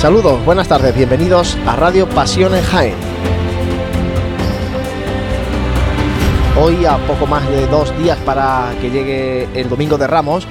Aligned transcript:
Saludos, 0.00 0.42
buenas 0.46 0.66
tardes, 0.66 0.94
bienvenidos 0.96 1.58
a 1.66 1.76
Radio 1.76 2.08
Pasión 2.08 2.54
en 2.54 2.64
Jaén. 2.64 2.94
Hoy, 6.58 6.86
a 6.86 6.96
poco 7.06 7.26
más 7.26 7.46
de 7.50 7.66
dos 7.66 7.94
días 7.98 8.16
para 8.24 8.72
que 8.80 8.88
llegue 8.88 9.46
el 9.52 9.68
Domingo 9.68 9.98
de 9.98 10.06
Ramos, 10.06 10.46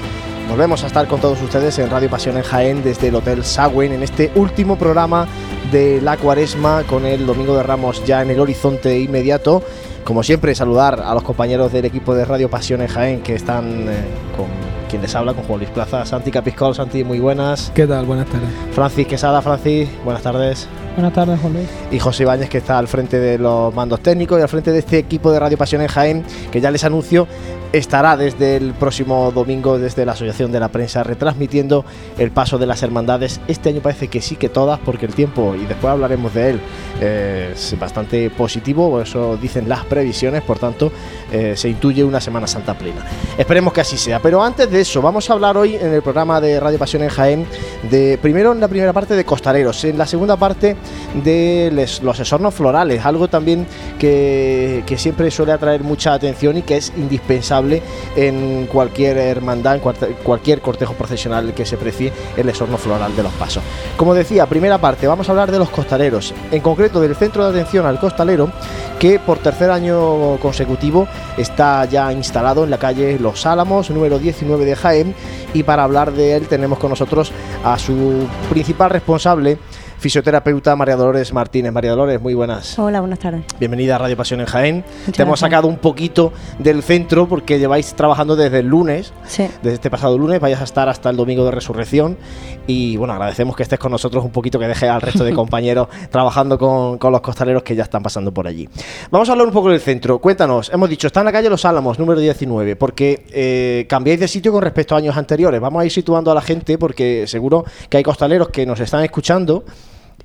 volvemos 0.48 0.84
a 0.84 0.88
estar 0.88 1.08
con 1.08 1.20
todos 1.20 1.42
ustedes 1.42 1.80
en 1.80 1.90
Radio 1.90 2.12
Pasión 2.12 2.38
en 2.38 2.44
Jaén 2.44 2.84
desde 2.84 3.08
el 3.08 3.16
Hotel 3.16 3.44
Sagüen 3.44 3.92
en 3.92 4.04
este 4.04 4.32
último 4.36 4.78
programa 4.78 5.28
de 5.72 6.00
la 6.00 6.16
cuaresma 6.18 6.84
con 6.84 7.08
el 7.08 7.26
Domingo 7.26 7.58
de 7.58 7.64
Ramos 7.64 8.06
ya 8.06 8.22
en 8.22 8.30
el 8.30 8.40
horizonte 8.40 9.00
inmediato. 9.00 9.64
Como 10.04 10.22
siempre, 10.22 10.54
saludar 10.54 11.02
a 11.04 11.12
los 11.16 11.24
compañeros 11.24 11.74
del 11.74 11.86
equipo 11.86 12.14
de 12.14 12.24
Radio 12.24 12.52
Pasión 12.52 12.84
en 12.84 12.88
Jaén 12.88 13.22
que 13.22 13.34
están 13.34 13.90
eh, 13.90 14.06
con 14.38 14.46
quien 14.90 15.02
les 15.02 15.16
habla, 15.16 15.34
con 15.34 15.44
Juan 15.46 15.60
Luis 15.60 15.72
Plaza. 15.72 16.06
Santi 16.06 16.32
Capiscol, 16.32 16.76
Santi, 16.76 17.04
muy 17.06 17.20
buenas. 17.20 17.72
¿Qué 17.74 17.88
tal? 17.88 18.06
Buenas 18.06 18.28
tardes. 18.28 18.50
Francis 18.74 19.08
Quesada, 19.08 19.42
Francis, 19.42 19.88
buenas 20.04 20.24
tardes. 20.24 20.68
Buenas 21.00 21.14
tardes, 21.14 21.40
Juan 21.40 21.54
Luis. 21.54 21.70
Y 21.92 22.00
José 22.00 22.24
Ibáñez, 22.24 22.50
que 22.50 22.58
está 22.58 22.78
al 22.78 22.90
frente 22.90 23.22
de 23.22 23.38
los 23.38 23.74
mandos 23.74 24.02
técnicos 24.02 24.38
y 24.38 24.42
al 24.42 24.50
frente 24.50 24.74
de 24.74 24.80
este 24.80 24.98
equipo 24.98 25.32
de 25.32 25.40
Radio 25.40 25.58
Pasión 25.58 25.82
en 25.82 25.88
Jaén, 25.88 26.26
que 26.52 26.60
ya 26.60 26.72
les 26.72 26.84
anuncio 26.84 27.26
estará 27.72 28.18
desde 28.18 28.56
el 28.56 28.74
próximo 28.74 29.32
domingo 29.32 29.78
desde 29.78 30.06
la 30.06 30.14
Asociación 30.14 30.52
de 30.52 30.60
la 30.60 30.70
Prensa 30.70 31.04
retransmitiendo 31.04 31.86
el 32.18 32.32
paso 32.32 32.58
de 32.58 32.66
las 32.66 32.82
hermandades. 32.82 33.40
Este 33.48 33.70
año 33.70 33.82
parece 33.82 34.08
que 34.08 34.22
sí 34.22 34.36
que 34.36 34.50
todas, 34.50 34.80
porque 34.80 35.06
el 35.06 35.14
tiempo, 35.14 35.56
y 35.56 35.66
después 35.66 35.92
hablaremos 35.92 36.34
de 36.34 36.50
él, 36.50 36.62
es 37.00 37.78
bastante 37.80 38.30
positivo, 38.32 39.00
eso 39.02 39.38
dicen 39.38 39.70
las 39.70 39.86
previsiones, 39.86 40.42
por 40.42 40.58
tanto 40.58 40.92
eh, 41.32 41.54
se 41.56 41.70
intuye 41.70 42.04
una 42.04 42.20
Semana 42.20 42.48
Santa 42.48 42.74
plena. 42.74 43.06
Esperemos 43.38 43.72
que 43.72 43.82
así 43.82 43.98
sea. 43.98 44.20
Pero 44.20 44.44
antes 44.44 44.70
de 44.70 44.82
eso, 44.82 45.02
vamos 45.02 45.30
a 45.30 45.34
hablar 45.34 45.56
hoy 45.56 45.76
en 45.76 45.94
el 45.94 46.02
programa 46.02 46.42
de 46.42 46.60
Radio 46.60 46.80
Pasión 46.80 47.04
en 47.04 47.10
Jaén 47.10 47.46
de 47.90 48.18
primero 48.22 48.52
en 48.52 48.60
la 48.60 48.68
primera 48.68 48.94
parte 48.94 49.16
de 49.16 49.24
costaleros, 49.26 49.84
en 49.86 49.98
la 49.98 50.08
segunda 50.08 50.38
parte 50.38 50.76
de 51.24 51.88
los 52.02 52.20
esornos 52.20 52.54
florales, 52.54 53.06
algo 53.06 53.28
también 53.28 53.66
que, 53.98 54.84
que 54.86 54.98
siempre 54.98 55.32
suele 55.32 55.52
atraer 55.52 55.84
mucha 55.84 56.14
atención 56.14 56.58
y 56.58 56.62
que 56.62 56.78
es 56.78 56.94
indispensable 56.98 57.82
en 58.16 58.68
cualquier 58.68 59.18
hermandad, 59.18 59.76
en 59.76 60.16
cualquier 60.24 60.62
cortejo 60.62 60.94
procesional 60.94 61.54
que 61.54 61.66
se 61.66 61.78
precie 61.78 62.12
el 62.38 62.50
esorno 62.50 62.78
floral 62.78 63.16
de 63.16 63.24
los 63.24 63.34
pasos. 63.34 63.64
Como 63.98 64.14
decía, 64.14 64.46
primera 64.46 64.78
parte, 64.78 65.08
vamos 65.08 65.28
a 65.28 65.32
hablar 65.32 65.52
de 65.52 65.60
los 65.60 65.70
costaleros, 65.70 66.34
en 66.52 66.62
concreto 66.62 67.00
del 67.00 67.16
centro 67.16 67.44
de 67.44 67.60
atención 67.60 67.86
al 67.86 68.00
costalero, 68.00 68.52
que 69.00 69.18
por 69.18 69.40
tercer 69.40 69.72
año 69.72 70.38
consecutivo 70.38 71.08
está 71.38 71.86
ya 71.86 72.12
instalado 72.12 72.64
en 72.64 72.70
la 72.70 72.78
calle 72.78 73.18
Los 73.20 73.46
Álamos, 73.46 73.90
número 73.90 74.20
19 74.20 74.66
de 74.66 74.76
Jaén, 74.76 75.16
y 75.54 75.64
para 75.64 75.84
hablar 75.84 76.12
de 76.12 76.36
él 76.36 76.48
tenemos 76.48 76.80
con 76.80 76.90
nosotros 76.90 77.32
a 77.64 77.80
su 77.80 78.28
principal 78.50 78.90
responsable, 78.90 79.58
fisioterapeuta 80.00 80.76
María 80.78 80.96
Dolores 80.96 81.34
Martínez. 81.34 81.74
María 81.74 81.92
Dolores, 81.92 82.22
muy 82.22 82.34
buenas. 82.34 82.80
Hola, 82.80 83.02
buenas 83.02 83.20
tardes. 83.20 83.44
Bienvenida 83.60 83.96
a 83.96 83.98
Radio 83.98 84.16
Pasión 84.16 84.40
en 84.40 84.46
Jaén. 84.46 84.86
Te 85.14 85.22
hemos 85.24 85.42
sacado 85.42 85.68
un 85.68 85.78
poquito 85.78 86.32
del 86.58 86.84
centro 86.84 87.28
porque 87.28 87.60
lleváis 87.60 87.94
trabajando 87.94 88.38
desde 88.38 88.60
el 88.60 88.68
lunes, 88.68 89.14
desde 89.28 89.74
este 89.74 89.90
pasado 89.90 90.18
lunes, 90.18 90.40
vayas 90.40 90.62
a 90.62 90.64
estar 90.64 90.88
hasta 90.88 91.10
el 91.10 91.18
domingo 91.18 91.44
de 91.44 91.52
resurrección. 91.52 92.18
Y 92.66 92.96
bueno, 92.96 93.14
agradecemos 93.14 93.56
que 93.58 93.64
estés 93.64 93.78
con 93.78 93.92
nosotros 93.92 94.24
un 94.24 94.32
poquito, 94.32 94.58
que 94.58 94.68
dejes 94.68 94.90
al 94.90 95.02
resto 95.02 95.24
de 95.24 95.34
compañeros 95.36 95.90
trabajando 96.10 96.58
con, 96.58 97.12
los 97.12 97.22
costaleros 97.22 97.64
que 97.64 97.76
ya 97.76 97.84
están 97.84 98.02
pasando 98.02 98.34
por 98.34 98.48
allí. 98.48 98.70
Vamos 99.12 99.28
a 99.28 99.34
hablar 99.34 99.48
un 99.48 99.54
poco 99.54 99.70
del 99.70 99.82
centro. 99.82 100.20
Cuéntanos, 100.20 100.72
hemos 100.74 100.90
dicho, 100.90 101.08
está 101.08 101.20
en 101.20 101.26
la 101.26 101.32
calle 101.34 101.50
Los 101.50 101.66
Álamos, 101.66 102.00
número 102.00 102.22
19, 102.22 102.78
porque 102.78 103.26
eh, 103.32 103.86
cambiáis 103.90 104.20
de 104.20 104.30
sitio 104.30 104.54
con 104.54 104.62
respecto 104.62 104.96
a 104.96 105.00
años 105.00 105.18
anteriores. 105.18 105.60
Vamos 105.60 105.82
a 105.82 105.86
ir 105.86 105.92
situando 105.92 106.32
a 106.32 106.36
la 106.36 106.42
gente 106.42 106.78
porque 106.78 107.28
seguro 107.28 107.66
que 107.90 107.98
hay 107.98 108.04
costaleros 108.04 108.50
que 108.50 108.66
nos 108.66 108.80
están 108.80 109.04
escuchando 109.04 109.66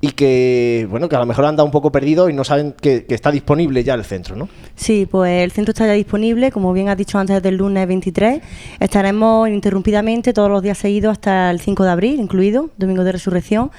y 0.05 0.11
que 0.11 0.85
bueno 0.87 1.09
que 1.09 1.15
a 1.15 1.19
lo 1.19 1.25
mejor 1.25 1.45
anda 1.45 1.63
un 1.63 1.71
poco 1.71 1.91
perdido 1.91 2.29
y 2.29 2.33
no 2.33 2.43
saben 2.43 2.75
que, 2.79 3.05
está 3.09 3.31
disponible 3.31 3.83
ya 3.83 3.95
el 3.95 4.05
centro, 4.05 4.35
¿no? 4.35 4.47
Sí, 4.75 5.07
pues 5.09 5.43
el 5.43 5.51
centro 5.51 5.71
está 5.71 5.87
ya 5.87 5.93
disponible, 5.93 6.51
como 6.51 6.73
bien 6.73 6.89
has 6.89 6.97
dicho 6.97 7.17
antes 7.17 7.41
del 7.41 7.55
lunes 7.55 7.87
23, 7.87 8.41
estaremos 8.79 9.47
ininterrumpidamente 9.47 10.31
todos 10.31 10.49
los 10.49 10.61
días 10.61 10.77
seguidos 10.77 11.13
hasta 11.13 11.49
el 11.49 11.59
5 11.59 11.83
de 11.83 11.89
abril, 11.89 12.19
incluido 12.19 12.69
Domingo 12.77 13.03
de 13.03 13.13
Resurrección. 13.13 13.71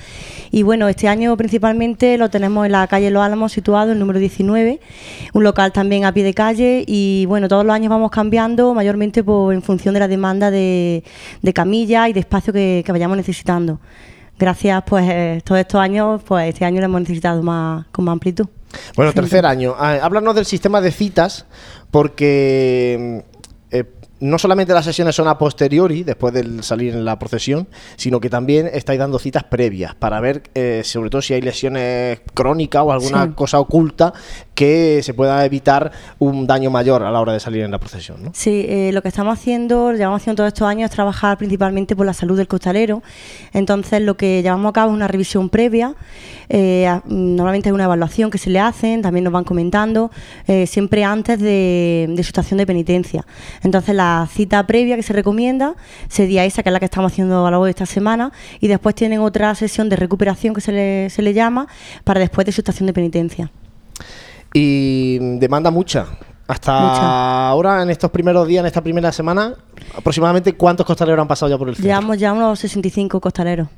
Y 0.51 0.65
bueno, 0.65 0.89
este 0.89 1.07
año 1.07 1.37
principalmente 1.37 2.19
lo 2.19 2.29
tenemos 2.29 2.67
en 2.67 2.73
la 2.73 2.87
calle 2.89 3.11
Los 3.11 3.23
Álamos, 3.23 3.53
situado, 3.53 3.93
el 3.93 3.99
número 4.01 4.19
19, 4.19 4.81
un 5.33 5.45
local 5.45 5.73
también 5.73 6.07
a 6.07 6.13
pie 6.13 6.25
de 6.25 6.35
calle 6.35 6.83
y 6.89 7.27
bueno, 7.27 7.47
todos 7.47 7.65
los 7.65 7.73
años 7.73 7.91
vamos 7.91 8.11
cambiando, 8.11 8.75
mayormente 8.75 9.23
pues, 9.23 9.55
en 9.55 9.63
función 9.63 9.95
de 9.95 10.01
la 10.01 10.09
demanda 10.09 10.51
de, 10.51 11.05
de 11.43 11.53
camilla 11.53 12.09
y 12.09 12.13
de 12.13 12.21
espacio 12.21 12.53
que 12.53 12.85
vayamos 12.89 13.17
necesitando 13.17 13.79
gracias 14.39 14.83
pues 14.87 15.05
eh, 15.09 15.43
todos 15.45 15.61
estos 15.61 15.81
años, 15.81 16.23
pues 16.25 16.49
este 16.49 16.65
año 16.65 16.81
lo 16.81 16.87
hemos 16.87 17.01
necesitado 17.01 17.43
más 17.43 17.87
con 17.93 18.05
más 18.05 18.13
amplitud. 18.13 18.47
Bueno, 18.95 19.13
tercer 19.13 19.47
año. 19.47 19.75
Ah, 19.79 19.99
háblanos 20.03 20.35
del 20.35 20.45
sistema 20.45 20.81
de 20.81 20.91
citas, 20.91 21.47
porque 21.91 23.25
eh, 23.71 23.85
no 24.21 24.39
solamente 24.39 24.73
las 24.73 24.85
sesiones 24.85 25.15
son 25.15 25.29
a 25.29 25.39
posteriori, 25.39 26.03
después 26.03 26.33
de 26.33 26.63
salir 26.63 26.95
en 26.95 27.05
la 27.05 27.19
procesión, 27.19 27.69
sino 27.97 28.21
que 28.21 28.31
también 28.31 28.69
estáis 28.73 28.99
dando 28.99 29.19
citas 29.19 29.45
previas 29.45 29.95
para 29.95 30.21
ver, 30.21 30.45
eh, 30.55 30.83
sobre 30.85 31.11
todo 31.11 31.23
si 31.23 31.35
hay 31.35 31.43
lesiones 31.43 32.21
crónicas 32.35 32.83
o 32.83 32.93
alguna 32.93 33.35
cosa 33.35 33.61
oculta 33.61 34.13
que 34.57 35.03
se 35.03 35.15
pueda 35.15 35.45
evitar 35.45 35.93
un 36.19 36.47
daño 36.47 36.71
mayor 36.71 37.03
a 37.03 37.11
la 37.11 37.21
hora 37.21 37.35
de 37.35 37.41
salir 37.41 37.63
en 37.63 37.71
la 37.71 37.79
procesión. 37.79 38.25
¿no? 38.25 38.31
Sí, 38.35 38.65
eh, 38.69 38.91
lo 38.93 39.03
que 39.03 39.09
estamos 39.09 39.39
haciendo, 39.39 39.93
llevamos 39.93 40.23
haciendo 40.23 40.39
todos 40.39 40.49
estos 40.49 40.67
años, 40.67 40.91
es 40.91 40.97
trabajar 40.97 41.37
principalmente 41.37 41.95
por 41.95 42.07
la 42.07 42.15
salud 42.15 42.37
del 42.37 42.49
costalero. 42.49 43.03
Entonces, 43.53 44.01
lo 44.01 44.17
que 44.17 44.43
llevamos 44.43 44.71
a 44.71 44.73
cabo 44.73 44.91
es 44.91 44.97
una 44.97 45.09
revisión 45.09 45.51
previa. 45.51 45.95
Eh, 46.49 46.89
normalmente 47.05 47.69
hay 47.69 47.75
una 47.75 47.85
evaluación 47.85 48.31
que 48.31 48.39
se 48.39 48.49
le 48.49 48.59
hacen, 48.59 49.03
también 49.03 49.25
nos 49.25 49.33
van 49.33 49.45
comentando, 49.45 50.11
siempre 50.67 51.05
antes 51.05 51.39
de, 51.39 52.07
de 52.09 52.23
su 52.23 52.29
estación 52.29 52.57
de 52.57 52.67
penitencia. 52.67 53.27
Entonces, 53.63 53.95
la 53.95 54.27
cita 54.33 54.67
previa 54.67 54.97
que 54.97 55.03
se 55.03 55.13
recomienda 55.13 55.75
sería 56.09 56.47
esa, 56.47 56.63
que 56.63 56.71
es 56.71 56.73
la 56.73 56.79
que 56.79 56.87
estamos 56.87 57.13
haciendo 57.13 57.35
a 57.35 57.39
lo 57.39 57.51
largo 57.51 57.65
de 57.67 57.73
esta 57.73 57.85
semana, 57.85 58.33
y 58.59 58.69
después 58.69 58.95
tienen 58.95 59.21
otra 59.21 59.55
sesión 59.55 59.91
de 59.91 59.97
recuperación 59.97 60.55
que 60.55 60.63
se 60.63 60.73
le, 60.73 61.11
se 61.11 61.21
le 61.21 61.35
llama 61.35 61.69
para 62.05 62.21
después 62.21 62.47
de 62.47 62.53
su 62.53 62.63
estación 62.63 62.87
de 62.87 62.95
penitencia. 62.95 63.51
Y 64.59 65.19
demanda 65.39 65.71
mucha. 65.71 66.07
Hasta 66.49 67.49
ahora, 67.51 67.83
en 67.83 67.91
estos 67.91 68.11
primeros 68.11 68.49
días, 68.49 68.61
en 68.61 68.67
esta 68.67 68.81
primera 68.81 69.13
semana, 69.13 69.55
aproximadamente 69.95 70.55
cuántos 70.55 70.87
costaleros 70.87 71.21
han 71.21 71.29
pasado 71.29 71.51
ya 71.51 71.59
por 71.59 71.69
el 71.69 71.75
centro? 71.75 71.87
Llevamos 71.87 72.17
ya 72.17 72.33
unos 72.33 72.59
65 72.61 73.21
costaleros. 73.21 73.69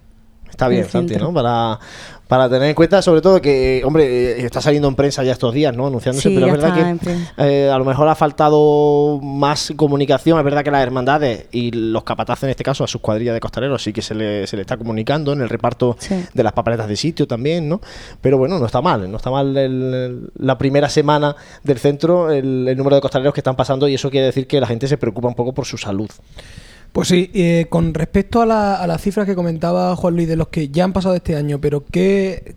Está 0.59 0.67
bien, 0.67 0.89
Santi, 0.91 1.15
¿no? 1.15 1.33
Para, 1.33 1.79
para 2.27 2.49
tener 2.49 2.69
en 2.69 2.75
cuenta, 2.75 3.01
sobre 3.01 3.21
todo 3.21 3.41
que, 3.41 3.81
hombre, 3.85 4.33
eh, 4.33 4.45
está 4.45 4.61
saliendo 4.61 4.89
en 4.89 4.97
prensa 4.97 5.23
ya 5.23 5.31
estos 5.31 5.55
días, 5.55 5.73
¿no? 5.77 5.87
Anunciándose, 5.87 6.31
pero 6.31 6.47
es 6.47 6.53
verdad 6.53 6.99
que 7.01 7.17
eh, 7.37 7.71
a 7.71 7.79
lo 7.79 7.85
mejor 7.85 8.09
ha 8.09 8.17
faltado 8.17 9.21
más 9.23 9.73
comunicación. 9.77 10.37
Es 10.37 10.45
verdad 10.45 10.65
que 10.65 10.73
las 10.73 10.83
hermandades 10.83 11.47
y 11.53 11.71
los 11.71 12.03
capataces, 12.03 12.43
en 12.43 12.51
este 12.51 12.65
caso, 12.65 12.83
a 12.83 12.89
sus 12.89 13.01
cuadrillas 13.01 13.35
de 13.35 13.41
costaleros, 13.41 13.81
sí 13.85 13.93
que 13.93 14.03
se 14.03 14.17
le, 14.17 14.49
se 14.49 14.57
le 14.57 14.63
está 14.63 14.77
comunicando 14.77 15.33
en 15.33 15.43
el 15.43 15.49
reparto 15.49 15.97
de 16.35 16.43
las 16.43 16.53
papeletas 16.53 16.89
de 16.89 16.97
sitio 16.97 17.29
también, 17.29 17.69
¿no? 17.69 17.81
Pero 18.21 18.37
bueno, 18.37 18.59
no 18.59 18.67
está 18.67 18.83
mal, 18.83 19.09
no 19.09 19.17
está 19.17 19.31
mal 19.31 20.29
la 20.35 20.59
primera 20.59 20.89
semana 20.89 21.37
del 21.63 21.79
centro, 21.79 22.33
el, 22.33 22.67
el 22.67 22.77
número 22.77 22.97
de 22.97 23.01
costaleros 23.01 23.33
que 23.33 23.41
están 23.41 23.55
pasando 23.55 23.87
y 23.87 23.95
eso 23.95 24.11
quiere 24.11 24.27
decir 24.27 24.49
que 24.49 24.61
la 24.61 24.67
gente 24.67 24.89
se 24.89 24.99
preocupa 24.99 25.29
un 25.29 25.37
poco 25.37 25.55
por 25.55 25.67
su 25.67 25.79
salud. 25.79 26.11
Pues 26.93 27.09
sí, 27.09 27.31
eh, 27.35 27.67
con 27.69 27.95
respecto 27.95 28.43
a, 28.43 28.47
la, 28.47 28.75
a 28.75 28.87
las 28.87 29.03
cifras 29.03 29.27
que 29.27 29.35
comentaba 29.35 29.95
Juan 29.95 30.17
Luis 30.17 30.29
de 30.29 30.37
los 30.37 30.49
que 30.49 30.69
ya 30.69 30.85
han 30.85 30.93
pasado 30.93 31.15
este 31.15 31.37
año, 31.37 31.61
pero 31.61 31.85
¿qué, 31.85 32.57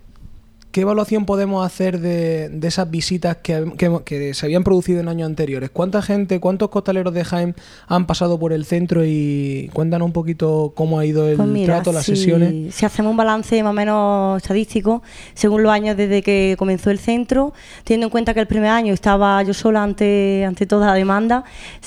¿Qué 0.72 0.82
evaluación 0.82 1.26
podemos 1.26 1.66
hacer 1.66 2.00
de, 2.00 2.50
esas 2.64 2.90
visitas 2.90 3.38
que, 3.38 4.34
se 4.34 4.46
habían 4.46 4.64
producido 4.64 5.02
en 5.02 5.10
años 5.10 5.26
anteriores? 5.26 5.70
¿Cuánta 5.70 6.02
gente, 6.02 6.40
cuántos 6.40 6.70
costaleros 6.70 7.14
de 7.14 7.26
Jaén 7.26 7.56
han 7.88 8.08
pasado 8.08 8.40
por 8.40 8.54
el 8.54 8.64
centro 8.64 9.04
y 9.06 9.70
cuéntanos 9.74 10.06
un 10.06 10.14
poquito 10.14 10.72
cómo 10.74 10.98
ha 10.98 11.06
ido 11.06 11.28
el 11.28 11.36
pues 11.36 11.66
trato, 11.66 11.92
las 11.92 12.06
sesiones? 12.06 12.74
Si 12.74 12.86
hacemos 12.86 13.12
un 13.12 13.18
balance 13.18 13.62
más 13.64 13.72
o 13.72 13.74
menos 13.74 14.42
estadístico, 14.42 15.04
según 15.34 15.62
los 15.62 15.74
años 15.74 15.98
desde 15.98 16.22
que 16.22 16.56
comenzó 16.58 16.90
el 16.90 17.00
centro, 17.00 17.54
teniendo 17.84 18.08
en 18.08 18.12
cuenta 18.12 18.34
que 18.34 18.40
el 18.40 18.48
primer 18.48 18.70
año 18.70 18.94
estaba 18.94 19.44
yo 19.44 19.54
sola 19.54 19.84
ante, 19.84 20.46
ante 20.46 20.66
toda 20.66 20.88
la 20.88 20.94
demanda, 20.94 21.44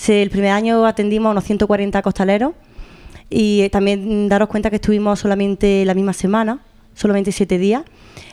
el 0.08 0.28
primer 0.28 0.50
año 0.50 0.84
atendimos 0.84 1.28
a 1.28 1.30
unos 1.30 1.44
140 1.44 2.02
costaleros 2.02 2.52
y 3.30 3.66
también 3.70 4.28
daros 4.28 4.48
cuenta 4.48 4.68
que 4.68 4.76
estuvimos 4.76 5.20
solamente 5.20 5.86
la 5.86 5.94
misma 5.94 6.12
semana, 6.12 6.60
solamente 6.94 7.32
siete 7.32 7.58
días 7.58 7.84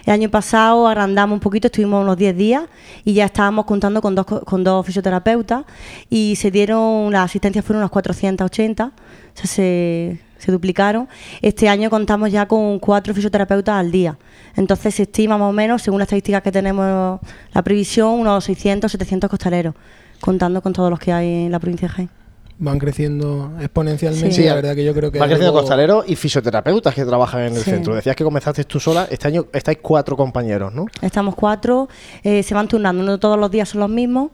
el 0.06 0.14
año 0.14 0.30
pasado 0.30 0.88
agrandamos 0.88 1.36
un 1.36 1.40
poquito, 1.40 1.68
estuvimos 1.68 2.04
unos 2.04 2.18
10 2.18 2.36
días 2.36 2.64
y 3.06 3.14
ya 3.14 3.26
estábamos 3.26 3.66
contando 3.66 4.02
con 4.02 4.16
dos, 4.16 4.26
con 4.26 4.64
dos 4.64 4.86
fisioterapeutas 4.86 5.66
y 6.10 6.36
se 6.38 6.50
dieron, 6.50 7.12
las 7.12 7.26
asistencias 7.26 7.64
fueron 7.64 7.82
unas 7.82 7.92
480, 7.92 8.86
o 8.86 8.92
sea, 9.34 9.46
se, 9.46 10.20
se 10.38 10.52
duplicaron. 10.52 11.08
Este 11.42 11.70
año 11.70 11.90
contamos 11.90 12.32
ya 12.32 12.48
con 12.48 12.80
cuatro 12.80 13.14
fisioterapeutas 13.14 13.76
al 13.76 13.92
día. 13.92 14.18
Entonces 14.56 14.96
se 14.96 15.04
estima 15.04 15.38
más 15.38 15.50
o 15.50 15.54
menos, 15.54 15.82
según 15.82 16.00
las 16.00 16.08
estadísticas 16.08 16.42
que 16.42 16.52
tenemos, 16.52 17.20
la 17.54 17.62
previsión, 17.62 18.20
unos 18.20 18.44
600, 18.44 18.92
700 18.92 19.30
costaleros, 19.30 19.76
contando 20.20 20.62
con 20.62 20.74
todos 20.74 20.90
los 20.90 21.00
que 21.00 21.14
hay 21.14 21.46
en 21.46 21.52
la 21.52 21.60
provincia 21.60 21.88
de 21.88 21.94
Jaén. 21.94 22.21
Van 22.64 22.78
creciendo 22.80 23.52
exponencialmente. 23.60 24.32
Sí. 24.32 24.44
la 24.44 24.54
verdad 24.54 24.76
que 24.76 24.86
yo 24.86 24.94
creo 24.94 25.12
que. 25.12 25.18
Va 25.20 25.26
es 25.26 25.30
creciendo 25.32 25.50
algo- 25.50 25.62
costaleros 25.62 26.06
y 26.08 26.16
fisioterapeutas 26.16 26.94
que 26.94 27.04
trabajan 27.04 27.42
en 27.42 27.56
el 27.56 27.64
Sí. 27.64 27.72
centro. 27.72 27.96
Decías 27.96 28.16
que 28.16 28.24
comenzaste 28.24 28.64
tú 28.66 28.80
sola. 28.80 29.08
Este 29.10 29.28
año 29.28 29.48
estáis 29.52 29.80
cuatro 29.82 30.16
compañeros, 30.16 30.72
¿no? 30.74 30.86
Estamos 31.02 31.36
cuatro, 31.36 31.90
eh, 32.24 32.44
se 32.44 32.54
van 32.54 32.68
turnando, 32.68 33.04
no 33.04 33.20
todos 33.20 33.38
los 33.40 33.50
días 33.52 33.68
son 33.70 33.82
los 33.82 33.90
mismos. 33.90 34.30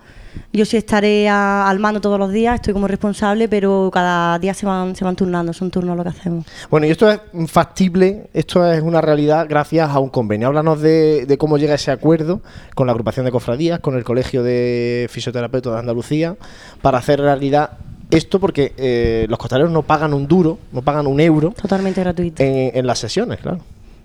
Yo 0.54 0.66
sí 0.66 0.78
estaré 0.78 1.28
a- 1.30 1.68
al 1.68 1.80
mando 1.80 2.00
todos 2.00 2.20
los 2.20 2.32
días, 2.32 2.56
estoy 2.56 2.72
como 2.74 2.88
responsable, 2.88 3.48
pero 3.50 3.90
cada 3.92 4.38
día 4.38 4.54
se 4.54 4.68
van, 4.68 4.96
se 4.96 5.04
van 5.04 5.16
turnando, 5.16 5.52
son 5.52 5.72
turnos 5.72 5.98
lo 5.98 6.04
que 6.04 6.10
hacemos. 6.10 6.46
Bueno, 6.70 6.86
y 6.86 6.92
esto 6.92 7.10
es 7.10 7.20
factible, 7.48 8.30
esto 8.34 8.70
es 8.72 8.82
una 8.84 9.02
realidad 9.02 9.48
gracias 9.50 9.90
a 9.90 9.98
un 10.00 10.10
convenio. 10.10 10.48
Háblanos 10.50 10.80
de, 10.82 11.26
de 11.26 11.38
cómo 11.40 11.58
llega 11.58 11.74
ese 11.74 11.90
acuerdo 11.92 12.42
con 12.76 12.86
la 12.86 12.92
agrupación 12.92 13.26
de 13.26 13.32
cofradías, 13.32 13.80
con 13.80 13.96
el 13.96 14.04
Colegio 14.04 14.44
de 14.44 15.08
Fisioterapeutas 15.10 15.74
de 15.74 15.80
Andalucía, 15.80 16.36
para 16.84 17.00
hacer 17.00 17.20
realidad 17.20 17.72
esto, 18.12 18.40
porque 18.40 18.74
eh, 18.78 19.26
los 19.30 19.38
costaleros 19.38 19.72
no 19.72 19.84
pagan 19.84 20.14
un 20.14 20.28
duro, 20.28 20.58
no 20.72 20.82
pagan 20.82 21.08
un 21.08 21.20
euro 21.20 21.52
Totalmente 21.62 22.02
gratuito. 22.02 22.42
en, 22.44 22.72
en 22.74 22.88
las 22.88 23.00
sesiones, 23.00 23.40
claro. 23.40 23.60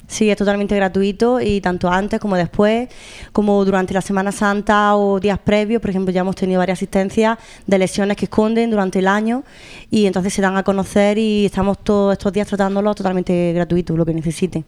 Sí, 0.09 0.29
es 0.29 0.37
totalmente 0.37 0.77
gratuito 0.77 1.41
y 1.41 1.61
tanto 1.63 1.89
antes 1.89 2.21
como 2.21 2.37
después, 2.37 2.89
como 3.33 3.65
durante 3.65 3.95
la 3.95 4.03
Semana 4.03 4.31
Santa 4.31 4.95
o 4.97 5.19
días 5.21 5.39
previos, 5.39 5.81
por 5.81 5.89
ejemplo, 5.89 6.13
ya 6.13 6.21
hemos 6.21 6.37
tenido 6.37 6.59
varias 6.59 6.79
asistencias 6.79 7.39
de 7.67 7.79
lesiones 7.79 8.17
que 8.19 8.27
esconden 8.27 8.71
durante 8.71 8.99
el 8.99 9.09
año 9.09 9.43
y 9.91 10.05
entonces 10.05 10.35
se 10.35 10.43
dan 10.43 10.57
a 10.59 10.65
conocer 10.65 11.17
y 11.17 11.47
estamos 11.47 11.79
todos 11.83 12.13
estos 12.13 12.31
días 12.33 12.47
tratándolos 12.47 12.95
totalmente 12.97 13.53
gratuitos, 13.55 13.97
lo 13.97 14.05
que 14.05 14.13
necesiten. 14.13 14.65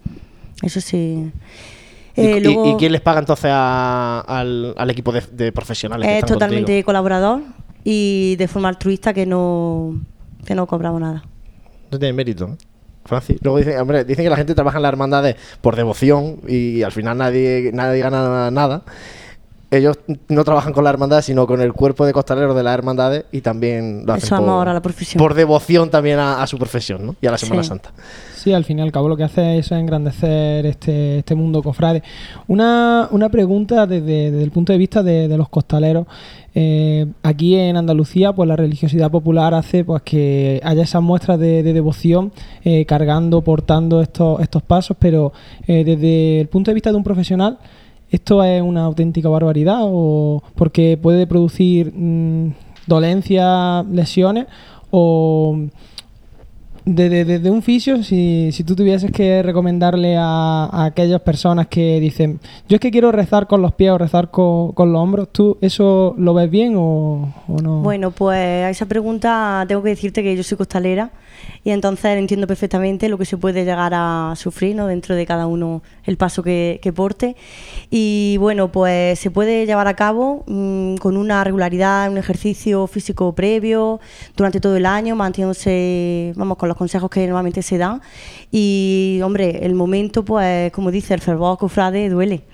Eso 0.62 0.81
sí. 0.81 1.31
¿Y, 2.16 2.20
Eh, 2.22 2.36
y- 2.38 2.40
luego- 2.40 2.70
y 2.70 2.76
quién 2.76 2.92
les 2.92 3.00
paga 3.02 3.19
entonces 3.19 3.50
a- 3.52 4.20
al, 4.20 4.72
al 4.78 4.90
equipo 4.90 5.12
de, 5.12 5.22
de 5.32 5.52
profesionales? 5.52 6.08
Es 6.08 6.25
totalmente 6.25 6.72
contigo? 6.72 6.86
colaborador 6.86 7.40
y 7.84 8.36
de 8.36 8.48
forma 8.48 8.69
altruista 8.70 9.12
que 9.12 9.26
no, 9.26 10.00
que 10.44 10.54
no 10.54 10.66
cobramos 10.66 11.00
nada. 11.00 11.22
No 11.90 11.98
tiene 11.98 12.12
mérito. 12.14 12.46
¿eh? 12.46 12.56
Francis. 13.04 13.36
Luego 13.42 13.58
dicen, 13.58 13.78
hombre, 13.78 14.04
dicen 14.04 14.25
que 14.25 14.31
la 14.31 14.36
gente 14.36 14.54
trabaja 14.54 14.78
en 14.78 14.82
las 14.82 14.88
hermandades 14.88 15.36
por 15.60 15.76
devoción 15.76 16.38
y 16.48 16.82
al 16.82 16.92
final 16.92 17.19
nadie, 17.19 17.70
nadie 17.75 18.00
gana 18.00 18.50
nada. 18.50 18.82
Ellos 19.70 19.98
no 20.28 20.44
trabajan 20.44 20.72
con 20.72 20.84
la 20.84 20.90
hermandad, 20.90 21.20
sino 21.20 21.46
con 21.48 21.60
el 21.60 21.72
cuerpo 21.72 22.06
de 22.06 22.12
costaleros 22.12 22.54
de 22.54 22.62
las 22.62 22.75
hermandades 22.75 23.25
y 23.32 23.40
también 23.40 24.04
lo 24.06 24.12
hacen 24.12 24.26
Eso 24.26 24.34
es 24.36 24.40
por, 24.40 24.48
amor 24.48 24.69
a 24.69 24.72
la 24.75 24.81
profesión. 24.81 25.19
por 25.19 25.34
devoción 25.34 25.90
también 25.90 26.19
a, 26.20 26.42
a 26.42 26.46
su 26.46 26.56
profesión 26.58 27.04
¿no? 27.04 27.16
y 27.20 27.26
a 27.26 27.32
la 27.32 27.38
Semana 27.38 27.62
Sí. 27.62 27.69
Santa. 27.70 27.90
Sí, 28.36 28.52
al 28.52 28.64
fin 28.64 28.78
y 28.78 28.82
al 28.82 28.92
cabo 28.92 29.08
lo 29.08 29.16
que 29.16 29.25
hace 29.25 29.58
es 29.58 29.72
engrandecer 29.72 30.64
este, 30.66 31.19
este 31.19 31.34
mundo 31.34 31.62
cofrade. 31.62 32.02
Una, 32.46 33.08
una 33.10 33.28
pregunta 33.31 33.86
desde, 33.86 34.31
desde 34.31 34.44
el 34.44 34.50
punto 34.52 34.72
de 34.72 34.78
vista 34.78 35.02
de, 35.02 35.28
de 35.28 35.36
los 35.36 35.48
costaleros. 35.48 36.06
Eh, 36.56 37.06
aquí 37.22 37.56
en 37.56 37.76
Andalucía, 37.76 38.32
pues 38.32 38.48
la 38.48 38.54
religiosidad 38.54 39.10
popular 39.10 39.54
hace 39.54 39.84
pues 39.84 40.02
que 40.02 40.60
haya 40.62 40.84
esas 40.84 41.02
muestras 41.02 41.38
de, 41.40 41.64
de 41.64 41.72
devoción 41.72 42.32
eh, 42.64 42.84
cargando, 42.86 43.42
portando 43.42 44.00
estos, 44.00 44.40
estos 44.40 44.62
pasos, 44.62 44.96
pero 45.00 45.32
eh, 45.66 45.82
desde 45.84 46.40
el 46.40 46.48
punto 46.48 46.70
de 46.70 46.74
vista 46.74 46.90
de 46.90 46.96
un 46.96 47.04
profesional, 47.04 47.58
¿esto 48.08 48.44
es 48.44 48.62
una 48.62 48.84
auténtica 48.84 49.28
barbaridad? 49.28 49.80
¿O 49.82 50.42
porque 50.54 50.96
puede 51.00 51.26
producir 51.26 51.92
mm, 51.92 52.52
dolencias, 52.86 53.84
lesiones? 53.86 54.46
¿O 54.92 55.58
desde, 56.84 57.25
desde 57.25 57.50
un 57.50 57.62
fisio, 57.62 58.02
si, 58.02 58.50
si 58.52 58.64
tú 58.64 58.76
tuvieses 58.76 59.10
que 59.10 59.42
recomendarle 59.42 60.16
a, 60.16 60.69
a 60.70 60.84
aquellas 60.84 61.20
personas 61.22 61.66
que 61.69 61.98
dicen, 62.00 62.40
yo 62.69 62.76
es 62.76 62.81
que 62.81 62.90
quiero 62.90 63.10
rezar 63.10 63.46
con 63.46 63.62
los 63.62 63.72
pies 63.75 63.92
o 63.92 63.98
rezar 63.98 64.31
con, 64.31 64.72
con 64.72 64.92
los 64.92 65.00
hombros, 65.00 65.28
¿tú 65.32 65.56
eso 65.60 66.14
lo 66.19 66.34
ves 66.34 66.50
bien 66.50 66.75
o, 66.76 67.32
o 67.48 67.62
no? 67.62 67.81
Bueno, 67.81 68.10
pues 68.10 68.38
a 68.38 68.70
esa 68.70 68.86
pregunta 68.86 69.64
tengo 69.66 69.82
que 69.82 69.90
decirte 69.90 70.22
que 70.22 70.36
yo 70.36 70.42
soy 70.42 70.58
costalera 70.58 71.10
y 71.64 71.70
entonces 71.70 72.16
entiendo 72.16 72.46
perfectamente 72.46 73.08
lo 73.08 73.19
que 73.19 73.25
se 73.25 73.36
puede 73.36 73.64
llegar 73.64 73.92
a 73.94 74.34
sufrir 74.36 74.76
¿no? 74.76 74.86
dentro 74.86 75.14
de 75.14 75.26
cada 75.26 75.46
uno 75.46 75.82
el 76.04 76.16
paso 76.16 76.42
que, 76.42 76.78
que 76.82 76.92
porte. 76.92 77.36
Y 77.90 78.36
bueno, 78.38 78.70
pues 78.70 79.19
se 79.19 79.31
puede 79.31 79.66
llevar 79.66 79.86
a 79.86 79.94
cabo 79.94 80.44
mm, 80.46 80.96
con 80.96 81.16
una 81.16 81.42
regularidad, 81.44 82.10
un 82.10 82.19
ejercicio 82.19 82.86
físico 82.86 83.34
previo 83.34 84.00
durante 84.36 84.60
todo 84.60 84.76
el 84.76 84.86
año, 84.86 85.16
manteniéndose, 85.16 86.32
vamos, 86.36 86.58
con 86.58 86.69
los 86.69 86.76
consejos 86.76 87.10
que 87.10 87.26
normalmente 87.26 87.62
se 87.62 87.78
dan. 87.78 88.00
Y 88.50 89.20
hombre, 89.22 89.64
el 89.64 89.75
momento, 89.75 90.25
pues 90.25 90.72
como 90.72 90.90
dice 90.90 91.14
el 91.14 91.20
fervor 91.20 91.58
cofrade, 91.58 92.08
duele 92.08 92.44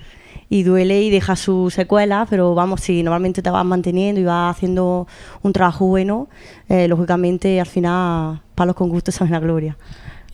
y 0.51 0.63
duele 0.63 1.01
y 1.01 1.09
deja 1.09 1.37
sus 1.37 1.73
secuelas, 1.73 2.27
pero 2.29 2.53
vamos, 2.53 2.81
si 2.81 3.03
normalmente 3.03 3.41
te 3.41 3.49
vas 3.49 3.63
manteniendo 3.63 4.19
y 4.19 4.25
vas 4.25 4.53
haciendo 4.53 5.07
un 5.43 5.53
trabajo 5.53 5.85
bueno, 5.85 6.27
eh, 6.67 6.89
lógicamente 6.89 7.61
al 7.61 7.65
final 7.65 8.41
palos 8.53 8.75
con 8.75 8.89
gusto 8.89 9.13
saben 9.13 9.31
la 9.31 9.39
gloria. 9.39 9.77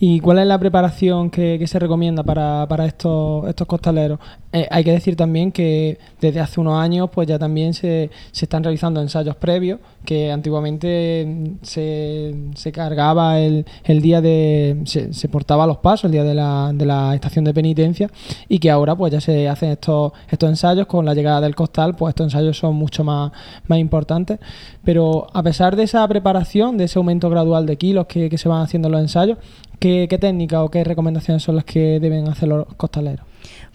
¿Y 0.00 0.18
cuál 0.18 0.40
es 0.40 0.46
la 0.46 0.58
preparación 0.58 1.30
que, 1.30 1.56
que 1.60 1.68
se 1.68 1.78
recomienda 1.78 2.24
para, 2.24 2.66
para 2.68 2.84
estos, 2.86 3.46
estos 3.48 3.68
costaleros? 3.68 4.18
Eh, 4.50 4.66
hay 4.70 4.82
que 4.82 4.92
decir 4.92 5.14
también 5.14 5.52
que 5.52 5.98
desde 6.22 6.40
hace 6.40 6.58
unos 6.58 6.80
años 6.80 7.10
pues 7.12 7.28
ya 7.28 7.38
también 7.38 7.74
se, 7.74 8.10
se 8.32 8.46
están 8.46 8.64
realizando 8.64 9.00
ensayos 9.02 9.36
previos, 9.36 9.78
que 10.06 10.32
antiguamente 10.32 11.56
se, 11.60 12.34
se 12.54 12.72
cargaba 12.72 13.38
el, 13.40 13.66
el 13.84 14.00
día 14.00 14.22
de... 14.22 14.80
Se, 14.84 15.12
se 15.12 15.28
portaba 15.28 15.66
los 15.66 15.78
pasos 15.78 16.06
el 16.06 16.12
día 16.12 16.24
de 16.24 16.34
la, 16.34 16.70
de 16.72 16.86
la 16.86 17.14
estación 17.14 17.44
de 17.44 17.52
penitencia 17.52 18.10
y 18.48 18.58
que 18.58 18.70
ahora 18.70 18.96
pues 18.96 19.12
ya 19.12 19.20
se 19.20 19.48
hacen 19.48 19.70
estos, 19.70 20.12
estos 20.30 20.48
ensayos 20.48 20.86
con 20.86 21.04
la 21.04 21.12
llegada 21.12 21.42
del 21.42 21.54
costal, 21.54 21.94
pues 21.94 22.12
estos 22.12 22.24
ensayos 22.24 22.56
son 22.56 22.74
mucho 22.74 23.04
más, 23.04 23.32
más 23.66 23.78
importantes. 23.78 24.38
Pero 24.82 25.26
a 25.34 25.42
pesar 25.42 25.76
de 25.76 25.82
esa 25.82 26.08
preparación, 26.08 26.78
de 26.78 26.84
ese 26.84 26.98
aumento 26.98 27.28
gradual 27.28 27.66
de 27.66 27.76
kilos 27.76 28.06
que, 28.06 28.30
que 28.30 28.38
se 28.38 28.48
van 28.48 28.62
haciendo 28.62 28.88
en 28.88 28.92
los 28.92 29.00
ensayos, 29.02 29.38
¿Qué, 29.78 30.08
¿Qué 30.10 30.18
técnicas 30.18 30.60
o 30.60 30.70
qué 30.70 30.82
recomendaciones 30.82 31.42
son 31.42 31.54
las 31.54 31.64
que 31.64 32.00
deben 32.00 32.26
hacer 32.26 32.48
los 32.48 32.66
costaleros? 32.76 33.27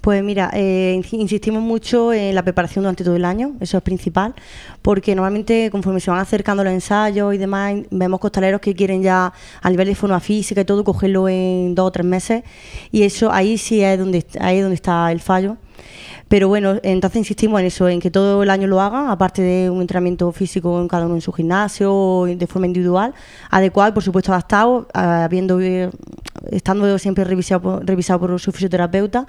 Pues 0.04 0.22
mira, 0.22 0.52
eh, 0.54 1.02
insistimos 1.12 1.64
mucho 1.64 2.12
en 2.12 2.36
la 2.36 2.44
preparación 2.44 2.84
durante 2.84 3.06
todo 3.06 3.16
el 3.16 3.24
año, 3.24 3.54
eso 3.62 3.78
es 3.78 3.84
principal, 3.84 4.36
porque 4.82 5.16
normalmente 5.16 5.70
conforme 5.72 6.02
se 6.02 6.12
van 6.12 6.20
acercando 6.20 6.62
los 6.62 6.74
ensayos 6.74 7.34
y 7.34 7.38
demás, 7.38 7.76
vemos 7.90 8.20
costaleros 8.20 8.60
que 8.60 8.76
quieren 8.76 9.02
ya 9.02 9.32
a 9.62 9.70
nivel 9.70 9.88
de 9.88 9.96
forma 9.96 10.20
física 10.20 10.60
y 10.60 10.66
todo 10.66 10.84
cogerlo 10.84 11.30
en 11.30 11.74
dos 11.74 11.88
o 11.88 11.92
tres 11.94 12.06
meses 12.06 12.44
y 12.92 13.04
eso 13.04 13.32
ahí 13.32 13.58
sí 13.58 13.82
es 13.82 13.98
donde, 13.98 14.26
ahí 14.42 14.58
es 14.58 14.64
donde 14.64 14.76
está 14.76 15.10
el 15.10 15.22
fallo. 15.22 15.56
Pero 16.28 16.50
bueno, 16.50 16.80
entonces 16.84 17.20
insistimos 17.20 17.62
en 17.62 17.68
eso, 17.68 17.88
en 17.88 18.02
que 18.02 18.12
todo 18.12 18.44
el 18.44 18.50
año 18.50 18.68
lo 18.68 18.82
hagan, 18.82 19.10
aparte 19.10 19.42
de 19.42 19.70
un 19.70 19.80
entrenamiento 19.80 20.32
físico 20.34 20.82
en 20.82 20.90
cada 20.90 21.06
uno 21.06 21.16
en 21.16 21.22
su 21.22 21.32
gimnasio 21.32 22.26
de 22.26 22.48
forma 22.48 22.68
individual, 22.68 23.14
adecuado 23.50 23.94
por 23.94 24.04
supuesto 24.04 24.34
adaptado, 24.34 24.88
habiendo 24.94 25.62
eh, 25.62 25.90
estando 26.52 26.98
siempre 26.98 27.24
revisado 27.24 27.80
revisado 27.84 28.20
por 28.20 28.40
su 28.40 28.52
fisioterapeuta. 28.52 29.28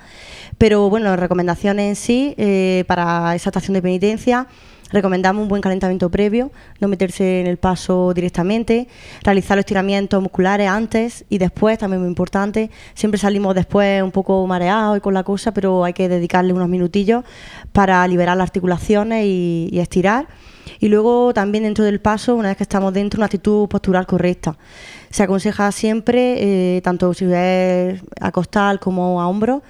Pero 0.58 0.88
bueno, 0.90 1.14
recomendaciones 1.16 1.88
en 1.88 1.96
sí 1.96 2.34
eh, 2.36 2.84
para 2.86 3.34
esa 3.34 3.50
estación 3.50 3.74
de 3.74 3.82
penitencia. 3.82 4.46
Recomendamos 4.90 5.42
un 5.42 5.48
buen 5.48 5.60
calentamiento 5.60 6.08
previo, 6.08 6.52
no 6.78 6.86
meterse 6.86 7.40
en 7.40 7.48
el 7.48 7.56
paso 7.56 8.12
directamente, 8.14 8.86
realizar 9.24 9.56
los 9.56 9.62
estiramientos 9.62 10.22
musculares 10.22 10.68
antes 10.68 11.24
y 11.28 11.38
después, 11.38 11.78
también 11.78 12.00
muy 12.00 12.08
importante. 12.08 12.70
Siempre 12.94 13.18
salimos 13.18 13.56
después 13.56 14.02
un 14.02 14.12
poco 14.12 14.46
mareados 14.46 14.98
y 14.98 15.00
con 15.00 15.14
la 15.14 15.24
cosa, 15.24 15.52
pero 15.52 15.84
hay 15.84 15.94
que 15.94 16.08
dedicarle 16.08 16.52
unos 16.52 16.68
minutillos 16.68 17.24
para 17.72 18.06
liberar 18.06 18.36
las 18.36 18.44
articulaciones 18.44 19.24
y, 19.24 19.68
y 19.72 19.80
estirar. 19.80 20.28
Y 20.80 20.88
luego 20.88 21.32
también 21.34 21.64
dentro 21.64 21.84
del 21.84 22.00
paso, 22.00 22.34
una 22.34 22.48
vez 22.48 22.56
que 22.56 22.62
estamos 22.62 22.92
dentro, 22.92 23.18
una 23.18 23.26
actitud 23.26 23.68
postural 23.68 24.06
correcta. 24.06 24.56
Se 25.10 25.22
aconseja 25.22 25.70
siempre, 25.72 26.76
eh, 26.76 26.80
tanto 26.82 27.14
si 27.14 27.26
es 27.32 28.00
a 28.20 28.32
costal 28.32 28.80
como 28.80 29.20
a 29.20 29.28
hombro, 29.28 29.62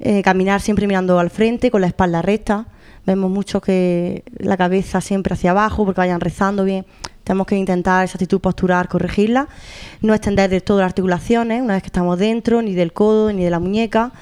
eh, 0.00 0.22
caminar 0.22 0.60
siempre 0.60 0.86
mirando 0.86 1.18
al 1.18 1.30
frente, 1.30 1.70
con 1.70 1.80
la 1.80 1.86
espalda 1.86 2.22
recta. 2.22 2.66
Vemos 3.04 3.30
mucho 3.30 3.60
que 3.60 4.22
la 4.38 4.56
cabeza 4.56 5.00
siempre 5.00 5.34
hacia 5.34 5.50
abajo 5.50 5.84
porque 5.84 6.00
vayan 6.00 6.20
rezando 6.20 6.64
bien. 6.64 6.86
Tenemos 7.24 7.46
que 7.46 7.56
intentar 7.56 8.04
esa 8.04 8.14
actitud 8.14 8.40
postural, 8.40 8.88
corregirla. 8.88 9.48
No 10.00 10.14
extender 10.14 10.50
del 10.50 10.62
todo 10.62 10.78
las 10.78 10.86
articulaciones 10.86 11.62
una 11.62 11.74
vez 11.74 11.82
que 11.82 11.88
estamos 11.88 12.18
dentro, 12.18 12.62
ni 12.62 12.74
del 12.74 12.92
codo, 12.92 13.32
ni 13.32 13.44
de 13.44 13.50
la 13.50 13.60
muñeca. 13.60 14.12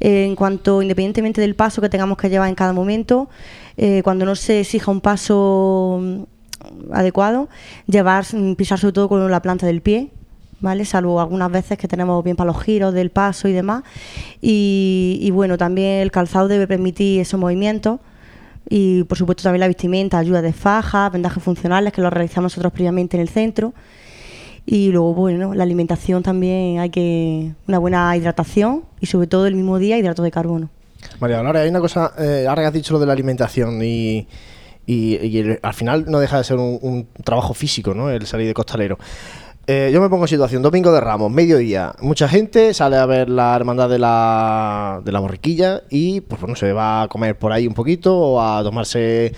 Eh, 0.00 0.24
en 0.24 0.34
cuanto, 0.34 0.82
independientemente 0.82 1.40
del 1.40 1.54
paso 1.54 1.80
que 1.80 1.88
tengamos 1.88 2.18
que 2.18 2.28
llevar 2.28 2.48
en 2.48 2.54
cada 2.54 2.72
momento, 2.72 3.28
eh, 3.76 4.02
cuando 4.02 4.24
no 4.24 4.34
se 4.34 4.60
exija 4.60 4.90
un 4.90 5.00
paso 5.00 5.98
mm, 6.00 6.92
adecuado, 6.92 7.48
llevar, 7.86 8.24
mm, 8.32 8.54
pisar 8.54 8.78
sobre 8.78 8.92
todo 8.92 9.08
con 9.08 9.30
la 9.30 9.42
planta 9.42 9.66
del 9.66 9.80
pie, 9.80 10.10
¿vale? 10.60 10.84
Salvo 10.84 11.20
algunas 11.20 11.50
veces 11.50 11.78
que 11.78 11.88
tenemos 11.88 12.22
bien 12.22 12.36
para 12.36 12.52
los 12.52 12.62
giros 12.62 12.94
del 12.94 13.10
paso 13.10 13.48
y 13.48 13.52
demás. 13.52 13.82
Y, 14.40 15.30
bueno, 15.32 15.58
también 15.58 16.00
el 16.00 16.10
calzado 16.10 16.48
debe 16.48 16.66
permitir 16.66 17.20
esos 17.20 17.40
movimientos. 17.40 18.00
Y 18.68 19.04
por 19.04 19.18
supuesto 19.18 19.42
también 19.42 19.60
la 19.60 19.68
vestimenta, 19.68 20.18
ayuda 20.18 20.42
de 20.42 20.52
faja, 20.52 21.08
vendajes 21.08 21.42
funcionales 21.42 21.92
que 21.92 22.02
lo 22.02 22.10
realizamos 22.10 22.52
nosotros 22.52 22.72
previamente 22.72 23.16
en 23.16 23.22
el 23.22 23.28
centro. 23.28 23.72
Y 24.66 24.90
luego, 24.92 25.14
bueno, 25.14 25.54
la 25.54 25.64
alimentación 25.64 26.22
también 26.22 26.78
hay 26.78 26.90
que. 26.90 27.52
una 27.66 27.78
buena 27.78 28.16
hidratación 28.16 28.84
y 29.00 29.06
sobre 29.06 29.26
todo 29.26 29.46
el 29.46 29.56
mismo 29.56 29.78
día 29.78 29.98
hidrato 29.98 30.22
de 30.22 30.30
carbono. 30.30 30.68
María 31.20 31.38
Dolores, 31.38 31.62
hay 31.62 31.68
una 31.68 31.80
cosa, 31.80 32.12
eh, 32.18 32.46
ahora 32.48 32.62
que 32.62 32.66
has 32.66 32.74
dicho 32.74 32.92
lo 32.92 33.00
de 33.00 33.06
la 33.06 33.12
alimentación 33.12 33.82
y, 33.82 34.26
y, 34.86 35.58
al 35.62 35.74
final 35.74 36.04
no 36.08 36.18
deja 36.18 36.38
de 36.38 36.44
ser 36.44 36.56
un, 36.56 36.78
un 36.82 37.08
trabajo 37.24 37.54
físico, 37.54 37.94
¿no? 37.94 38.10
El 38.10 38.26
salir 38.26 38.46
de 38.46 38.54
costalero. 38.54 38.98
Eh, 39.66 39.90
yo 39.92 40.00
me 40.00 40.08
pongo 40.08 40.24
en 40.24 40.28
situación, 40.28 40.62
domingo 40.62 40.90
de 40.90 41.00
Ramos, 41.00 41.30
mediodía, 41.30 41.92
mucha 42.00 42.26
gente 42.28 42.74
sale 42.74 42.96
a 42.96 43.06
ver 43.06 43.28
la 43.28 43.54
hermandad 43.54 43.88
de 43.88 44.00
la, 44.00 45.00
de 45.04 45.12
la 45.12 45.20
borriquilla 45.20 45.82
y 45.90 46.22
pues 46.22 46.40
bueno, 46.40 46.56
se 46.56 46.72
va 46.72 47.02
a 47.02 47.08
comer 47.08 47.38
por 47.38 47.52
ahí 47.52 47.68
un 47.68 47.74
poquito 47.74 48.18
o 48.18 48.40
a 48.40 48.64
tomarse 48.64 49.32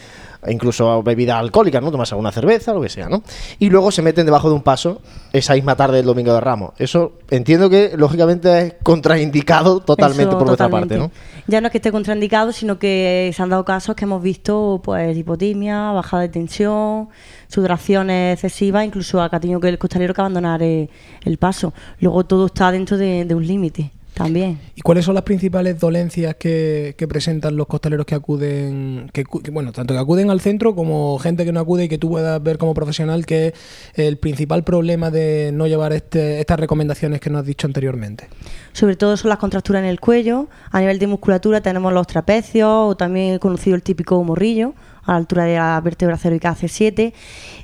incluso 0.48 1.02
bebida 1.02 1.38
alcohólica, 1.38 1.80
¿no? 1.80 1.90
Tomarse 1.90 2.14
alguna 2.14 2.32
cerveza, 2.32 2.72
lo 2.72 2.80
que 2.80 2.88
sea, 2.88 3.08
¿no? 3.08 3.22
Y 3.58 3.70
luego 3.70 3.90
se 3.90 4.02
meten 4.02 4.26
debajo 4.26 4.48
de 4.48 4.54
un 4.54 4.62
paso 4.62 5.00
esa 5.32 5.54
misma 5.54 5.76
tarde 5.76 5.98
del 5.98 6.06
domingo 6.06 6.34
de 6.34 6.40
Ramos. 6.40 6.72
Eso 6.78 7.12
entiendo 7.30 7.70
que 7.70 7.92
lógicamente 7.96 8.58
es 8.58 8.74
contraindicado 8.82 9.80
totalmente 9.80 10.30
Eso, 10.30 10.38
por 10.38 10.46
vuestra 10.48 10.68
parte, 10.68 10.98
¿no? 10.98 11.10
Ya 11.46 11.60
no 11.60 11.68
es 11.68 11.72
que 11.72 11.78
esté 11.78 11.92
contraindicado, 11.92 12.52
sino 12.52 12.78
que 12.78 13.32
se 13.34 13.42
han 13.42 13.50
dado 13.50 13.64
casos 13.64 13.94
que 13.94 14.04
hemos 14.04 14.22
visto 14.22 14.80
pues 14.82 15.16
hipotimia, 15.16 15.92
bajada 15.92 16.22
de 16.22 16.28
tensión, 16.28 17.08
sudoraciones 17.48 18.34
excesivas, 18.34 18.84
incluso 18.84 19.20
ha 19.20 19.40
tenido 19.40 19.60
que 19.60 19.68
el 19.68 19.78
costalero 19.78 20.14
que 20.14 20.20
abandonar 20.20 20.62
eh, 20.62 20.88
el 21.24 21.38
paso. 21.38 21.72
Luego 22.00 22.24
todo 22.24 22.46
está 22.46 22.72
dentro 22.72 22.96
de, 22.96 23.24
de 23.24 23.34
un 23.34 23.46
límite 23.46 23.92
también. 24.14 24.58
¿Y 24.74 24.82
cuáles 24.82 25.04
son 25.04 25.14
las 25.14 25.24
principales 25.24 25.78
dolencias 25.80 26.34
que, 26.36 26.94
que 26.98 27.08
presentan 27.08 27.56
los 27.56 27.66
costaleros 27.66 28.04
que 28.06 28.14
acuden, 28.14 29.08
que, 29.12 29.24
cu- 29.24 29.40
que, 29.40 29.50
bueno, 29.50 29.72
tanto 29.72 29.94
que 29.94 30.00
acuden 30.00 30.30
al 30.30 30.40
centro 30.40 30.74
como 30.74 31.18
gente 31.18 31.44
que 31.44 31.52
no 31.52 31.60
acude 31.60 31.84
y 31.84 31.88
que 31.88 31.98
tú 31.98 32.10
puedas 32.10 32.42
ver 32.42 32.58
como 32.58 32.74
profesional 32.74 33.24
que 33.24 33.48
es 33.48 33.54
el 33.94 34.18
principal 34.18 34.64
problema 34.64 35.10
de 35.10 35.50
no 35.52 35.66
llevar 35.66 35.92
este, 35.92 36.40
estas 36.40 36.60
recomendaciones 36.60 37.20
que 37.20 37.30
nos 37.30 37.40
has 37.40 37.46
dicho 37.46 37.66
anteriormente? 37.66 38.28
Sobre 38.72 38.96
todo 38.96 39.16
son 39.16 39.28
las 39.30 39.38
contracturas 39.38 39.80
en 39.82 39.88
el 39.88 39.98
cuello. 40.00 40.48
A 40.70 40.80
nivel 40.80 40.98
de 40.98 41.06
musculatura 41.06 41.60
tenemos 41.60 41.92
los 41.92 42.06
trapecios 42.06 42.68
o 42.70 42.96
también 42.96 43.38
conocido 43.38 43.76
el 43.76 43.82
típico 43.82 44.22
morrillo 44.22 44.74
a 45.04 45.12
la 45.12 45.18
altura 45.18 45.44
de 45.44 45.56
la 45.56 45.80
vértebra 45.82 46.16
cervical 46.16 46.54
C7 46.54 47.12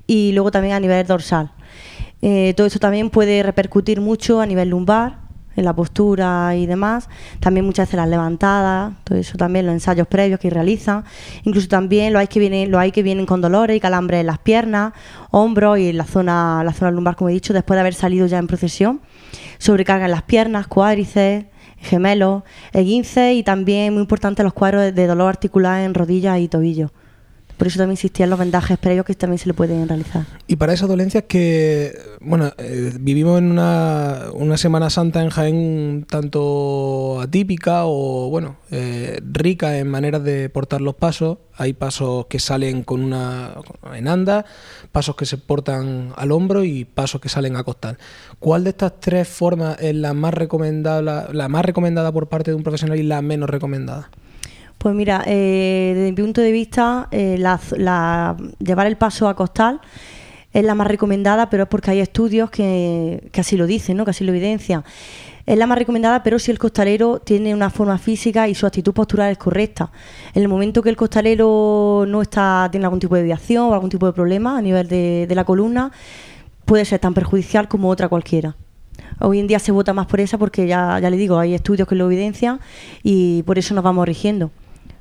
y 0.06 0.32
luego 0.32 0.50
también 0.50 0.74
a 0.74 0.80
nivel 0.80 1.06
dorsal. 1.06 1.52
Eh, 2.20 2.52
todo 2.56 2.66
esto 2.66 2.80
también 2.80 3.10
puede 3.10 3.42
repercutir 3.44 4.00
mucho 4.00 4.40
a 4.40 4.46
nivel 4.46 4.70
lumbar, 4.70 5.27
en 5.58 5.64
la 5.64 5.74
postura 5.74 6.54
y 6.56 6.66
demás. 6.66 7.08
También 7.40 7.66
muchas 7.66 7.88
veces 7.88 7.98
las 7.98 8.08
levantadas, 8.08 8.92
todo 9.04 9.18
eso 9.18 9.36
también, 9.36 9.66
los 9.66 9.74
ensayos 9.74 10.06
previos 10.06 10.40
que 10.40 10.50
realizan. 10.50 11.04
Incluso 11.42 11.68
también 11.68 12.12
los 12.12 12.20
hay 12.20 12.28
que 12.28 12.40
vienen, 12.40 12.74
hay 12.74 12.92
que 12.92 13.02
vienen 13.02 13.26
con 13.26 13.40
dolores 13.40 13.76
y 13.76 13.80
calambres 13.80 14.20
en 14.20 14.26
las 14.26 14.38
piernas, 14.38 14.92
hombros 15.30 15.78
y 15.78 15.88
en 15.88 15.98
la 15.98 16.04
zona, 16.04 16.62
la 16.64 16.72
zona 16.72 16.90
lumbar, 16.90 17.16
como 17.16 17.28
he 17.30 17.32
dicho, 17.32 17.52
después 17.52 17.76
de 17.76 17.80
haber 17.80 17.94
salido 17.94 18.26
ya 18.26 18.38
en 18.38 18.46
procesión. 18.46 19.00
Sobrecarga 19.58 20.04
en 20.04 20.12
las 20.12 20.22
piernas, 20.22 20.68
cuádriceps, 20.68 21.46
gemelos, 21.80 22.42
esguinces 22.72 23.34
y 23.34 23.42
también, 23.42 23.92
muy 23.92 24.02
importante, 24.02 24.42
los 24.42 24.52
cuadros 24.52 24.94
de 24.94 25.06
dolor 25.06 25.28
articular 25.28 25.82
en 25.82 25.94
rodillas 25.94 26.38
y 26.38 26.48
tobillos. 26.48 26.90
Por 27.58 27.66
eso 27.66 27.78
también 27.78 27.94
existían 27.94 28.30
los 28.30 28.38
vendajes 28.38 28.78
previos 28.78 29.04
que 29.04 29.14
también 29.14 29.38
se 29.38 29.48
le 29.48 29.54
pueden 29.54 29.88
realizar. 29.88 30.24
Y 30.46 30.54
para 30.56 30.72
esas 30.72 30.88
dolencias 30.88 31.24
que, 31.26 31.92
bueno, 32.20 32.52
eh, 32.56 32.92
vivimos 33.00 33.38
en 33.38 33.50
una, 33.50 34.26
una 34.32 34.56
Semana 34.56 34.90
Santa 34.90 35.22
en 35.22 35.30
Jaén 35.30 36.06
tanto 36.08 37.20
atípica 37.20 37.84
o, 37.84 38.30
bueno, 38.30 38.58
eh, 38.70 39.20
rica 39.32 39.76
en 39.76 39.88
maneras 39.88 40.22
de 40.22 40.48
portar 40.48 40.80
los 40.80 40.94
pasos. 40.94 41.38
Hay 41.56 41.72
pasos 41.72 42.26
que 42.26 42.38
salen 42.38 42.84
con 42.84 43.02
una 43.02 43.54
en 43.92 44.06
anda, 44.06 44.44
pasos 44.92 45.16
que 45.16 45.26
se 45.26 45.36
portan 45.36 46.12
al 46.14 46.30
hombro 46.30 46.62
y 46.62 46.84
pasos 46.84 47.20
que 47.20 47.28
salen 47.28 47.56
a 47.56 47.64
costal. 47.64 47.98
¿Cuál 48.38 48.62
de 48.62 48.70
estas 48.70 49.00
tres 49.00 49.26
formas 49.26 49.76
es 49.80 49.96
la 49.96 50.14
más 50.14 50.32
recomendada, 50.32 51.28
la 51.32 51.48
más 51.48 51.64
recomendada 51.64 52.12
por 52.12 52.28
parte 52.28 52.52
de 52.52 52.54
un 52.54 52.62
profesional 52.62 53.00
y 53.00 53.02
la 53.02 53.20
menos 53.20 53.50
recomendada? 53.50 54.10
Pues 54.78 54.94
mira, 54.94 55.22
eh, 55.26 55.92
desde 55.96 56.10
mi 56.12 56.16
punto 56.16 56.40
de 56.40 56.52
vista, 56.52 57.08
eh, 57.10 57.36
la- 57.38 57.60
la- 57.76 58.36
llevar 58.60 58.86
el 58.86 58.96
paso 58.96 59.28
a 59.28 59.34
costal 59.34 59.80
es 60.52 60.64
la 60.64 60.74
más 60.76 60.86
recomendada, 60.86 61.50
pero 61.50 61.64
es 61.64 61.68
porque 61.68 61.90
hay 61.90 62.00
estudios 62.00 62.50
que, 62.50 63.28
que 63.32 63.40
así 63.40 63.56
lo 63.56 63.66
dicen, 63.66 63.96
¿no? 63.96 64.04
que 64.04 64.12
así 64.12 64.24
lo 64.24 64.30
evidencian. 64.32 64.84
Es 65.46 65.58
la 65.58 65.66
más 65.66 65.78
recomendada, 65.78 66.22
pero 66.22 66.38
si 66.38 66.50
el 66.50 66.58
costalero 66.58 67.20
tiene 67.20 67.54
una 67.54 67.70
forma 67.70 67.98
física 67.98 68.48
y 68.48 68.54
su 68.54 68.66
actitud 68.66 68.92
postural 68.92 69.32
es 69.32 69.38
correcta. 69.38 69.90
En 70.34 70.42
el 70.42 70.48
momento 70.48 70.82
que 70.82 70.90
el 70.90 70.96
costalero 70.96 72.04
no 72.06 72.22
está 72.22 72.68
tiene 72.70 72.84
algún 72.86 73.00
tipo 73.00 73.14
de 73.14 73.22
desviación 73.22 73.64
o 73.64 73.74
algún 73.74 73.90
tipo 73.90 74.06
de 74.06 74.12
problema 74.12 74.58
a 74.58 74.62
nivel 74.62 74.86
de, 74.88 75.26
la 75.34 75.44
columna, 75.44 75.90
puede 76.66 76.84
ser 76.84 76.98
tan 77.00 77.14
perjudicial 77.14 77.66
como 77.66 77.88
otra 77.88 78.08
cualquiera. 78.08 78.56
Hoy 79.20 79.40
en 79.40 79.46
día 79.46 79.58
se 79.58 79.72
vota 79.72 79.92
más 79.94 80.06
por 80.06 80.20
esa 80.20 80.36
porque 80.38 80.66
ya, 80.66 80.98
ya 81.00 81.08
le 81.10 81.16
digo, 81.16 81.38
hay 81.38 81.54
estudios 81.54 81.88
que 81.88 81.94
lo 81.94 82.06
evidencian 82.06 82.60
y 83.02 83.42
por 83.44 83.58
eso 83.58 83.74
nos 83.74 83.82
vamos 83.82 84.06
rigiendo. 84.06 84.50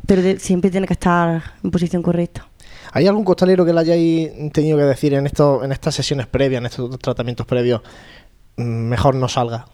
Pero 0.08 0.22
de- 0.24 0.40
siempre 0.40 0.72
tiene 0.72 0.88
que 0.88 0.94
estar 0.94 1.44
en 1.64 1.70
posición 1.70 2.02
correcta. 2.02 2.48
¿Hay 2.94 3.06
algún 3.06 3.24
costalero 3.24 3.64
que 3.66 3.74
le 3.74 3.80
hayáis 3.82 4.32
tenido 4.54 4.78
que 4.78 4.84
decir 4.86 5.14
en, 5.14 5.28
esto, 5.28 5.64
en 5.64 5.72
estas 5.72 5.94
sesiones 5.94 6.26
previas, 6.26 6.62
en 6.62 6.66
estos 6.66 6.98
tratamientos 7.00 7.46
previos, 7.46 7.82
"Mm, 8.56 8.64
mejor 8.90 9.14
no 9.16 9.28
salga? 9.28 9.68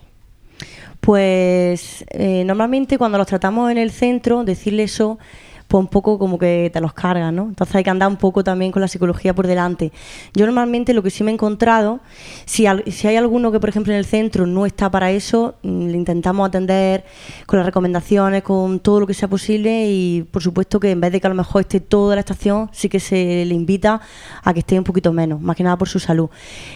Pues 0.99 2.05
eh, 2.09 2.43
normalmente 2.45 2.97
cuando 2.97 3.17
los 3.17 3.27
tratamos 3.27 3.69
en 3.71 3.77
el 3.77 3.91
centro, 3.91 4.43
decirle 4.43 4.83
eso, 4.83 5.19
pues 5.67 5.79
un 5.79 5.87
poco 5.87 6.19
como 6.19 6.37
que 6.37 6.69
te 6.73 6.79
los 6.81 6.93
cargas, 6.93 7.33
¿no? 7.33 7.43
Entonces 7.43 7.75
hay 7.75 7.83
que 7.83 7.89
andar 7.89 8.09
un 8.09 8.17
poco 8.17 8.43
también 8.43 8.71
con 8.71 8.81
la 8.81 8.87
psicología 8.87 9.33
por 9.33 9.47
delante. 9.47 9.91
Yo 10.33 10.45
normalmente 10.45 10.93
lo 10.93 11.03
que 11.03 11.09
sí 11.09 11.23
me 11.23 11.31
he 11.31 11.33
encontrado, 11.33 11.99
si, 12.45 12.65
si 12.91 13.07
hay 13.07 13.15
alguno 13.15 13.51
que 13.51 13.59
por 13.59 13.69
ejemplo 13.69 13.93
en 13.93 13.99
el 13.99 14.05
centro 14.05 14.45
no 14.45 14.65
está 14.65 14.89
para 14.89 15.11
eso, 15.11 15.55
mm, 15.63 15.87
le 15.87 15.97
intentamos 15.97 16.47
atender 16.47 17.05
con 17.45 17.57
las 17.57 17.65
recomendaciones, 17.65 18.43
con 18.43 18.79
todo 18.79 18.99
lo 18.99 19.07
que 19.07 19.13
sea 19.13 19.27
posible 19.27 19.87
y 19.87 20.23
por 20.23 20.41
supuesto 20.41 20.79
que 20.79 20.91
en 20.91 21.01
vez 21.01 21.11
de 21.11 21.21
que 21.21 21.27
a 21.27 21.29
lo 21.29 21.35
mejor 21.35 21.61
esté 21.61 21.79
toda 21.79 22.15
la 22.15 22.21
estación, 22.21 22.69
sí 22.71 22.89
que 22.89 22.99
se 22.99 23.45
le 23.45 23.53
invita 23.53 24.01
a 24.43 24.53
que 24.53 24.59
esté 24.59 24.77
un 24.77 24.83
poquito 24.83 25.13
menos, 25.13 25.41
más 25.41 25.55
que 25.55 25.63
nada 25.63 25.77
por 25.77 25.89
su 25.89 25.99
salud. 25.99 26.29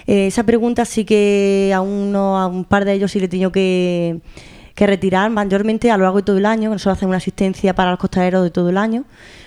Eh, 0.06 0.27
esa 0.27 0.44
pregunta 0.44 0.86
sí 0.86 1.06
que 1.06 1.72
a, 1.74 1.82
uno, 1.82 2.38
a 2.38 2.48
un 2.48 2.65
par 2.65 2.86
de 2.86 2.94
ellos 2.94 3.12
sí 3.12 3.20
le 3.20 3.25
he 3.25 3.29
tenido 3.29 3.51
que 3.51 4.22
que 4.77 4.86
retirar 4.86 5.31
mayormente 5.31 5.89
a 5.89 5.98
lo 5.98 6.03
largo 6.03 6.17
de 6.17 6.24
todo 6.24 6.38
el 6.38 6.46
año. 6.46 6.69
Nosotros 6.69 6.98
hacemos 6.98 7.10
una 7.10 7.17
asistencia 7.17 7.74
para 7.74 7.89
los 7.89 8.00
costaleros 8.00 8.43
de 8.43 8.51
todo 8.51 8.69
el 8.69 8.77
año, 8.77 9.05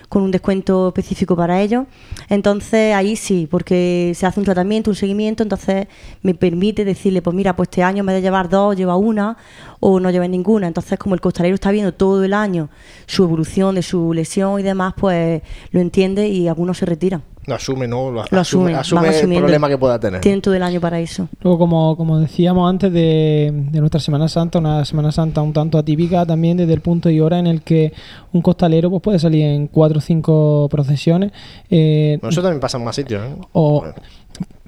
con 0.08 0.25
un 0.25 0.32
descuento 0.32 0.88
específico 0.88 1.37
para 1.37 1.60
ellos. 1.60 1.87
Entonces 2.28 2.92
ahí 2.96 3.14
sí, 3.14 3.46
porque 3.49 4.12
se 4.16 4.26
hace 4.26 4.40
un 4.40 4.44
tratamiento, 4.44 4.90
un 4.90 4.96
seguimiento, 4.96 5.44
entonces 5.44 5.87
me 6.22 6.34
permite 6.34 6.84
decirle, 6.84 7.22
pues 7.22 7.37
mira, 7.37 7.54
pues 7.54 7.68
este 7.68 7.84
año 7.84 8.02
vez 8.02 8.16
de 8.16 8.22
llevar 8.22 8.49
dos, 8.49 8.75
lleva 8.75 8.96
una 8.96 9.37
o 9.78 10.00
no 10.00 10.10
lleva 10.10 10.26
ninguna. 10.26 10.66
Entonces 10.66 10.99
como 10.99 11.14
el 11.14 11.20
costalero 11.20 11.54
está 11.54 11.70
viendo 11.70 11.94
todo 11.94 12.25
el 12.25 12.34
año 12.34 12.68
su 13.06 13.22
evolución 13.22 13.76
de 13.76 13.82
su 13.82 14.12
lesión 14.12 14.58
y 14.58 14.64
demás, 14.64 14.94
pues 14.96 15.42
lo 15.70 15.78
entiende 15.78 16.26
y 16.26 16.49
algunos 16.49 16.78
se 16.78 16.87
retiran. 16.87 17.22
Lo 17.47 17.54
asume, 17.54 17.88
¿no? 17.88 18.11
Lo, 18.12 18.20
asume 18.38 18.73
van 18.75 19.04
el 19.14 19.38
problema 19.38 19.68
que 19.68 19.78
pueda 19.78 19.99
tener. 19.99 20.20
Tienen 20.20 20.42
todo 20.42 20.54
el 20.54 20.62
año 20.62 20.80
para 20.80 21.00
eso. 21.00 21.26
Luego, 21.42 21.59
como, 21.59 21.97
como 21.97 22.18
decíamos 22.20 22.68
antes 22.68 22.92
de, 22.92 23.50
de 23.70 23.80
nuestra 23.80 23.99
Semana 23.99 24.28
Santa, 24.28 24.59
una 24.59 24.85
Semana 24.85 25.11
Santa 25.11 25.40
un 25.40 25.52
tanto 25.52 25.78
atípica 25.78 26.26
también 26.26 26.59
desde 26.59 26.75
el 26.75 26.80
punto 26.82 27.09
y 27.11 27.18
hora 27.18 27.38
en 27.38 27.47
el 27.47 27.62
que 27.62 27.92
un 28.32 28.42
costalero 28.42 28.90
pues, 28.90 29.02
puede 29.02 29.18
salir 29.18 29.44
en 29.44 29.66
cuatro 29.68 29.99
o 29.99 30.00
cinco 30.00 30.68
procesiones. 30.70 31.32
eh, 31.70 32.18
Bueno, 32.20 32.30
eso 32.30 32.42
también 32.42 32.61
pasa 32.61 32.76
en 32.78 32.85
más 32.85 32.94
sitios, 32.97 33.23
¿eh? 33.23 33.35
o, 33.52 33.85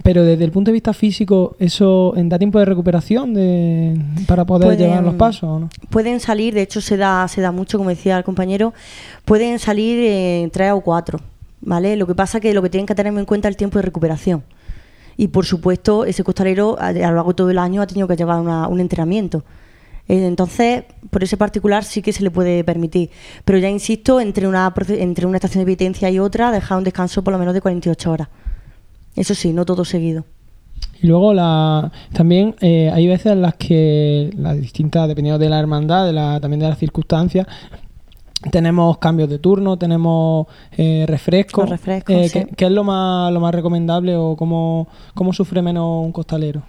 pero 0.02 0.24
desde 0.24 0.42
el 0.44 0.50
punto 0.50 0.70
de 0.70 0.72
vista 0.72 0.92
físico, 0.92 1.54
¿eso 1.60 2.12
da 2.16 2.38
tiempo 2.38 2.58
de 2.58 2.64
recuperación 2.64 3.34
de, 3.34 3.96
para 4.26 4.44
poder 4.44 4.68
Pueden- 4.68 4.88
llevar 4.88 5.04
los 5.04 5.14
pasos 5.14 5.44
o 5.44 5.58
no? 5.60 5.68
Pueden 5.90 6.18
salir, 6.20 6.54
de 6.54 6.62
hecho 6.62 6.80
se 6.80 6.96
da, 6.96 7.28
se 7.28 7.40
da 7.40 7.52
mucho, 7.52 7.78
como 7.78 7.90
decía 7.90 8.16
el 8.18 8.24
compañero, 8.24 8.72
pueden 9.24 9.58
salir 9.58 9.98
en 10.00 10.50
tres 10.50 10.72
o 10.72 10.80
cuatro, 10.80 11.20
¿vale? 11.62 11.96
Lo 11.96 12.06
que 12.06 12.14
pasa 12.14 12.38
que 12.40 12.52
lo 12.52 12.60
que 12.62 12.68
tienen 12.70 12.86
que 12.86 12.94
tener 12.94 13.16
en 13.16 13.24
cuenta 13.24 13.48
es 13.48 13.52
el 13.54 13.56
tiempo 13.56 13.78
de 13.78 13.82
recuperación. 13.82 14.44
Y 15.16 15.28
por 15.28 15.44
supuesto, 15.46 16.04
ese 16.04 16.22
costalero 16.24 16.76
a, 16.78 16.92
lo 16.92 17.00
largo 17.14 17.30
de 17.30 17.34
todo 17.34 17.50
el 17.50 17.58
año 17.58 17.82
ha 17.82 17.86
tenido 17.86 18.06
que 18.08 18.16
llevar 18.16 18.40
una- 18.40 18.66
un 18.68 18.80
entrenamiento. 18.80 19.44
Eh, 20.08 20.26
Entonces, 20.26 20.84
por 21.10 21.22
ese 21.22 21.36
particular 21.36 21.84
sí 21.84 22.02
que 22.02 22.12
se 22.12 22.22
le 22.22 22.30
puede 22.30 22.64
permitir. 22.64 23.10
Pero 23.44 23.58
ya 23.58 23.68
insisto, 23.68 24.20
entre 24.20 24.48
una, 24.48 24.72
entre 24.88 25.26
una 25.26 25.36
estación 25.36 25.60
de 25.62 25.66
penitencia 25.66 26.10
y 26.10 26.18
otra, 26.18 26.50
dejar 26.50 26.78
un 26.78 26.84
descanso 26.84 27.22
por 27.22 27.32
lo 27.32 27.38
menos 27.38 27.54
de 27.54 27.60
48 27.60 28.10
horas. 28.10 28.28
Eso 29.14 29.34
sí, 29.34 29.52
no 29.52 29.64
todo 29.64 29.84
seguido. 29.84 30.24
Y 31.02 31.06
luego 31.06 31.34
la, 31.34 31.92
también 32.12 32.54
eh, 32.60 32.90
hay 32.92 33.06
veces 33.06 33.32
en 33.32 33.42
las 33.42 33.54
que 33.54 34.30
las 34.36 34.58
distintas, 34.60 35.06
dependiendo 35.08 35.38
de 35.38 35.48
la 35.48 35.58
hermandad, 35.60 36.06
de 36.06 36.12
la, 36.12 36.40
también 36.40 36.60
de 36.60 36.68
las 36.68 36.78
circunstancias, 36.78 37.46
tenemos 38.50 38.98
cambios 38.98 39.28
de 39.28 39.38
turno, 39.38 39.76
tenemos 39.76 40.46
eh, 40.76 41.04
refrescos. 41.06 41.68
Refrescos, 41.68 42.14
Eh, 42.16 42.28
sí. 42.28 42.44
¿qué, 42.44 42.46
qué 42.56 42.64
es 42.66 42.72
lo 42.72 42.84
más, 42.84 43.32
lo 43.32 43.40
más 43.40 43.54
recomendable 43.54 44.16
o 44.16 44.36
cómo, 44.36 44.88
cómo 45.14 45.32
sufre 45.32 45.62
menos 45.62 46.04
un 46.04 46.12
costalero? 46.12 46.62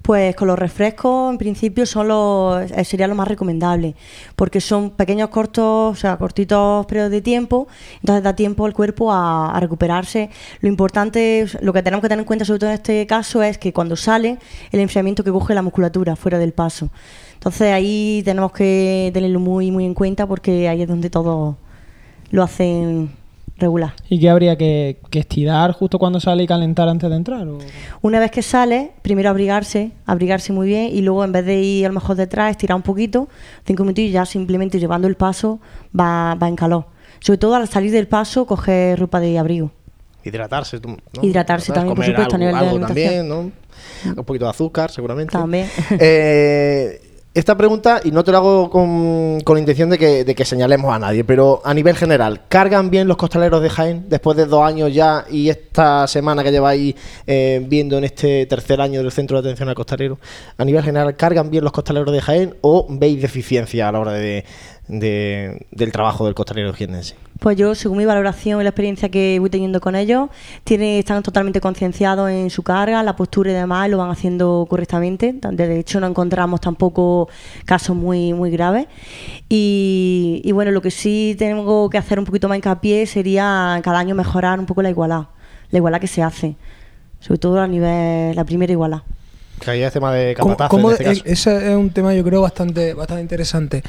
Pues 0.00 0.34
con 0.36 0.48
los 0.48 0.58
refrescos, 0.58 1.30
en 1.30 1.36
principio, 1.36 1.84
son 1.84 2.08
los, 2.08 2.70
eh, 2.70 2.84
sería 2.84 3.06
lo 3.06 3.14
más 3.14 3.28
recomendable, 3.28 3.94
porque 4.36 4.58
son 4.58 4.88
pequeños 4.88 5.28
cortos, 5.28 5.92
o 5.92 5.94
sea, 5.94 6.16
cortitos 6.16 6.86
periodos 6.86 7.10
de 7.10 7.20
tiempo, 7.20 7.68
entonces 8.00 8.22
da 8.22 8.34
tiempo 8.34 8.64
al 8.64 8.72
cuerpo 8.72 9.12
a, 9.12 9.50
a 9.50 9.60
recuperarse. 9.60 10.30
Lo 10.60 10.68
importante, 10.70 11.44
lo 11.60 11.74
que 11.74 11.82
tenemos 11.82 12.00
que 12.00 12.08
tener 12.08 12.20
en 12.20 12.24
cuenta, 12.26 12.46
sobre 12.46 12.60
todo 12.60 12.70
en 12.70 12.74
este 12.76 13.06
caso, 13.06 13.42
es 13.42 13.58
que 13.58 13.74
cuando 13.74 13.96
sale, 13.96 14.38
el 14.72 14.80
enfriamiento 14.80 15.22
que 15.24 15.30
coge 15.30 15.52
la 15.54 15.60
musculatura 15.60 16.16
fuera 16.16 16.38
del 16.38 16.52
paso. 16.54 16.88
Entonces 17.38 17.72
ahí 17.72 18.22
tenemos 18.24 18.50
que 18.50 19.10
tenerlo 19.14 19.38
muy, 19.38 19.70
muy 19.70 19.84
en 19.84 19.94
cuenta, 19.94 20.26
porque 20.26 20.68
ahí 20.68 20.82
es 20.82 20.88
donde 20.88 21.08
todos 21.08 21.54
lo 22.30 22.42
hacen 22.42 23.10
regular. 23.58 23.92
¿Y 24.08 24.18
qué 24.18 24.28
habría 24.28 24.56
que, 24.56 24.98
que 25.08 25.20
estirar 25.20 25.72
justo 25.72 25.98
cuando 25.98 26.18
sale 26.20 26.42
y 26.42 26.46
calentar 26.46 26.88
antes 26.88 27.08
de 27.08 27.16
entrar? 27.16 27.46
o? 27.46 27.58
Una 28.02 28.18
vez 28.20 28.30
que 28.30 28.42
sale, 28.42 28.92
primero 29.02 29.30
abrigarse, 29.30 29.92
abrigarse 30.04 30.52
muy 30.52 30.66
bien 30.66 30.90
y 30.92 31.00
luego 31.00 31.24
en 31.24 31.32
vez 31.32 31.44
de 31.44 31.60
ir 31.60 31.86
a 31.86 31.88
lo 31.88 31.94
mejor 31.94 32.16
detrás, 32.16 32.50
estirar 32.50 32.76
un 32.76 32.82
poquito, 32.82 33.28
cinco 33.64 33.84
minutos 33.84 34.02
y 34.04 34.10
ya 34.10 34.26
simplemente 34.26 34.78
llevando 34.78 35.08
el 35.08 35.14
paso 35.14 35.60
va, 35.98 36.34
va 36.34 36.48
en 36.48 36.56
calor. 36.56 36.86
Sobre 37.20 37.38
todo 37.38 37.54
al 37.54 37.68
salir 37.68 37.90
del 37.90 38.08
paso, 38.08 38.46
coger 38.46 38.98
ropa 38.98 39.20
de 39.20 39.38
abrigo. 39.38 39.70
Hidratarse. 40.24 40.80
Hidratarse 41.22 41.72
también, 41.72 41.94
por 41.94 42.04
Comer 42.04 42.10
supuesto, 42.10 42.34
a 42.34 42.36
algo, 42.36 42.46
nivel 42.46 42.54
de 42.54 42.68
algo 42.68 42.86
también, 42.86 43.08
alimentación. 43.08 43.52
¿no? 44.04 44.18
Un 44.20 44.24
poquito 44.24 44.44
de 44.44 44.50
azúcar, 44.50 44.90
seguramente. 44.90 45.32
También. 45.32 45.68
Eh, 46.00 47.00
esta 47.34 47.56
pregunta, 47.56 48.00
y 48.02 48.10
no 48.10 48.24
te 48.24 48.32
la 48.32 48.38
hago 48.38 48.68
con, 48.68 49.40
con 49.42 49.58
intención 49.58 49.90
de 49.90 49.98
que, 49.98 50.24
de 50.24 50.34
que 50.34 50.44
señalemos 50.44 50.92
a 50.92 50.98
nadie, 50.98 51.22
pero 51.22 51.60
a 51.64 51.72
nivel 51.72 51.94
general, 51.94 52.40
¿cargan 52.48 52.90
bien 52.90 53.06
los 53.06 53.16
costaleros 53.16 53.62
de 53.62 53.70
Jaén 53.70 54.06
después 54.08 54.36
de 54.36 54.46
dos 54.46 54.62
años 54.64 54.92
ya 54.92 55.24
y 55.30 55.48
esta 55.48 56.06
semana 56.08 56.42
que 56.42 56.50
lleváis 56.50 56.96
eh, 57.26 57.64
viendo 57.68 57.96
en 57.98 58.04
este 58.04 58.46
tercer 58.46 58.80
año 58.80 59.02
del 59.02 59.12
Centro 59.12 59.40
de 59.40 59.48
Atención 59.48 59.68
al 59.68 59.76
Costalero? 59.76 60.18
A 60.56 60.64
nivel 60.64 60.82
general, 60.82 61.14
¿cargan 61.16 61.48
bien 61.50 61.62
los 61.62 61.72
costaleros 61.72 62.12
de 62.12 62.20
Jaén 62.20 62.54
o 62.62 62.86
veis 62.90 63.22
deficiencia 63.22 63.88
a 63.88 63.92
la 63.92 64.00
hora 64.00 64.12
de, 64.12 64.44
de- 64.88 65.66
del 65.70 65.92
trabajo 65.92 66.24
del 66.24 66.34
costalero 66.34 66.72
jiennense? 66.72 67.14
Pues 67.38 67.56
yo, 67.56 67.74
según 67.76 67.98
mi 67.98 68.04
valoración 68.04 68.60
y 68.60 68.64
la 68.64 68.70
experiencia 68.70 69.08
que 69.10 69.38
voy 69.38 69.48
teniendo 69.48 69.80
con 69.80 69.94
ellos, 69.94 70.28
tiene, 70.64 70.98
están 70.98 71.22
totalmente 71.22 71.60
concienciados 71.60 72.28
en 72.30 72.50
su 72.50 72.64
carga, 72.64 73.00
la 73.04 73.14
postura 73.14 73.52
y 73.52 73.54
demás, 73.54 73.86
y 73.86 73.90
lo 73.92 73.98
van 73.98 74.10
haciendo 74.10 74.66
correctamente. 74.68 75.32
De 75.52 75.78
hecho, 75.78 76.00
no 76.00 76.08
encontramos 76.08 76.60
tampoco 76.60 77.28
casos 77.64 77.94
muy, 77.94 78.32
muy 78.32 78.50
graves. 78.50 78.86
Y, 79.48 80.40
y 80.44 80.52
bueno, 80.52 80.72
lo 80.72 80.82
que 80.82 80.90
sí 80.90 81.36
tengo 81.38 81.88
que 81.90 81.98
hacer 81.98 82.18
un 82.18 82.24
poquito 82.24 82.48
más 82.48 82.56
hincapié 82.58 83.06
sería 83.06 83.80
cada 83.84 84.00
año 84.00 84.14
mejorar 84.16 84.58
un 84.58 84.66
poco 84.66 84.82
la 84.82 84.90
igualdad, 84.90 85.26
la 85.70 85.78
igualdad 85.78 86.00
que 86.00 86.08
se 86.08 86.22
hace, 86.22 86.56
sobre 87.20 87.38
todo 87.38 87.60
a 87.60 87.68
nivel, 87.68 88.34
la 88.34 88.44
primera 88.44 88.72
igualdad. 88.72 89.02
Que 89.60 89.70
ahí 89.72 89.82
es 89.82 89.92
tema 89.92 90.12
de 90.12 90.34
¿Cómo- 90.34 90.50
capataz 90.56 90.70
cómo 90.70 90.90
en 90.92 91.06
este 91.10 91.32
ese 91.32 91.70
es 91.72 91.76
un 91.76 91.90
tema 91.90 92.14
yo 92.14 92.22
creo 92.24 92.42
bastante, 92.42 92.94
bastante 92.94 93.22
interesante. 93.22 93.82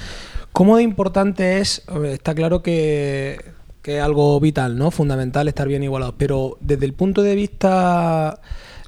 ¿Cómo 0.59 0.75
de 0.75 0.83
importante 0.83 1.59
es? 1.59 1.83
Está 2.03 2.35
claro 2.35 2.61
que, 2.61 3.39
es 3.85 4.01
algo 4.01 4.37
vital, 4.41 4.77
¿no? 4.77 4.91
Fundamental 4.91 5.47
estar 5.47 5.69
bien 5.69 5.83
igualados. 5.83 6.15
Pero 6.17 6.57
desde 6.59 6.85
el 6.85 6.91
punto 6.91 7.21
de 7.21 7.33
vista 7.33 8.41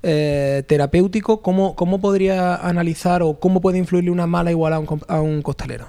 eh, 0.03 0.63
terapéutico, 0.67 1.41
¿cómo, 1.41 1.77
¿cómo 1.77 2.01
podría 2.01 2.57
analizar 2.57 3.23
o 3.23 3.39
cómo 3.39 3.61
puede 3.61 3.77
influirle 3.77 4.11
una 4.11 4.27
mala 4.27 4.51
igualdad 4.51 4.79
a 4.79 4.93
un, 4.93 5.01
a 5.07 5.21
un 5.21 5.41
costalero? 5.41 5.87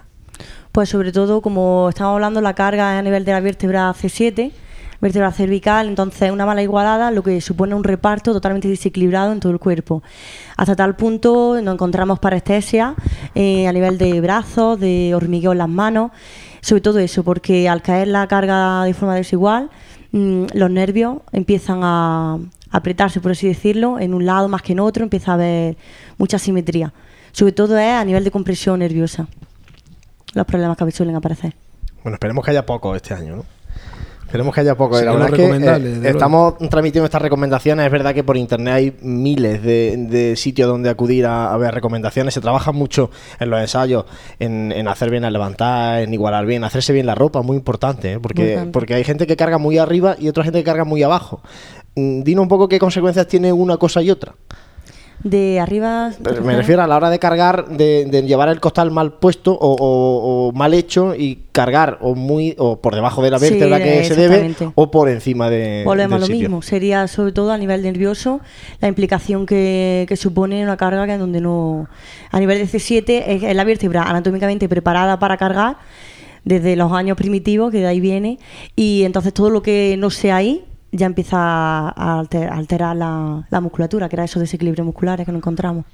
Pues 0.71 0.89
sobre 0.89 1.11
todo, 1.11 1.43
como 1.43 1.89
estamos 1.89 2.15
hablando, 2.15 2.41
la 2.41 2.55
carga 2.55 2.97
a 2.97 3.03
nivel 3.03 3.25
de 3.25 3.33
la 3.33 3.41
vértebra 3.41 3.93
C7, 3.93 4.53
vértebra 5.03 5.33
cervical, 5.33 5.89
entonces 5.89 6.31
una 6.31 6.47
mala 6.47 6.63
igualada, 6.63 7.11
lo 7.11 7.25
que 7.25 7.41
supone 7.41 7.75
un 7.75 7.83
reparto 7.83 8.33
totalmente 8.33 8.69
desequilibrado 8.69 9.33
en 9.33 9.41
todo 9.41 9.51
el 9.53 9.59
cuerpo. 9.59 10.03
Hasta 10.57 10.77
tal 10.77 10.95
punto 10.95 11.61
nos 11.61 11.75
encontramos 11.75 12.21
parestesia 12.21 12.95
eh, 13.35 13.67
a 13.67 13.73
nivel 13.73 13.99
de 13.99 14.21
brazos, 14.21 14.79
de 14.79 15.13
hormigueo 15.15 15.53
en 15.53 15.59
las 15.59 15.69
manos, 15.69 16.13
sobre 16.61 16.81
todo 16.81 17.01
eso, 17.01 17.25
porque 17.25 17.69
al 17.69 17.83
caer 17.83 18.09
la 18.09 18.29
carga 18.29 18.85
de 18.85 18.95
forma 18.95 19.17
desigual, 19.17 19.71
mm, 20.13 20.45
los 20.55 20.71
nervios 20.71 21.19
empiezan 21.33 21.81
a 21.83 22.39
apretarse, 22.71 23.21
por 23.21 23.33
así 23.33 23.49
decirlo, 23.49 23.99
en 23.99 24.15
un 24.15 24.25
lado 24.25 24.49
más 24.49 24.63
que 24.63 24.73
en 24.73 24.81
otro, 24.81 25.03
empieza 25.03 25.33
a 25.33 25.35
haber 25.35 25.77
mucha 26.17 26.39
simetría. 26.39 26.93
Sobre 27.33 27.51
todo 27.51 27.77
es 27.77 27.93
a 27.93 28.05
nivel 28.05 28.23
de 28.23 28.31
compresión 28.31 28.79
nerviosa 28.79 29.27
los 30.33 30.47
problemas 30.47 30.77
que 30.77 30.91
suelen 30.93 31.17
aparecer. 31.17 31.55
Bueno, 32.05 32.15
esperemos 32.15 32.45
que 32.45 32.53
haya 32.53 32.65
poco 32.65 32.95
este 32.95 33.15
año, 33.15 33.37
¿no? 33.37 33.45
Esperemos 34.33 34.55
que 34.55 34.63
haya 34.63 34.75
poco. 34.75 34.99
La 34.99 35.13
lo 35.13 35.19
verdad 35.19 35.39
es 35.39 35.61
que 35.61 36.07
eh, 36.07 36.11
estamos 36.11 36.57
transmitiendo 36.71 37.05
estas 37.05 37.21
recomendaciones. 37.21 37.85
Es 37.85 37.93
verdad 37.93 38.15
que 38.15 38.25
por 38.25 38.39
internet 38.39 38.73
hay 38.73 38.97
miles 39.03 39.63
de, 39.63 40.07
de 40.09 40.37
sitios 40.37 40.71
donde 40.71 40.89
acudir 40.89 41.27
a, 41.27 41.53
a 41.53 41.57
ver 41.59 41.75
recomendaciones. 41.75 42.33
Se 42.33 42.41
trabaja 42.41 42.73
mucho 42.73 43.11
en 43.39 43.51
los 43.51 43.61
ensayos, 43.61 44.07
en, 44.39 44.73
en 44.73 44.89
hacer 44.89 45.11
bien 45.11 45.27
al 45.27 45.35
levantar, 45.35 46.01
en 46.01 46.15
igualar 46.15 46.47
bien, 46.47 46.65
hacerse 46.65 46.95
bien 46.95 47.05
la 47.05 47.15
ropa, 47.15 47.43
muy 47.43 47.59
importante, 47.59 48.13
¿eh? 48.13 48.21
porque, 48.21 48.71
porque 48.73 48.95
hay 48.95 49.05
gente 49.05 49.27
que 49.27 49.37
carga 49.37 49.59
muy 49.59 49.77
arriba 49.77 50.17
y 50.19 50.29
otra 50.29 50.45
gente 50.45 50.61
que 50.61 50.65
carga 50.65 50.85
muy 50.85 51.03
abajo. 51.03 51.43
Mm, 51.95 52.23
Dinos 52.23 52.45
un 52.45 52.49
poco 52.49 52.71
qué 52.71 52.79
consecuencias 52.79 53.27
tiene 53.27 53.53
una 53.53 53.77
cosa 53.77 54.01
y 54.01 54.11
otra. 54.11 54.35
De 55.25 55.61
arriba. 55.61 56.11
Pero 56.23 56.43
Me 56.43 56.57
refiero 56.57 56.83
a 56.83 56.87
la 56.89 56.97
hora 56.97 57.09
de 57.09 57.19
cargar, 57.21 57.69
de, 57.69 58.07
de 58.07 58.23
llevar 58.23 58.49
el 58.49 58.59
costal 58.59 58.91
mal 58.91 59.13
puesto 59.15 59.53
o, 59.53 59.73
o- 59.79 60.49
o 60.49 60.53
mal 60.53 60.75
hecho 60.75 61.15
y 61.15 61.39
cargar 61.53 61.99
o 62.01 62.15
muy 62.17 62.57
o 62.59 62.81
por 62.81 62.95
debajo 62.95 63.23
de 63.23 63.31
la 63.31 63.39
Sí, 63.39 63.51
vértebra 63.51 63.79
que 63.81 64.03
se 64.05 64.17
debe 64.17 64.55
o 64.75 64.91
por 64.91 65.09
encima 65.09 65.49
de 65.49 65.83
Volvemos 65.85 66.17
a 66.17 66.19
lo 66.21 66.27
sitio. 66.27 66.41
mismo. 66.41 66.63
Sería 66.63 67.07
sobre 67.07 67.31
todo 67.33 67.53
a 67.53 67.59
nivel 67.59 67.83
nervioso 67.83 68.41
la 68.81 68.89
implicación 68.89 69.47
que, 69.47 70.07
que 70.09 70.17
supone 70.17 70.63
una 70.65 70.77
carga 70.77 71.07
que 71.07 71.13
en 71.13 71.21
donde 71.21 71.41
no. 71.41 71.87
A 72.33 72.41
nivel 72.41 72.59
de 72.59 72.65
C7 72.67 73.23
es, 73.27 73.43
es 73.45 73.55
la 73.57 73.63
vértebra 73.65 74.03
anatómicamente 74.03 74.69
preparada 74.69 75.19
para 75.21 75.37
cargar 75.37 75.77
desde 76.45 76.75
los 76.75 76.91
años 76.93 77.17
primitivos, 77.17 77.71
que 77.71 77.79
de 77.79 77.87
ahí 77.87 78.01
viene, 78.01 78.41
y 78.75 79.05
entonces 79.05 79.33
todo 79.33 79.49
lo 79.51 79.63
que 79.63 79.95
no 79.97 80.11
sea 80.11 80.35
ahí 80.37 80.65
ya 80.93 81.07
empieza 81.07 81.37
a 81.39 82.21
alter- 82.21 82.49
a 82.51 82.55
alterar 82.57 82.95
la, 82.95 83.47
la 83.51 83.61
musculatura, 83.61 84.09
que 84.09 84.17
era 84.17 84.25
esos 84.25 84.41
desequilibrios 84.41 84.85
musculares 84.87 85.27
que 85.27 85.33
nos 85.33 85.41
encontramos. 85.41 85.85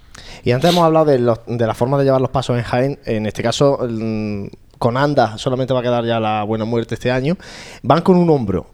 Y 0.45 0.51
antes 0.51 0.71
hemos 0.71 0.85
hablado 0.85 1.07
de, 1.07 1.19
los- 1.21 1.41
de 1.47 1.67
la 1.67 1.75
forma 1.75 1.97
de 1.99 2.05
llevar 2.05 2.21
los 2.21 2.31
pasos 2.31 2.57
en 2.59 2.65
Jaén. 2.65 2.99
En 3.05 3.25
este 3.27 3.43
caso, 3.43 3.79
mm, 3.89 4.47
con 4.79 4.97
Anda 4.97 5.39
solamente 5.39 5.73
va 5.73 5.81
a 5.81 5.83
quedar 5.83 6.05
ya 6.05 6.19
la 6.21 6.43
buena 6.45 6.65
muerte 6.65 6.95
este 6.97 7.11
año. 7.11 7.37
Van 7.83 8.03
con 8.03 8.17
un 8.17 8.29
hombro. 8.31 8.67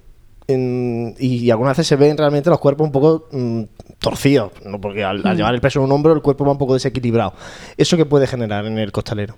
En- 0.46 1.14
y, 1.18 1.50
algunas 1.50 1.74
veces 1.76 1.87
se 1.88 1.96
ven 1.96 2.18
realmente 2.18 2.50
los 2.50 2.58
cuerpos 2.58 2.87
un 2.87 2.92
poco 2.92 3.28
mm, 3.32 3.62
torcidos, 3.98 4.52
¿no? 4.66 4.78
porque 4.80 5.02
al, 5.02 5.26
al 5.26 5.37
llevar 5.37 5.54
el 5.54 5.60
peso 5.62 5.78
en 5.78 5.87
un 5.87 5.92
hombro 5.92 6.12
el 6.12 6.20
cuerpo 6.20 6.44
va 6.44 6.52
un 6.52 6.58
poco 6.58 6.74
desequilibrado. 6.74 7.32
¿Eso 7.78 7.96
qué 7.96 8.04
puede 8.04 8.26
generar 8.26 8.66
en 8.66 8.78
el 8.78 8.92
costalero? 8.92 9.37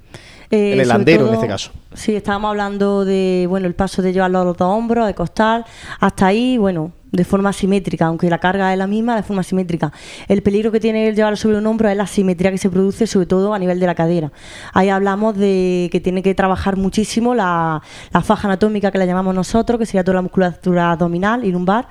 Eh, 0.50 0.74
En 0.74 0.80
el 0.80 0.90
andero, 0.90 1.28
en 1.28 1.34
este 1.34 1.48
caso. 1.48 1.70
Sí, 1.94 2.14
estábamos 2.14 2.50
hablando 2.50 3.04
de, 3.04 3.46
bueno, 3.48 3.66
el 3.66 3.74
paso 3.74 4.02
de 4.02 4.12
llevarlo 4.12 4.40
a 4.40 4.44
los 4.44 4.56
dos 4.56 4.68
hombros, 4.68 5.06
de 5.06 5.14
costal, 5.14 5.64
hasta 5.98 6.26
ahí, 6.26 6.58
bueno, 6.58 6.92
de 7.16 7.24
forma 7.24 7.52
simétrica, 7.52 8.06
aunque 8.06 8.30
la 8.30 8.38
carga 8.38 8.72
es 8.72 8.78
la 8.78 8.86
misma, 8.86 9.16
de 9.16 9.22
forma 9.22 9.42
simétrica. 9.42 9.92
El 10.28 10.42
peligro 10.42 10.70
que 10.70 10.80
tiene 10.80 11.08
el 11.08 11.16
llevarlo 11.16 11.36
sobre 11.36 11.58
un 11.58 11.66
hombro 11.66 11.88
es 11.88 11.96
la 11.96 12.06
simetría 12.06 12.50
que 12.50 12.58
se 12.58 12.70
produce, 12.70 13.06
sobre 13.06 13.26
todo 13.26 13.54
a 13.54 13.58
nivel 13.58 13.80
de 13.80 13.86
la 13.86 13.94
cadera. 13.94 14.30
Ahí 14.72 14.88
hablamos 14.88 15.36
de 15.36 15.88
que 15.90 16.00
tiene 16.00 16.22
que 16.22 16.34
trabajar 16.34 16.76
muchísimo 16.76 17.34
la, 17.34 17.82
la 18.12 18.20
faja 18.20 18.48
anatómica 18.48 18.90
que 18.90 18.98
la 18.98 19.06
llamamos 19.06 19.34
nosotros, 19.34 19.78
que 19.78 19.86
sería 19.86 20.04
toda 20.04 20.16
la 20.16 20.22
musculatura 20.22 20.92
abdominal 20.92 21.44
y 21.44 21.52
lumbar. 21.52 21.88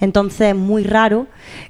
Entonces 0.00 0.48
es 0.48 0.56
muy 0.56 0.84
raro 0.84 1.26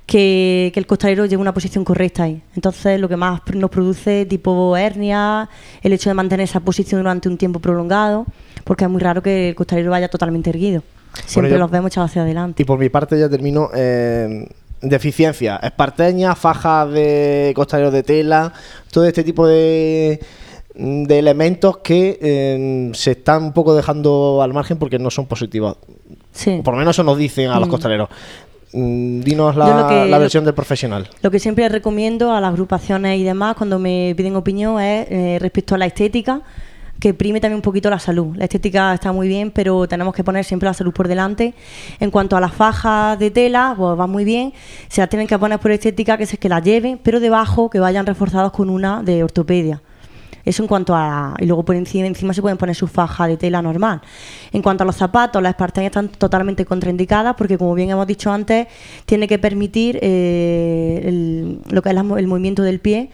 que, 0.06 0.70
que 0.72 0.80
el 0.80 0.86
costalero 0.86 1.26
lleve 1.26 1.40
una 1.40 1.54
posición 1.54 1.84
correcta 1.84 2.24
ahí. 2.24 2.42
Entonces 2.54 3.00
lo 3.00 3.08
que 3.08 3.16
más 3.16 3.40
nos 3.54 3.70
produce 3.70 4.26
tipo 4.26 4.76
hernia, 4.76 5.48
el 5.82 5.92
hecho 5.92 6.10
de 6.10 6.14
mantener 6.14 6.44
esa 6.44 6.60
posición 6.60 7.00
durante 7.00 7.28
un 7.28 7.36
tiempo 7.36 7.58
prolongado, 7.60 8.26
porque 8.64 8.84
es 8.84 8.90
muy 8.90 9.00
raro 9.00 9.22
que 9.22 9.50
el 9.50 9.54
costalero 9.54 9.90
vaya 9.90 10.08
totalmente 10.08 10.50
erguido. 10.50 10.82
Siempre 11.26 11.58
los 11.58 11.70
vemos 11.70 11.90
echados 11.90 12.10
hacia 12.10 12.22
adelante. 12.22 12.62
Y 12.62 12.66
por 12.66 12.78
mi 12.78 12.88
parte 12.88 13.18
ya 13.18 13.28
termino. 13.28 13.68
eh, 13.74 14.46
deficiencia, 14.82 15.60
esparteña, 15.62 16.34
fajas 16.34 16.90
de 16.90 17.52
costaleros 17.54 17.92
de 17.92 18.02
tela, 18.02 18.50
todo 18.90 19.04
este 19.04 19.22
tipo 19.22 19.46
de, 19.46 20.18
de 20.74 21.18
elementos 21.18 21.76
que 21.78 22.18
eh, 22.22 22.90
se 22.94 23.10
están 23.10 23.42
un 23.44 23.52
poco 23.52 23.74
dejando 23.74 24.40
al 24.42 24.54
margen 24.54 24.78
porque 24.78 24.98
no 24.98 25.10
son 25.10 25.26
positivos. 25.26 25.76
Sí. 26.32 26.62
Por 26.64 26.72
lo 26.72 26.78
menos 26.78 26.96
eso 26.96 27.04
nos 27.04 27.18
dicen 27.18 27.50
a 27.50 27.58
los 27.60 27.68
Mm. 27.68 27.70
costaleros. 27.70 28.08
Mm, 28.72 29.20
Dinos 29.20 29.54
la, 29.54 29.86
que- 29.86 29.94
la 30.06 30.16
lo- 30.16 30.20
versión 30.20 30.46
del 30.46 30.54
profesional. 30.54 31.08
Lo 31.22 31.30
que 31.30 31.38
siempre 31.40 31.68
recomiendo 31.68 32.32
a 32.32 32.40
las 32.40 32.48
agrupaciones 32.52 33.18
y 33.18 33.24
demás 33.24 33.56
cuando 33.56 33.78
me 33.78 34.14
piden 34.16 34.34
opinión 34.36 34.80
es 34.80 35.08
eh, 35.10 35.38
respecto 35.42 35.74
a 35.74 35.78
la 35.78 35.84
estética, 35.86 36.40
que 37.00 37.14
prime 37.14 37.40
también 37.40 37.56
un 37.56 37.62
poquito 37.62 37.88
la 37.90 37.98
salud. 37.98 38.36
La 38.36 38.44
estética 38.44 38.92
está 38.94 39.10
muy 39.10 39.26
bien, 39.26 39.50
pero 39.50 39.88
tenemos 39.88 40.14
que 40.14 40.22
poner 40.22 40.44
siempre 40.44 40.66
la 40.68 40.74
salud 40.74 40.92
por 40.92 41.08
delante. 41.08 41.54
En 41.98 42.10
cuanto 42.10 42.36
a 42.36 42.40
las 42.40 42.52
fajas 42.52 43.18
de 43.18 43.30
tela, 43.30 43.74
pues 43.76 43.98
va 43.98 44.06
muy 44.06 44.22
bien. 44.24 44.52
Se 44.88 45.00
las 45.00 45.08
tienen 45.08 45.26
que 45.26 45.38
poner 45.38 45.58
por 45.58 45.70
estética, 45.70 46.16
que 46.18 46.24
es 46.24 46.38
que 46.38 46.48
las 46.48 46.62
lleven, 46.62 47.00
pero 47.02 47.18
debajo 47.18 47.70
que 47.70 47.80
vayan 47.80 48.04
reforzados 48.06 48.52
con 48.52 48.68
una 48.68 49.02
de 49.02 49.24
ortopedia. 49.24 49.82
Eso 50.44 50.62
en 50.62 50.68
cuanto 50.68 50.94
a. 50.94 51.34
Y 51.38 51.46
luego 51.46 51.64
por 51.64 51.74
encima, 51.76 52.06
encima 52.06 52.32
se 52.32 52.40
pueden 52.40 52.56
poner 52.58 52.74
su 52.74 52.86
faja 52.86 53.26
de 53.26 53.36
tela 53.36 53.60
normal. 53.60 54.00
En 54.52 54.62
cuanto 54.62 54.84
a 54.84 54.86
los 54.86 54.96
zapatos, 54.96 55.42
las 55.42 55.50
espartañas 55.50 55.90
están 55.90 56.08
totalmente 56.08 56.64
contraindicadas 56.64 57.34
porque, 57.36 57.58
como 57.58 57.74
bien 57.74 57.90
hemos 57.90 58.06
dicho 58.06 58.32
antes, 58.32 58.66
tiene 59.06 59.28
que 59.28 59.38
permitir 59.38 59.98
eh, 60.02 61.02
el- 61.04 61.60
lo 61.70 61.82
que 61.82 61.90
es 61.90 61.94
la 61.94 62.00
el 62.18 62.26
movimiento 62.26 62.62
del 62.62 62.80
pie, 62.80 63.10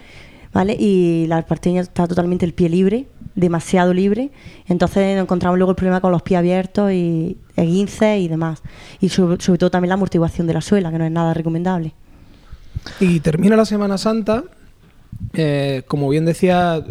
¿vale? 0.53 0.75
Y 0.79 1.25
la 1.27 1.39
espartaña 1.39 1.81
está 1.81 2.07
totalmente 2.07 2.45
el 2.45 2.53
pie 2.53 2.69
libre, 2.69 3.07
demasiado 3.37 3.93
libre. 3.93 4.31
Entonces 4.67 5.17
encontramos 5.17 5.57
luego 5.57 5.71
el 5.71 5.77
problema 5.77 6.01
con 6.01 6.11
los 6.11 6.21
pies 6.21 6.39
abiertos 6.39 6.91
y 6.91 7.37
esguinces 7.55 8.19
y 8.19 8.27
demás. 8.27 8.61
Y 8.99 9.07
sobre, 9.07 9.41
sobre 9.41 9.59
todo 9.59 9.71
también 9.71 9.89
la 9.89 9.95
amortiguación 9.95 10.45
de 10.47 10.53
la 10.53 10.61
suela, 10.61 10.91
que 10.91 10.97
no 10.97 11.05
es 11.05 11.11
nada 11.11 11.33
recomendable. 11.33 11.93
Y 12.99 13.21
termina 13.21 13.55
la 13.55 13.65
Semana 13.65 13.97
Santa 13.97 14.43
eh, 15.33 15.83
como 15.87 16.09
bien 16.09 16.25
decía, 16.25 16.83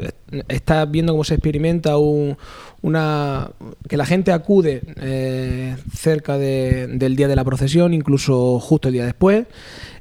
está 0.48 0.85
viendo 0.85 1.12
cómo 1.12 1.24
se 1.24 1.35
experimenta 1.35 1.96
una 1.96 3.50
que 3.88 3.96
la 3.96 4.06
gente 4.06 4.32
acude 4.32 4.82
eh, 4.96 5.76
cerca 5.94 6.38
del 6.38 7.16
día 7.16 7.28
de 7.28 7.37
la 7.37 7.44
procesión, 7.44 7.94
incluso 7.94 8.59
justo 8.61 8.88
el 8.88 8.94
día 8.94 9.04
después, 9.04 9.46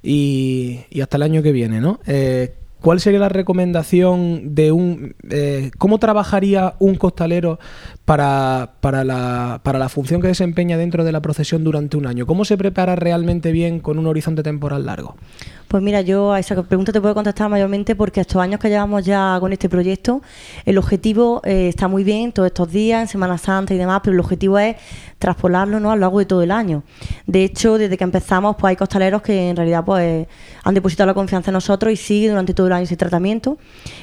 y, 0.04 0.82
hasta 1.02 1.18
el 1.18 1.24
año 1.24 1.44
que 1.44 1.52
viene, 1.52 1.82
¿no? 1.82 2.00
Eh, 2.06 2.54
¿Cuál 2.86 3.00
sería 3.00 3.20
la 3.20 3.30
recomendación 3.30 4.54
de 4.54 4.72
un... 4.72 5.16
¿Cómo 5.80 5.98
trabajaría 5.98 6.76
un 6.78 6.94
costalero 6.94 7.58
para, 8.06 8.74
para, 8.80 9.04
la, 9.04 9.60
para 9.64 9.80
la 9.80 9.90
función 9.90 10.22
que 10.22 10.28
desempeña 10.28 10.78
dentro 10.78 11.04
de 11.04 11.12
la 11.12 11.20
procesión 11.20 11.64
durante 11.64 11.98
un 11.98 12.06
año? 12.06 12.28
¿Cómo 12.28 12.46
se 12.46 12.60
prepara 12.60 12.96
realmente 12.96 13.52
bien 13.52 13.80
con 13.80 13.98
un 13.98 14.06
horizonte 14.06 14.44
temporal 14.44 14.86
largo? 14.86 15.16
Pues 15.68 15.82
mira, 15.82 16.02
yo 16.02 16.32
a 16.32 16.40
esa 16.40 16.62
pregunta 16.62 16.92
te 16.92 17.02
puedo 17.02 17.16
contestar 17.16 17.50
mayormente 17.50 17.96
porque 17.96 18.22
estos 18.22 18.40
años 18.40 18.60
que 18.60 18.70
llevamos 18.70 19.04
ya 19.04 19.36
con 19.40 19.52
este 19.52 19.68
proyecto, 19.68 20.22
el 20.64 20.78
objetivo 20.78 21.42
eh, 21.44 21.70
está 21.70 21.88
muy 21.88 22.04
bien 22.04 22.34
todos 22.34 22.46
estos 22.46 22.72
días, 22.72 23.02
en 23.02 23.08
Semana 23.08 23.40
Santa 23.40 23.74
y 23.74 23.78
demás, 23.80 24.02
pero 24.04 24.14
el 24.14 24.20
objetivo 24.20 24.60
es 24.60 24.76
traspolarlo 25.18 25.80
¿no? 25.80 25.92
a 25.92 25.96
lo 25.96 26.02
largo 26.02 26.20
de 26.20 26.26
todo 26.26 26.42
el 26.42 26.52
año. 26.52 26.84
De 27.26 27.44
hecho, 27.44 27.78
desde 27.78 27.98
que 27.98 28.04
empezamos, 28.04 28.56
pues 28.58 28.72
hay 28.72 28.76
costaleros 28.76 29.22
que 29.22 29.50
en 29.50 29.56
realidad 29.56 29.84
pues 29.86 30.28
han 30.64 30.74
depositado 30.74 31.08
la 31.08 31.14
confianza 31.14 31.52
en 31.52 31.54
nosotros 31.54 31.92
y 31.94 31.96
sigue 31.96 32.30
durante 32.30 32.54
todo 32.54 32.68
el 32.68 32.74
año 32.74 32.84
ese 32.84 32.98
tratamiento. 32.98 33.58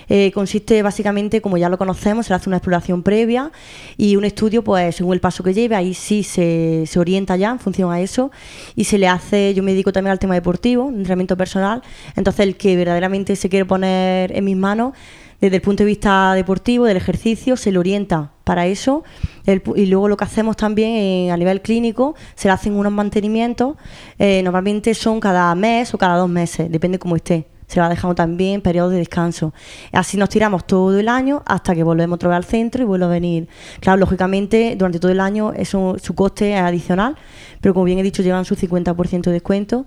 Eh, 0.08 0.32
consiste 0.32 0.82
básicamente, 0.82 1.40
como 1.40 1.56
ya 1.56 1.68
lo 1.68 1.78
conocemos, 1.78 2.26
se 2.26 2.34
hace 2.34 2.48
una 2.48 2.56
exploración 2.56 3.02
previa 3.02 3.52
y 3.96 4.16
un 4.16 4.24
estudio, 4.24 4.64
pues 4.64 4.96
según 4.96 5.14
el 5.14 5.20
paso 5.20 5.42
que 5.42 5.54
lleve, 5.54 5.76
ahí 5.76 5.94
sí 5.94 6.22
se, 6.22 6.84
se 6.86 6.98
orienta 6.98 7.36
ya 7.36 7.50
en 7.50 7.58
función 7.58 7.92
a 7.92 8.00
eso 8.00 8.30
y 8.74 8.84
se 8.84 8.98
le 8.98 9.08
hace, 9.08 9.54
yo 9.54 9.62
me 9.62 9.72
dedico 9.72 9.92
también 9.92 10.12
al 10.12 10.18
tema 10.18 10.34
deportivo, 10.34 10.88
entrenamiento 10.88 11.36
personal 11.36 11.82
entonces, 12.16 12.46
el 12.46 12.56
que 12.56 12.76
verdaderamente 12.76 13.36
se 13.36 13.48
quiere 13.48 13.64
poner 13.64 14.36
en 14.36 14.44
mis 14.44 14.56
manos, 14.56 14.94
desde 15.40 15.56
el 15.56 15.62
punto 15.62 15.82
de 15.82 15.86
vista 15.86 16.34
deportivo, 16.34 16.84
del 16.84 16.96
ejercicio, 16.96 17.56
se 17.56 17.72
le 17.72 17.78
orienta 17.78 18.31
para 18.44 18.66
eso. 18.66 19.04
y 19.46 19.86
luego 19.86 20.08
lo 20.08 20.16
que 20.16 20.24
hacemos 20.24 20.56
también 20.56 20.90
eh, 20.90 21.30
a 21.30 21.36
nivel 21.36 21.60
clínico, 21.62 22.14
se 22.34 22.48
le 22.48 22.52
hacen 22.52 22.74
unos 22.74 22.92
mantenimientos, 22.92 23.76
eh, 24.18 24.42
normalmente 24.42 24.94
son 24.94 25.20
cada 25.20 25.54
mes 25.54 25.92
o 25.94 25.98
cada 25.98 26.16
dos 26.16 26.28
meses, 26.28 26.70
depende 26.70 26.98
cómo 26.98 27.16
esté 27.16 27.46
se 27.68 27.80
va 27.80 27.88
dejando 27.88 28.14
también 28.14 28.60
periodos 28.60 28.92
de 28.92 28.98
descanso. 28.98 29.54
Así 29.92 30.18
nos 30.18 30.28
tiramos 30.28 30.66
todo 30.66 30.98
el 30.98 31.08
año 31.08 31.42
hasta 31.46 31.74
que 31.74 31.82
volvemos 31.82 32.16
otra 32.16 32.28
vez 32.28 32.36
al 32.36 32.44
centro 32.44 32.82
y 32.82 32.84
vuelve 32.84 33.06
a 33.06 33.08
venir. 33.08 33.48
Claro, 33.80 33.98
lógicamente, 33.98 34.76
durante 34.76 35.00
todo 35.00 35.10
el 35.10 35.20
año 35.20 35.54
eso, 35.54 35.96
su 35.98 36.14
coste 36.14 36.52
es 36.52 36.60
adicional, 36.60 37.16
pero 37.62 37.72
como 37.72 37.86
bien 37.86 37.98
he 37.98 38.02
dicho, 38.02 38.22
llevan 38.22 38.44
su 38.44 38.56
50% 38.56 39.22
de 39.22 39.32
descuento 39.32 39.86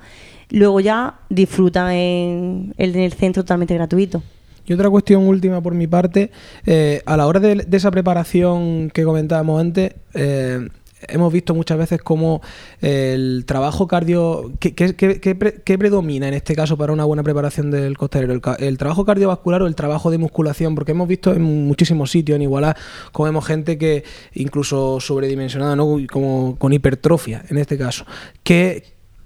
luego 0.49 0.79
ya 0.79 1.15
disfrutan 1.29 1.91
en, 1.91 2.73
el 2.77 3.13
centro 3.13 3.43
totalmente 3.43 3.73
gratuito. 3.73 4.21
Y 4.65 4.73
otra 4.73 4.89
cuestión 4.89 5.27
última 5.27 5.61
por 5.61 5.73
mi 5.73 5.87
parte, 5.87 6.31
eh, 6.65 7.01
a 7.05 7.17
la 7.17 7.27
hora 7.27 7.39
de, 7.39 7.65
esa 7.71 7.91
preparación 7.91 8.89
que 8.89 9.03
comentábamos 9.03 9.61
antes, 9.61 9.93
eh, 10.13 10.67
hemos 11.07 11.31
visto 11.31 11.53
muchas 11.53 11.77
veces 11.77 12.01
cómo 12.01 12.41
el 12.81 13.43
trabajo 13.45 13.87
cardio, 13.87 14.51
¿qué, 14.59 15.77
predomina 15.77 16.27
en 16.27 16.33
este 16.33 16.55
caso 16.55 16.77
para 16.77 16.93
una 16.93 17.05
buena 17.05 17.23
preparación 17.23 17.71
del 17.71 17.97
costalero? 17.97 18.39
El, 18.59 18.77
trabajo 18.77 19.05
cardiovascular 19.05 19.61
o 19.61 19.67
el 19.67 19.75
trabajo 19.75 20.11
de 20.11 20.17
musculación? 20.17 20.75
Porque 20.75 20.91
hemos 20.91 21.07
visto 21.07 21.33
en 21.33 21.43
muchísimos 21.43 22.11
sitios, 22.11 22.35
en 22.35 22.43
Igualá, 22.43 22.75
como 23.11 23.25
vemos 23.25 23.45
gente 23.45 23.77
que 23.77 24.03
incluso 24.33 24.99
sobredimensionada, 24.99 25.75
¿no? 25.75 25.97
como 26.11 26.57
con 26.57 26.73
hipertrofia 26.73 27.43
en 27.49 27.57
este 27.57 27.77
caso. 27.77 28.05
¿Qué, 28.43 28.83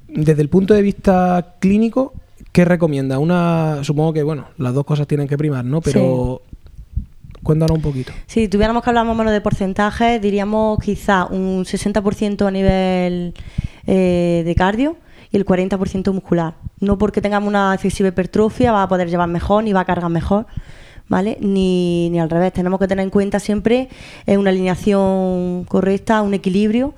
desde 0.08 0.42
el 0.42 0.50
punto 0.50 0.74
de 0.74 0.82
vista 0.82 1.56
clínico, 1.60 2.14
¿qué 2.52 2.66
recomienda? 2.66 3.20
Una, 3.20 3.84
supongo 3.84 4.14
que, 4.14 4.24
bueno, 4.24 4.48
las 4.58 4.74
dos 4.74 4.86
cosas 4.86 5.08
tienen 5.08 5.28
que 5.28 5.38
primar, 5.38 5.66
¿no? 5.66 5.82
Pero 5.82 6.42
cuéntanos 7.44 7.78
un 7.78 7.82
poquito. 7.82 8.12
Si 8.28 8.48
tuviéramos 8.48 8.84
que 8.84 8.90
hablar 8.90 9.06
más 9.06 9.14
o 9.14 9.18
menos 9.18 9.34
de 9.34 9.42
porcentajes, 9.42 10.22
diríamos 10.22 10.80
quizá 10.80 11.26
un 11.26 11.66
60% 11.66 12.48
a 12.48 12.52
nivel 12.52 13.34
eh, 13.88 14.44
de 14.46 14.56
cardio 14.56 14.98
y 15.32 15.38
el 15.38 15.46
40% 15.46 16.14
muscular. 16.14 16.56
No 16.80 16.98
porque 16.98 17.22
tengamos 17.22 17.48
una 17.48 17.74
excesiva 17.74 18.10
hipertrofia 18.10 18.72
va 18.72 18.84
a 18.84 18.88
poder 18.88 19.10
llevar 19.10 19.30
mejor 19.30 19.64
ni 19.64 19.74
va 19.74 19.82
a 19.82 19.86
cargar 19.86 20.10
mejor. 20.10 20.46
¿Vale? 21.08 21.40
Ni, 21.42 22.12
ni 22.12 22.20
al 22.20 22.30
revés, 22.30 22.54
tenemos 22.54 22.80
que 22.80 22.88
tener 22.88 23.02
en 23.02 23.10
cuenta 23.10 23.40
siempre 23.40 23.90
eh, 24.28 24.38
una 24.38 24.52
alineación 24.52 25.64
correcta, 25.68 26.22
un 26.22 26.36
equilibrio 26.36 26.94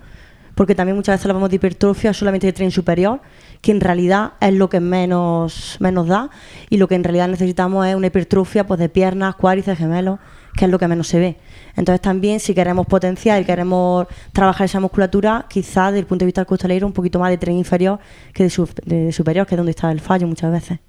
porque 0.56 0.76
también 0.76 0.96
muchas 0.96 1.16
veces 1.16 1.26
hablamos 1.26 1.50
de 1.50 1.56
hipertrofia 1.56 2.14
solamente 2.14 2.48
de 2.48 2.54
tren 2.54 2.72
superior, 2.72 3.22
que 3.62 3.72
en 3.72 3.80
realidad 3.80 4.34
es 4.42 4.54
lo 4.54 4.70
que 4.70 4.80
menos, 4.80 5.78
menos 5.80 6.08
da, 6.08 6.30
y 6.70 6.78
lo 6.78 6.88
que 6.88 6.96
en 6.96 7.04
realidad 7.04 7.28
necesitamos 7.28 7.86
es 7.86 7.96
una 7.96 8.08
hipertrofia 8.08 8.66
pues, 8.66 8.80
de 8.80 8.90
piernas, 8.90 9.36
cuádriceps, 9.36 9.78
gemelos, 9.78 10.20
que 10.58 10.66
es 10.66 10.72
lo 10.72 10.80
que 10.80 10.88
menos 10.88 11.08
se 11.08 11.20
ve. 11.20 11.38
Entonces 11.76 12.02
también 12.02 12.40
si 12.40 12.54
queremos 12.54 12.88
potenciar 12.88 13.42
y 13.42 13.46
queremos 13.46 14.08
trabajar 14.34 14.66
esa 14.66 14.80
musculatura, 14.80 15.46
quizás 15.48 15.92
desde 15.92 16.00
el 16.00 16.06
punto 16.08 16.24
de 16.24 16.28
vista 16.28 16.42
del 16.42 16.48
costalero 16.48 16.88
un 16.88 16.94
poquito 16.94 17.20
más 17.20 17.30
de 17.30 17.38
tren 17.38 17.56
inferior 17.56 18.00
que 18.34 18.44
de, 18.44 18.68
de 18.86 19.12
superior, 19.12 19.46
que 19.48 19.56
es 19.56 19.58
donde 19.58 19.72
está 19.72 19.92
el 19.92 20.02
fallo 20.02 20.28
muchas 20.28 20.52
veces. 20.52 20.80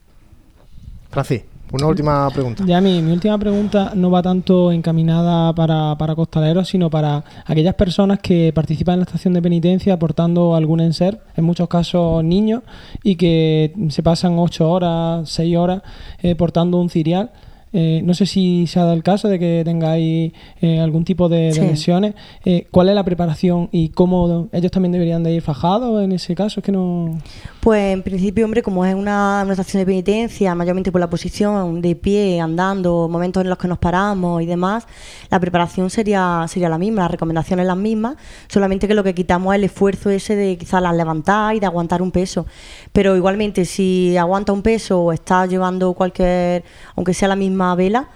Francis. 1.11 1.52
Una 1.72 1.87
última 1.87 2.28
pregunta. 2.30 2.64
Ya, 2.66 2.82
mi, 2.82 3.00
mi 3.00 3.12
última 3.12 3.38
pregunta 3.38 3.92
no 3.94 4.11
va 4.11 4.22
tanto 4.22 4.70
encaminada 4.70 5.54
para, 5.54 5.96
para 5.96 6.14
costaleros, 6.14 6.68
sino 6.68 6.90
para 6.90 7.24
aquellas 7.46 7.74
personas 7.74 8.18
que 8.18 8.52
participan 8.54 8.94
en 8.94 9.00
la 9.00 9.04
estación 9.04 9.32
de 9.32 9.40
penitencia 9.40 9.94
aportando 9.94 10.54
algún 10.54 10.80
enser, 10.80 11.18
en 11.35 11.44
muchos 11.44 11.68
casos 11.68 12.22
niños, 12.22 12.62
y 13.02 13.16
que 13.16 13.72
se 13.88 14.02
pasan 14.02 14.38
ocho 14.38 14.70
horas, 14.70 15.30
seis 15.30 15.56
horas 15.56 15.80
eh, 16.20 16.35
portando 16.35 16.78
un 16.78 16.90
cirial. 16.90 17.30
Eh, 17.72 18.02
no 18.04 18.12
sé 18.12 18.26
si 18.26 18.66
se 18.66 18.78
ha 18.78 18.82
dado 18.82 18.94
el 18.94 19.02
caso 19.02 19.28
de 19.28 19.38
que 19.38 19.62
tengáis 19.64 20.32
eh, 20.61 20.80
algún 20.80 21.04
tipo 21.04 21.28
de, 21.28 21.52
lesiones. 21.52 22.14
Eh, 22.44 22.66
¿Cuál 22.70 22.90
es 22.90 22.94
la 22.94 23.04
preparación 23.04 23.68
y 23.72 23.88
cómo 23.90 24.48
ellos 24.52 24.70
también 24.70 24.92
deberían 24.92 25.22
de 25.22 25.32
ir 25.32 25.42
fajados 25.42 26.02
en 26.02 26.12
ese 26.12 26.35
caso? 26.35 26.61
Es 26.61 26.64
que 26.64 26.72
no... 26.72 27.18
Pues 27.61 27.94
en 27.94 28.02
principio, 28.02 28.44
hombre, 28.44 28.62
como 28.62 28.85
es 28.85 28.94
una, 28.94 29.46
estación 29.48 29.80
de 29.80 29.87
penitencia, 29.87 30.54
mayormente 30.54 30.90
por 30.90 31.00
la 31.00 31.08
posición 31.08 31.80
de 31.80 31.94
pie, 31.94 32.40
andando, 32.40 33.08
momentos 33.08 33.42
en 33.42 33.48
los 33.48 33.58
que 33.58 33.68
nos 33.68 33.78
paramos 33.78 34.42
y 34.42 34.46
demás, 34.46 34.87
la 35.30 35.38
preparación 35.40 35.88
sería, 35.88 36.44
sería 36.48 36.68
la 36.68 36.78
misma, 36.78 37.02
las 37.02 37.11
recomendaciones 37.11 37.66
las 37.66 37.76
mismas, 37.76 38.16
solamente 38.48 38.88
que 38.88 38.94
lo 38.94 39.04
que 39.04 39.14
quitamos 39.14 39.54
es 39.54 39.58
el 39.58 39.64
esfuerzo 39.64 40.11
ese 40.11 40.37
de 40.37 40.56
quizás 40.56 40.82
las 40.82 40.94
levantar 40.94 41.54
y 41.54 41.61
de 41.61 41.66
aguantar 41.66 42.02
un 42.02 42.11
peso. 42.11 42.46
Pero 42.92 43.16
igualmente, 43.16 43.64
si 43.64 44.16
aguanta 44.16 44.52
un 44.52 44.62
peso 44.62 45.00
o 45.02 45.12
está 45.12 45.46
llevando 45.46 45.92
cualquier, 45.94 46.62
aunque 46.94 47.14
sea 47.14 47.28
la 47.28 47.37
misma 47.37 47.74
vela, 47.74 48.09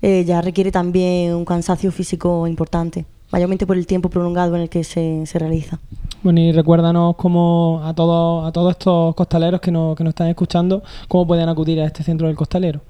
eh, 0.00 0.24
ya 0.24 0.40
requiere 0.40 0.72
también 0.72 1.34
un 1.34 1.44
cansancio 1.44 1.92
físico 1.92 2.46
importante, 2.46 3.04
mayormente 3.30 3.66
por 3.66 3.76
el 3.76 3.86
tiempo 3.86 4.08
prolongado 4.08 4.56
en 4.56 4.62
el 4.62 4.68
que 4.68 4.84
se, 4.84 5.26
se 5.26 5.38
realiza. 5.38 5.78
Bueno, 6.22 6.40
y 6.40 6.52
recuérdanos 6.52 7.16
cómo 7.16 7.82
a 7.84 7.94
todos, 7.94 8.46
a 8.46 8.52
todos 8.52 8.70
estos 8.70 9.14
costaleros 9.14 9.60
que 9.60 9.70
nos, 9.70 9.96
que 9.96 10.04
nos 10.04 10.12
están 10.12 10.28
escuchando, 10.28 10.82
cómo 11.08 11.26
pueden 11.26 11.48
acudir 11.48 11.80
a 11.80 11.84
este 11.84 12.02
centro 12.02 12.26
del 12.26 12.36
costalero 12.36 12.80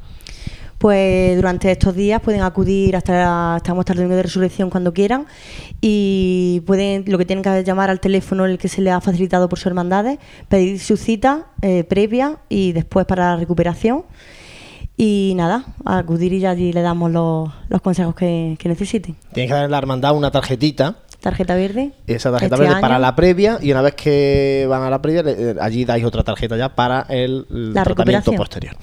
pues 0.82 1.36
durante 1.36 1.70
estos 1.70 1.94
días 1.94 2.20
pueden 2.20 2.42
acudir 2.42 2.96
hasta, 2.96 3.54
hasta 3.54 3.72
nuestra 3.72 3.94
reunión 3.94 4.16
de 4.16 4.24
resurrección 4.24 4.68
cuando 4.68 4.92
quieran 4.92 5.26
y 5.80 6.60
pueden 6.66 7.04
lo 7.06 7.18
que 7.18 7.24
tienen 7.24 7.44
que 7.44 7.62
llamar 7.62 7.88
al 7.88 8.00
teléfono 8.00 8.46
el 8.46 8.58
que 8.58 8.66
se 8.66 8.82
les 8.82 8.92
ha 8.92 9.00
facilitado 9.00 9.48
por 9.48 9.60
su 9.60 9.68
hermandades, 9.68 10.18
pedir 10.48 10.80
su 10.80 10.96
cita 10.96 11.46
eh, 11.62 11.84
previa 11.84 12.38
y 12.48 12.72
después 12.72 13.06
para 13.06 13.30
la 13.30 13.36
recuperación. 13.36 14.06
Y 14.96 15.34
nada, 15.36 15.66
acudir 15.84 16.32
y 16.32 16.44
allí 16.46 16.72
le 16.72 16.82
damos 16.82 17.12
los, 17.12 17.80
consejos 17.80 18.16
que, 18.16 18.56
que 18.58 18.68
necesiten. 18.68 19.14
Tienen 19.32 19.50
que 19.50 19.54
dar 19.54 19.70
la 19.70 19.78
hermandad 19.78 20.16
una 20.16 20.32
tarjetita 20.32 20.96
tarjeta 21.20 21.54
verde. 21.54 21.92
Esa 22.08 22.32
tarjeta 22.32 22.56
este 22.56 22.66
verde 22.66 22.80
para 22.80 22.98
la 22.98 23.14
previa 23.14 23.58
y 23.62 23.70
una 23.70 23.82
vez 23.82 23.94
que 23.94 24.66
van 24.68 24.82
a 24.82 24.90
la 24.90 25.00
previa, 25.00 25.22
allí 25.60 25.84
dais 25.84 26.04
otra 26.04 26.24
tarjeta 26.24 26.56
ya 26.56 26.74
para 26.74 27.06
el, 27.08 27.46
tratamiento 27.72 28.32
posterior. 28.32 28.74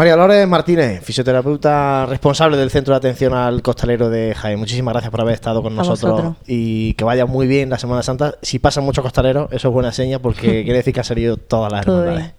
María 0.00 0.16
Lores 0.16 0.48
Martínez, 0.48 1.02
fisioterapeuta 1.02 2.06
responsable 2.06 2.56
del 2.56 2.70
Centro 2.70 2.94
de 2.94 2.96
Atención 2.96 3.34
al 3.34 3.60
Costalero 3.60 4.08
de 4.08 4.34
Jaén. 4.34 4.58
Muchísimas 4.58 4.94
gracias 4.94 5.10
por 5.10 5.20
haber 5.20 5.34
estado 5.34 5.62
con 5.62 5.76
nosotros 5.76 6.36
y 6.46 6.94
que 6.94 7.04
vaya 7.04 7.26
muy 7.26 7.46
bien 7.46 7.68
la 7.68 7.78
Semana 7.78 8.02
Santa. 8.02 8.36
Si 8.40 8.58
pasan 8.58 8.84
muchos 8.84 9.02
costaleros, 9.02 9.52
eso 9.52 9.68
es 9.68 9.74
buena 9.74 9.92
seña 9.92 10.18
porque 10.18 10.40
quiere 10.64 10.78
decir 10.78 10.94
que 10.94 11.00
ha 11.00 11.04
salido 11.04 11.36
todas 11.36 11.70
las 11.70 11.86
hermandades. 11.86 12.32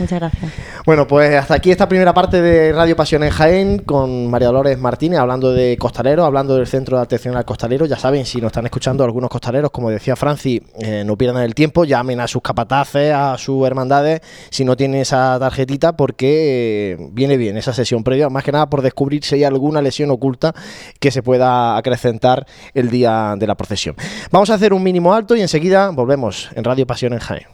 Muchas 0.00 0.18
gracias. 0.18 0.52
Bueno, 0.84 1.06
pues 1.06 1.36
hasta 1.36 1.54
aquí 1.54 1.70
esta 1.70 1.88
primera 1.88 2.12
parte 2.12 2.42
de 2.42 2.72
Radio 2.72 2.96
Pasión 2.96 3.22
en 3.22 3.30
Jaén 3.30 3.78
con 3.78 4.28
María 4.28 4.48
Dolores 4.48 4.76
Martínez 4.76 5.20
hablando 5.20 5.52
de 5.52 5.76
costaleros, 5.78 6.26
hablando 6.26 6.56
del 6.56 6.66
Centro 6.66 6.96
de 6.96 7.04
Atención 7.04 7.36
al 7.36 7.44
Costalero. 7.44 7.86
Ya 7.86 7.96
saben, 7.96 8.26
si 8.26 8.40
nos 8.40 8.48
están 8.48 8.64
escuchando 8.64 9.04
algunos 9.04 9.30
costaleros, 9.30 9.70
como 9.70 9.88
decía 9.88 10.16
Franci, 10.16 10.60
eh, 10.80 11.04
no 11.06 11.16
pierdan 11.16 11.44
el 11.44 11.54
tiempo, 11.54 11.84
llamen 11.84 12.18
a 12.18 12.26
sus 12.26 12.42
capataces, 12.42 13.14
a 13.14 13.38
sus 13.38 13.64
hermandades, 13.64 14.20
si 14.50 14.64
no 14.64 14.76
tienen 14.76 15.00
esa 15.00 15.38
tarjetita, 15.38 15.96
porque 15.96 17.03
viene 17.12 17.36
bien 17.36 17.56
esa 17.56 17.72
sesión 17.72 18.04
previa, 18.04 18.28
más 18.28 18.44
que 18.44 18.52
nada 18.52 18.68
por 18.68 18.82
descubrir 18.82 19.24
si 19.24 19.36
hay 19.36 19.44
alguna 19.44 19.82
lesión 19.82 20.10
oculta 20.10 20.54
que 21.00 21.10
se 21.10 21.22
pueda 21.22 21.76
acrecentar 21.76 22.46
el 22.74 22.90
día 22.90 23.34
de 23.38 23.46
la 23.46 23.54
procesión. 23.54 23.96
Vamos 24.30 24.50
a 24.50 24.54
hacer 24.54 24.72
un 24.72 24.82
mínimo 24.82 25.14
alto 25.14 25.36
y 25.36 25.40
enseguida 25.40 25.90
volvemos 25.90 26.50
en 26.54 26.64
Radio 26.64 26.86
Pasión 26.86 27.12
en 27.12 27.18
Jaén. 27.20 27.53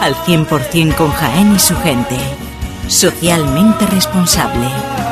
al 0.00 0.14
100% 0.14 0.94
con 0.96 1.10
Jaén 1.10 1.54
y 1.54 1.58
su 1.58 1.76
gente. 1.76 2.16
Socialmente 2.88 3.86
responsable. 3.86 5.11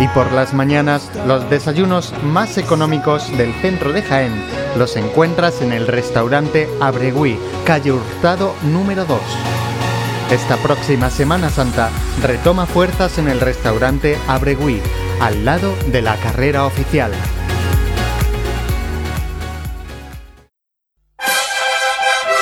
Y 0.00 0.06
por 0.08 0.30
las 0.32 0.54
mañanas, 0.54 1.10
los 1.26 1.48
desayunos 1.50 2.12
más 2.22 2.56
económicos 2.56 3.36
del 3.36 3.52
centro 3.54 3.92
de 3.92 4.02
Jaén 4.02 4.32
los 4.76 4.96
encuentras 4.96 5.60
en 5.60 5.72
el 5.72 5.86
restaurante 5.86 6.68
Abregui, 6.80 7.38
calle 7.64 7.92
Hurtado 7.92 8.54
número 8.62 9.04
2. 9.04 9.20
Esta 10.30 10.56
próxima 10.56 11.10
Semana 11.10 11.50
Santa 11.50 11.90
retoma 12.22 12.66
fuerzas 12.66 13.18
en 13.18 13.28
el 13.28 13.40
restaurante 13.40 14.16
Abregui, 14.28 14.80
al 15.20 15.44
lado 15.44 15.74
de 15.90 16.02
la 16.02 16.16
carrera 16.16 16.64
oficial. 16.64 17.10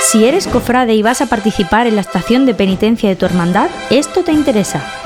Si 0.02 0.26
eres 0.26 0.46
cofrade 0.46 0.94
y 0.94 1.02
vas 1.02 1.20
a 1.20 1.26
participar 1.26 1.86
en 1.86 1.96
la 1.96 2.00
estación 2.00 2.46
de 2.46 2.54
penitencia 2.54 3.08
de 3.08 3.16
tu 3.16 3.26
hermandad, 3.26 3.68
esto 3.90 4.22
te 4.22 4.32
interesa. 4.32 5.05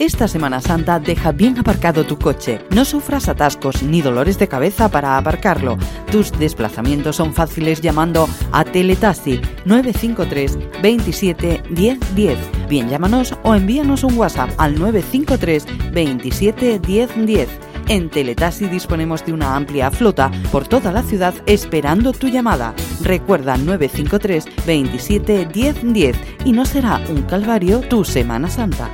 Esta 0.00 0.28
Semana 0.28 0.60
Santa 0.60 1.00
deja 1.00 1.32
bien 1.32 1.58
aparcado 1.58 2.06
tu 2.06 2.20
coche. 2.20 2.60
No 2.70 2.84
sufras 2.84 3.28
atascos 3.28 3.82
ni 3.82 4.00
dolores 4.00 4.38
de 4.38 4.46
cabeza 4.46 4.88
para 4.88 5.18
aparcarlo. 5.18 5.76
Tus 6.12 6.30
desplazamientos 6.30 7.16
son 7.16 7.34
fáciles 7.34 7.80
llamando 7.80 8.28
a 8.52 8.62
Teletaxi 8.62 9.40
953 9.64 10.80
27 10.80 11.64
10 11.70 12.14
10. 12.14 12.38
Bien, 12.68 12.88
llámanos 12.88 13.34
o 13.42 13.56
envíanos 13.56 14.04
un 14.04 14.16
WhatsApp 14.16 14.50
al 14.56 14.78
953 14.78 15.90
27 15.92 16.78
10 16.78 17.26
10. 17.26 17.48
En 17.88 18.08
Teletaxi 18.08 18.68
disponemos 18.68 19.26
de 19.26 19.32
una 19.32 19.56
amplia 19.56 19.90
flota 19.90 20.30
por 20.52 20.68
toda 20.68 20.92
la 20.92 21.02
ciudad 21.02 21.34
esperando 21.46 22.12
tu 22.12 22.28
llamada. 22.28 22.72
Recuerda 23.02 23.56
953 23.56 24.64
27 24.64 25.48
10 25.52 25.92
10 25.92 26.16
y 26.44 26.52
no 26.52 26.64
será 26.66 27.00
un 27.08 27.22
calvario 27.22 27.80
tu 27.80 28.04
Semana 28.04 28.48
Santa. 28.48 28.90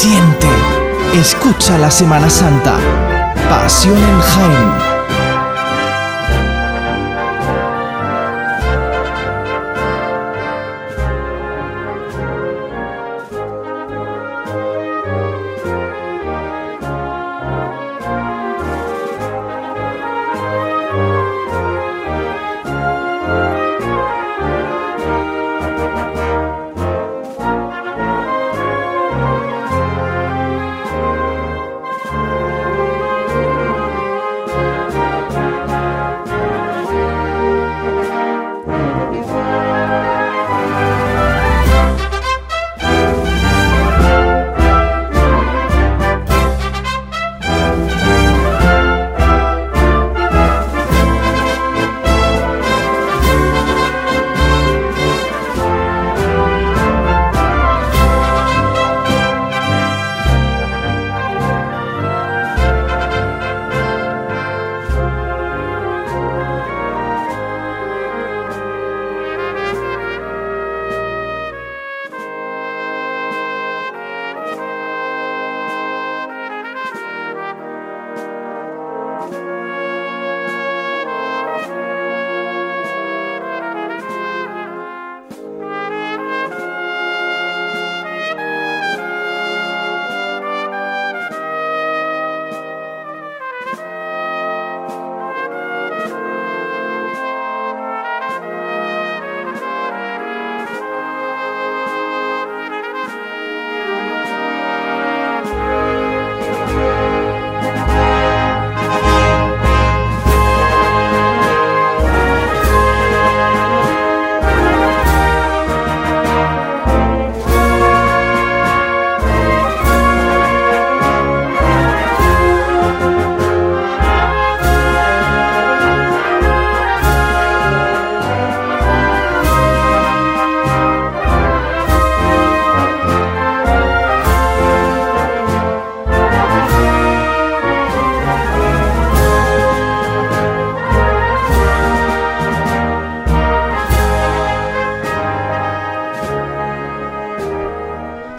Siente, 0.00 0.48
escucha 1.12 1.76
la 1.76 1.90
Semana 1.90 2.30
Santa. 2.30 2.78
Pasión 3.50 3.98
en 3.98 4.20
Jaén. 4.20 4.89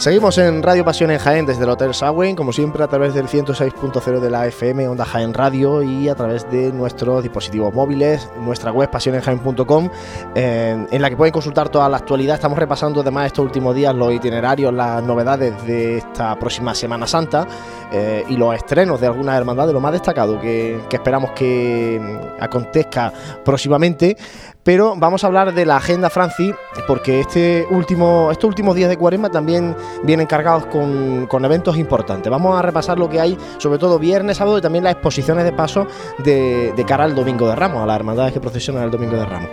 Seguimos 0.01 0.39
en 0.39 0.63
Radio 0.63 0.83
Pasión 0.83 1.11
en 1.11 1.19
Jaén 1.19 1.45
desde 1.45 1.63
el 1.63 1.69
Hotel 1.69 1.93
Sagüen, 1.93 2.35
como 2.35 2.51
siempre 2.51 2.83
a 2.83 2.87
través 2.87 3.13
del 3.13 3.27
106.0 3.27 4.19
de 4.19 4.31
la 4.31 4.47
FM 4.47 4.87
Onda 4.87 5.05
Jaén 5.05 5.31
Radio 5.31 5.83
y 5.83 6.09
a 6.09 6.15
través 6.15 6.49
de 6.49 6.71
nuestros 6.73 7.21
dispositivos 7.21 7.71
móviles, 7.71 8.27
nuestra 8.39 8.71
web 8.71 8.89
pasionenjaén.com, 8.89 9.89
en 10.33 11.01
la 11.03 11.07
que 11.07 11.15
pueden 11.15 11.31
consultar 11.31 11.69
toda 11.69 11.87
la 11.87 11.97
actualidad. 11.97 12.33
Estamos 12.33 12.57
repasando 12.57 13.01
además 13.01 13.27
estos 13.27 13.45
últimos 13.45 13.75
días 13.75 13.93
los 13.93 14.11
itinerarios, 14.11 14.73
las 14.73 15.03
novedades 15.03 15.53
de 15.67 15.99
esta 15.99 16.33
próxima 16.39 16.73
Semana 16.73 17.05
Santa 17.05 17.47
eh, 17.91 18.23
y 18.27 18.37
los 18.37 18.55
estrenos 18.55 18.99
de 18.99 19.05
algunas 19.05 19.37
hermandades, 19.37 19.71
lo 19.71 19.81
más 19.81 19.91
destacado 19.91 20.41
que, 20.41 20.81
que 20.89 20.95
esperamos 20.95 21.29
que 21.33 22.01
mm, 22.01 22.41
acontezca 22.43 23.13
próximamente. 23.45 24.17
Pero 24.63 24.95
vamos 24.95 25.23
a 25.23 25.27
hablar 25.27 25.53
de 25.53 25.65
la 25.65 25.77
agenda 25.77 26.09
Franci, 26.09 26.53
porque 26.87 27.21
este 27.21 27.65
último, 27.71 28.29
estos 28.31 28.47
últimos 28.47 28.75
días 28.75 28.89
de 28.89 28.97
cuaresma 28.97 29.29
también 29.29 29.75
vienen 30.03 30.27
cargados 30.27 30.65
con, 30.67 31.25
con 31.27 31.43
eventos 31.45 31.77
importantes. 31.77 32.29
Vamos 32.29 32.57
a 32.57 32.61
repasar 32.61 32.99
lo 32.99 33.09
que 33.09 33.19
hay, 33.19 33.37
sobre 33.57 33.79
todo 33.79 33.97
viernes, 33.97 34.37
sábado 34.37 34.57
y 34.59 34.61
también 34.61 34.83
las 34.83 34.93
exposiciones 34.93 35.45
de 35.45 35.51
paso 35.51 35.87
de, 36.19 36.73
cara 36.87 37.05
al 37.05 37.15
Domingo 37.15 37.47
de 37.47 37.55
Ramos, 37.55 37.81
a 37.81 37.85
las 37.85 37.95
hermandades 37.95 38.33
que 38.33 38.39
procesionan 38.39 38.83
el 38.83 38.91
Domingo 38.91 39.15
de 39.15 39.25
Ramos. 39.25 39.49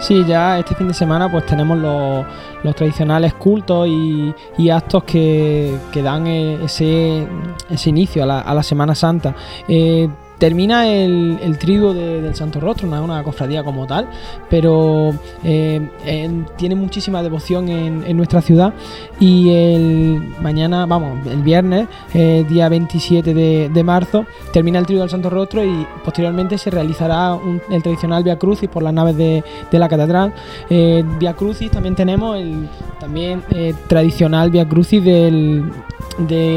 Sí, 0.00 0.24
ya 0.26 0.58
este 0.58 0.74
fin 0.74 0.88
de 0.88 0.94
semana 0.94 1.30
pues 1.30 1.46
tenemos 1.46 1.78
los, 1.78 2.26
los 2.64 2.74
tradicionales 2.74 3.34
cultos 3.34 3.86
y, 3.86 4.34
y 4.58 4.68
actos 4.68 5.04
que, 5.04 5.78
que 5.92 6.02
dan 6.02 6.26
eh, 6.26 6.64
ese, 6.64 7.26
ese 7.70 7.90
inicio 7.90 8.24
a 8.24 8.26
la, 8.26 8.40
a 8.40 8.52
la 8.52 8.64
Semana 8.64 8.96
Santa. 8.96 9.34
Eh, 9.68 10.08
termina 10.42 10.88
el, 10.88 11.38
el 11.40 11.56
triduo 11.56 11.94
de- 11.94 12.20
del 12.20 12.34
Santo 12.34 12.58
Rostro, 12.58 12.88
no 12.88 12.96
es 12.96 13.02
una 13.02 13.22
cofradía 13.22 13.62
como 13.62 13.86
tal, 13.86 14.08
pero 14.50 15.14
eh, 15.44 15.80
en- 16.04 16.46
tiene 16.56 16.74
muchísima 16.74 17.22
devoción 17.22 17.68
en, 17.68 18.16
nuestra 18.16 18.40
ciudad 18.42 18.74
y 19.20 19.50
el 19.50 20.34
mañana, 20.42 20.84
vamos, 20.86 21.24
el 21.28 21.42
viernes, 21.42 21.86
eh, 22.12 22.44
día 22.48 22.68
27 22.68 23.32
de, 23.34 23.82
marzo, 23.84 24.26
termina 24.52 24.80
el 24.80 24.86
triduo 24.86 25.02
del 25.04 25.10
Santo 25.10 25.30
Rostro 25.30 25.64
y 25.64 25.86
posteriormente 26.04 26.58
se 26.58 26.70
realizará 26.70 27.38
el 27.70 27.80
tradicional 27.84 28.24
Via 28.24 28.36
Crucis 28.36 28.68
por 28.68 28.82
las 28.82 28.92
naves 28.92 29.16
de, 29.16 29.44
la 29.70 29.88
catedral. 29.88 30.32
Eh, 30.68 31.04
Via 31.20 31.34
Crucis 31.34 31.70
también 31.70 31.94
tenemos 31.94 32.36
el 32.36 32.68
también 32.98 33.44
eh, 33.50 33.74
tradicional 33.86 34.50
Via 34.50 34.68
Crucis 34.68 35.04
de, 35.04 35.62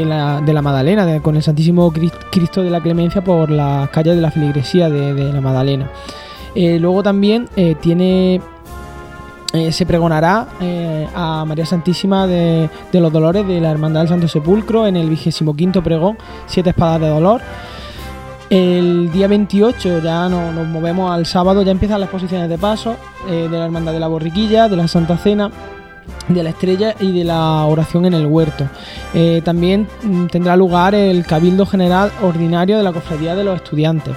la, 0.06 0.40
de 0.40 0.52
la 0.52 0.62
Madalena, 0.62 1.20
con 1.22 1.34
el 1.36 1.42
Santísimo 1.42 1.90
Cris- 1.92 2.12
Cristo 2.30 2.62
de 2.62 2.70
la 2.70 2.80
Clemencia 2.80 3.22
por 3.24 3.50
las 3.80 3.90
calles 3.90 4.16
de 4.16 4.22
la 4.22 4.30
feligresía 4.30 4.88
de, 4.88 5.32
la 5.32 5.40
Madalena. 5.40 5.90
Eh, 6.54 6.78
luego 6.80 7.02
también 7.02 7.48
eh, 7.56 7.74
tiene 7.80 8.40
eh, 9.52 9.72
se 9.72 9.86
pregonará 9.86 10.48
a 11.14 11.44
María 11.46 11.64
Santísima 11.66 12.26
de, 12.26 12.68
los 12.92 13.12
Dolores 13.12 13.46
de 13.46 13.60
la 13.60 13.70
Hermandad 13.70 14.00
del 14.00 14.08
Santo 14.08 14.28
Sepulcro 14.28 14.86
en 14.86 14.96
el 14.96 15.06
25 15.06 15.82
pregón, 15.82 16.18
Siete 16.46 16.70
Espadas 16.70 17.00
de 17.00 17.08
Dolor. 17.08 17.40
El 18.48 19.10
día 19.10 19.26
28 19.26 20.00
ya 20.00 20.28
no- 20.28 20.52
nos 20.52 20.68
movemos 20.68 21.10
al 21.10 21.26
sábado, 21.26 21.62
ya 21.62 21.72
empiezan 21.72 22.00
las 22.00 22.08
exposiciones 22.08 22.48
de 22.48 22.58
paso 22.58 22.96
de 23.28 23.48
la 23.48 23.64
Hermandad 23.64 23.92
de 23.92 24.00
la 24.00 24.06
Borriquilla, 24.06 24.68
de 24.68 24.76
la 24.76 24.86
Santa 24.86 25.16
Cena, 25.16 25.50
de 26.28 26.42
la 26.42 26.50
Estrella 26.50 26.94
y 27.00 27.12
de 27.12 27.24
la 27.24 27.64
oración 27.66 28.04
en 28.06 28.14
el 28.14 28.26
huerto. 28.26 28.68
Eh, 29.14 29.42
también 29.44 29.86
mm, 30.02 30.26
tendrá 30.26 30.56
lugar 30.56 30.94
el 30.94 31.24
Cabildo 31.24 31.66
General 31.66 32.10
Ordinario 32.22 32.76
de 32.76 32.82
la 32.82 32.92
Cofradía 32.92 33.34
de 33.34 33.44
los 33.44 33.56
Estudiantes. 33.56 34.14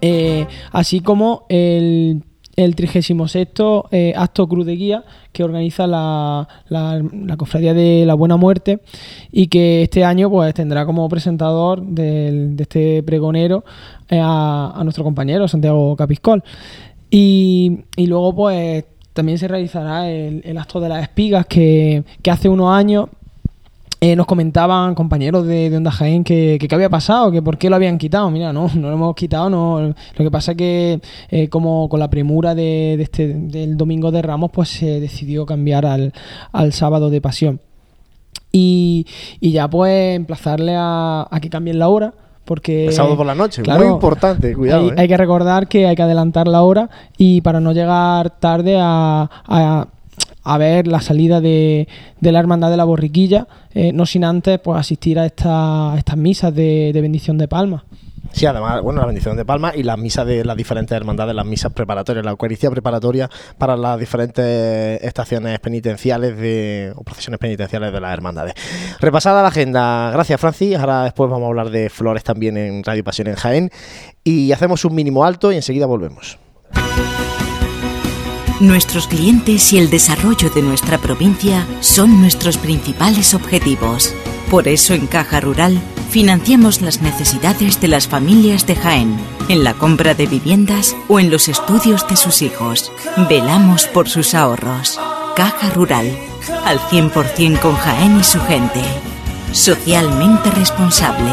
Eh, 0.00 0.46
así 0.72 1.00
como 1.00 1.46
el, 1.48 2.22
el 2.56 2.74
36 2.76 3.18
eh, 3.90 4.12
acto 4.16 4.46
Cruz 4.46 4.66
de 4.66 4.76
Guía 4.76 5.04
que 5.32 5.42
organiza 5.42 5.86
la, 5.86 6.46
la- 6.68 7.02
Cofradía 7.36 7.72
de 7.74 8.04
la 8.06 8.14
Buena 8.14 8.36
Muerte 8.36 8.80
y 9.32 9.46
que 9.48 9.82
este 9.82 10.04
año 10.04 10.30
pues 10.30 10.52
tendrá 10.54 10.84
como 10.86 11.08
presentador 11.08 11.82
de 11.82 12.54
este 12.58 13.02
pregonero 13.02 13.64
eh, 14.08 14.20
a, 14.22 14.72
a 14.76 14.84
nuestro 14.84 15.04
compañero 15.04 15.48
Santiago 15.48 15.96
Capiscol. 15.96 16.42
Y, 17.10 17.80
y 17.96 18.06
luego 18.06 18.34
pues 18.34 18.84
también 19.14 19.38
se 19.38 19.48
realizará 19.48 20.10
el, 20.10 20.58
acto 20.58 20.80
de 20.80 20.88
las 20.88 21.02
espigas 21.02 21.46
que, 21.46 22.02
hace 22.28 22.48
unos 22.48 22.74
años 22.74 23.08
eh, 24.00 24.16
nos 24.16 24.26
comentaban 24.26 24.94
compañeros 24.94 25.46
de, 25.46 25.70
de 25.70 25.76
Onda 25.76 25.90
Jaén 25.90 26.24
que, 26.24 26.58
qué 26.60 26.74
había 26.74 26.90
pasado, 26.90 27.30
que 27.32 27.40
por 27.40 27.56
qué 27.56 27.70
lo 27.70 27.76
habían 27.76 27.96
quitado. 27.96 28.30
Mira, 28.30 28.52
no, 28.52 28.68
no 28.74 28.88
lo 28.88 28.94
hemos 28.94 29.14
quitado. 29.14 29.48
Lo 29.48 29.94
que 30.14 30.30
pasa 30.30 30.50
es 30.50 30.58
que, 30.58 31.00
eh, 31.30 31.48
como 31.48 31.88
con 31.88 32.00
la 32.00 32.10
premura 32.10 32.54
de, 32.54 32.96
de 32.98 33.02
este, 33.02 33.28
del 33.28 33.76
Domingo 33.76 34.10
de 34.10 34.20
Ramos, 34.20 34.50
pues 34.52 34.68
se 34.68 35.00
decidió 35.00 35.46
cambiar 35.46 35.86
al, 35.86 36.12
al 36.52 36.72
sábado 36.72 37.08
de 37.08 37.20
Pasión. 37.20 37.60
Y, 38.50 39.06
y 39.40 39.52
ya 39.52 39.68
pues 39.68 40.16
emplazarle 40.16 40.74
a, 40.76 41.26
a 41.30 41.40
que 41.40 41.48
cambien 41.48 41.78
la 41.78 41.88
hora. 41.88 42.14
Porque, 42.44 42.86
El 42.86 42.92
sábado 42.92 43.16
por 43.16 43.26
la 43.26 43.34
noche, 43.34 43.62
muy 43.62 43.86
importante, 43.86 44.54
cuidado, 44.54 44.82
Hay, 44.82 44.88
¿eh? 44.90 44.94
hay 44.98 45.08
que 45.08 45.16
recordar 45.16 45.66
que 45.66 45.86
hay 45.86 45.96
que 45.96 46.02
adelantar 46.02 46.46
la 46.46 46.62
hora 46.62 46.90
y 47.16 47.40
para 47.40 47.58
no 47.60 47.72
llegar 47.72 48.38
tarde 48.38 48.76
a, 48.78 49.30
a- 49.46 49.88
a 50.46 50.58
ver 50.58 50.86
la 50.86 51.00
salida 51.00 51.40
de, 51.40 51.88
de 52.20 52.32
la 52.32 52.38
Hermandad 52.38 52.70
de 52.70 52.76
la 52.76 52.84
Borriquilla, 52.84 53.46
eh, 53.72 53.92
no 53.94 54.04
sin 54.04 54.24
antes 54.24 54.58
pues 54.58 54.78
asistir 54.78 55.18
a, 55.18 55.24
esta- 55.24 55.94
a 55.94 55.96
estas 55.98 56.18
misas 56.18 56.54
de, 56.54 56.90
de 56.92 57.00
bendición 57.00 57.38
de 57.38 57.48
palma. 57.48 57.84
Sí, 58.32 58.46
además, 58.46 58.82
bueno, 58.82 59.00
la 59.00 59.06
bendición 59.06 59.36
de 59.36 59.44
Palma 59.44 59.72
y 59.74 59.82
las 59.82 59.98
misas 59.98 60.26
de 60.26 60.44
las 60.44 60.56
diferentes 60.56 60.96
hermandades, 60.96 61.34
las 61.34 61.46
misas 61.46 61.72
preparatorias, 61.72 62.24
la 62.24 62.32
Eucaristía 62.32 62.70
preparatoria 62.70 63.30
para 63.58 63.76
las 63.76 63.98
diferentes 63.98 65.02
estaciones 65.02 65.60
penitenciales 65.60 66.36
de, 66.36 66.92
o 66.96 67.04
procesiones 67.04 67.38
penitenciales 67.38 67.92
de 67.92 68.00
las 68.00 68.12
hermandades. 68.12 68.54
Repasada 69.00 69.42
la 69.42 69.48
agenda, 69.48 70.10
gracias 70.10 70.40
Francis. 70.40 70.76
Ahora 70.76 71.04
después 71.04 71.30
vamos 71.30 71.46
a 71.46 71.48
hablar 71.48 71.70
de 71.70 71.90
flores 71.90 72.24
también 72.24 72.56
en 72.56 72.82
Radio 72.82 73.04
Pasión 73.04 73.28
en 73.28 73.36
Jaén. 73.36 73.70
Y 74.24 74.52
hacemos 74.52 74.84
un 74.84 74.94
mínimo 74.94 75.24
alto 75.24 75.52
y 75.52 75.56
enseguida 75.56 75.86
volvemos. 75.86 76.38
Nuestros 78.60 79.08
clientes 79.08 79.72
y 79.72 79.78
el 79.78 79.90
desarrollo 79.90 80.48
de 80.48 80.62
nuestra 80.62 80.98
provincia 80.98 81.66
son 81.80 82.20
nuestros 82.20 82.56
principales 82.56 83.34
objetivos. 83.34 84.14
Por 84.50 84.68
eso 84.68 84.94
en 84.94 85.06
Caja 85.06 85.40
Rural 85.40 85.80
financiamos 86.14 86.80
las 86.80 87.02
necesidades 87.02 87.80
de 87.80 87.88
las 87.88 88.06
familias 88.06 88.68
de 88.68 88.76
Jaén, 88.76 89.18
en 89.48 89.64
la 89.64 89.74
compra 89.74 90.14
de 90.14 90.28
viviendas 90.28 90.94
o 91.08 91.18
en 91.18 91.28
los 91.28 91.48
estudios 91.48 92.06
de 92.06 92.14
sus 92.14 92.40
hijos. 92.40 92.92
Velamos 93.28 93.88
por 93.88 94.08
sus 94.08 94.32
ahorros. 94.36 95.00
Caja 95.34 95.70
Rural, 95.70 96.16
al 96.64 96.78
100% 96.78 97.58
con 97.58 97.74
Jaén 97.74 98.20
y 98.20 98.22
su 98.22 98.40
gente. 98.42 98.80
Socialmente 99.50 100.52
responsable. 100.52 101.32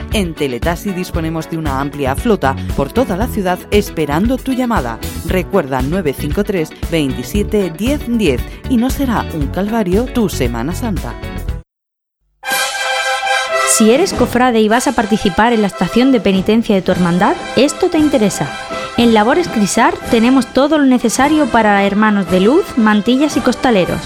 En 0.13 0.33
Teletaxi 0.33 0.91
disponemos 0.91 1.49
de 1.49 1.57
una 1.57 1.79
amplia 1.79 2.17
flota 2.17 2.55
por 2.75 2.91
toda 2.91 3.15
la 3.15 3.27
ciudad 3.27 3.57
esperando 3.71 4.37
tu 4.37 4.51
llamada. 4.51 4.99
Recuerda 5.25 5.81
953 5.81 6.91
27 6.91 7.69
10 7.69 8.17
10 8.17 8.41
y 8.69 8.75
no 8.75 8.89
será 8.89 9.25
un 9.33 9.47
calvario 9.47 10.05
tu 10.05 10.27
Semana 10.27 10.75
Santa. 10.75 11.13
Si 13.69 13.91
eres 13.91 14.13
cofrade 14.13 14.59
y 14.59 14.67
vas 14.67 14.87
a 14.87 14.91
participar 14.91 15.53
en 15.53 15.61
la 15.61 15.67
estación 15.67 16.11
de 16.11 16.19
penitencia 16.19 16.75
de 16.75 16.81
tu 16.81 16.91
hermandad, 16.91 17.35
esto 17.55 17.89
te 17.89 17.97
interesa. 17.97 18.51
En 18.97 19.13
Labores 19.13 19.47
Crisar 19.47 19.93
tenemos 20.11 20.45
todo 20.47 20.77
lo 20.77 20.85
necesario 20.85 21.45
para 21.45 21.85
hermanos 21.85 22.29
de 22.29 22.41
luz, 22.41 22.77
mantillas 22.77 23.37
y 23.37 23.39
costaleros. 23.39 24.01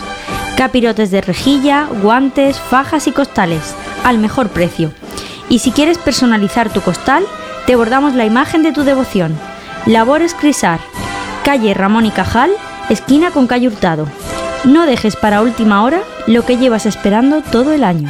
Capirotes 0.56 1.10
de 1.10 1.22
rejilla, 1.22 1.88
guantes, 2.04 2.60
fajas 2.60 3.08
y 3.08 3.12
costales, 3.12 3.74
al 4.04 4.20
mejor 4.20 4.50
precio. 4.50 4.94
Y 5.50 5.60
si 5.60 5.72
quieres 5.72 5.98
personalizar 5.98 6.70
tu 6.70 6.82
costal, 6.82 7.26
te 7.66 7.76
bordamos 7.76 8.14
la 8.16 8.26
imagen 8.26 8.64
de 8.64 8.72
tu 8.72 8.84
devoción. 8.84 9.38
Labores 9.86 10.34
Crisar, 10.34 10.80
calle 11.44 11.74
Ramón 11.74 12.06
y 12.06 12.12
Cajal, 12.12 12.52
esquina 12.90 13.32
con 13.32 13.48
calle 13.48 13.68
Hurtado. 13.68 14.08
No 14.64 14.86
dejes 14.86 15.16
para 15.16 15.42
última 15.42 15.84
hora 15.84 16.02
lo 16.28 16.44
que 16.44 16.58
llevas 16.58 16.86
esperando 16.86 17.42
todo 17.42 17.72
el 17.74 17.84
año. 17.84 18.10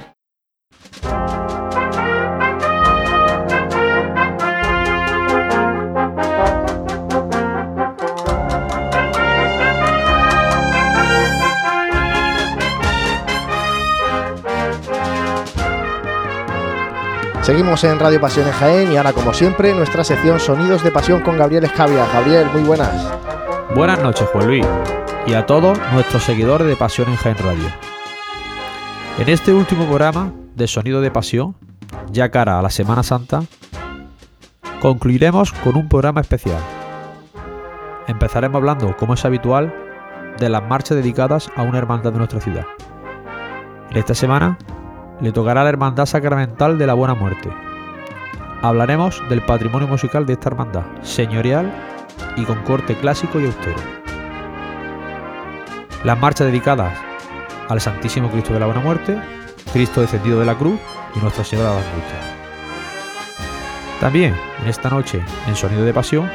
Seguimos 17.41 17.83
en 17.83 17.99
Radio 17.99 18.21
Pasiones 18.21 18.55
Jaén 18.55 18.93
y 18.93 18.97
ahora, 18.97 19.13
como 19.13 19.33
siempre, 19.33 19.73
nuestra 19.73 20.03
sección 20.03 20.39
Sonidos 20.39 20.83
de 20.83 20.91
Pasión 20.91 21.21
con 21.21 21.37
Gabriel 21.37 21.63
Escavia. 21.63 22.05
Gabriel, 22.13 22.47
muy 22.53 22.61
buenas. 22.61 22.89
Buenas 23.75 23.99
noches, 23.99 24.29
Juan 24.29 24.47
Luis, 24.47 24.65
y 25.27 25.33
a 25.33 25.45
todos 25.45 25.77
nuestros 25.91 26.23
seguidores 26.23 26.67
de 26.67 26.75
Pasión 26.75 27.09
en 27.09 27.15
Jaén 27.15 27.37
Radio. 27.39 27.65
En 29.19 29.27
este 29.27 29.53
último 29.53 29.85
programa 29.85 30.31
de 30.55 30.67
Sonido 30.67 31.01
de 31.01 31.11
Pasión, 31.11 31.55
ya 32.11 32.29
cara 32.29 32.59
a 32.59 32.61
la 32.61 32.69
Semana 32.69 33.03
Santa, 33.03 33.43
concluiremos 34.81 35.51
con 35.51 35.77
un 35.77 35.87
programa 35.87 36.21
especial. 36.21 36.61
Empezaremos 38.07 38.57
hablando, 38.57 38.95
como 38.97 39.13
es 39.13 39.25
habitual, 39.25 39.73
de 40.39 40.49
las 40.49 40.63
marchas 40.63 40.97
dedicadas 40.97 41.49
a 41.55 41.63
una 41.63 41.77
hermandad 41.77 42.11
de 42.11 42.17
nuestra 42.17 42.41
ciudad. 42.41 42.65
Esta 43.93 44.15
semana 44.15 44.57
le 45.21 45.31
tocará 45.31 45.63
la 45.63 45.69
Hermandad 45.69 46.05
Sacramental 46.05 46.77
de 46.77 46.87
la 46.87 46.93
Buena 46.93 47.13
Muerte. 47.13 47.49
Hablaremos 48.61 49.21
del 49.29 49.41
patrimonio 49.41 49.87
musical 49.87 50.25
de 50.25 50.33
esta 50.33 50.49
hermandad, 50.49 50.83
señorial 51.01 51.71
y 52.37 52.43
con 52.43 52.61
corte 52.63 52.95
clásico 52.95 53.39
y 53.39 53.45
austero. 53.45 53.77
Las 56.03 56.19
marchas 56.19 56.47
dedicadas 56.47 56.97
al 57.69 57.81
Santísimo 57.81 58.29
Cristo 58.31 58.53
de 58.53 58.59
la 58.59 58.65
Buena 58.65 58.81
Muerte, 58.81 59.21
Cristo 59.73 60.01
descendido 60.01 60.39
de 60.39 60.45
la 60.45 60.57
cruz 60.57 60.79
y 61.15 61.19
Nuestra 61.19 61.43
Señora 61.43 61.71
de. 61.71 61.81
También 63.99 64.35
en 64.61 64.67
esta 64.67 64.89
noche, 64.89 65.21
en 65.47 65.55
Sonido 65.55 65.85
de 65.85 65.93
Pasión, 65.93 66.29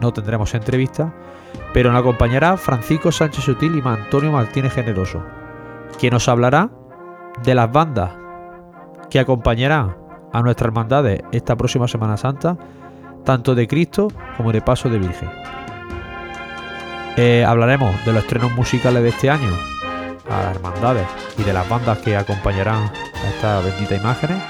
no 0.00 0.12
tendremos 0.12 0.54
entrevista, 0.54 1.12
pero 1.72 1.92
nos 1.92 2.00
acompañará 2.00 2.56
Francisco 2.56 3.12
Sánchez 3.12 3.44
Sutil 3.44 3.76
y 3.76 3.86
Antonio 3.86 4.32
Martínez 4.32 4.72
Generoso, 4.72 5.22
quien 5.98 6.12
nos 6.12 6.28
hablará 6.28 6.70
de 7.42 7.54
las 7.54 7.70
bandas 7.70 8.12
que 9.10 9.20
acompañarán 9.20 9.96
a 10.32 10.42
nuestras 10.42 10.68
hermandades 10.68 11.22
esta 11.32 11.56
próxima 11.56 11.86
Semana 11.86 12.16
Santa, 12.16 12.56
tanto 13.24 13.54
de 13.54 13.68
Cristo 13.68 14.08
como 14.36 14.52
de 14.52 14.60
Paso 14.60 14.88
de 14.88 14.98
Virgen. 14.98 15.30
Eh, 17.16 17.44
hablaremos 17.46 18.04
de 18.04 18.12
los 18.12 18.22
estrenos 18.24 18.52
musicales 18.52 19.02
de 19.02 19.10
este 19.10 19.30
año, 19.30 19.52
a 20.28 20.42
las 20.42 20.56
hermandades 20.56 21.06
y 21.38 21.42
de 21.42 21.52
las 21.52 21.68
bandas 21.68 21.98
que 21.98 22.16
acompañarán 22.16 22.84
a 22.84 23.28
estas 23.28 23.64
benditas 23.64 23.98
imágenes, 24.00 24.42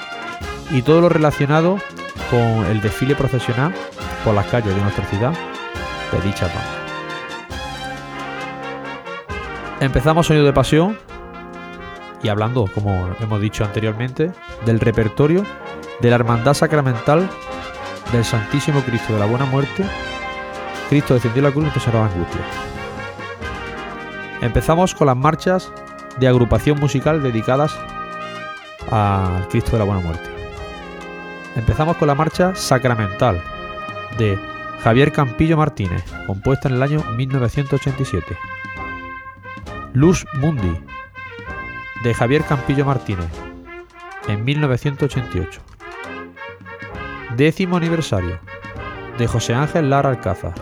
y 0.71 0.83
todo 0.83 1.01
lo 1.01 1.09
relacionado 1.09 1.79
con 2.31 2.67
el 2.67 2.81
desfile 2.81 3.15
procesional 3.15 3.75
por 4.25 4.35
las 4.35 4.47
calles 4.47 4.75
de 4.75 4.81
nuestra 4.81 5.05
ciudad 5.07 5.33
de 6.13 6.21
dicha 6.21 6.47
banda. 6.47 6.85
Empezamos 9.81 10.27
Sonido 10.27 10.47
de 10.47 10.53
Pasión 10.53 10.99
y 12.23 12.29
hablando, 12.29 12.67
como 12.73 13.15
hemos 13.21 13.41
dicho 13.41 13.65
anteriormente, 13.65 14.33
del 14.65 14.81
repertorio 14.81 15.45
de 16.01 16.09
la 16.09 16.17
Hermandad 16.17 16.55
Sacramental 16.55 17.29
del 18.13 18.25
Santísimo 18.25 18.81
Cristo 18.81 19.13
de 19.13 19.19
la 19.19 19.27
Buena 19.27 19.45
Muerte, 19.45 19.85
Cristo 20.89 21.15
descendió 21.15 21.43
la 21.43 21.51
cruz 21.51 21.65
y 21.65 21.69
empezó 21.69 21.93
la 21.93 22.07
angustia. 22.07 22.41
Empezamos 24.45 24.95
con 24.95 25.07
las 25.07 25.17
marchas 25.17 25.73
de 26.21 26.29
agrupación 26.29 26.79
musical 26.79 27.23
dedicadas 27.23 27.75
al 28.91 29.49
Cristo 29.49 29.71
de 29.73 29.79
la 29.79 29.85
Buena 29.85 30.03
Muerte. 30.03 30.29
Empezamos 31.57 31.97
con 31.97 32.09
la 32.09 32.15
marcha 32.15 32.55
Sacramental 32.55 33.43
de 34.19 34.39
Javier 34.83 35.13
Campillo 35.13 35.57
Martínez, 35.57 36.05
compuesta 36.27 36.69
en 36.69 36.75
el 36.75 36.83
año 36.83 37.03
1987. 37.17 38.37
Luz 39.95 40.27
Mundi, 40.35 40.79
de 42.03 42.13
Javier 42.13 42.45
Campillo 42.45 42.85
Martínez, 42.85 43.31
en 44.29 44.45
1988. 44.45 45.63
Décimo 47.35 47.79
aniversario, 47.79 48.39
de 49.17 49.27
José 49.27 49.55
Ángel 49.55 49.89
Lara 49.89 50.11
Alcázar, 50.11 50.53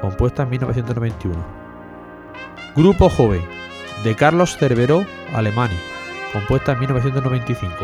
compuesta 0.00 0.44
en 0.44 0.48
1991. 0.48 1.61
Grupo 2.74 3.10
Joven, 3.10 3.42
de 4.02 4.16
Carlos 4.16 4.56
Cerveró 4.56 5.04
Alemani, 5.34 5.76
compuesta 6.32 6.72
en 6.72 6.78
1995. 6.80 7.76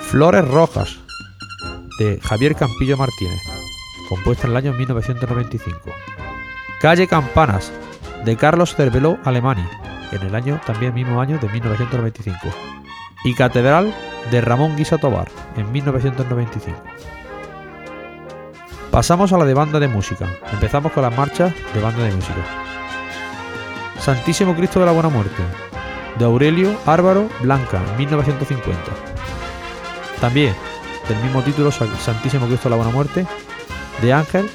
Flores 0.00 0.48
Rojas, 0.48 0.98
de 1.98 2.18
Javier 2.22 2.56
Campillo 2.56 2.96
Martínez, 2.96 3.42
compuesta 4.08 4.46
en 4.46 4.52
el 4.52 4.56
año 4.56 4.72
1995. 4.72 5.78
Calle 6.80 7.06
Campanas, 7.06 7.70
de 8.24 8.36
Carlos 8.36 8.74
Cerveló 8.74 9.18
Alemani, 9.24 9.66
en 10.12 10.22
el 10.22 10.34
año 10.34 10.58
también 10.64 10.94
mismo 10.94 11.20
año 11.20 11.38
de 11.38 11.48
1995. 11.50 12.38
Y 13.24 13.34
Catedral 13.34 13.94
de 14.30 14.40
Ramón 14.40 14.76
Guisa 14.76 14.96
Tobar, 14.96 15.28
en 15.58 15.70
1995. 15.70 16.82
Pasamos 18.90 19.30
a 19.34 19.36
la 19.36 19.44
de 19.44 19.52
banda 19.52 19.78
de 19.78 19.88
música. 19.88 20.26
Empezamos 20.54 20.90
con 20.92 21.02
las 21.02 21.14
marchas 21.14 21.52
de 21.74 21.80
banda 21.82 22.02
de 22.02 22.12
música. 22.12 22.69
Santísimo 24.00 24.56
Cristo 24.56 24.80
de 24.80 24.86
la 24.86 24.92
Buena 24.92 25.10
Muerte, 25.10 25.42
de 26.18 26.24
Aurelio 26.24 26.74
Álvaro 26.86 27.28
Blanca, 27.42 27.82
1950. 27.98 28.80
También, 30.22 30.54
del 31.06 31.22
mismo 31.22 31.42
título, 31.42 31.70
Santísimo 31.70 32.46
Cristo 32.46 32.68
de 32.68 32.70
la 32.70 32.76
Buena 32.76 32.92
Muerte, 32.92 33.26
de 34.00 34.12
Ángel 34.12 34.48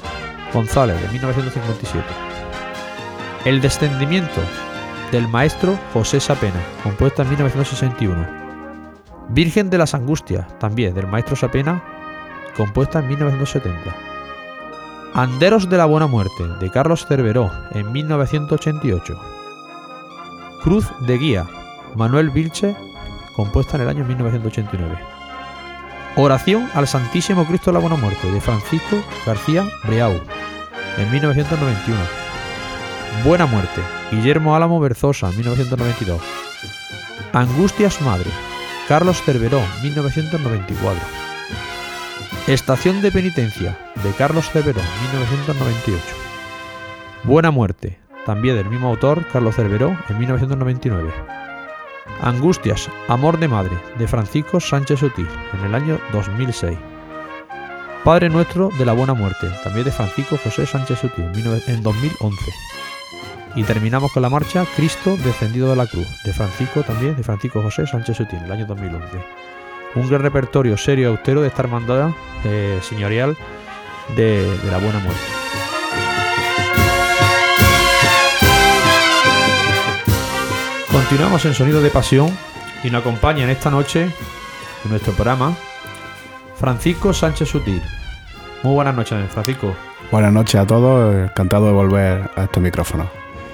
González, 0.52 1.00
de 1.00 1.08
1957. 1.08 2.04
El 3.44 3.60
descendimiento 3.60 4.40
del 5.12 5.28
maestro 5.28 5.78
José 5.92 6.18
Sapena, 6.18 6.60
compuesta 6.82 7.22
en 7.22 7.28
1961. 7.30 8.26
Virgen 9.28 9.70
de 9.70 9.78
las 9.78 9.94
Angustias, 9.94 10.58
también 10.58 10.92
del 10.92 11.06
maestro 11.06 11.36
Sapena, 11.36 11.84
compuesta 12.56 12.98
en 12.98 13.08
1970. 13.08 13.94
Anderos 15.14 15.70
de 15.70 15.76
la 15.76 15.86
Buena 15.86 16.08
Muerte, 16.08 16.48
de 16.60 16.70
Carlos 16.70 17.06
Cerveró, 17.06 17.50
en 17.70 17.92
1988. 17.92 19.35
Cruz 20.62 20.86
de 21.00 21.18
Guía, 21.18 21.46
Manuel 21.94 22.30
Vilche, 22.30 22.74
compuesta 23.34 23.76
en 23.76 23.82
el 23.82 23.88
año 23.88 24.04
1989. 24.04 24.96
Oración 26.16 26.68
al 26.74 26.88
Santísimo 26.88 27.44
Cristo 27.46 27.70
de 27.70 27.74
la 27.74 27.80
Buena 27.80 27.96
Muerte, 27.96 28.30
de 28.30 28.40
Francisco 28.40 28.96
García 29.26 29.68
Breau, 29.84 30.12
en 30.98 31.10
1991. 31.10 32.00
Buena 33.24 33.46
Muerte, 33.46 33.80
Guillermo 34.10 34.56
Álamo 34.56 34.80
Berzosa, 34.80 35.30
1992. 35.32 36.20
Angustias 37.32 38.00
Madre, 38.00 38.30
Carlos 38.88 39.22
Cerveró, 39.22 39.60
1994. 39.82 41.00
Estación 42.46 43.02
de 43.02 43.12
Penitencia, 43.12 43.78
de 44.02 44.12
Carlos 44.12 44.50
Cerveró, 44.50 44.80
1998. 45.12 46.02
Buena 47.24 47.50
Muerte, 47.50 47.98
también 48.26 48.56
del 48.56 48.68
mismo 48.68 48.88
autor, 48.88 49.24
Carlos 49.32 49.54
Cerveró, 49.54 49.96
en 50.08 50.18
1999. 50.18 51.10
Angustias, 52.20 52.90
Amor 53.08 53.38
de 53.38 53.48
Madre, 53.48 53.78
de 53.98 54.08
Francisco 54.08 54.60
Sánchez 54.60 55.00
Sutil, 55.00 55.28
en 55.54 55.64
el 55.64 55.74
año 55.74 55.98
2006. 56.12 56.76
Padre 58.04 58.28
Nuestro 58.28 58.70
de 58.78 58.84
la 58.84 58.92
Buena 58.92 59.14
Muerte, 59.14 59.48
también 59.64 59.84
de 59.84 59.92
Francisco 59.92 60.36
José 60.42 60.66
Sánchez 60.66 61.00
Sutil, 61.00 61.24
en 61.66 61.82
2011. 61.82 62.36
Y 63.54 63.64
terminamos 63.64 64.12
con 64.12 64.22
la 64.22 64.28
marcha 64.28 64.64
Cristo 64.76 65.16
descendido 65.24 65.70
de 65.70 65.76
la 65.76 65.86
cruz, 65.86 66.06
de 66.24 66.32
Francisco 66.32 66.82
también, 66.82 67.16
de 67.16 67.22
Francisco 67.22 67.62
José 67.62 67.86
Sánchez 67.86 68.16
Sutil, 68.16 68.40
el 68.44 68.52
año 68.52 68.66
2011. 68.66 69.06
Un 69.94 70.08
gran 70.08 70.22
repertorio 70.22 70.76
serio 70.76 71.08
y 71.08 71.12
austero 71.12 71.40
de 71.42 71.48
esta 71.48 71.62
hermandad 71.62 72.10
eh, 72.44 72.78
señorial 72.82 73.36
de 74.14 74.46
la 74.70 74.78
buena 74.78 74.98
muerte. 74.98 75.35
Continuamos 80.96 81.44
en 81.44 81.52
Sonido 81.52 81.82
de 81.82 81.90
Pasión 81.90 82.30
y 82.82 82.88
nos 82.88 83.02
acompaña 83.02 83.44
en 83.44 83.50
esta 83.50 83.70
noche 83.70 84.04
en 84.82 84.90
nuestro 84.90 85.12
programa 85.12 85.54
Francisco 86.56 87.12
Sánchez 87.12 87.50
Sutil. 87.50 87.82
Muy 88.62 88.72
buenas 88.72 88.96
noches, 88.96 89.30
Francisco. 89.30 89.74
Buenas 90.10 90.32
noches 90.32 90.58
a 90.58 90.66
todos, 90.66 91.14
encantado 91.14 91.66
de 91.66 91.72
volver 91.72 92.30
a 92.34 92.44
este 92.44 92.60
micrófono 92.60 93.10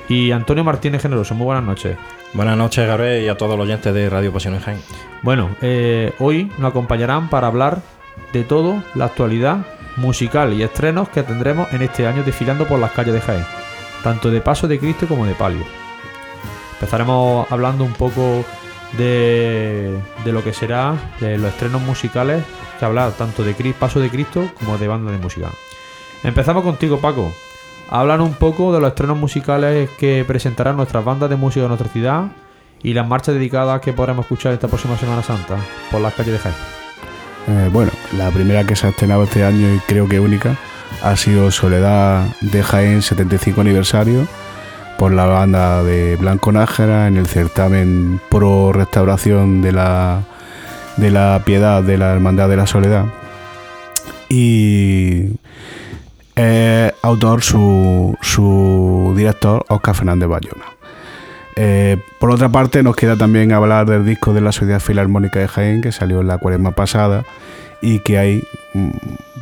y 0.08 0.30
Antonio 0.30 0.62
Martínez 0.62 1.02
Generoso. 1.02 1.34
Muy 1.34 1.46
buenas 1.46 1.64
noches. 1.64 1.96
Buenas 2.32 2.56
noches, 2.56 2.86
Gabriel, 2.86 3.24
y 3.24 3.28
a 3.28 3.36
todos 3.36 3.58
los 3.58 3.64
oyentes 3.66 3.92
de 3.92 4.08
Radio 4.08 4.32
Pasión 4.32 4.54
en 4.54 4.60
Jaén. 4.60 4.80
Bueno, 5.22 5.50
eh, 5.62 6.12
hoy 6.20 6.48
nos 6.58 6.70
acompañarán 6.70 7.28
para 7.28 7.48
hablar 7.48 7.82
de 8.32 8.44
todo 8.44 8.84
la 8.94 9.06
actualidad 9.06 9.66
musical 9.96 10.52
y 10.52 10.62
estrenos 10.62 11.08
que 11.08 11.24
tendremos 11.24 11.72
en 11.72 11.82
este 11.82 12.06
año 12.06 12.22
desfilando 12.22 12.68
por 12.68 12.78
las 12.78 12.92
calles 12.92 13.14
de 13.14 13.20
Jaén, 13.20 13.44
tanto 14.04 14.30
de 14.30 14.40
Paso 14.40 14.68
de 14.68 14.78
Cristo 14.78 15.08
como 15.08 15.26
de 15.26 15.34
Palio. 15.34 15.81
Empezaremos 16.82 17.50
hablando 17.50 17.84
un 17.84 17.92
poco 17.92 18.44
de, 18.98 19.96
de 20.24 20.32
lo 20.32 20.42
que 20.42 20.52
será 20.52 20.94
los 21.20 21.52
estrenos 21.52 21.80
musicales 21.80 22.42
que 22.78 22.84
hablar 22.84 23.12
tanto 23.12 23.44
de 23.44 23.54
Paso 23.78 24.00
de 24.00 24.10
Cristo 24.10 24.50
como 24.58 24.76
de 24.76 24.88
banda 24.88 25.12
de 25.12 25.18
música. 25.18 25.50
Empezamos 26.24 26.64
contigo, 26.64 26.98
Paco 26.98 27.32
hablan 27.92 28.22
un 28.22 28.32
poco 28.32 28.72
de 28.72 28.80
los 28.80 28.88
estrenos 28.88 29.18
musicales 29.18 29.90
que 29.98 30.24
presentarán 30.26 30.76
nuestras 30.76 31.04
bandas 31.04 31.28
de 31.28 31.36
música 31.36 31.62
de 31.62 31.68
nuestra 31.68 31.90
ciudad 31.90 32.24
y 32.82 32.94
las 32.94 33.06
marchas 33.06 33.34
dedicadas 33.34 33.82
que 33.82 33.92
podremos 33.92 34.24
escuchar 34.24 34.54
esta 34.54 34.66
próxima 34.66 34.96
Semana 34.96 35.22
Santa 35.22 35.58
por 35.90 36.00
las 36.00 36.14
calles 36.14 36.32
de 36.32 36.38
Jaén. 36.38 36.54
Eh, 37.48 37.68
bueno, 37.70 37.92
la 38.16 38.30
primera 38.30 38.64
que 38.64 38.76
se 38.76 38.86
ha 38.86 38.90
estrenado 38.90 39.24
este 39.24 39.44
año 39.44 39.74
y 39.74 39.78
creo 39.80 40.08
que 40.08 40.20
única 40.20 40.56
ha 41.02 41.14
sido 41.16 41.50
Soledad 41.50 42.24
de 42.40 42.62
Jaén 42.62 43.02
75 43.02 43.60
aniversario 43.60 44.26
por 45.02 45.10
la 45.10 45.26
banda 45.26 45.82
de 45.82 46.14
Blanco 46.14 46.52
Nájera 46.52 47.08
en 47.08 47.16
el 47.16 47.26
certamen 47.26 48.20
pro 48.30 48.72
restauración 48.72 49.60
de 49.60 49.72
la, 49.72 50.22
de 50.96 51.10
la 51.10 51.42
piedad 51.44 51.82
de 51.82 51.98
la 51.98 52.12
Hermandad 52.12 52.48
de 52.48 52.56
la 52.56 52.68
Soledad. 52.68 53.06
Y 54.28 55.30
autor 57.02 57.42
su, 57.42 58.16
su 58.20 59.12
director 59.16 59.64
Oscar 59.70 59.96
Fernández 59.96 60.28
Bayona. 60.28 60.66
Eh, 61.56 61.96
por 62.20 62.30
otra 62.30 62.48
parte, 62.48 62.84
nos 62.84 62.94
queda 62.94 63.16
también 63.16 63.50
hablar 63.50 63.86
del 63.86 64.06
disco 64.06 64.32
de 64.32 64.40
la 64.40 64.52
Sociedad 64.52 64.78
Filarmónica 64.78 65.40
de 65.40 65.48
Jaén, 65.48 65.82
que 65.82 65.90
salió 65.90 66.20
en 66.20 66.28
la 66.28 66.38
cuaresma 66.38 66.70
pasada 66.76 67.24
y 67.80 67.98
que 67.98 68.18
hay 68.18 68.44
mm, 68.72 68.90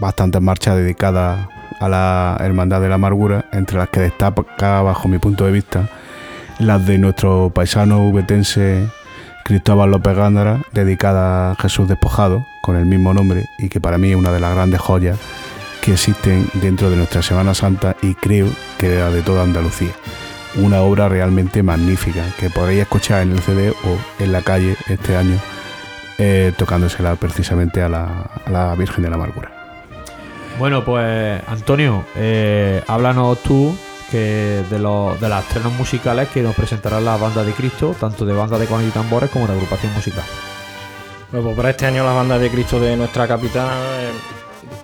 bastantes 0.00 0.40
marchas 0.40 0.76
dedicadas 0.76 1.48
a 1.80 1.88
la 1.88 2.36
Hermandad 2.40 2.80
de 2.80 2.88
la 2.88 2.94
Amargura, 2.96 3.46
entre 3.52 3.78
las 3.78 3.88
que 3.88 4.00
destaca, 4.00 4.82
bajo 4.82 5.08
mi 5.08 5.18
punto 5.18 5.46
de 5.46 5.52
vista, 5.52 5.88
las 6.58 6.86
de 6.86 6.98
nuestro 6.98 7.50
paisano 7.50 8.06
ubetense 8.06 8.86
Cristóbal 9.44 9.90
López 9.90 10.14
Gándara, 10.14 10.60
dedicada 10.72 11.50
a 11.50 11.56
Jesús 11.56 11.88
Despojado, 11.88 12.46
con 12.62 12.76
el 12.76 12.86
mismo 12.86 13.14
nombre, 13.14 13.46
y 13.58 13.68
que 13.68 13.80
para 13.80 13.98
mí 13.98 14.10
es 14.10 14.16
una 14.16 14.30
de 14.30 14.40
las 14.40 14.54
grandes 14.54 14.80
joyas 14.80 15.18
que 15.80 15.94
existen 15.94 16.46
dentro 16.54 16.90
de 16.90 16.96
nuestra 16.96 17.22
Semana 17.22 17.54
Santa 17.54 17.96
y 18.02 18.14
creo 18.14 18.48
que 18.78 18.88
de 18.88 19.22
toda 19.22 19.42
Andalucía. 19.42 19.92
Una 20.56 20.82
obra 20.82 21.08
realmente 21.08 21.62
magnífica 21.62 22.24
que 22.38 22.50
podréis 22.50 22.82
escuchar 22.82 23.22
en 23.22 23.32
el 23.32 23.40
CD 23.40 23.70
o 23.70 24.22
en 24.22 24.32
la 24.32 24.42
calle 24.42 24.76
este 24.88 25.16
año 25.16 25.38
eh, 26.18 26.52
tocándosela 26.58 27.16
precisamente 27.16 27.82
a 27.82 27.88
la, 27.88 28.74
Virgen 28.76 29.04
de 29.04 29.08
la 29.08 29.16
Amargura. 29.16 29.59
Bueno, 30.58 30.84
pues 30.84 31.42
Antonio, 31.46 32.04
eh, 32.16 32.82
háblanos 32.86 33.42
tú 33.42 33.74
que 34.10 34.62
de, 34.68 34.78
los, 34.78 35.20
de 35.20 35.28
las 35.28 35.46
estrenos 35.46 35.72
musicales 35.74 36.28
que 36.28 36.42
nos 36.42 36.54
presentarán 36.54 37.04
la 37.04 37.16
banda 37.16 37.44
de 37.44 37.52
Cristo, 37.52 37.94
tanto 37.98 38.26
de 38.26 38.34
banda 38.34 38.58
de 38.58 38.66
cones 38.66 38.88
y 38.88 38.90
tambores 38.90 39.30
como 39.30 39.46
de 39.46 39.54
agrupación 39.54 39.92
musical. 39.94 40.24
Bueno, 41.30 41.46
pues 41.46 41.56
para 41.56 41.70
este 41.70 41.86
año 41.86 42.04
la 42.04 42.12
banda 42.12 42.38
de 42.38 42.50
Cristo 42.50 42.80
de 42.80 42.96
nuestra 42.96 43.28
capital 43.28 43.68
eh, 43.68 44.10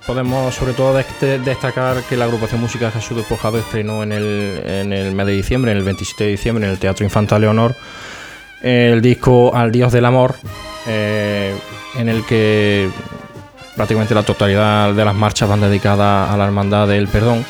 podemos 0.07 0.55
sobre 0.55 0.73
todo 0.75 0.95
destacar 0.95 2.03
que 2.05 2.17
la 2.17 2.27
agrupación 2.27 2.61
Música 2.61 2.91
Jesús 2.91 3.17
Despojado 3.17 3.59
estrenó 3.59 4.05
en 4.05 4.13
el, 4.13 4.63
en 4.65 4.93
el 4.93 5.13
mes 5.13 5.27
de 5.27 5.33
diciembre, 5.33 5.73
en 5.73 5.79
el 5.79 5.85
27 5.85 6.25
de 6.25 6.31
diciembre, 6.31 6.65
en 6.65 6.71
el 6.71 6.79
Teatro 6.79 7.05
Infanta 7.05 7.39
Leonor, 7.39 7.75
el 8.63 9.03
disco 9.03 9.55
Al 9.55 9.73
Dios 9.73 9.93
del 9.93 10.05
Amor, 10.05 10.37
eh, 10.87 11.57
en 11.97 12.09
el 12.09 12.25
que 12.25 12.89
prácticamente 13.77 14.15
la 14.15 14.23
totalidad 14.23 14.93
de 14.95 15.05
las 15.05 15.15
marchas 15.15 15.49
van 15.49 15.61
dedicadas 15.61 16.31
a 16.31 16.37
la 16.37 16.45
Hermandad 16.47 16.89
del 16.89 17.07
Perdón. 17.09 17.45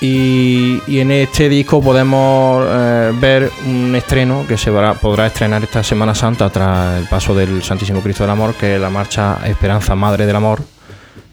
Y, 0.00 0.80
en 0.88 1.10
este 1.10 1.50
disco 1.50 1.82
podemos 1.82 2.66
eh, 2.66 3.12
ver 3.20 3.50
un 3.66 3.94
estreno 3.94 4.46
que 4.48 4.56
se 4.56 4.72
podrá 4.98 5.26
estrenar 5.26 5.62
esta 5.62 5.84
Semana 5.84 6.14
Santa 6.14 6.48
tras 6.48 6.98
el 6.98 7.06
paso 7.06 7.34
del 7.34 7.62
Santísimo 7.62 8.00
Cristo 8.00 8.22
del 8.22 8.30
Amor, 8.30 8.54
que 8.54 8.76
es 8.76 8.80
la 8.80 8.88
marcha 8.88 9.38
Esperanza 9.44 9.94
Madre 9.94 10.24
del 10.24 10.36
Amor, 10.36 10.62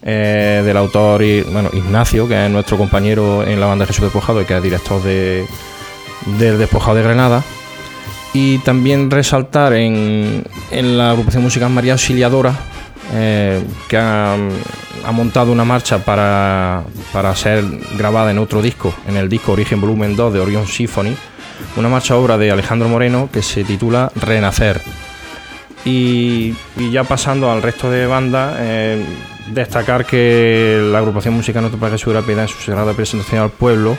eh, 0.02 0.62
del 0.62 0.76
autor 0.76 1.22
bueno, 1.50 1.70
Ignacio, 1.72 2.28
que 2.28 2.44
es 2.44 2.50
nuestro 2.50 2.76
compañero 2.76 3.42
en 3.42 3.58
la 3.58 3.66
banda 3.66 3.86
Jesús 3.86 4.04
Despojado 4.04 4.42
y 4.42 4.44
que 4.44 4.58
es 4.58 4.62
director 4.62 5.02
de, 5.02 5.46
del 6.38 6.58
Despojado 6.58 6.96
de 6.96 7.02
Granada. 7.04 7.42
Y 8.34 8.58
también 8.58 9.10
resaltar 9.10 9.72
en, 9.72 10.44
en 10.70 10.98
la 10.98 11.12
agrupación 11.12 11.42
musical 11.42 11.70
María 11.70 11.94
Auxiliadora, 11.94 12.54
eh, 13.12 13.62
que 13.88 13.96
ha, 13.96 14.36
montado 15.12 15.52
una 15.52 15.64
marcha 15.64 16.04
para, 16.04 16.84
para, 17.12 17.34
ser 17.34 17.64
grabada 17.96 18.30
en 18.30 18.38
otro 18.38 18.60
disco, 18.60 18.94
en 19.06 19.16
el 19.16 19.28
disco 19.28 19.52
Origen 19.52 19.80
Volumen 19.80 20.16
2 20.16 20.34
de 20.34 20.40
Orion 20.40 20.66
Symphony, 20.66 21.16
una 21.76 21.88
marcha 21.88 22.16
obra 22.16 22.36
de 22.36 22.50
Alejandro 22.50 22.88
Moreno 22.88 23.28
que 23.32 23.42
se 23.42 23.64
titula 23.64 24.12
Renacer. 24.14 24.80
Y, 25.84 26.54
ya 26.92 27.04
pasando 27.04 27.50
al 27.50 27.62
resto 27.62 27.90
de 27.90 28.06
bandas, 28.06 28.56
eh, 28.58 29.02
destacar 29.52 30.04
que 30.04 30.80
la 30.92 30.98
agrupación 30.98 31.34
musical 31.34 31.62
Nuestro 31.62 31.80
Padre 31.80 31.96
Jesús 31.98 32.12
de 32.12 32.32
en 32.32 32.48
su 32.48 32.58
sagrada 32.60 32.92
presentación 32.92 33.42
al 33.42 33.50
pueblo 33.50 33.96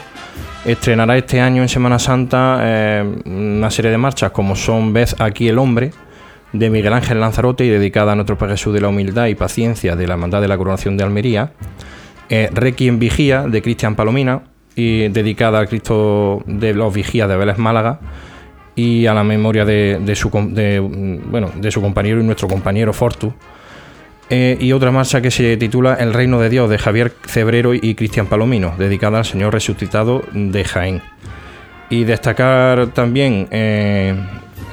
estrenará 0.65 1.17
este 1.17 1.41
año 1.41 1.63
en 1.63 1.69
Semana 1.69 1.97
Santa 1.97 2.59
eh, 2.61 3.21
una 3.25 3.71
serie 3.71 3.89
de 3.89 3.97
marchas 3.97 4.31
como 4.31 4.55
son 4.55 4.93
Vez 4.93 5.15
aquí 5.17 5.47
el 5.47 5.57
hombre 5.57 5.91
de 6.53 6.69
Miguel 6.69 6.93
Ángel 6.93 7.19
Lanzarote 7.19 7.65
y 7.65 7.69
dedicada 7.69 8.13
a 8.13 8.15
nuestro 8.15 8.37
Padre 8.37 8.53
Jesús 8.53 8.73
de 8.73 8.81
la 8.81 8.89
humildad 8.89 9.27
y 9.27 9.35
paciencia 9.35 9.95
de 9.95 10.07
la 10.07 10.13
Hermandad 10.13 10.41
de 10.41 10.47
la 10.47 10.57
Coronación 10.57 10.97
de 10.97 11.03
Almería, 11.03 11.53
eh, 12.29 12.49
Requiem 12.53 12.99
Vigía 12.99 13.43
de 13.43 13.61
Cristian 13.61 13.95
Palomina 13.95 14.43
y 14.75 15.07
dedicada 15.09 15.59
al 15.59 15.67
Cristo 15.67 16.43
de 16.45 16.73
los 16.73 16.93
Vigías 16.93 17.27
de 17.27 17.35
Vélez 17.35 17.57
Málaga 17.57 17.99
y 18.75 19.07
a 19.07 19.13
la 19.13 19.23
memoria 19.23 19.65
de, 19.65 20.15
su, 20.15 20.29
mm, 20.29 21.31
bueno, 21.31 21.51
de 21.55 21.71
su 21.71 21.81
compañero 21.81 22.21
y 22.21 22.23
nuestro 22.23 22.47
compañero 22.47 22.93
Fortu. 22.93 23.33
Eh, 24.29 24.57
y 24.61 24.71
otra 24.73 24.91
marcha 24.91 25.21
que 25.21 25.31
se 25.31 25.57
titula 25.57 25.95
El 25.95 26.13
Reino 26.13 26.39
de 26.39 26.49
Dios 26.49 26.69
de 26.69 26.77
Javier 26.77 27.11
Cebrero 27.25 27.73
y 27.73 27.95
Cristian 27.95 28.27
Palomino, 28.27 28.75
dedicada 28.77 29.17
al 29.17 29.25
Señor 29.25 29.53
resucitado 29.53 30.23
de 30.31 30.63
Jaén. 30.63 31.01
Y 31.89 32.03
destacar 32.03 32.87
también 32.87 33.47
eh, 33.49 34.15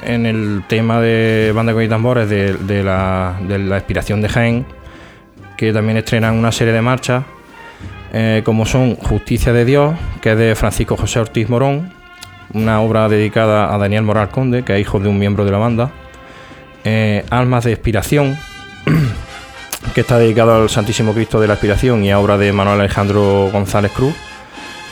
en 0.07 0.25
el 0.25 0.63
tema 0.67 1.01
de 1.01 1.51
banda 1.53 1.73
con 1.73 1.83
y 1.83 1.89
tambores 1.89 2.29
de, 2.29 2.83
la, 2.83 3.35
de 3.45 3.59
la 3.59 3.75
inspiración 3.75 4.21
de 4.21 4.29
Jaén, 4.29 4.65
que 5.57 5.73
también 5.73 5.97
estrenan 5.97 6.35
una 6.35 6.51
serie 6.53 6.73
de 6.73 6.81
marchas, 6.81 7.25
eh, 8.13 8.41
como 8.45 8.65
son 8.65 8.95
Justicia 8.95 9.51
de 9.51 9.65
Dios, 9.65 9.95
que 10.21 10.31
es 10.31 10.37
de 10.37 10.55
Francisco 10.55 10.95
José 10.95 11.19
Ortiz 11.19 11.49
Morón, 11.49 11.91
una 12.53 12.79
obra 12.79 13.09
dedicada 13.09 13.73
a 13.73 13.77
Daniel 13.77 14.03
Moral 14.03 14.29
Conde, 14.29 14.63
que 14.63 14.75
es 14.75 14.81
hijo 14.81 14.99
de 15.01 15.09
un 15.09 15.19
miembro 15.19 15.43
de 15.43 15.51
la 15.51 15.57
banda. 15.57 15.91
Eh, 16.85 17.25
Almas 17.29 17.65
de 17.65 17.73
Expiración, 17.73 18.37
que 19.93 20.01
está 20.01 20.17
dedicado 20.17 20.55
al 20.55 20.69
Santísimo 20.69 21.13
Cristo 21.13 21.41
de 21.41 21.47
la 21.47 21.55
Expiración 21.55 22.05
y 22.05 22.11
a 22.11 22.19
obra 22.19 22.37
de 22.37 22.53
Manuel 22.53 22.79
Alejandro 22.79 23.49
González 23.51 23.91
Cruz. 23.91 24.15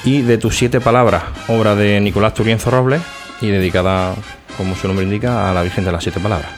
Y 0.04 0.22
de 0.22 0.38
tus 0.38 0.58
siete 0.58 0.82
palabras, 0.82 1.24
obra 1.48 1.74
de 1.74 2.02
Nicolás 2.02 2.34
Turienzo 2.34 2.70
Robles 2.70 3.02
y 3.42 3.48
dedicada, 3.48 4.14
como 4.58 4.76
su 4.76 4.88
nombre 4.88 5.04
indica, 5.06 5.50
a 5.50 5.54
la 5.54 5.62
Virgen 5.64 5.84
de 5.86 5.92
las 5.92 6.04
Siete 6.04 6.20
Palabras. 6.20 6.50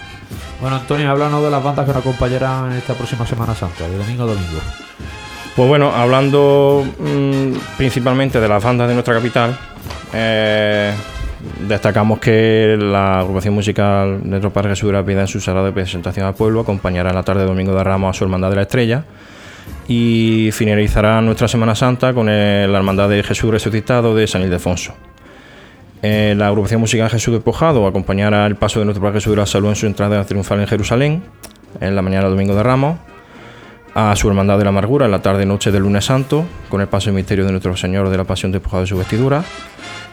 Bueno, 0.61 0.75
Antonio, 0.77 1.09
háblanos 1.11 1.43
de 1.43 1.51
las 1.51 1.63
bandas 1.63 1.85
que 1.85 1.91
nos 1.93 2.01
acompañarán 2.01 2.71
en 2.71 2.77
esta 2.77 2.93
próxima 2.93 3.25
Semana 3.25 3.53
Santa, 3.55 3.87
de 3.87 3.97
domingo 3.97 4.23
a 4.23 4.25
domingo. 4.27 4.59
Pues 5.55 5.67
bueno, 5.69 5.91
hablando 5.95 6.83
mm, 6.99 7.53
principalmente 7.77 8.39
de 8.39 8.47
las 8.47 8.63
bandas 8.63 8.87
de 8.87 8.93
nuestra 8.93 9.13
capital, 9.15 9.57
eh, 10.13 10.93
destacamos 11.67 12.19
que 12.19 12.77
la 12.79 13.19
agrupación 13.19 13.53
musical 13.53 14.19
de 14.23 14.29
nuestro 14.29 14.51
Padre 14.51 14.69
Jesús 14.71 14.87
de 14.87 14.93
la 14.93 15.03
Piedad 15.05 15.21
en 15.23 15.27
su 15.27 15.39
sala 15.39 15.63
de 15.63 15.71
presentación 15.71 16.25
al 16.25 16.33
pueblo 16.35 16.61
acompañará 16.61 17.09
en 17.09 17.15
la 17.15 17.23
tarde 17.23 17.41
de 17.41 17.47
domingo 17.47 17.73
de 17.73 17.83
Ramos 17.83 18.15
a 18.15 18.17
su 18.17 18.23
Hermandad 18.23 18.49
de 18.49 18.55
la 18.57 18.61
Estrella 18.63 19.03
y 19.87 20.49
finalizará 20.53 21.21
nuestra 21.21 21.47
Semana 21.47 21.75
Santa 21.75 22.13
con 22.13 22.29
el- 22.29 22.71
la 22.71 22.77
Hermandad 22.79 23.09
de 23.09 23.23
Jesús 23.23 23.49
Resucitado 23.51 24.15
de 24.15 24.27
San 24.27 24.41
Ildefonso. 24.41 24.93
Eh, 26.01 26.35
la 26.37 26.47
agrupación 26.47 26.79
musical 26.79 27.09
Jesús 27.09 27.33
Despojado 27.33 27.87
acompañará 27.87 28.45
el 28.45 28.55
paso 28.55 28.79
de 28.79 28.85
nuestro 28.85 29.01
Padre 29.01 29.19
Jesús 29.19 29.31
de 29.31 29.37
la 29.37 29.45
Salud 29.45 29.69
en 29.69 29.75
su 29.75 29.87
entrada 29.87 30.23
triunfal 30.25 30.59
en 30.59 30.67
Jerusalén 30.67 31.23
en 31.81 31.95
la 31.95 32.01
mañana 32.01 32.27
domingo 32.27 32.55
de 32.55 32.63
Ramos 32.63 32.97
a 33.99 34.15
su 34.15 34.27
Hermandad 34.27 34.59
de 34.59 34.63
la 34.63 34.69
Amargura 34.69 35.05
en 35.05 35.11
la 35.11 35.23
tarde 35.23 35.47
noche 35.47 35.71
del 35.71 35.81
lunes 35.81 36.05
santo, 36.05 36.45
con 36.69 36.81
el 36.81 36.87
paso 36.87 37.09
y 37.09 37.13
misterio 37.13 37.45
de 37.45 37.51
nuestro 37.51 37.75
Señor 37.75 38.09
de 38.09 38.17
la 38.17 38.25
Pasión 38.25 38.51
despojado 38.51 38.81
de 38.81 38.87
su 38.87 38.95
vestidura. 38.95 39.43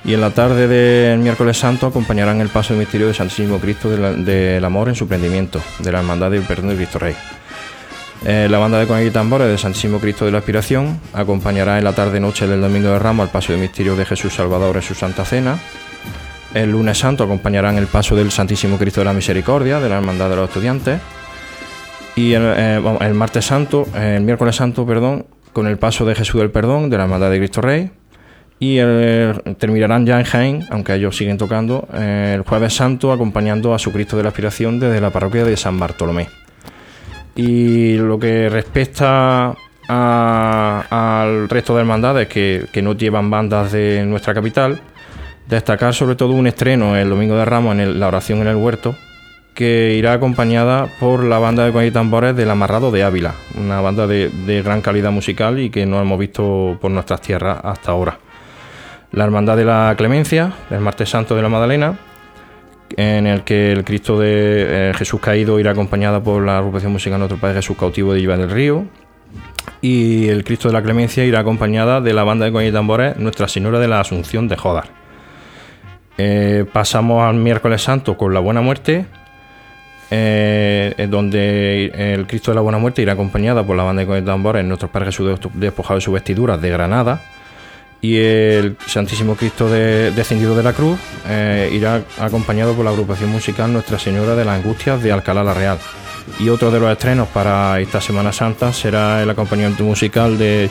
Y 0.07 0.15
en 0.15 0.23
la 0.23 0.31
tarde 0.31 0.69
del 0.69 1.19
miércoles 1.19 1.59
santo 1.59 1.87
acompañarán 1.87 2.41
el 2.41 2.49
paso 2.49 2.75
y 2.75 2.79
misterio 2.79 3.07
del 3.07 3.15
Santísimo 3.15 3.59
Cristo 3.59 3.91
de 3.91 4.23
del 4.25 4.65
Amor 4.65 4.89
en 4.89 4.95
su 4.95 5.07
prendimiento, 5.07 5.61
de 5.81 5.93
la 5.93 5.99
Hermandad 5.99 6.31
del 6.31 6.45
Perdón 6.45 6.71
de 6.71 6.77
Cristo 6.77 6.99
Rey. 6.99 7.15
Eh, 8.27 8.49
la 8.51 8.59
banda 8.59 8.79
de 8.79 8.87
Conejo 8.87 9.09
y 9.09 9.11
Tambores 9.11 9.49
del 9.49 9.59
Santísimo 9.59 9.99
Cristo 9.99 10.25
de 10.25 10.33
la 10.33 10.39
Aspiración 10.39 10.99
acompañará 11.13 11.77
en 11.77 11.85
la 11.85 11.93
tarde 11.93 12.21
noche 12.21 12.47
del 12.47 12.61
Domingo 12.61 12.89
de 12.89 12.99
Ramos 12.99 13.27
al 13.27 13.33
paso 13.33 13.53
y 13.53 13.57
misterio 13.59 13.97
de 13.97 14.07
Jesús 14.07 14.35
Salvador 14.35 14.77
en 14.77 14.83
su 14.83 14.95
Santa 14.95 15.25
Cena. 15.25 15.59
El 16.55 16.71
lunes 16.71 16.97
santo 16.99 17.25
acompañarán 17.25 17.77
el 17.77 17.87
paso 17.87 18.17
del 18.17 18.31
Santísimo 18.31 18.79
Cristo 18.79 19.01
de 19.01 19.07
la 19.07 19.13
Misericordia 19.13 19.79
de 19.79 19.89
la 19.89 19.97
Hermandad 19.97 20.31
de 20.31 20.37
los 20.37 20.49
Estudiantes. 20.49 21.01
Y 22.17 22.33
el, 22.33 22.43
eh, 22.57 23.13
martes 23.13 23.45
santo, 23.45 23.87
eh, 23.95 24.15
el 24.17 24.23
miércoles 24.23 24.57
santo, 24.57 24.87
perdón, 24.87 25.27
con 25.53 25.67
el 25.67 25.77
paso 25.77 26.07
de 26.07 26.15
Jesús 26.15 26.41
del 26.41 26.51
Perdón 26.51 26.89
de 26.89 26.97
la 26.97 27.05
Hermandad 27.05 27.31
de 27.31 27.39
Cristo 27.39 27.61
Rey. 27.61 27.91
Y 28.61 28.79
terminarán 29.59 30.07
ya 30.07 30.19
en 30.19 30.25
Jaén, 30.25 30.67
aunque 30.71 30.95
ellos 30.95 31.17
siguen 31.17 31.37
tocando, 31.37 31.87
el 31.93 32.43
jueves 32.43 32.73
santo 32.73 33.13
acompañando 33.13 33.75
a 33.75 33.79
su 33.79 33.93
Cristo 33.93 34.17
de 34.17 34.23
la 34.23 34.29
Aspiración 34.31 34.79
desde 34.79 35.01
la 35.01 35.11
parroquia 35.11 35.45
de 35.45 35.57
San 35.57 35.79
Bartolomé. 35.79 36.29
Y 37.37 37.97
lo 37.97 38.19
que 38.19 38.49
respecta 38.49 39.55
al 39.89 41.49
resto 41.49 41.75
de 41.75 41.81
hermandades 41.81 42.29
que, 42.29 42.81
no 42.83 42.95
llevan 42.95 43.31
bandas 43.31 43.73
de 43.73 44.05
nuestra 44.07 44.35
capital, 44.35 44.81
destacar 45.49 45.95
sobre 45.95 46.17
todo 46.17 46.33
un 46.33 46.47
estreno 46.47 46.97
el 46.97 47.11
Domingo 47.11 47.37
de 47.37 47.45
Ramos 47.45 47.77
en 47.79 47.99
la 47.99 48.09
oración 48.09 48.41
en 48.41 48.49
el 48.49 48.57
huerto, 48.57 48.95
que 49.55 49.95
irá 49.97 50.15
acompañada 50.15 50.89
por 50.99 51.23
la 51.25 51.39
banda 51.39 51.65
de 51.65 51.73
cones 51.73 51.89
y 51.89 51.93
tambores 51.93 52.35
del 52.37 52.51
Amarrado 52.51 52.91
de 52.91 53.05
Ávila, 53.05 53.35
una 53.57 53.81
banda 53.81 54.07
de, 54.07 54.63
gran 54.65 54.81
calidad 54.81 55.13
musical 55.13 55.59
y 55.59 55.71
que 55.71 55.87
no 55.87 56.01
hemos 56.01 56.19
visto 56.19 56.79
por 56.81 56.91
nuestras 56.91 57.21
tierras 57.21 57.59
hasta 57.63 57.93
ahora. 57.93 58.19
La 59.13 59.25
Hermandad 59.25 59.57
de 59.57 59.65
la 59.65 59.95
Clemencia, 59.97 60.53
el 60.71 60.81
Martes 60.81 61.09
Santo 61.09 61.37
de 61.37 61.43
la 61.43 61.49
Magdalena, 61.49 61.97
en 62.97 63.27
el 63.27 63.43
que 63.43 63.73
el 63.73 63.85
Cristo 63.85 64.19
de 64.19 64.91
eh, 64.91 64.93
Jesús 64.97 65.21
Caído 65.21 65.59
irá 65.59 65.73
acompañada 65.73 66.23
por 66.23 66.45
la 66.45 66.59
agrupación 66.59 66.93
musical 66.93 67.19
Nuestro 67.19 67.39
Padre 67.39 67.57
Jesús 67.57 67.77
Cautivo 67.77 68.13
de 68.13 68.21
Iba 68.21 68.37
del 68.37 68.51
Río, 68.51 68.85
y 69.81 70.29
el 70.29 70.45
Cristo 70.45 70.69
de 70.69 70.75
la 70.75 70.83
Clemencia 70.83 71.25
irá 71.25 71.41
acompañada 71.41 72.01
de 72.01 72.13
la 72.13 72.25
banda 72.25 72.47
de 72.47 72.53
cones 72.53 72.71
y 72.71 72.73
tambores 72.73 73.17
Nuestra 73.17 73.49
Señora 73.49 73.79
de 73.79 73.89
la 73.89 74.01
Asunción 74.01 74.49
de 74.49 74.57
Jodar. 74.57 74.87
Eh, 76.17 76.65
pasamos 76.73 77.23
al 77.25 77.35
miércoles 77.35 77.83
santo 77.83 78.17
con 78.17 78.33
la 78.33 78.41
Buena 78.41 78.61
Muerte, 78.61 79.07
eh, 80.11 81.07
donde 81.11 81.87
el 82.15 82.27
Cristo 82.27 82.51
de 82.53 82.55
la 82.57 82.61
Buena 82.61 82.79
Muerte 82.79 83.03
irá 83.03 83.15
acompañada 83.15 83.65
por 83.65 83.77
la 83.77 83.83
banda 83.83 84.01
de 84.01 84.07
cones 84.07 84.23
y 84.23 84.27
tambores 84.27 84.65
Nuestro 84.65 84.89
Padre 84.89 85.07
Jesús 85.07 85.39
despojado 85.55 85.97
de 85.97 86.03
su 86.03 86.13
vestidura 86.13 86.57
de 86.57 86.71
Granada 86.71 87.21
y 88.05 88.19
el 88.19 88.77
Santísimo 88.87 89.35
Cristo 89.35 89.71
de- 89.71 90.11
descendido 90.11 90.55
de 90.55 90.63
la 90.63 90.75
cruz 90.75 90.99
eh, 91.27 91.71
irá 91.73 92.03
acompañado 92.19 92.75
por 92.75 92.85
la 92.85 92.91
agrupación 92.91 93.31
musical 93.31 93.73
Nuestra 93.73 93.99
Señora 93.99 94.35
de 94.35 94.45
las 94.45 94.57
Angustias 94.59 95.03
de 95.03 95.11
Alcalá 95.11 95.43
la 95.43 95.55
Real. 95.55 95.79
Y 96.39 96.51
otro 96.51 96.71
de 96.71 96.81
los 96.81 96.93
estrenos 96.93 97.29
para 97.29 97.81
esta 97.81 98.03
Semana 98.03 98.31
Santa 98.31 98.75
será 98.75 99.23
el 99.23 99.31
acompañamiento 99.31 99.85
musical 99.85 100.37
de, 100.37 100.69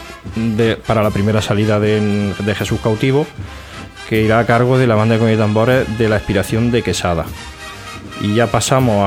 para 0.86 1.02
la 1.02 1.10
primera 1.10 1.42
salida 1.42 1.80
de, 1.80 2.56
Jesús 2.56 2.80
Cautivo, 2.84 3.26
que 4.08 4.22
irá 4.22 4.38
a 4.38 4.46
cargo 4.46 4.78
de 4.78 4.86
la 4.86 4.94
banda 4.94 5.16
y 5.16 5.36
tambores 5.36 5.98
de 5.98 6.10
la 6.10 6.18
Expiración 6.18 6.70
de 6.70 6.84
Quesada. 6.84 7.26
Y 8.22 8.36
ya 8.36 8.46
pasamos 8.46 9.04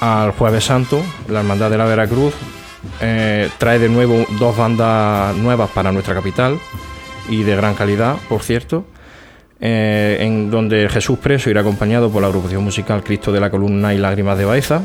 al 0.00 0.30
Jueves 0.32 0.64
Santo, 0.64 1.02
la 1.28 1.40
Hermandad 1.40 1.70
de 1.70 1.78
la 1.78 1.86
Veracruz 1.86 2.34
eh, 3.00 3.48
trae 3.56 3.78
de 3.78 3.88
nuevo 3.88 4.26
dos 4.38 4.54
bandas 4.54 5.34
nuevas 5.36 5.70
para 5.70 5.92
nuestra 5.92 6.14
capital 6.14 6.58
y 7.28 7.42
de 7.42 7.56
gran 7.56 7.74
calidad, 7.74 8.16
por 8.28 8.42
cierto, 8.42 8.84
eh, 9.60 10.18
en 10.20 10.50
donde 10.50 10.88
Jesús 10.88 11.18
Preso 11.18 11.50
irá 11.50 11.62
acompañado 11.62 12.10
por 12.10 12.22
la 12.22 12.28
agrupación 12.28 12.62
musical 12.62 13.02
Cristo 13.02 13.32
de 13.32 13.40
la 13.40 13.50
Columna 13.50 13.94
y 13.94 13.98
Lágrimas 13.98 14.38
de 14.38 14.44
Baeza 14.44 14.82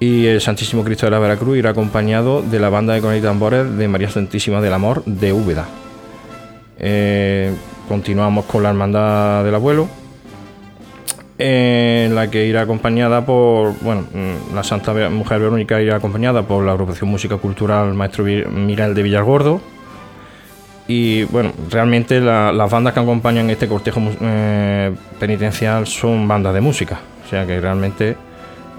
y 0.00 0.26
el 0.26 0.40
Santísimo 0.40 0.84
Cristo 0.84 1.06
de 1.06 1.10
la 1.10 1.18
Veracruz 1.18 1.56
irá 1.56 1.70
acompañado 1.70 2.42
de 2.42 2.58
la 2.58 2.68
banda 2.68 2.94
de 2.94 3.00
cones 3.00 3.22
y 3.22 3.76
de 3.76 3.88
María 3.88 4.10
Santísima 4.10 4.60
del 4.60 4.72
Amor 4.72 5.02
de 5.06 5.32
Úbeda. 5.32 5.66
Eh, 6.78 7.54
continuamos 7.88 8.44
con 8.46 8.62
la 8.62 8.70
Hermandad 8.70 9.44
del 9.44 9.54
Abuelo, 9.54 9.88
en 11.38 12.14
la 12.14 12.30
que 12.30 12.46
irá 12.46 12.62
acompañada 12.62 13.24
por, 13.24 13.74
bueno, 13.80 14.02
mm, 14.12 14.54
la 14.54 14.62
Santa 14.62 14.92
Mujer 15.08 15.40
Verónica 15.40 15.80
irá 15.80 15.96
acompañada 15.96 16.42
por 16.42 16.64
la 16.64 16.72
agrupación 16.72 17.08
música 17.08 17.36
cultural 17.36 17.94
Maestro 17.94 18.24
Miguel 18.24 18.94
de 18.94 19.02
Villargordo. 19.02 19.60
Y 20.86 21.24
bueno, 21.24 21.52
realmente 21.70 22.20
la- 22.20 22.52
las 22.52 22.70
bandas 22.70 22.92
que 22.92 23.00
acompañan 23.00 23.48
este 23.50 23.66
cortejo 23.68 24.00
eh, 24.20 24.94
penitencial 25.18 25.86
son 25.86 26.28
bandas 26.28 26.52
de 26.52 26.60
música, 26.60 27.00
o 27.24 27.28
sea 27.28 27.46
que 27.46 27.58
realmente 27.60 28.16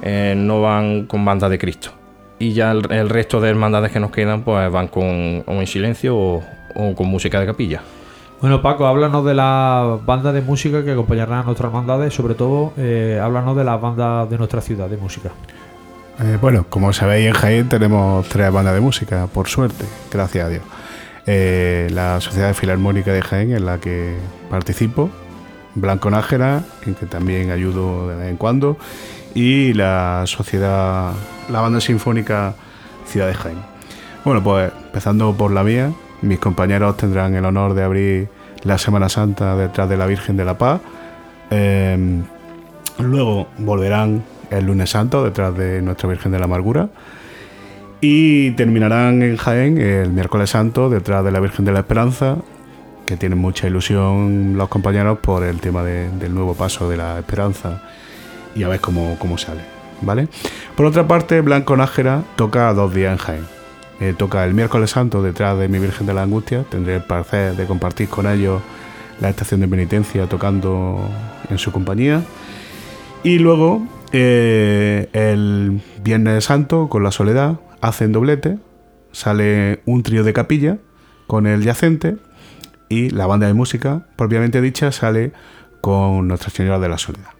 eh, 0.03 0.35
no 0.37 0.61
van 0.61 1.05
con 1.07 1.25
bandas 1.25 1.49
de 1.49 1.57
Cristo. 1.57 1.89
Y 2.37 2.53
ya 2.53 2.71
el, 2.71 2.91
el 2.91 3.09
resto 3.09 3.39
de 3.41 3.49
hermandades 3.49 3.91
que 3.91 3.99
nos 3.99 4.11
quedan 4.11 4.41
pues 4.43 4.71
van 4.71 4.87
con 4.89 5.43
o 5.47 5.53
en 5.53 5.65
silencio 5.67 6.15
o, 6.15 6.43
o 6.75 6.93
con 6.95 7.07
música 7.07 7.39
de 7.39 7.45
capilla. 7.47 7.81
Bueno, 8.41 8.61
Paco, 8.61 8.85
háblanos 8.85 9.25
de 9.25 9.33
las 9.33 10.05
bandas 10.05 10.33
de 10.33 10.41
música 10.41 10.83
que 10.83 10.91
acompañarán 10.91 11.39
a 11.39 11.43
nuestras 11.43 11.69
hermandades, 11.69 12.13
sobre 12.13 12.35
todo 12.35 12.73
eh, 12.77 13.19
háblanos 13.23 13.55
de 13.57 13.63
las 13.63 13.81
bandas 13.81 14.29
de 14.29 14.37
nuestra 14.37 14.61
ciudad 14.61 14.87
de 14.89 14.97
música. 14.97 15.29
Eh, 16.19 16.37
bueno, 16.39 16.65
como 16.69 16.93
sabéis 16.93 17.27
en 17.27 17.33
Jaén 17.33 17.69
tenemos 17.69 18.27
tres 18.27 18.51
bandas 18.51 18.75
de 18.75 18.81
música, 18.81 19.27
por 19.33 19.47
suerte, 19.47 19.85
gracias 20.11 20.45
a 20.45 20.49
Dios. 20.49 20.63
Eh, 21.27 21.87
la 21.91 22.21
Sociedad 22.21 22.53
Filarmónica 22.53 23.11
de 23.11 23.21
Jaén, 23.21 23.51
en 23.51 23.65
la 23.65 23.79
que 23.79 24.15
participo, 24.49 25.09
Blanco 25.73 26.09
Nájera, 26.09 26.63
en 26.85 26.95
que 26.95 27.05
también 27.05 27.51
ayudo 27.51 28.09
de 28.09 28.15
vez 28.15 28.29
en 28.29 28.37
cuando, 28.37 28.77
y 29.33 29.73
la 29.73 30.23
Sociedad, 30.25 31.13
la 31.49 31.61
Banda 31.61 31.81
Sinfónica 31.81 32.55
Ciudad 33.07 33.27
de 33.27 33.33
Jaén. 33.33 33.57
Bueno, 34.23 34.43
pues 34.43 34.71
empezando 34.85 35.33
por 35.33 35.51
la 35.51 35.63
mía, 35.63 35.91
mis 36.21 36.39
compañeros 36.39 36.97
tendrán 36.97 37.35
el 37.35 37.45
honor 37.45 37.73
de 37.73 37.83
abrir 37.83 38.29
la 38.63 38.77
Semana 38.77 39.09
Santa 39.09 39.55
detrás 39.55 39.89
de 39.89 39.97
la 39.97 40.05
Virgen 40.05 40.37
de 40.37 40.45
la 40.45 40.57
Paz. 40.57 40.81
Eh, 41.51 42.23
Luego 42.99 43.47
volverán 43.57 44.23
el 44.49 44.65
lunes 44.65 44.91
santo 44.91 45.23
detrás 45.23 45.55
de 45.57 45.81
Nuestra 45.81 46.07
Virgen 46.07 46.31
de 46.31 46.39
la 46.39 46.45
Amargura. 46.45 46.89
Y 48.07 48.51
terminarán 48.51 49.23
en 49.23 49.35
Jaén 49.35 49.79
el 49.79 50.11
miércoles 50.11 50.51
santo 50.51 50.91
detrás 50.91 51.25
de 51.25 51.31
la 51.31 51.39
Virgen 51.39 51.65
de 51.65 51.71
la 51.71 51.79
Esperanza. 51.79 52.37
que 53.07 53.17
tienen 53.17 53.37
mucha 53.37 53.67
ilusión 53.67 54.57
los 54.57 54.67
compañeros 54.67 55.19
por 55.19 55.43
el 55.43 55.59
tema 55.59 55.83
de- 55.83 56.09
del 56.17 56.33
nuevo 56.33 56.55
paso 56.55 56.89
de 56.89 56.97
la 56.97 57.19
esperanza 57.19 57.83
y 58.55 58.63
a 58.63 58.67
ver 58.67 58.79
cómo, 58.79 59.15
cómo 59.19 59.37
sale, 59.37 59.61
¿vale? 60.01 60.27
Por 60.75 60.87
otra 60.87 61.07
parte, 61.07 61.41
Blanco 61.41 61.77
Nájera 61.77 62.23
toca 62.35 62.73
dos 62.73 62.95
días 62.95 63.11
en 63.11 63.17
Jaén. 63.19 63.45
Eh, 63.99 64.15
toca 64.17 64.43
el 64.43 64.55
miércoles 64.55 64.89
santo 64.89 65.21
detrás 65.21 65.55
de 65.59 65.67
mi 65.67 65.77
Virgen 65.77 66.07
de 66.07 66.15
la 66.15 66.23
Angustia. 66.23 66.63
Tendré 66.63 66.95
el 66.95 67.03
placer 67.03 67.55
de 67.55 67.65
compartir 67.67 68.09
con 68.09 68.25
ellos 68.27 68.59
la 69.21 69.29
estación 69.29 69.59
de 69.61 69.67
penitencia 69.67 70.25
tocando 70.27 70.99
en 71.51 71.59
su 71.59 71.71
compañía. 71.71 72.23
Y 73.23 73.37
luego, 73.37 73.83
eh, 74.13 75.09
el 75.13 75.79
Viernes 76.03 76.43
Santo, 76.45 76.87
con 76.89 77.03
la 77.03 77.11
Soledad, 77.11 77.57
hacen 77.81 78.11
doblete. 78.11 78.57
Sale 79.11 79.81
un 79.85 80.03
trío 80.03 80.23
de 80.23 80.33
capilla 80.33 80.77
con 81.27 81.47
el 81.47 81.63
yacente. 81.63 82.17
Y 82.89 83.09
la 83.09 83.25
banda 83.25 83.47
de 83.47 83.53
música, 83.53 84.05
propiamente 84.15 84.61
dicha, 84.61 84.91
sale 84.91 85.33
con 85.81 86.27
Nuestra 86.27 86.49
Señora 86.51 86.79
de 86.79 86.89
la 86.89 86.97
Soledad. 86.97 87.31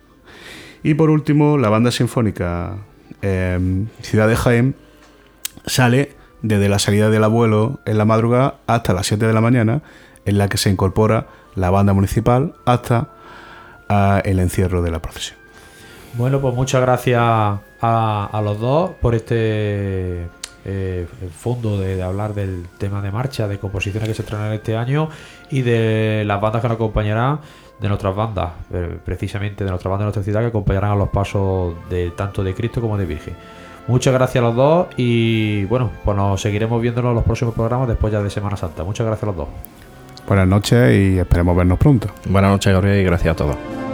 Y 0.84 0.96
por 0.96 1.10
último, 1.10 1.58
la 1.58 1.70
banda 1.70 1.92
sinfónica 1.92 2.78
eh, 3.22 3.86
Ciudad 4.02 4.28
de 4.28 4.36
Jaén 4.36 4.76
sale 5.66 6.16
desde 6.42 6.70
la 6.70 6.80
salida 6.80 7.10
del 7.10 7.24
abuelo 7.24 7.80
en 7.86 7.98
la 7.98 8.06
madrugada 8.06 8.60
hasta 8.68 8.94
las 8.94 9.08
7 9.08 9.26
de 9.26 9.34
la 9.34 9.42
mañana, 9.42 9.82
en 10.26 10.38
la 10.38 10.48
que 10.48 10.58
se 10.58 10.70
incorpora 10.70 11.28
la 11.56 11.72
banda 11.72 11.94
municipal 11.94 12.54
hasta 12.66 13.10
ah, 13.90 14.22
el 14.26 14.40
encierro 14.40 14.82
de 14.82 14.92
la 14.92 15.02
procesión. 15.02 15.45
Bueno, 16.18 16.40
pues 16.40 16.56
muchas 16.56 16.82
gracias 16.82 17.22
a, 17.22 17.60
a 18.32 18.42
los 18.42 18.60
dos 18.60 18.92
por 19.02 19.16
este 19.16 20.28
eh, 20.64 21.08
fondo 21.36 21.78
de, 21.80 21.96
de 21.96 22.04
hablar 22.04 22.34
del 22.34 22.66
tema 22.78 23.02
de 23.02 23.12
marcha, 23.12 23.48
de 23.48 23.60
composiciones 23.60 24.10
que 24.10 24.16
se 24.16 24.24
estrenarán 24.24 24.54
este 24.54 24.76
año 24.76 25.10
y 25.52 25.62
de 25.62 26.24
las 26.26 26.42
bandas 26.42 26.62
que 26.62 26.68
nos 26.70 26.76
acompañarán, 26.76 27.40
de 27.80 27.88
nuestras 27.88 28.16
bandas, 28.16 28.52
eh, 28.74 28.98
precisamente 29.04 29.64
de 29.64 29.70
nuestras 29.70 29.92
bandas 29.92 30.00
de 30.00 30.06
nuestra 30.06 30.24
ciudad 30.24 30.42
que 30.42 30.48
acompañarán 30.48 30.92
a 30.92 30.96
los 30.96 31.10
pasos 31.10 31.76
de 31.90 32.12
tanto 32.12 32.44
de 32.44 32.56
Cristo 32.56 32.82
como 32.82 32.98
de 32.98 33.06
Virgen. 33.06 33.36
Muchas 33.88 34.14
gracias 34.14 34.44
a 34.44 34.48
los 34.48 34.56
dos 34.56 34.88
y 34.98 35.66
bueno, 35.66 35.92
pues 36.04 36.18
nos 36.18 36.42
seguiremos 36.42 36.82
viéndonos 36.82 37.10
en 37.10 37.16
los 37.16 37.24
próximos 37.24 37.54
programas 37.54 37.88
después 37.88 38.12
ya 38.12 38.24
de 38.24 38.30
Semana 38.32 38.58
Santa. 38.58 38.84
Muchas 38.84 39.06
gracias 39.06 39.24
a 39.24 39.28
los 39.28 39.36
dos. 39.36 39.48
Buenas 40.28 40.48
noches 40.48 40.96
y 40.96 41.20
esperemos 41.20 41.56
vernos 41.56 41.78
pronto. 41.78 42.08
Buenas 42.26 42.50
noches, 42.50 42.74
Gabriel, 42.74 43.02
y 43.02 43.04
gracias 43.04 43.34
a 43.34 43.36
todos. 43.36 43.85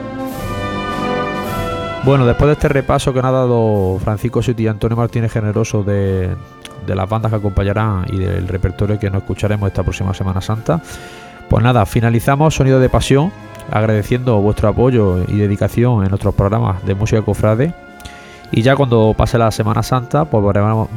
Bueno, 2.03 2.25
después 2.25 2.47
de 2.47 2.53
este 2.53 2.67
repaso 2.67 3.13
que 3.13 3.21
nos 3.21 3.29
ha 3.29 3.31
dado 3.31 3.99
Francisco 4.03 4.41
Siti 4.41 4.63
y 4.63 4.67
Antonio 4.67 4.97
Martínez 4.97 5.31
Generoso 5.31 5.83
de, 5.83 6.35
las 6.87 7.07
bandas 7.07 7.31
que 7.31 7.35
acompañarán 7.35 8.05
y 8.11 8.17
del 8.17 8.47
repertorio 8.47 8.97
que 8.97 9.11
nos 9.11 9.21
escucharemos 9.21 9.67
esta 9.67 9.83
próxima 9.83 10.11
Semana 10.15 10.41
Santa, 10.41 10.81
pues 11.47 11.63
nada, 11.63 11.85
finalizamos 11.85 12.55
Sonido 12.55 12.79
de 12.79 12.89
Pasión, 12.89 13.31
agradeciendo 13.69 14.41
vuestro 14.41 14.69
apoyo 14.69 15.23
y 15.27 15.37
dedicación 15.37 16.03
en 16.03 16.09
nuestros 16.09 16.33
programas 16.33 16.83
de 16.85 16.95
música 16.95 17.21
cofrade. 17.21 17.71
Y 18.51 18.63
ya 18.63 18.75
cuando 18.75 19.13
pase 19.15 19.37
la 19.37 19.51
Semana 19.51 19.83
Santa, 19.83 20.25
pues 20.25 20.43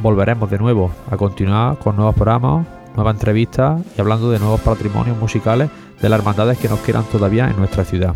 volveremos, 0.01 0.49
de 0.49 0.57
nuevo 0.57 0.91
a 1.11 1.17
continuar 1.17 1.77
con 1.77 1.97
nuevos 1.97 2.15
programas, 2.15 2.65
nuevas 2.95 3.13
entrevistas 3.13 3.79
y 3.95 4.01
hablando 4.01 4.31
de 4.31 4.39
nuevos 4.39 4.59
patrimonios 4.61 5.17
musicales 5.17 5.69
de 6.01 6.09
las 6.09 6.19
hermandades 6.19 6.57
que 6.57 6.67
nos 6.67 6.79
quieran 6.79 7.03
todavía 7.11 7.47
en 7.47 7.57
nuestra 7.57 7.85
ciudad. 7.85 8.15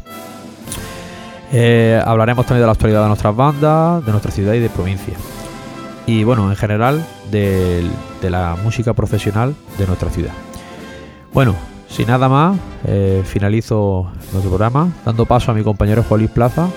Eh, 1.51 2.01
hablaremos 2.05 2.45
también 2.45 2.61
de 2.61 2.67
la 2.67 2.73
actualidad 2.73 3.01
de 3.01 3.07
nuestras 3.07 3.35
bandas, 3.35 4.05
de 4.05 4.11
nuestra 4.11 4.31
ciudad 4.31 4.53
y 4.53 4.59
de 4.59 4.69
provincia. 4.69 5.15
Y 6.05 6.23
bueno, 6.23 6.49
en 6.49 6.55
general 6.55 7.05
de, 7.31 7.89
la 8.21 8.55
música 8.63 8.93
profesional 8.93 9.55
de 9.77 9.87
nuestra 9.87 10.09
ciudad. 10.09 10.33
Bueno, 11.33 11.55
sin 11.87 12.07
nada 12.07 12.29
más, 12.29 12.57
eh, 12.85 13.23
finalizo 13.25 14.11
nuestro 14.31 14.49
programa 14.49 14.91
dando 15.05 15.25
paso 15.25 15.51
a 15.51 15.53
mi 15.53 15.63
compañero 15.63 16.03
Juan 16.03 16.27
Plaza. 16.27 16.67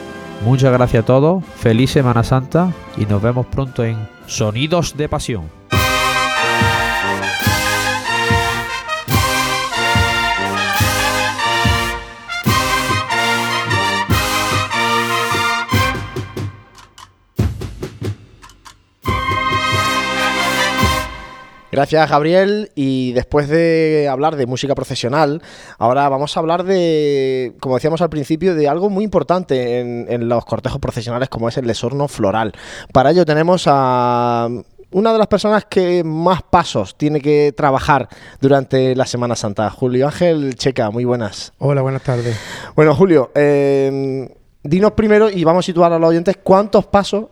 Muchas 0.44 0.72
gracias 0.72 1.02
a 1.02 1.06
todos, 1.06 1.44
feliz 1.44 1.90
Semana 1.90 2.24
Santa 2.24 2.72
y 2.96 3.06
nos 3.06 3.22
vemos 3.22 3.46
pronto 3.46 3.84
en 3.84 4.08
Sonidos 4.26 4.96
de 4.96 5.08
Pasión. 5.08 5.61
Gracias, 21.72 22.10
Gabriel. 22.10 22.70
Y 22.74 23.12
después 23.12 23.48
de 23.48 24.06
hablar 24.10 24.36
de 24.36 24.44
música 24.44 24.74
profesional, 24.74 25.40
ahora 25.78 26.06
vamos 26.10 26.36
a 26.36 26.40
hablar 26.40 26.64
de, 26.64 27.54
como 27.60 27.76
decíamos 27.76 28.02
al 28.02 28.10
principio, 28.10 28.54
de 28.54 28.68
algo 28.68 28.90
muy 28.90 29.04
importante 29.04 29.80
en, 29.80 30.06
en 30.10 30.28
los 30.28 30.44
cortejos 30.44 30.78
profesionales, 30.78 31.30
como 31.30 31.48
es 31.48 31.56
el 31.56 31.66
desorno 31.66 32.08
floral. 32.08 32.52
Para 32.92 33.10
ello 33.10 33.24
tenemos 33.24 33.64
a 33.66 34.48
una 34.90 35.12
de 35.12 35.18
las 35.18 35.28
personas 35.28 35.64
que 35.64 36.04
más 36.04 36.42
pasos 36.42 36.94
tiene 36.98 37.22
que 37.22 37.54
trabajar 37.56 38.06
durante 38.38 38.94
la 38.94 39.06
Semana 39.06 39.34
Santa, 39.34 39.70
Julio 39.70 40.06
Ángel 40.06 40.54
Checa. 40.56 40.90
Muy 40.90 41.06
buenas. 41.06 41.54
Hola, 41.56 41.80
buenas 41.80 42.02
tardes. 42.02 42.38
Bueno, 42.76 42.94
Julio, 42.94 43.30
eh, 43.34 44.28
dinos 44.62 44.92
primero 44.92 45.30
y 45.30 45.42
vamos 45.44 45.64
a 45.64 45.66
situar 45.66 45.90
a 45.94 45.98
los 45.98 46.10
oyentes 46.10 46.36
cuántos 46.42 46.84
pasos 46.84 47.28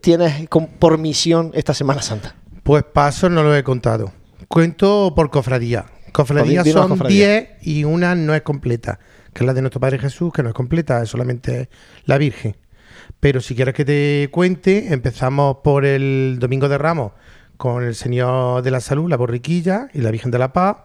tienes 0.00 0.48
por 0.78 0.96
misión 0.98 1.50
esta 1.54 1.74
Semana 1.74 2.00
Santa. 2.00 2.36
Pues 2.64 2.82
pasos 2.82 3.30
no 3.30 3.42
lo 3.42 3.54
he 3.54 3.62
contado. 3.62 4.10
Cuento 4.48 5.12
por 5.14 5.30
cofradía. 5.30 5.84
Cofradías 6.12 6.66
son 6.70 6.88
cofradía. 6.88 7.26
10 7.26 7.48
y 7.60 7.84
una 7.84 8.14
no 8.14 8.34
es 8.34 8.40
completa, 8.40 8.98
que 9.34 9.44
es 9.44 9.46
la 9.46 9.52
de 9.52 9.60
nuestro 9.60 9.80
Padre 9.80 9.98
Jesús, 9.98 10.32
que 10.32 10.42
no 10.42 10.48
es 10.48 10.54
completa, 10.54 11.02
es 11.02 11.10
solamente 11.10 11.68
la 12.06 12.16
Virgen. 12.16 12.56
Pero 13.20 13.42
si 13.42 13.54
quieres 13.54 13.74
que 13.74 13.84
te 13.84 14.30
cuente, 14.30 14.94
empezamos 14.94 15.58
por 15.62 15.84
el 15.84 16.38
Domingo 16.40 16.70
de 16.70 16.78
Ramos 16.78 17.12
con 17.58 17.84
el 17.84 17.94
Señor 17.94 18.62
de 18.62 18.70
la 18.70 18.80
Salud, 18.80 19.10
la 19.10 19.18
Borriquilla 19.18 19.88
y 19.92 20.00
la 20.00 20.10
Virgen 20.10 20.30
de 20.30 20.38
la 20.38 20.54
Paz. 20.54 20.78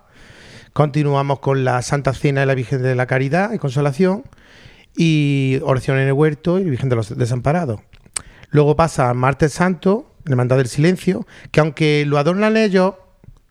Continuamos 0.73 1.39
con 1.39 1.63
la 1.63 1.81
Santa 1.81 2.11
Cena 2.11 2.41
de 2.41 2.45
la 2.45 2.55
Virgen 2.55 2.83
de 2.83 2.93
la 2.93 3.05
Caridad 3.05 3.53
y 3.53 3.57
Consolación 3.57 4.23
y 4.97 5.61
oración 5.63 5.97
en 5.97 6.07
el 6.07 6.13
huerto 6.13 6.59
y 6.59 6.65
Virgen 6.65 6.89
de 6.89 6.97
los 6.97 7.17
Desamparados. 7.17 7.79
Luego 8.49 8.75
pasa 8.75 9.13
Martes 9.13 9.53
Santo, 9.53 10.08
Hermandad 10.27 10.57
del 10.57 10.67
Silencio, 10.67 11.25
que 11.51 11.59
aunque 11.59 12.03
lo 12.07 12.17
adornan 12.17 12.57
ellos, 12.57 12.93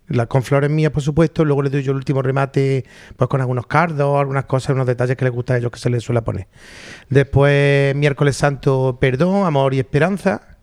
la- 0.09 0.27
con 0.27 0.43
flores 0.43 0.71
mías, 0.71 0.91
por 0.91 1.03
supuesto, 1.03 1.45
luego 1.45 1.63
les 1.63 1.71
doy 1.73 1.83
yo 1.83 1.93
el 1.93 1.99
último 1.99 2.23
remate 2.23 2.85
pues 3.17 3.29
con 3.29 3.41
algunos 3.41 3.67
cardos, 3.67 4.19
algunas 4.19 4.47
cosas, 4.47 4.75
unos 4.75 4.87
detalles 4.87 5.17
que 5.17 5.25
les 5.25 5.33
gusta 5.35 5.55
a 5.55 5.59
ellos 5.59 5.71
que 5.71 5.79
se 5.79 5.91
les 5.91 6.03
suele 6.03 6.23
poner. 6.23 6.47
Después, 7.11 7.95
miércoles 7.95 8.37
santo, 8.37 8.97
perdón, 9.01 9.47
amor 9.47 9.75
y 9.75 9.81
esperanza. 9.81 10.57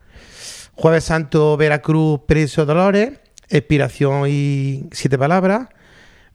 Jueves 0.74 1.04
santo, 1.06 1.56
Veracruz, 1.58 2.22
preso, 2.28 2.66
dolores, 2.66 3.12
expiración 3.50 4.24
y 4.28 4.90
siete 4.92 5.18
palabras. 5.18 5.68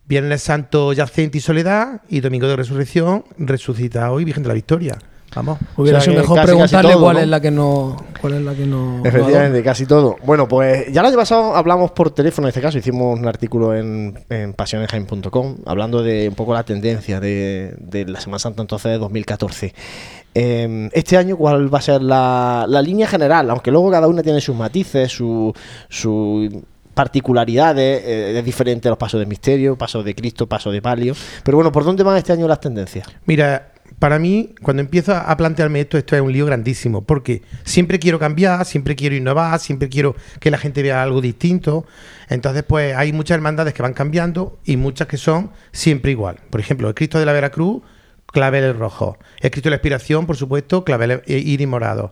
Viernes 0.07 0.43
santo, 0.43 0.93
yacente 0.93 1.39
y 1.39 1.41
soledad. 1.41 2.03
Y 2.09 2.21
domingo 2.21 2.49
de 2.49 2.57
resurrección, 2.57 3.25
resucitado 3.39 4.19
y 4.21 4.25
Virgen 4.25 4.43
de 4.45 4.49
la 4.49 4.55
Victoria. 4.55 4.99
Vamos. 5.35 5.59
Hubiera 5.77 5.99
O 5.99 6.01
sea 6.01 6.13
sido 6.13 6.23
mejor 6.23 6.37
casi, 6.37 6.47
casi 6.47 6.53
preguntarle 6.53 6.93
todo, 6.93 7.03
cuál 7.03 7.17
¿no? 7.17 7.23
es 7.23 7.29
la 7.29 7.41
que 7.41 7.51
no. 7.51 7.97
Cuál 8.21 8.35
es 8.35 8.43
la 8.43 8.55
que 8.55 8.67
no. 8.67 8.99
no 8.99 9.05
Efectivamente, 9.05 9.63
casi 9.63 9.87
todo. 9.87 10.17
Bueno, 10.25 10.49
pues 10.49 10.93
ya 10.93 11.01
el 11.01 11.07
año 11.07 11.17
pasado 11.17 11.55
hablamos 11.55 11.93
por 11.93 12.11
teléfono, 12.11 12.47
en 12.47 12.51
este 12.51 12.61
caso 12.61 12.79
hicimos 12.79 13.19
un 13.19 13.27
artículo 13.27 13.75
en, 13.75 14.19
en 14.29 14.53
pasionesjaime.com 14.55 15.57
hablando 15.67 16.03
de 16.03 16.29
un 16.29 16.35
poco 16.35 16.55
la 16.55 16.65
tendencia 16.65 17.21
de, 17.21 17.75
de 17.79 18.07
la 18.07 18.21
Semana 18.21 18.39
Santa 18.41 18.63
entonces 18.63 18.91
de 18.91 18.99
2014. 18.99 19.75
Eh, 20.35 20.89
este 20.93 21.17
año, 21.17 21.37
¿cuál 21.37 21.73
va 21.73 21.79
a 21.79 21.83
ser 21.83 22.03
la, 22.03 22.65
la 22.69 22.83
línea 22.83 23.07
general? 23.07 23.51
Aunque 23.51 23.71
luego 23.71 23.91
cada 23.91 24.07
una 24.09 24.23
tiene 24.23 24.41
sus 24.41 24.57
matices, 24.57 25.11
su, 25.13 25.53
su 25.89 26.63
particularidades, 26.95 28.03
eh, 28.05 28.39
es 28.39 28.45
diferente 28.45 28.89
los 28.89 28.99
pasos 28.99 29.21
de 29.21 29.27
misterio, 29.27 29.77
pasos 29.77 30.05
de 30.05 30.15
Cristo, 30.15 30.47
pasos 30.47 30.73
de 30.73 30.83
palio. 30.83 31.15
Pero 31.45 31.57
bueno, 31.57 31.73
¿por 31.73 31.85
dónde 31.85 32.03
van 32.03 32.17
este 32.17 32.33
año 32.33 32.47
las 32.47 32.61
tendencias? 32.61 33.07
Mira, 33.27 33.73
para 34.01 34.19
mí, 34.19 34.55
cuando 34.63 34.81
empiezo 34.81 35.15
a 35.15 35.37
plantearme 35.37 35.83
esto, 35.83 35.99
esto 35.99 36.17
es 36.17 36.23
un 36.23 36.33
lío 36.33 36.47
grandísimo, 36.47 37.03
porque 37.03 37.43
siempre 37.65 37.99
quiero 37.99 38.19
cambiar, 38.19 38.65
siempre 38.65 38.97
quiero 38.97 39.15
innovar, 39.15 39.61
siempre 39.61 39.91
quiero 39.91 40.17
que 40.41 40.51
la 40.51 40.57
gente 40.57 40.83
vea 40.83 41.03
algo 41.03 41.21
distinto. 41.21 41.85
Entonces, 42.31 42.65
pues 42.67 42.97
hay 42.97 43.13
muchas 43.13 43.35
hermandades 43.35 43.75
que 43.75 43.83
van 43.83 43.93
cambiando 43.93 44.59
y 44.65 44.79
muchas 44.79 45.07
que 45.07 45.19
son 45.19 45.51
siempre 45.71 46.13
igual. 46.13 46.39
Por 46.49 46.61
ejemplo, 46.61 46.89
el 46.89 46.95
Cristo 46.95 47.19
de 47.19 47.27
la 47.27 47.35
Veracruz, 47.35 47.83
claveles 48.25 48.75
rojos. 48.75 49.19
El 49.39 49.51
Cristo 49.51 49.67
de 49.67 49.73
la 49.73 49.77
Expiración, 49.77 50.27
por 50.27 50.39
supuesto, 50.39 50.83
claveles 50.83 51.21
iris 51.27 51.69
morado. 51.69 52.11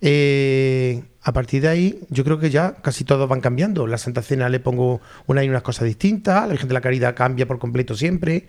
Eh, 0.00 1.02
a 1.20 1.32
partir 1.34 1.60
de 1.60 1.68
ahí, 1.68 2.00
yo 2.08 2.24
creo 2.24 2.38
que 2.38 2.48
ya 2.48 2.76
casi 2.76 3.04
todos 3.04 3.28
van 3.28 3.42
cambiando. 3.42 3.86
La 3.86 3.98
Santa 3.98 4.22
Cena 4.22 4.48
le 4.48 4.60
pongo 4.60 5.02
una 5.26 5.44
y 5.44 5.50
unas 5.50 5.60
cosas 5.60 5.84
distintas. 5.84 6.40
La 6.46 6.52
Virgen 6.52 6.68
de 6.68 6.74
la 6.74 6.80
Caridad 6.80 7.14
cambia 7.14 7.46
por 7.46 7.58
completo 7.58 7.94
siempre. 7.94 8.46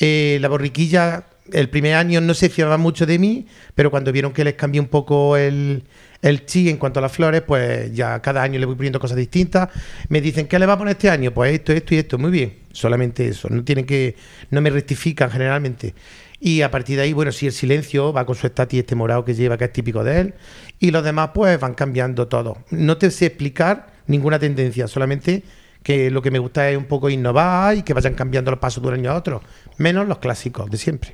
Eh, 0.00 0.38
la 0.40 0.48
borriquilla 0.48 1.26
el 1.52 1.68
primer 1.68 1.94
año 1.94 2.20
no 2.20 2.34
se 2.34 2.48
fiaban 2.48 2.80
mucho 2.80 3.06
de 3.06 3.18
mí, 3.18 3.46
pero 3.74 3.90
cuando 3.90 4.12
vieron 4.12 4.32
que 4.32 4.44
les 4.44 4.54
cambié 4.54 4.80
un 4.80 4.88
poco 4.88 5.36
el, 5.36 5.84
el 6.22 6.44
chi 6.46 6.68
en 6.68 6.76
cuanto 6.76 6.98
a 6.98 7.02
las 7.02 7.12
flores, 7.12 7.42
pues 7.42 7.92
ya 7.94 8.20
cada 8.20 8.42
año 8.42 8.58
le 8.58 8.66
voy 8.66 8.74
poniendo 8.74 9.00
cosas 9.00 9.16
distintas. 9.16 9.68
Me 10.08 10.20
dicen, 10.20 10.46
¿qué 10.46 10.58
le 10.58 10.66
va 10.66 10.74
a 10.74 10.78
poner 10.78 10.92
este 10.92 11.10
año? 11.10 11.32
Pues 11.32 11.52
esto, 11.52 11.72
esto 11.72 11.94
y 11.94 11.98
esto. 11.98 12.18
Muy 12.18 12.30
bien, 12.30 12.54
solamente 12.72 13.28
eso. 13.28 13.48
No 13.48 13.64
tienen 13.64 13.86
que, 13.86 14.16
no 14.50 14.60
me 14.60 14.70
rectifican 14.70 15.30
generalmente. 15.30 15.94
Y 16.38 16.62
a 16.62 16.70
partir 16.70 16.96
de 16.96 17.02
ahí, 17.02 17.12
bueno, 17.12 17.32
sí, 17.32 17.46
el 17.46 17.52
silencio 17.52 18.12
va 18.12 18.26
con 18.26 18.34
su 18.34 18.46
estatis 18.46 18.80
este 18.80 18.94
morado 18.94 19.24
que 19.24 19.34
lleva, 19.34 19.56
que 19.56 19.64
es 19.64 19.72
típico 19.72 20.04
de 20.04 20.20
él. 20.20 20.34
Y 20.78 20.90
los 20.90 21.02
demás, 21.02 21.30
pues 21.34 21.58
van 21.58 21.74
cambiando 21.74 22.28
todo. 22.28 22.58
No 22.70 22.98
te 22.98 23.10
sé 23.10 23.26
explicar 23.26 23.86
ninguna 24.06 24.38
tendencia, 24.38 24.86
solamente 24.86 25.42
que 25.82 26.10
lo 26.10 26.20
que 26.20 26.32
me 26.32 26.40
gusta 26.40 26.68
es 26.68 26.76
un 26.76 26.86
poco 26.86 27.08
innovar 27.08 27.76
y 27.76 27.82
que 27.82 27.94
vayan 27.94 28.14
cambiando 28.14 28.50
los 28.50 28.58
pasos 28.58 28.82
de 28.82 28.88
un 28.88 28.94
año 28.94 29.12
a 29.12 29.14
otro. 29.14 29.40
Menos 29.78 30.08
los 30.08 30.18
clásicos 30.18 30.68
de 30.68 30.78
siempre. 30.78 31.12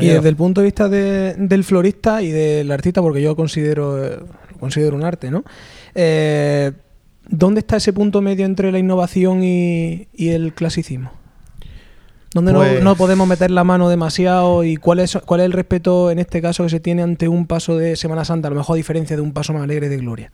Y 0.00 0.06
desde 0.16 0.28
el 0.28 0.36
punto 0.36 0.60
de 0.60 0.66
vista 0.66 0.88
de- 0.88 1.34
del 1.36 1.64
florista 1.64 2.22
y 2.22 2.30
del 2.30 2.70
artista, 2.70 3.00
porque 3.02 3.20
yo 3.22 3.34
considero, 3.34 4.04
eh, 4.04 4.16
lo 4.52 4.58
considero 4.58 4.94
un 4.96 5.04
arte, 5.04 5.30
¿no? 5.30 5.44
Eh, 5.94 6.72
¿Dónde 7.28 7.60
está 7.60 7.76
ese 7.76 7.92
punto 7.92 8.20
medio 8.20 8.44
entre 8.44 8.70
la 8.72 8.78
innovación 8.78 9.42
y, 9.44 10.08
y 10.14 10.30
el 10.30 10.52
clasicismo? 10.54 11.12
¿Dónde 12.34 12.52
Pues- 12.52 12.78
no, 12.78 12.90
no 12.90 12.96
podemos 12.96 13.28
meter 13.28 13.50
la 13.50 13.62
mano 13.64 13.88
demasiado 13.88 14.64
y 14.64 14.76
cuál 14.76 15.00
es, 15.00 15.18
cuál 15.26 15.40
es 15.40 15.46
el 15.46 15.52
respeto 15.52 16.10
en 16.10 16.18
este 16.18 16.40
caso 16.40 16.62
que 16.64 16.70
se 16.70 16.80
tiene 16.80 17.02
ante 17.02 17.28
un 17.28 17.46
paso 17.46 17.76
de 17.76 17.94
Semana 17.96 18.24
Santa, 18.24 18.48
a 18.48 18.50
lo 18.50 18.56
mejor 18.56 18.74
a 18.74 18.76
diferencia 18.78 19.16
de 19.16 19.22
un 19.22 19.32
paso 19.32 19.52
más 19.52 19.62
alegre 19.62 19.88
de 19.88 19.98
Gloria? 19.98 20.32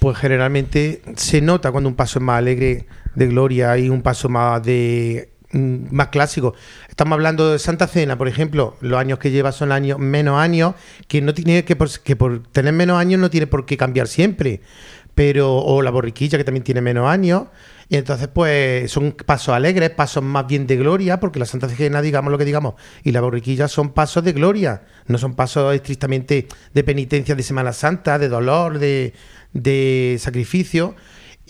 Pues 0.00 0.16
generalmente 0.18 1.02
se 1.16 1.40
nota 1.40 1.70
cuando 1.70 1.88
un 1.88 1.94
paso 1.94 2.18
es 2.18 2.24
más 2.24 2.38
alegre 2.38 2.86
de 3.14 3.26
gloria 3.28 3.78
y 3.78 3.88
un 3.88 4.02
paso 4.02 4.28
más 4.28 4.62
de 4.62 5.30
mm, 5.52 5.94
más 5.94 6.08
clásico. 6.08 6.54
Estamos 6.92 7.14
hablando 7.16 7.50
de 7.50 7.58
Santa 7.58 7.86
Cena, 7.86 8.18
por 8.18 8.28
ejemplo, 8.28 8.76
los 8.82 9.00
años 9.00 9.18
que 9.18 9.30
lleva 9.30 9.50
son 9.50 9.72
años 9.72 9.98
menos 9.98 10.38
años, 10.38 10.74
que 11.08 11.22
no 11.22 11.32
tiene 11.32 11.64
que 11.64 11.74
por, 11.74 11.88
que 11.88 12.16
por 12.16 12.42
tener 12.48 12.74
menos 12.74 12.98
años 12.98 13.18
no 13.18 13.30
tiene 13.30 13.46
por 13.46 13.64
qué 13.64 13.78
cambiar 13.78 14.08
siempre. 14.08 14.60
Pero 15.14 15.56
o 15.56 15.80
la 15.80 15.90
borriquilla 15.90 16.36
que 16.36 16.44
también 16.44 16.64
tiene 16.64 16.82
menos 16.82 17.08
años 17.08 17.44
y 17.88 17.96
entonces 17.96 18.28
pues 18.28 18.90
son 18.90 19.12
pasos 19.12 19.54
alegres, 19.54 19.88
pasos 19.88 20.22
más 20.22 20.46
bien 20.46 20.66
de 20.66 20.76
gloria, 20.76 21.18
porque 21.18 21.38
la 21.38 21.46
Santa 21.46 21.66
Cena, 21.70 22.02
digamos 22.02 22.30
lo 22.30 22.36
que 22.36 22.44
digamos, 22.44 22.74
y 23.04 23.12
la 23.12 23.22
borriquilla 23.22 23.68
son 23.68 23.94
pasos 23.94 24.22
de 24.22 24.34
gloria, 24.34 24.82
no 25.06 25.16
son 25.16 25.34
pasos 25.34 25.74
estrictamente 25.74 26.46
de 26.74 26.84
penitencia 26.84 27.34
de 27.34 27.42
Semana 27.42 27.72
Santa, 27.72 28.18
de 28.18 28.28
dolor, 28.28 28.78
de, 28.78 29.14
de 29.54 30.18
sacrificio. 30.20 30.94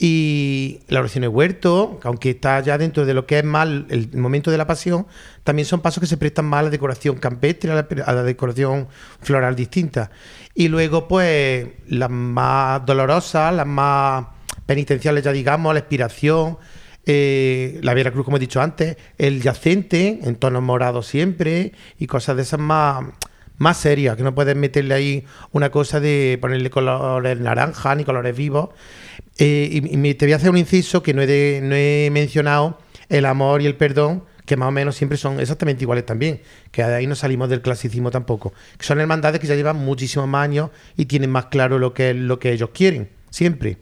Y 0.04 0.80
la 0.88 0.98
oración 0.98 1.22
de 1.22 1.28
huerto, 1.28 2.00
que 2.02 2.08
aunque 2.08 2.30
está 2.30 2.58
ya 2.58 2.76
dentro 2.76 3.06
de 3.06 3.14
lo 3.14 3.24
que 3.24 3.38
es 3.38 3.44
más 3.44 3.68
el 3.68 4.10
momento 4.14 4.50
de 4.50 4.58
la 4.58 4.66
pasión, 4.66 5.06
también 5.44 5.64
son 5.64 5.80
pasos 5.80 6.00
que 6.00 6.08
se 6.08 6.16
prestan 6.16 6.46
más 6.46 6.58
a 6.58 6.62
la 6.64 6.70
decoración 6.70 7.18
campestre, 7.18 7.70
a 7.70 7.76
la, 7.76 7.86
a 8.04 8.12
la 8.12 8.24
decoración 8.24 8.88
floral 9.20 9.54
distinta. 9.54 10.10
Y 10.56 10.66
luego, 10.66 11.06
pues, 11.06 11.68
las 11.86 12.10
más 12.10 12.84
dolorosas, 12.84 13.54
las 13.54 13.66
más 13.68 14.26
penitenciales, 14.66 15.22
ya 15.22 15.30
digamos, 15.30 15.72
la 15.72 15.78
expiración, 15.78 16.58
eh, 17.06 17.78
la 17.84 17.94
Vera 17.94 18.10
Cruz, 18.10 18.24
como 18.24 18.38
he 18.38 18.40
dicho 18.40 18.60
antes, 18.60 18.96
el 19.18 19.40
yacente, 19.40 20.18
en 20.24 20.34
tonos 20.34 20.64
morados 20.64 21.06
siempre, 21.06 21.74
y 21.96 22.08
cosas 22.08 22.34
de 22.34 22.42
esas 22.42 22.58
más, 22.58 23.04
más 23.56 23.76
serias, 23.76 24.16
que 24.16 24.24
no 24.24 24.34
puedes 24.34 24.56
meterle 24.56 24.94
ahí 24.94 25.24
una 25.52 25.70
cosa 25.70 26.00
de 26.00 26.38
ponerle 26.40 26.70
colores 26.70 27.38
naranja 27.38 27.94
ni 27.94 28.02
colores 28.02 28.36
vivos. 28.36 28.70
Eh, 29.38 29.68
y 29.72 29.94
y 29.94 29.96
me- 29.96 30.14
te 30.14 30.26
voy 30.26 30.32
a 30.34 30.36
hacer 30.36 30.50
un 30.50 30.58
inciso 30.58 31.02
que 31.02 31.14
no 31.14 31.22
he, 31.22 31.26
de- 31.26 31.60
no 31.62 31.74
he 31.74 32.10
mencionado, 32.12 32.78
el 33.08 33.24
amor 33.26 33.62
y 33.62 33.66
el 33.66 33.76
perdón, 33.76 34.24
que 34.46 34.56
más 34.56 34.68
o 34.68 34.72
menos 34.72 34.96
siempre 34.96 35.16
son 35.16 35.40
exactamente 35.40 35.84
iguales 35.84 36.04
también, 36.04 36.40
que 36.70 36.82
de 36.82 36.94
ahí 36.94 37.06
no 37.06 37.14
salimos 37.14 37.48
del 37.48 37.62
clasicismo 37.62 38.10
tampoco, 38.10 38.52
que 38.76 38.84
son 38.84 39.00
hermandades 39.00 39.40
que 39.40 39.46
ya 39.46 39.54
llevan 39.54 39.76
muchísimos 39.76 40.28
más 40.28 40.44
años 40.44 40.70
y 40.96 41.06
tienen 41.06 41.30
más 41.30 41.46
claro 41.46 41.78
lo 41.78 41.94
que 41.94 42.12
lo 42.14 42.38
que 42.38 42.52
ellos 42.52 42.70
quieren, 42.74 43.08
siempre. 43.30 43.78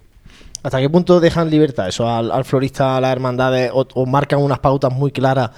¿Hasta 0.62 0.78
qué 0.78 0.90
punto 0.90 1.20
dejan 1.20 1.48
libertad 1.51 1.88
eso 1.88 2.07
al, 2.09 2.30
al 2.30 2.44
florista, 2.44 2.96
a 2.98 3.01
las 3.01 3.12
hermandades, 3.12 3.70
o, 3.72 3.88
o 3.94 4.07
marcan 4.07 4.40
unas 4.40 4.59
pautas 4.59 4.92
muy 4.92 5.11
claras 5.11 5.51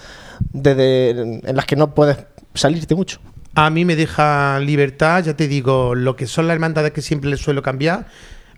desde, 0.53 1.11
en 1.11 1.57
las 1.57 1.67
que 1.67 1.77
no 1.77 1.95
puedes 1.95 2.19
salirte 2.55 2.95
mucho? 2.95 3.19
A 3.55 3.69
mí 3.69 3.85
me 3.85 3.97
deja 3.97 4.59
libertad, 4.61 5.25
ya 5.25 5.35
te 5.37 5.49
digo, 5.49 5.95
lo 5.95 6.15
que 6.17 6.27
son 6.27 6.47
las 6.47 6.55
hermandades 6.55 6.93
que 6.93 7.03
siempre 7.03 7.29
les 7.31 7.41
suelo 7.41 7.63
cambiar, 7.63 8.07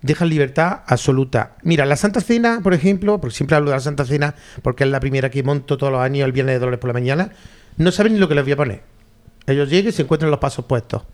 dejan 0.05 0.29
libertad 0.29 0.83
absoluta. 0.87 1.57
Mira, 1.63 1.87
la 1.87 1.97
Santa 1.97 2.21
Cena, 2.21 2.61
por 2.63 2.75
ejemplo, 2.75 3.19
porque 3.23 3.35
siempre 3.35 3.57
hablo 3.57 3.71
de 3.71 3.77
la 3.77 3.81
Santa 3.81 4.05
Cena 4.05 4.35
porque 4.61 4.85
es 4.85 4.91
la 4.91 5.01
primera 5.01 5.31
que 5.31 5.43
monto 5.43 5.79
todos 5.79 5.91
los 5.91 6.03
años 6.03 6.27
el 6.27 6.33
Viernes 6.33 6.57
de 6.57 6.59
Dolores 6.59 6.79
por 6.79 6.89
la 6.89 6.93
mañana, 6.93 7.31
no 7.79 7.91
saben 7.91 8.13
ni 8.13 8.19
lo 8.19 8.29
que 8.29 8.35
les 8.35 8.45
voy 8.45 8.53
a 8.53 8.57
poner. 8.57 8.83
Ellos 9.47 9.71
llegan 9.71 9.89
y 9.89 9.93
se 9.93 10.03
encuentran 10.03 10.31
los 10.31 10.41
pasos 10.41 10.67
puestos. 10.67 11.05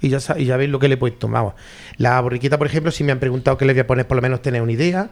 Y 0.00 0.10
ya, 0.10 0.20
y 0.38 0.44
ya 0.44 0.56
veis 0.56 0.70
lo 0.70 0.78
que 0.78 0.86
le 0.86 0.94
he 0.94 0.96
puesto. 0.96 1.26
Vamos. 1.26 1.54
La 1.96 2.20
borriquita, 2.20 2.56
por 2.56 2.68
ejemplo, 2.68 2.92
si 2.92 3.02
me 3.02 3.10
han 3.10 3.18
preguntado 3.18 3.58
qué 3.58 3.64
les 3.64 3.74
voy 3.74 3.80
a 3.80 3.86
poner, 3.88 4.06
por 4.06 4.14
lo 4.14 4.22
menos 4.22 4.42
tener 4.42 4.62
una 4.62 4.72
idea. 4.72 5.10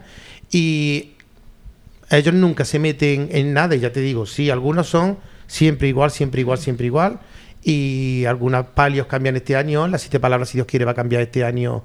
Y 0.49 1.15
ellos 2.09 2.33
nunca 2.33 2.63
se 2.63 2.79
meten 2.79 3.27
en 3.31 3.53
nada, 3.53 3.75
y 3.75 3.81
ya 3.81 3.91
te 3.91 3.99
digo, 3.99 4.25
sí, 4.25 4.49
algunos 4.49 4.87
son 4.87 5.17
siempre 5.45 5.89
igual, 5.89 6.09
siempre 6.09 6.39
igual, 6.39 6.57
siempre 6.57 6.85
igual. 6.85 7.19
Y 7.63 8.23
algunos 8.29 8.67
palios 8.67 9.07
cambian 9.07 9.35
este 9.35 9.57
año. 9.57 9.89
Las 9.89 10.03
siete 10.03 10.21
palabras, 10.21 10.47
si 10.47 10.57
Dios 10.57 10.67
quiere, 10.67 10.85
va 10.85 10.91
a 10.91 10.95
cambiar 10.95 11.21
este 11.21 11.43
año 11.43 11.83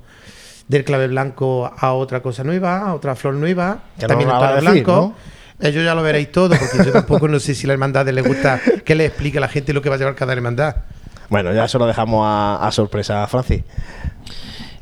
del 0.71 0.85
clave 0.85 1.09
blanco 1.09 1.69
a 1.77 1.93
otra 1.95 2.23
cosa 2.23 2.45
nueva, 2.45 2.79
a 2.79 2.95
otra 2.95 3.17
flor 3.17 3.35
nueva. 3.35 3.81
Que 3.99 4.03
no 4.03 4.09
también 4.09 4.31
a 4.31 4.39
tono 4.39 4.55
decir, 4.55 4.71
blanco. 4.71 5.15
Ellos 5.59 5.85
ya 5.85 5.97
lo 5.97 6.03
veréis 6.03 6.31
todo, 6.31 6.55
porque 6.57 6.87
yo 6.87 6.93
tampoco 6.93 7.27
no 7.27 7.41
sé 7.41 7.55
si 7.57 7.67
la 7.67 7.73
hermandad 7.73 8.09
les 8.09 8.25
gusta 8.25 8.61
que 8.85 8.95
le 8.95 9.07
explique 9.07 9.39
a 9.39 9.41
la 9.41 9.49
gente 9.49 9.73
lo 9.73 9.83
que 9.83 9.89
va 9.89 9.97
a 9.97 9.99
llevar 9.99 10.15
cada 10.15 10.33
hermandad. 10.33 10.77
Bueno, 11.29 11.53
ya 11.53 11.65
eso 11.65 11.79
lo 11.79 11.87
dejamos 11.87 12.25
a, 12.25 12.65
a 12.65 12.71
sorpresa, 12.71 13.27
Francis. 13.27 13.65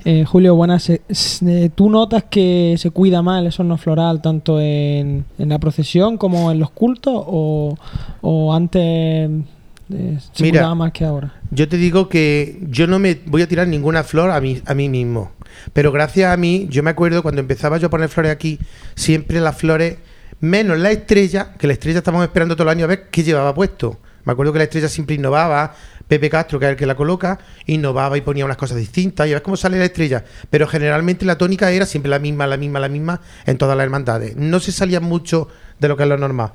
Eh, 0.05 0.25
Julio, 0.27 0.55
buenas. 0.55 0.89
Eh, 0.91 1.01
eh, 1.47 1.71
¿Tú 1.75 1.89
notas 1.89 2.25
que 2.31 2.77
se 2.79 2.91
cuida 2.91 3.23
más 3.23 3.41
el 3.41 3.49
esorno 3.49 3.79
floral 3.79 4.21
tanto 4.21 4.61
en, 4.61 5.25
en 5.39 5.49
la 5.49 5.59
procesión 5.59 6.19
como 6.19 6.53
en 6.53 6.59
los 6.59 6.71
cultos? 6.71 7.15
¿O, 7.17 7.77
o 8.21 8.55
antes 8.55 8.83
eh, 8.83 10.19
se 10.33 10.43
Mira, 10.43 10.61
cuidaba 10.61 10.75
más 10.75 10.93
que 10.93 11.05
ahora? 11.05 11.35
Yo 11.51 11.67
te 11.67 11.79
digo 11.79 12.09
que 12.09 12.61
yo 12.69 12.87
no 12.87 12.99
me 12.99 13.19
voy 13.27 13.43
a 13.43 13.49
tirar 13.49 13.67
ninguna 13.67 14.05
flor 14.05 14.31
a 14.31 14.41
mí, 14.41 14.61
a 14.67 14.75
mí 14.75 14.89
mismo. 14.89 15.33
Pero 15.73 15.93
gracias 15.93 16.33
a 16.33 16.37
mí, 16.37 16.67
yo 16.71 16.83
me 16.83 16.91
acuerdo 16.91 17.23
cuando 17.23 17.41
empezaba 17.41 17.79
yo 17.79 17.89
a 17.89 17.91
poner 17.91 18.09
flores 18.09 18.33
aquí, 18.33 18.59
siempre 18.95 19.41
las 19.41 19.57
flores, 19.57 19.99
menos 20.41 20.79
la 20.79 20.91
estrella, 20.91 21.55
que 21.59 21.67
la 21.67 21.73
estrella 21.73 21.99
estábamos 21.99 22.27
esperando 22.27 22.57
todo 22.57 22.65
el 22.65 22.77
año 22.77 22.85
a 22.85 22.89
ver 22.89 23.09
qué 23.11 23.23
llevaba 23.23 23.55
puesto. 23.55 23.99
Me 24.25 24.33
acuerdo 24.33 24.53
que 24.53 24.59
la 24.59 24.65
estrella 24.65 24.89
siempre 24.89 25.17
innovaba, 25.17 25.75
Pepe 26.07 26.31
Castro, 26.31 26.59
que 26.59 26.67
es 26.67 26.71
el 26.73 26.77
que 26.77 26.87
la 26.87 26.95
coloca, 26.95 27.39
innovaba 27.67 28.17
y 28.17 28.23
ponía 28.23 28.45
unas 28.45 28.57
cosas 28.57 28.79
distintas, 28.79 29.27
y 29.29 29.33
ves 29.33 29.43
cómo 29.43 29.57
sale 29.57 29.79
la 29.79 29.85
estrella. 29.85 30.25
Pero 30.51 30.67
generalmente 30.67 31.25
la 31.25 31.39
tónica 31.39 31.71
era 31.71 31.87
siempre 31.87 32.11
la 32.11 32.19
misma, 32.19 32.47
la 32.47 32.57
misma, 32.57 32.81
la 32.81 32.89
misma 32.89 33.21
en 33.47 33.59
todas 33.59 33.77
las 33.77 33.85
hermandades. 33.85 34.37
No 34.37 34.61
se 34.61 34.73
salía 34.73 35.01
mucho 35.01 35.49
de 35.79 35.89
lo 35.89 35.97
que 35.97 36.03
es 36.03 36.09
lo 36.09 36.19
normal. 36.19 36.53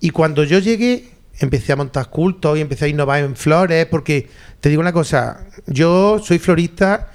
Y 0.00 0.10
cuando 0.10 0.44
yo 0.44 0.58
llegué, 0.58 1.10
empecé 1.38 1.72
a 1.72 1.76
montar 1.76 2.10
cultos 2.10 2.58
y 2.58 2.60
empecé 2.60 2.86
a 2.86 2.88
innovar 2.88 3.20
en 3.20 3.36
flores, 3.36 3.86
porque 3.86 4.28
te 4.60 4.68
digo 4.68 4.80
una 4.80 4.92
cosa, 4.92 5.46
yo 5.66 6.18
soy 6.18 6.38
florista 6.38 7.09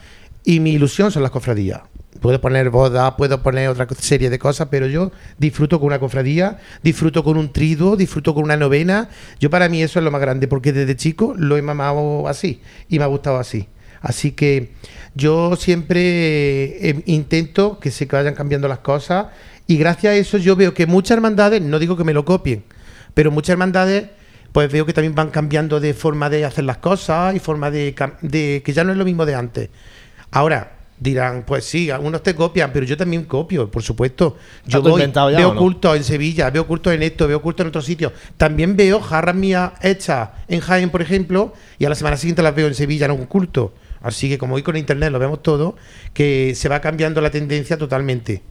y 0.45 0.59
mi 0.59 0.71
ilusión 0.73 1.11
son 1.11 1.23
las 1.23 1.31
cofradías. 1.31 1.81
Puedo 2.21 2.39
poner 2.39 2.69
bodas, 2.69 3.13
puedo 3.17 3.43
poner 3.43 3.67
otra 3.67 3.87
serie 3.99 4.29
de 4.29 4.39
cosas, 4.39 4.69
pero 4.71 4.87
yo 4.87 5.11
disfruto 5.37 5.79
con 5.79 5.87
una 5.87 5.99
cofradía, 5.99 6.59
disfruto 6.81 7.23
con 7.23 7.37
un 7.37 7.51
triduo, 7.51 7.97
disfruto 7.97 8.33
con 8.33 8.43
una 8.43 8.55
novena. 8.55 9.09
Yo 9.39 9.49
para 9.49 9.67
mí 9.67 9.83
eso 9.83 9.99
es 9.99 10.05
lo 10.05 10.11
más 10.11 10.21
grande, 10.21 10.47
porque 10.47 10.71
desde 10.71 10.95
chico 10.95 11.33
lo 11.37 11.57
he 11.57 11.61
mamado 11.61 12.27
así 12.27 12.61
y 12.87 12.99
me 12.99 13.03
ha 13.03 13.07
gustado 13.07 13.37
así. 13.37 13.67
Así 14.01 14.31
que 14.31 14.71
yo 15.13 15.55
siempre 15.55 16.89
eh, 16.89 17.01
intento 17.05 17.79
que 17.79 17.91
se 17.91 18.05
vayan 18.05 18.35
cambiando 18.35 18.67
las 18.67 18.79
cosas 18.79 19.27
y 19.67 19.77
gracias 19.77 20.13
a 20.13 20.15
eso 20.15 20.37
yo 20.37 20.55
veo 20.55 20.73
que 20.73 20.85
muchas 20.85 21.17
hermandades, 21.17 21.61
no 21.61 21.79
digo 21.79 21.97
que 21.97 22.03
me 22.03 22.13
lo 22.13 22.23
copien, 22.23 22.63
pero 23.13 23.31
muchas 23.31 23.53
hermandades 23.53 24.09
pues 24.51 24.71
veo 24.71 24.85
que 24.85 24.93
también 24.93 25.15
van 25.15 25.31
cambiando 25.31 25.81
de 25.81 25.93
forma 25.93 26.29
de 26.29 26.45
hacer 26.45 26.63
las 26.63 26.77
cosas 26.77 27.35
y 27.35 27.39
forma 27.39 27.71
de, 27.71 27.93
de 28.21 28.61
que 28.63 28.73
ya 28.73 28.85
no 28.85 28.93
es 28.93 28.97
lo 28.97 29.03
mismo 29.03 29.25
de 29.25 29.35
antes. 29.35 29.69
Ahora 30.35 30.69
dirán, 30.99 31.43
pues 31.47 31.63
sí, 31.63 31.89
algunos 31.89 32.21
te 32.21 32.35
copian, 32.35 32.73
pero 32.73 32.85
yo 32.85 32.97
también 32.97 33.23
copio, 33.23 33.71
por 33.71 33.81
supuesto. 33.81 34.35
Yo 34.65 34.79
¿Está 34.79 34.89
todo 34.89 34.89
voy, 34.97 35.31
ya 35.31 35.37
veo 35.37 35.53
no? 35.53 35.59
cultos 35.61 35.95
en 35.95 36.03
Sevilla, 36.03 36.49
veo 36.49 36.67
cultos 36.67 36.93
en 36.93 37.03
esto, 37.03 37.25
veo 37.25 37.41
cultos 37.41 37.63
en 37.63 37.69
otros 37.69 37.85
sitios. 37.85 38.11
También 38.35 38.75
veo 38.75 38.99
jarras 38.99 39.33
mías 39.33 39.71
hechas 39.81 40.31
en 40.49 40.59
Jaén, 40.59 40.89
por 40.89 41.01
ejemplo, 41.01 41.53
y 41.79 41.85
a 41.85 41.89
la 41.89 41.95
semana 41.95 42.17
siguiente 42.17 42.41
las 42.41 42.53
veo 42.53 42.67
en 42.67 42.75
Sevilla 42.75 43.05
en 43.05 43.13
un 43.13 43.27
culto. 43.27 43.73
Así 44.01 44.27
que 44.27 44.37
como 44.37 44.55
hoy 44.55 44.61
con 44.61 44.75
internet 44.75 45.09
lo 45.09 45.19
vemos 45.19 45.41
todo, 45.41 45.77
que 46.13 46.53
se 46.53 46.67
va 46.67 46.81
cambiando 46.81 47.21
la 47.21 47.31
tendencia 47.31 47.77
totalmente. 47.77 48.41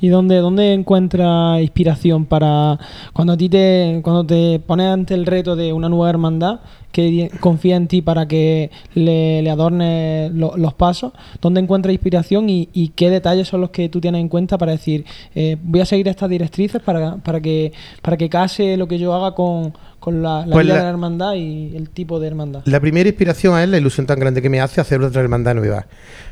¿Y 0.00 0.08
dónde, 0.08 0.36
dónde 0.38 0.72
encuentras 0.72 1.60
inspiración 1.60 2.24
para 2.26 2.78
cuando 3.12 3.34
a 3.34 3.36
ti 3.36 3.48
te, 3.48 4.00
cuando 4.02 4.26
te 4.26 4.58
pones 4.58 4.88
ante 4.88 5.14
el 5.14 5.26
reto 5.26 5.54
de 5.54 5.72
una 5.72 5.88
nueva 5.88 6.10
hermandad 6.10 6.58
que 6.90 7.30
confía 7.40 7.76
en 7.76 7.86
ti 7.88 8.02
para 8.02 8.26
que 8.26 8.70
le, 8.94 9.42
le 9.42 9.50
adornes 9.50 10.32
lo- 10.32 10.56
los 10.56 10.74
pasos? 10.74 11.12
¿Dónde 11.40 11.60
encuentras 11.60 11.92
inspiración 11.92 12.50
y, 12.50 12.68
y 12.72 12.88
qué 12.88 13.10
detalles 13.10 13.46
son 13.46 13.60
los 13.60 13.70
que 13.70 13.88
tú 13.88 14.00
tienes 14.00 14.20
en 14.20 14.28
cuenta 14.28 14.58
para 14.58 14.72
decir 14.72 15.04
eh, 15.36 15.56
voy 15.62 15.80
a 15.80 15.86
seguir 15.86 16.08
estas 16.08 16.28
directrices 16.28 16.82
para, 16.82 17.16
para 17.18 17.40
que 17.40 17.72
para 18.02 18.16
que 18.16 18.28
case 18.28 18.76
lo 18.76 18.88
que 18.88 18.98
yo 18.98 19.14
haga 19.14 19.34
con, 19.36 19.72
con 20.00 20.20
la, 20.20 20.44
la 20.46 20.54
Pues 20.54 20.64
vida 20.66 20.74
la- 20.74 20.80
de 20.80 20.84
la 20.86 20.90
hermandad 20.90 21.34
y 21.34 21.76
el 21.76 21.88
tipo 21.90 22.18
de 22.18 22.26
hermandad? 22.26 22.62
La 22.64 22.80
primera 22.80 23.08
inspiración 23.08 23.56
es 23.60 23.68
la 23.68 23.78
ilusión 23.78 24.06
tan 24.06 24.18
grande 24.18 24.42
que 24.42 24.50
me 24.50 24.60
hace 24.60 24.80
hacer 24.80 25.00
otra 25.00 25.22
hermandad 25.22 25.54
nueva. 25.54 25.86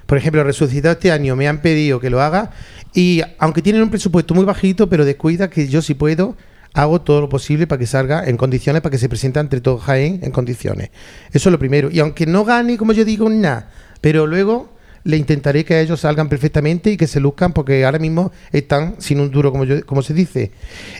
Por 0.07 0.19
ejemplo, 0.19 0.43
resucitado 0.43 0.93
este 0.95 1.13
año 1.13 1.37
me 1.37 1.47
han 1.47 1.63
pedido 1.63 2.01
que 2.01 2.11
lo 2.11 2.21
haga 2.21 2.51
y 2.95 3.23
aunque 3.39 3.63
tienen 3.63 3.83
un 3.83 3.91
presupuesto 3.91 4.35
muy 4.35 4.45
bajito, 4.45 4.89
pero 4.89 5.05
descuida 5.05 5.51
que 5.51 5.69
yo 5.69 5.83
si 5.83 5.95
puedo 5.95 6.37
hago 6.75 7.01
todo 7.01 7.21
lo 7.21 7.29
posible 7.29 7.67
para 7.67 7.79
que 7.79 7.87
salga 7.87 8.27
en 8.27 8.37
condiciones, 8.37 8.83
para 8.83 8.93
que 8.93 8.99
se 8.99 9.09
presente 9.09 9.41
entre 9.41 9.61
todos 9.61 9.83
Jaén 9.83 10.21
en 10.23 10.31
condiciones. 10.31 10.91
Eso 11.33 11.49
es 11.49 11.53
lo 11.53 11.59
primero. 11.59 11.91
Y 11.91 12.01
aunque 12.01 12.27
no 12.27 12.45
gane, 12.45 12.77
como 12.77 12.93
yo 12.93 13.05
digo, 13.05 13.29
nada, 13.29 13.71
pero 14.01 14.27
luego 14.27 14.73
le 15.03 15.17
intentaré 15.17 15.65
que 15.65 15.81
ellos 15.81 16.01
salgan 16.01 16.29
perfectamente 16.29 16.91
y 16.91 16.97
que 16.97 17.07
se 17.07 17.21
luzcan 17.21 17.53
porque 17.53 17.85
ahora 17.85 17.99
mismo 17.99 18.33
están 18.53 18.97
sin 18.99 19.21
un 19.21 19.31
duro, 19.31 19.51
como, 19.51 19.65
yo, 19.65 19.85
como 19.87 20.03
se 20.03 20.15
dice. 20.15 20.53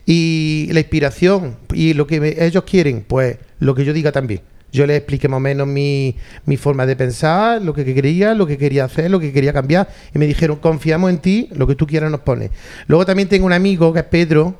Y 0.07 0.69
la 0.73 0.81
inspiración 0.81 1.57
y 1.73 1.95
lo 1.95 2.07
que 2.07 2.37
ellos 2.39 2.65
quieren, 2.65 3.05
pues 3.07 3.37
lo 3.59 3.75
que 3.75 3.85
yo 3.85 3.93
diga 3.93 4.13
también. 4.13 4.41
Yo 4.73 4.87
les 4.87 4.99
expliqué 4.99 5.29
más 5.29 5.39
o 5.39 5.41
menos 5.41 5.67
mi, 5.67 6.17
mi 6.47 6.57
forma 6.57 6.87
de 6.87 6.97
pensar, 6.97 7.61
lo 7.63 7.75
que 7.75 7.85
quería, 7.85 8.35
lo 8.35 8.47
que 8.47 8.57
quería 8.57 8.85
hacer, 8.85 9.11
lo 9.11 9.21
que 9.21 9.33
quería 9.33 9.53
cambiar. 9.53 9.89
Y 10.15 10.19
me 10.19 10.27
dijeron, 10.27 10.57
confiamos 10.57 11.11
en 11.11 11.19
ti, 11.19 11.49
lo 11.53 11.67
que 11.67 11.75
tú 11.75 11.87
quieras 11.87 12.11
nos 12.11 12.21
pones. 12.21 12.51
Luego 12.87 13.05
también 13.05 13.29
tengo 13.29 13.47
un 13.47 13.53
amigo 13.53 13.93
que 13.93 14.01
es 14.01 14.05
Pedro 14.07 14.55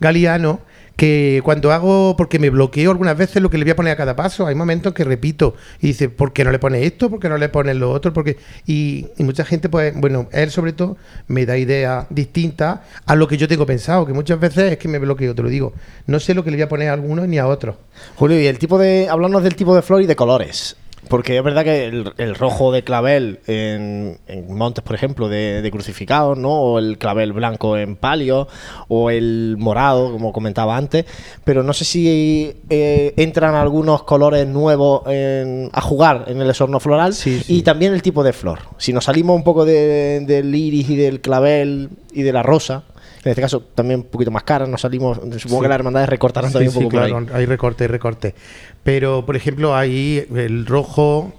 Galeano, 0.00 0.60
que 0.96 1.40
cuando 1.44 1.72
hago, 1.72 2.16
porque 2.16 2.38
me 2.38 2.50
bloqueo 2.50 2.90
algunas 2.90 3.16
veces 3.16 3.42
lo 3.42 3.50
que 3.50 3.58
le 3.58 3.64
voy 3.64 3.72
a 3.72 3.76
poner 3.76 3.92
a 3.92 3.96
cada 3.96 4.14
paso, 4.16 4.46
hay 4.46 4.54
momentos 4.54 4.92
que 4.94 5.04
repito 5.04 5.54
y 5.80 5.88
dice, 5.88 6.08
¿por 6.08 6.32
qué 6.32 6.44
no 6.44 6.52
le 6.52 6.58
pones 6.58 6.84
esto? 6.84 7.10
¿Por 7.10 7.20
qué 7.20 7.28
no 7.28 7.36
le 7.36 7.48
pones 7.48 7.76
lo 7.76 7.90
otro? 7.90 8.12
Porque 8.12 8.36
y, 8.66 9.06
y 9.16 9.24
mucha 9.24 9.44
gente, 9.44 9.68
pues, 9.68 9.94
bueno, 9.96 10.28
él 10.32 10.50
sobre 10.50 10.72
todo 10.72 10.96
me 11.26 11.46
da 11.46 11.56
ideas 11.58 12.06
distintas 12.10 12.80
a 13.06 13.14
lo 13.14 13.26
que 13.28 13.36
yo 13.36 13.48
tengo 13.48 13.66
pensado, 13.66 14.06
que 14.06 14.12
muchas 14.12 14.38
veces 14.38 14.72
es 14.72 14.78
que 14.78 14.88
me 14.88 14.98
bloqueo, 14.98 15.34
te 15.34 15.42
lo 15.42 15.48
digo. 15.48 15.72
No 16.06 16.20
sé 16.20 16.34
lo 16.34 16.44
que 16.44 16.50
le 16.50 16.56
voy 16.58 16.62
a 16.62 16.68
poner 16.68 16.88
a 16.88 16.92
algunos 16.92 17.26
ni 17.28 17.38
a 17.38 17.46
otros. 17.46 17.76
Julio, 18.16 18.40
y 18.40 18.46
el 18.46 18.58
tipo 18.58 18.78
de. 18.78 19.08
Hablarnos 19.08 19.42
del 19.42 19.56
tipo 19.56 19.74
de 19.74 19.82
flor 19.82 20.02
y 20.02 20.06
de 20.06 20.16
colores. 20.16 20.76
Porque 21.08 21.36
es 21.36 21.44
verdad 21.44 21.64
que 21.64 21.86
el, 21.86 22.12
el 22.18 22.34
rojo 22.34 22.72
de 22.72 22.82
clavel 22.82 23.40
en, 23.46 24.18
en 24.26 24.54
montes, 24.56 24.82
por 24.82 24.94
ejemplo, 24.94 25.28
de, 25.28 25.60
de 25.62 25.70
crucificados, 25.70 26.36
¿no? 26.38 26.50
O 26.50 26.78
el 26.78 26.98
clavel 26.98 27.32
blanco 27.32 27.76
en 27.76 27.96
palio, 27.96 28.48
o 28.88 29.10
el 29.10 29.56
morado, 29.58 30.10
como 30.12 30.32
comentaba 30.32 30.76
antes. 30.76 31.04
Pero 31.44 31.62
no 31.62 31.72
sé 31.72 31.84
si 31.84 32.52
eh, 32.70 33.12
entran 33.16 33.54
algunos 33.54 34.02
colores 34.04 34.46
nuevos 34.46 35.02
en- 35.06 35.70
a 35.72 35.80
jugar 35.80 36.24
en 36.28 36.40
el 36.40 36.50
esorno 36.50 36.80
floral. 36.80 37.12
Y 37.48 37.62
también 37.62 37.92
el 37.94 38.02
tipo 38.02 38.22
de 38.24 38.32
flor. 38.32 38.60
Si 38.78 38.92
nos 38.92 39.04
salimos 39.04 39.36
un 39.36 39.44
poco 39.44 39.64
de- 39.64 40.20
del 40.26 40.54
iris 40.54 40.88
y 40.90 40.96
del 40.96 41.20
clavel 41.20 41.90
y 42.12 42.22
de 42.22 42.32
la 42.32 42.42
rosa. 42.42 42.82
En 43.24 43.30
este 43.30 43.40
caso 43.42 43.60
también 43.62 44.00
un 44.00 44.06
poquito 44.06 44.30
más 44.30 44.42
cara, 44.42 44.66
nos 44.66 44.82
salimos, 44.82 45.16
supongo 45.16 45.38
Sí. 45.38 45.60
que 45.62 45.68
las 45.68 45.74
hermandades 45.76 46.08
recortarán 46.08 46.50
Sí, 46.50 46.54
también 46.54 46.72
sí, 46.72 46.78
un 46.78 46.84
poco 46.84 46.96
claro, 46.98 47.16
ahí. 47.18 47.26
hay 47.32 47.46
recorte, 47.46 47.84
hay 47.84 47.88
recorte. 47.88 48.34
Pero, 48.82 49.24
por 49.24 49.34
ejemplo, 49.36 49.74
ahí 49.74 50.26
el 50.34 50.66
rojo 50.66 51.32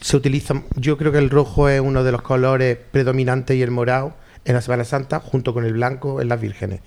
se 0.00 0.16
utiliza, 0.16 0.62
yo 0.76 0.96
creo 0.96 1.12
que 1.12 1.18
el 1.18 1.28
rojo 1.30 1.68
es 1.68 1.80
uno 1.80 2.04
de 2.04 2.12
los 2.12 2.22
colores 2.22 2.78
predominantes 2.90 3.56
y 3.56 3.62
el 3.62 3.70
morado 3.70 4.14
en 4.46 4.54
la 4.54 4.62
Semana 4.62 4.84
Santa, 4.84 5.20
junto 5.20 5.52
con 5.52 5.64
el 5.66 5.74
blanco 5.74 6.22
en 6.22 6.28
las 6.28 6.40
vírgenes. 6.40 6.80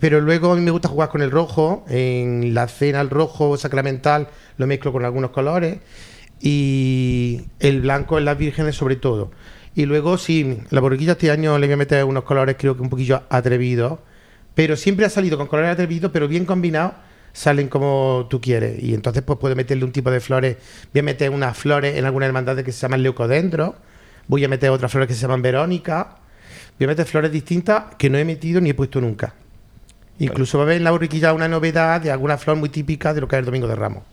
Pero 0.00 0.20
luego 0.20 0.52
a 0.52 0.56
mí 0.56 0.62
me 0.62 0.70
gusta 0.70 0.88
jugar 0.88 1.08
con 1.10 1.20
el 1.22 1.30
rojo, 1.30 1.84
en 1.88 2.54
la 2.54 2.68
cena 2.68 3.00
el 3.00 3.10
rojo 3.10 3.56
sacramental 3.56 4.28
lo 4.58 4.66
mezclo 4.66 4.92
con 4.92 5.04
algunos 5.04 5.30
colores 5.30 5.78
y 6.40 7.42
el 7.60 7.80
blanco 7.80 8.18
en 8.18 8.24
las 8.24 8.38
vírgenes 8.38 8.76
sobre 8.76 8.96
todo. 8.96 9.30
Y 9.76 9.84
luego 9.84 10.16
sí, 10.16 10.62
la 10.70 10.80
borriquilla 10.80 11.12
este 11.12 11.30
año 11.30 11.58
le 11.58 11.66
voy 11.66 11.74
a 11.74 11.76
meter 11.76 12.02
unos 12.04 12.24
colores 12.24 12.56
creo 12.58 12.74
que 12.74 12.80
un 12.80 12.88
poquillo 12.88 13.22
atrevidos, 13.28 13.98
pero 14.54 14.74
siempre 14.74 15.04
ha 15.04 15.10
salido 15.10 15.36
con 15.36 15.48
colores 15.48 15.70
atrevidos, 15.70 16.10
pero 16.10 16.26
bien 16.28 16.46
combinados, 16.46 16.94
salen 17.34 17.68
como 17.68 18.26
tú 18.30 18.40
quieres. 18.40 18.82
Y 18.82 18.94
entonces 18.94 19.22
pues 19.22 19.38
puedo 19.38 19.54
meterle 19.54 19.84
un 19.84 19.92
tipo 19.92 20.10
de 20.10 20.20
flores, 20.20 20.56
voy 20.94 21.00
a 21.00 21.02
meter 21.02 21.28
unas 21.28 21.58
flores 21.58 21.94
en 21.94 22.06
algunas 22.06 22.28
hermandades 22.28 22.64
que 22.64 22.72
se 22.72 22.80
llaman 22.80 23.02
leucodendros, 23.02 23.74
voy 24.26 24.42
a 24.46 24.48
meter 24.48 24.70
otras 24.70 24.90
flores 24.90 25.08
que 25.08 25.14
se 25.14 25.20
llaman 25.20 25.42
verónica, 25.42 26.20
voy 26.78 26.86
a 26.86 26.88
meter 26.88 27.04
flores 27.04 27.30
distintas 27.30 27.96
que 27.98 28.08
no 28.08 28.16
he 28.16 28.24
metido 28.24 28.62
ni 28.62 28.70
he 28.70 28.74
puesto 28.74 28.98
nunca. 29.02 29.34
Incluso 30.18 30.56
va 30.56 30.64
a 30.64 30.66
haber 30.68 30.78
en 30.78 30.84
la 30.84 30.90
borriquilla 30.90 31.34
una 31.34 31.48
novedad 31.48 32.00
de 32.00 32.10
alguna 32.10 32.38
flor 32.38 32.56
muy 32.56 32.70
típica 32.70 33.12
de 33.12 33.20
lo 33.20 33.28
que 33.28 33.36
es 33.36 33.40
el 33.40 33.44
Domingo 33.44 33.68
de 33.68 33.76
Ramos. 33.76 34.04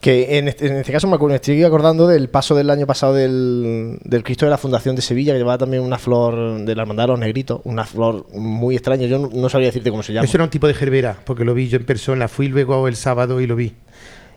Que 0.00 0.38
en 0.38 0.46
este, 0.46 0.68
en 0.68 0.76
este 0.76 0.92
caso 0.92 1.08
me, 1.08 1.16
acu- 1.16 1.26
me 1.28 1.34
estoy 1.34 1.64
acordando 1.64 2.06
del 2.06 2.28
paso 2.28 2.54
del 2.54 2.70
año 2.70 2.86
pasado 2.86 3.14
del, 3.14 3.98
del 4.04 4.22
Cristo 4.22 4.46
de 4.46 4.50
la 4.50 4.58
Fundación 4.58 4.94
de 4.94 5.02
Sevilla, 5.02 5.32
que 5.32 5.38
llevaba 5.38 5.58
también 5.58 5.82
una 5.82 5.98
flor 5.98 6.60
de 6.64 6.74
la 6.76 6.82
Hermandad 6.82 7.04
de 7.04 7.08
los 7.08 7.18
Negritos, 7.18 7.60
una 7.64 7.84
flor 7.84 8.26
muy 8.32 8.76
extraña. 8.76 9.06
Yo 9.08 9.18
no, 9.18 9.28
no 9.32 9.48
sabría 9.48 9.68
decirte 9.68 9.90
cómo 9.90 10.04
se 10.04 10.12
llama. 10.12 10.24
Eso 10.24 10.36
era 10.36 10.44
un 10.44 10.50
tipo 10.50 10.68
de 10.68 10.74
gerbera, 10.74 11.16
porque 11.24 11.44
lo 11.44 11.52
vi 11.52 11.68
yo 11.68 11.78
en 11.78 11.84
persona. 11.84 12.28
Fui 12.28 12.46
luego 12.46 12.86
el 12.86 12.94
sábado 12.94 13.40
y 13.40 13.48
lo 13.48 13.56
vi. 13.56 13.74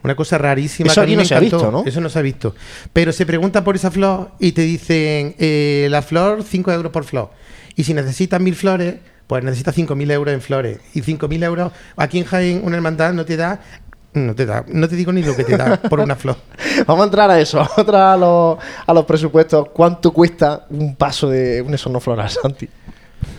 Una 0.04 0.16
cosa 0.16 0.40
rarísima. 0.40 0.88
Eso 0.88 0.96
que 0.96 1.00
a 1.02 1.04
aquí 1.04 1.12
mí 1.12 1.16
no 1.18 1.22
me 1.22 1.28
se 1.28 1.36
ha 1.36 1.40
visto, 1.40 1.72
¿no? 1.72 1.84
Eso 1.86 2.02
no 2.02 2.10
se 2.10 2.18
ha 2.18 2.24
visto. 2.24 2.56
Pero 2.92 3.12
se 3.12 3.28
pregunta 3.28 3.64
por 3.64 3.76
esa 3.76 3.92
flor 3.92 4.32
y 4.40 4.54
te 4.54 4.64
dicen, 4.64 5.36
eh, 5.38 5.88
la 5.92 6.02
flor, 6.02 6.42
5 6.44 6.72
euros 6.72 6.92
por 6.92 7.04
flor. 7.04 7.30
Y 7.76 7.84
si 7.84 7.94
necesitas 7.94 8.42
mil 8.42 8.56
flores, 8.56 8.96
pues 9.28 9.44
necesitas 9.46 9.78
5.000 9.78 10.12
euros 10.12 10.34
en 10.34 10.42
flores. 10.42 10.80
Y 10.94 11.02
5.000 11.04 11.44
euros, 11.46 11.72
aquí 11.96 12.18
en 12.18 12.26
Jaén, 12.26 12.62
una 12.66 12.76
hermandad 12.76 13.14
no 13.14 13.24
te 13.26 13.38
da... 13.38 13.62
No 14.14 14.36
te 14.36 14.46
da, 14.46 14.66
no 14.68 14.90
te 14.90 14.96
digo 14.98 15.14
ni 15.14 15.24
lo 15.24 15.36
que 15.36 15.46
te 15.46 15.56
da 15.56 15.78
por 15.82 16.02
una 16.02 16.16
flor. 16.18 16.36
Vamos 16.86 17.04
a 17.04 17.06
entrar 17.06 17.32
a 17.32 17.40
eso, 17.40 17.58
vamos 17.60 17.78
a 17.78 17.82
entrar 17.82 18.02
a 18.14 18.18
los, 18.18 18.58
a 18.86 18.94
los 18.94 19.06
presupuestos. 19.06 19.70
¿Cuánto 19.72 20.12
cuesta 20.12 20.66
un 20.70 20.96
paso 20.96 21.30
de 21.30 21.62
un 21.62 21.74
esorno 21.74 22.00
floral, 22.02 22.30
Santi? 22.30 22.68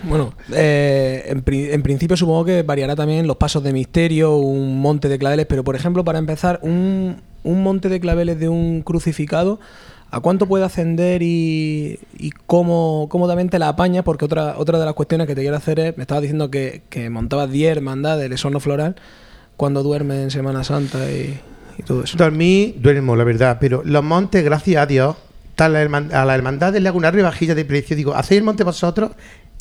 Bueno, 0.04 0.32
eh, 0.52 1.24
en, 1.26 1.42
pri- 1.42 1.70
en 1.72 1.82
principio 1.82 2.16
supongo 2.16 2.44
que 2.46 2.62
variará 2.62 2.96
también 2.96 3.26
los 3.26 3.36
pasos 3.36 3.62
de 3.62 3.72
misterio, 3.72 4.36
un 4.36 4.80
monte 4.80 5.08
de 5.08 5.18
claveles, 5.18 5.46
pero 5.46 5.62
por 5.64 5.76
ejemplo, 5.76 6.04
para 6.04 6.18
empezar, 6.18 6.58
un, 6.62 7.16
un 7.42 7.62
monte 7.62 7.88
de 7.88 8.00
claveles 8.00 8.38
de 8.40 8.48
un 8.48 8.82
crucificado, 8.82 9.60
¿a 10.10 10.20
cuánto 10.20 10.46
puede 10.46 10.64
ascender 10.64 11.22
y, 11.22 11.98
y 12.18 12.30
cómo 12.46 13.08
cómodamente 13.10 13.58
la 13.58 13.68
apaña? 13.68 14.02
Porque 14.04 14.24
otra, 14.24 14.54
otra 14.56 14.78
de 14.78 14.84
las 14.86 14.94
cuestiones 14.94 15.26
que 15.26 15.34
te 15.34 15.42
quiero 15.42 15.56
hacer 15.56 15.78
es, 15.80 15.96
me 15.96 16.02
estabas 16.02 16.22
diciendo 16.22 16.50
que, 16.50 16.82
que 16.88 17.10
montabas 17.10 17.50
10 17.50 17.76
hermandades 17.76 18.22
del 18.22 18.32
esorno 18.32 18.58
floral 18.60 18.96
cuando 19.56 19.82
duermes 19.82 20.18
en 20.18 20.30
Semana 20.30 20.64
Santa 20.64 21.10
y, 21.10 21.40
y 21.78 21.82
todo 21.82 22.04
eso. 22.04 22.16
Dormí, 22.16 22.74
duermo, 22.78 23.16
la 23.16 23.24
verdad, 23.24 23.58
pero 23.60 23.82
los 23.84 24.02
montes, 24.02 24.44
gracias 24.44 24.82
a 24.82 24.86
Dios, 24.86 25.16
a 25.58 25.68
la 25.68 26.34
hermandad 26.34 26.74
le 26.76 26.88
hago 26.88 26.98
una 26.98 27.10
rebajilla 27.10 27.54
de 27.54 27.64
precio. 27.64 27.94
Digo, 27.96 28.14
hacéis 28.14 28.38
el 28.38 28.44
monte 28.44 28.64
vosotros 28.64 29.12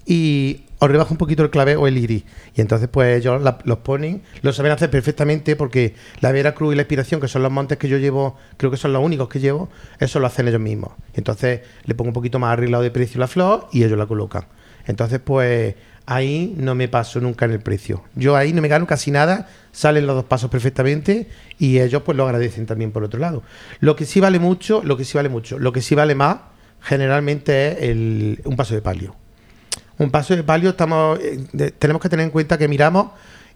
y 0.06 0.64
os 0.80 0.89
rebajo 0.89 1.14
un 1.14 1.18
poquito 1.20 1.44
el 1.44 1.52
clave 1.52 1.76
o 1.76 1.86
el 1.86 1.96
iris. 1.98 2.24
Y 2.56 2.62
entonces, 2.62 2.89
pues 2.92 3.20
ellos 3.20 3.39
la- 3.44 3.60
los 3.66 3.80
ponen, 3.80 4.24
lo 4.42 4.52
saben 4.52 4.72
hacer 4.72 4.89
perfectamente 4.89 5.56
porque 5.56 5.94
la 6.22 6.32
Veracruz 6.32 6.74
y 6.74 6.76
la 6.76 6.82
Inspiración, 6.82 7.22
que 7.22 7.28
son 7.28 7.44
los 7.44 7.52
montes 7.52 7.78
que 7.78 7.88
yo 7.88 7.98
llevo, 8.00 8.36
creo 8.58 8.72
que 8.72 8.78
son 8.78 8.92
los 8.94 9.04
únicos 9.04 9.30
que 9.30 9.39
llevo, 9.39 9.70
eso 10.00 10.20
lo 10.20 10.26
hacen 10.26 10.48
ellos 10.48 10.60
mismos. 10.62 10.94
Entonces, 11.14 11.62
le 11.86 11.94
pongo 11.94 12.10
un 12.10 12.14
poquito 12.16 12.39
más 12.39 12.54
arreglado 12.54 12.82
de 12.84 12.89
precio 12.89 13.20
la 13.20 13.28
flor 13.28 13.68
y 13.72 13.84
ellos 13.84 13.98
la 13.98 14.08
colocan. 14.08 14.46
Entonces, 14.88 15.20
pues 15.24 15.76
ahí 16.12 16.53
no 16.57 16.76
me 16.76 16.89
paso 16.89 17.22
nunca 17.22 17.45
en 17.45 17.51
el 17.51 17.62
precio. 17.62 18.03
Yo 18.16 18.36
ahí 18.36 18.51
no 18.51 18.62
me 18.62 18.68
gano 18.68 18.86
casi 18.86 19.12
nada, 19.12 19.47
salen 19.72 20.05
los 20.05 20.16
dos 20.18 20.26
pasos 20.26 20.49
perfectamente 20.49 21.30
y 21.57 21.80
ellos 21.80 22.01
pues 22.03 22.18
lo 22.18 22.26
agradecen 22.26 22.66
también 22.66 22.91
por 22.91 23.05
otro 23.05 23.18
lado. 23.18 23.43
Lo 23.80 23.95
que 23.95 24.05
sí 24.05 24.20
vale 24.20 24.38
mucho, 24.38 24.82
lo 24.84 24.97
que 24.97 25.05
sí 25.05 25.18
vale 25.18 25.30
mucho, 25.30 25.57
lo 25.57 25.72
que 25.72 25.82
sí 25.82 25.95
vale 25.95 26.14
más 26.14 26.38
generalmente 26.82 27.72
es 27.72 27.89
el, 27.89 28.41
un 28.43 28.57
paso 28.57 28.76
de 28.76 28.82
palio. 28.82 29.16
Un 29.99 30.12
paso 30.12 30.36
de 30.36 30.43
palio 30.43 30.72
estamos 30.72 31.18
eh, 31.22 31.72
tenemos 31.80 32.01
que 32.01 32.09
tener 32.09 32.26
en 32.26 32.32
cuenta 32.32 32.57
que 32.57 32.68
miramos 32.68 33.12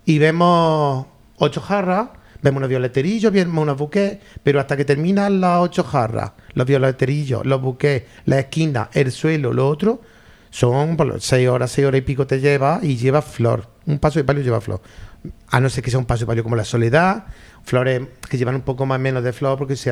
y 0.05 0.17
vemos 0.17 1.07
ocho 1.35 1.59
jarras, 1.59 2.07
vemos 2.41 2.59
unos 2.59 2.69
violeterillos, 2.69 3.33
vemos 3.33 3.63
unos 3.63 3.77
buquets, 3.77 4.23
pero 4.43 4.61
hasta 4.61 4.77
que 4.77 4.85
terminan 4.85 5.41
las 5.41 5.59
ocho 5.59 5.83
jarras, 5.83 6.31
los 6.53 6.65
violeterillos, 6.65 7.45
los 7.45 7.61
buquets, 7.61 8.05
la 8.25 8.39
esquina, 8.39 8.89
el 8.93 9.11
suelo, 9.11 9.51
lo 9.51 9.67
otro, 9.67 9.99
son 10.55 10.95
por 10.95 11.19
seis 11.19 11.49
horas, 11.49 11.69
seis 11.69 11.85
horas 11.85 11.99
y 11.99 12.01
pico 12.01 12.25
te 12.25 12.39
lleva 12.39 12.79
y 12.81 12.95
lleva 12.95 13.21
flor. 13.21 13.67
Un 13.87 13.99
paso 13.99 14.19
de 14.19 14.23
palio 14.23 14.41
lleva 14.41 14.61
flor. 14.61 14.79
A 15.49 15.59
no 15.59 15.69
ser 15.69 15.83
que 15.83 15.89
sea 15.89 15.99
un 15.99 16.05
paso 16.05 16.21
de 16.21 16.27
palio 16.27 16.43
como 16.43 16.55
la 16.55 16.63
soledad, 16.63 17.25
flores 17.65 18.03
que 18.29 18.37
llevan 18.37 18.55
un 18.55 18.61
poco 18.61 18.85
más 18.85 18.97
menos 18.97 19.21
de 19.21 19.33
flor 19.33 19.57
porque 19.57 19.75
se 19.75 19.91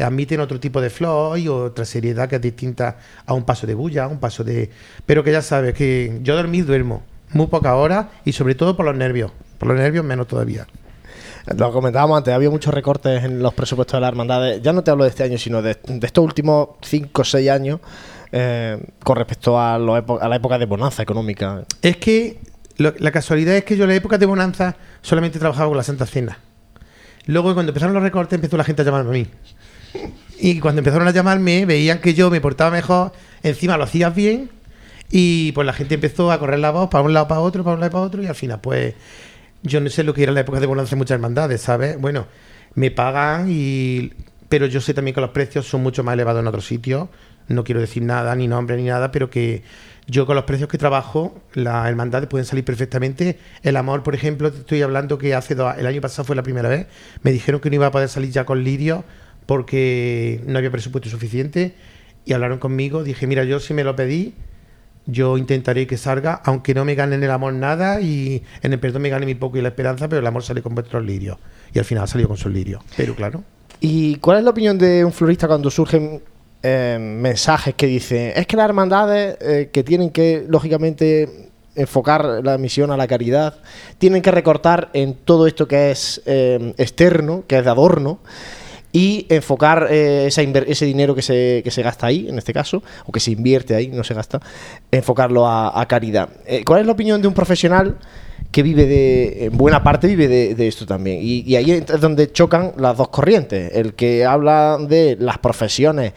admiten 0.00 0.38
otro 0.38 0.60
tipo 0.60 0.80
de 0.80 0.90
flor 0.90 1.40
y 1.40 1.48
otra 1.48 1.84
seriedad 1.84 2.28
que 2.28 2.36
es 2.36 2.40
distinta 2.40 2.98
a 3.26 3.34
un 3.34 3.42
paso 3.42 3.66
de 3.66 3.74
bulla, 3.74 4.06
un 4.06 4.20
paso 4.20 4.44
de... 4.44 4.70
Pero 5.06 5.24
que 5.24 5.32
ya 5.32 5.42
sabes 5.42 5.74
que 5.74 6.20
yo 6.22 6.36
dormir 6.36 6.66
duermo 6.66 7.02
muy 7.32 7.48
pocas 7.48 7.72
horas 7.72 8.06
y 8.24 8.30
sobre 8.30 8.54
todo 8.54 8.76
por 8.76 8.86
los 8.86 8.94
nervios. 8.94 9.32
Por 9.58 9.70
los 9.70 9.76
nervios 9.76 10.04
menos 10.04 10.28
todavía. 10.28 10.68
Lo 11.56 11.72
comentábamos 11.72 12.18
antes, 12.18 12.32
había 12.32 12.50
muchos 12.50 12.72
recortes 12.72 13.24
en 13.24 13.42
los 13.42 13.54
presupuestos 13.54 13.94
de 13.96 14.02
las 14.02 14.08
hermandades. 14.08 14.62
Ya 14.62 14.72
no 14.72 14.84
te 14.84 14.92
hablo 14.92 15.02
de 15.02 15.10
este 15.10 15.24
año, 15.24 15.36
sino 15.36 15.62
de, 15.62 15.76
de 15.84 16.06
estos 16.06 16.24
últimos 16.24 16.68
5 16.82 17.22
o 17.22 17.24
6 17.24 17.50
años. 17.50 17.80
Eh, 18.32 18.78
con 19.02 19.16
respecto 19.16 19.58
a, 19.58 19.78
la 19.78 20.36
época 20.36 20.58
de 20.58 20.66
bonanza 20.66 21.02
económica. 21.02 21.64
Es 21.82 21.96
que 21.96 22.38
la 22.78 23.10
casualidad 23.10 23.56
es 23.56 23.64
que 23.64 23.76
yo 23.76 23.84
en 23.84 23.90
la 23.90 23.96
época 23.96 24.18
de 24.18 24.26
bonanza 24.26 24.76
solamente 25.00 25.38
trabajaba 25.38 25.68
con 25.68 25.76
la 25.76 25.82
Santa 25.82 26.06
Cena. 26.06 26.38
Luego 27.26 27.54
cuando 27.54 27.70
empezaron 27.70 27.94
los 27.94 28.02
recortes 28.02 28.36
empezó 28.36 28.56
la 28.56 28.64
gente 28.64 28.82
a 28.82 28.84
llamarme 28.84 29.10
a 29.10 29.12
mí. 29.12 29.26
Y 30.38 30.60
cuando 30.60 30.80
empezaron 30.80 31.08
a 31.08 31.10
llamarme 31.10 31.66
veían 31.66 32.00
que 32.00 32.14
yo 32.14 32.30
me 32.30 32.40
portaba 32.40 32.70
mejor, 32.70 33.12
encima 33.42 33.76
lo 33.76 33.84
hacías 33.84 34.14
bien 34.14 34.50
y 35.10 35.52
pues 35.52 35.66
la 35.66 35.72
gente 35.72 35.94
empezó 35.94 36.30
a 36.30 36.38
correr 36.38 36.58
la 36.58 36.70
voz 36.70 36.88
para 36.90 37.02
un 37.02 37.14
lado 37.14 37.26
para 37.28 37.40
otro, 37.40 37.64
para 37.64 37.74
un 37.74 37.80
lado 37.80 37.92
para 37.92 38.04
otro 38.04 38.22
y 38.22 38.26
al 38.26 38.34
final 38.34 38.60
pues 38.60 38.94
yo 39.62 39.80
no 39.80 39.88
sé 39.90 40.04
lo 40.04 40.14
que 40.14 40.22
era 40.22 40.32
la 40.32 40.40
época 40.40 40.60
de 40.60 40.66
bonanza 40.66 40.90
de 40.90 40.96
muchas 40.96 41.16
hermandades, 41.16 41.60
¿sabes? 41.60 42.00
Bueno, 42.00 42.26
me 42.74 42.90
pagan. 42.90 43.48
Pero 44.48 44.66
yo 44.66 44.80
sé 44.80 44.94
también 44.94 45.14
que 45.14 45.20
los 45.20 45.30
precios 45.30 45.66
son 45.66 45.82
mucho 45.82 46.04
más 46.04 46.12
elevados 46.14 46.40
en 46.40 46.46
otros 46.46 46.64
sitios. 46.64 47.08
No 47.48 47.64
quiero 47.64 47.80
decir 47.80 48.02
nada, 48.02 48.34
ni 48.34 48.48
nombre, 48.48 48.76
ni 48.76 48.84
nada, 48.84 49.12
pero 49.12 49.30
que 49.30 49.62
yo 50.08 50.24
con 50.24 50.36
los 50.36 50.44
precios 50.44 50.68
que 50.68 50.78
trabajo, 50.78 51.40
las 51.54 51.88
hermandades 51.88 52.28
pueden 52.28 52.44
salir 52.44 52.64
perfectamente. 52.64 53.38
El 53.62 53.76
amor, 53.76 54.02
por 54.02 54.14
ejemplo, 54.14 54.52
te 54.52 54.58
estoy 54.58 54.82
hablando 54.82 55.18
que 55.18 55.34
hace 55.34 55.54
dos, 55.54 55.76
el 55.76 55.86
año 55.86 56.00
pasado 56.00 56.24
fue 56.24 56.36
la 56.36 56.42
primera 56.42 56.68
vez. 56.68 56.86
Me 57.22 57.32
dijeron 57.32 57.60
que 57.60 57.70
no 57.70 57.76
iba 57.76 57.86
a 57.86 57.90
poder 57.90 58.08
salir 58.08 58.30
ya 58.30 58.44
con 58.44 58.62
Lirio 58.62 59.04
porque 59.46 60.42
no 60.46 60.58
había 60.58 60.70
presupuesto 60.70 61.08
suficiente. 61.08 61.74
Y 62.24 62.32
hablaron 62.32 62.58
conmigo. 62.58 63.04
Dije, 63.04 63.26
mira, 63.26 63.44
yo 63.44 63.58
si 63.58 63.74
me 63.74 63.84
lo 63.84 63.96
pedí, 63.96 64.34
yo 65.06 65.38
intentaré 65.38 65.86
que 65.86 65.96
salga, 65.96 66.40
aunque 66.44 66.74
no 66.74 66.84
me 66.84 66.94
gane 66.94 67.16
en 67.16 67.22
el 67.22 67.30
amor 67.30 67.52
nada 67.54 68.00
y 68.00 68.42
en 68.62 68.72
el 68.72 68.80
perdón 68.80 69.02
me 69.02 69.08
gane 69.08 69.26
mi 69.26 69.34
poco 69.34 69.58
y 69.58 69.62
la 69.62 69.68
esperanza, 69.68 70.08
pero 70.08 70.20
el 70.20 70.26
amor 70.26 70.42
sale 70.42 70.62
con 70.62 70.74
vuestros 70.74 71.04
lirios. 71.04 71.38
Y 71.72 71.78
al 71.78 71.84
final 71.84 72.06
salió 72.06 72.28
con 72.28 72.36
sus 72.36 72.52
lirios. 72.52 72.82
Pero 72.96 73.14
claro. 73.14 73.42
¿Y 73.80 74.16
cuál 74.16 74.38
es 74.38 74.44
la 74.44 74.50
opinión 74.50 74.78
de 74.78 75.04
un 75.04 75.12
florista 75.12 75.46
cuando 75.46 75.70
surgen 75.70 76.22
eh, 76.62 76.98
mensajes 77.00 77.74
que 77.74 77.86
dicen, 77.86 78.32
es 78.34 78.46
que 78.46 78.56
las 78.56 78.64
hermandades 78.64 79.36
eh, 79.40 79.70
que 79.72 79.84
tienen 79.84 80.10
que, 80.10 80.44
lógicamente, 80.48 81.50
enfocar 81.74 82.40
la 82.42 82.58
misión 82.58 82.90
a 82.90 82.96
la 82.96 83.06
caridad, 83.06 83.58
tienen 83.98 84.22
que 84.22 84.30
recortar 84.30 84.88
en 84.94 85.14
todo 85.14 85.46
esto 85.46 85.68
que 85.68 85.90
es 85.90 86.22
eh, 86.26 86.74
externo, 86.78 87.44
que 87.46 87.58
es 87.58 87.64
de 87.64 87.70
adorno, 87.70 88.18
y 88.92 89.26
enfocar 89.28 89.88
eh, 89.90 90.26
esa 90.26 90.40
ese 90.40 90.86
dinero 90.86 91.14
que 91.14 91.20
se, 91.20 91.60
que 91.62 91.70
se 91.70 91.82
gasta 91.82 92.06
ahí, 92.06 92.28
en 92.28 92.38
este 92.38 92.54
caso, 92.54 92.82
o 93.04 93.12
que 93.12 93.20
se 93.20 93.30
invierte 93.30 93.74
ahí, 93.74 93.88
no 93.88 94.02
se 94.04 94.14
gasta, 94.14 94.40
enfocarlo 94.90 95.46
a, 95.46 95.78
a 95.78 95.86
caridad. 95.86 96.30
Eh, 96.46 96.64
¿Cuál 96.64 96.80
es 96.80 96.86
la 96.86 96.92
opinión 96.92 97.20
de 97.20 97.28
un 97.28 97.34
profesional 97.34 97.98
que 98.56 98.62
vive 98.62 98.86
de, 98.86 99.44
en 99.44 99.58
buena 99.58 99.82
parte 99.82 100.06
vive 100.06 100.28
de, 100.28 100.66
esto 100.66 100.86
también? 100.86 101.18
Y, 101.20 101.54
ahí 101.56 101.72
es 101.72 102.00
donde 102.00 102.32
chocan 102.32 102.72
las 102.78 102.96
dos 102.96 103.10
corrientes, 103.10 103.70
el 103.74 103.92
que 103.92 104.24
habla 104.24 104.78
de 104.80 105.14
las 105.20 105.36
profesiones 105.36 106.14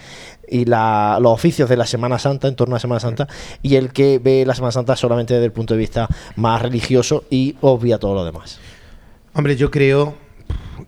y 0.48 0.64
los 0.64 1.34
oficios 1.34 1.68
de 1.68 1.76
la 1.76 1.86
Semana 1.86 2.18
Santa, 2.18 2.48
en 2.48 2.56
torno 2.56 2.76
a 2.76 2.78
la 2.78 2.80
Semana 2.80 3.02
Santa, 3.02 3.28
y 3.62 3.76
el 3.76 3.92
que 3.92 4.20
ve 4.20 4.46
la 4.46 4.56
Semana 4.56 4.72
Santa 4.72 4.96
solamente 4.96 5.34
desde 5.34 5.48
el 5.48 5.52
punto 5.52 5.74
de 5.74 5.80
vista 5.80 6.08
más 6.38 6.62
religioso 6.62 7.26
y 7.30 7.58
obvia 7.60 7.98
todo 7.98 8.16
lo 8.16 8.24
demás. 8.24 8.58
Hombre, 9.34 9.58
yo 9.58 9.70
creo 9.70 10.16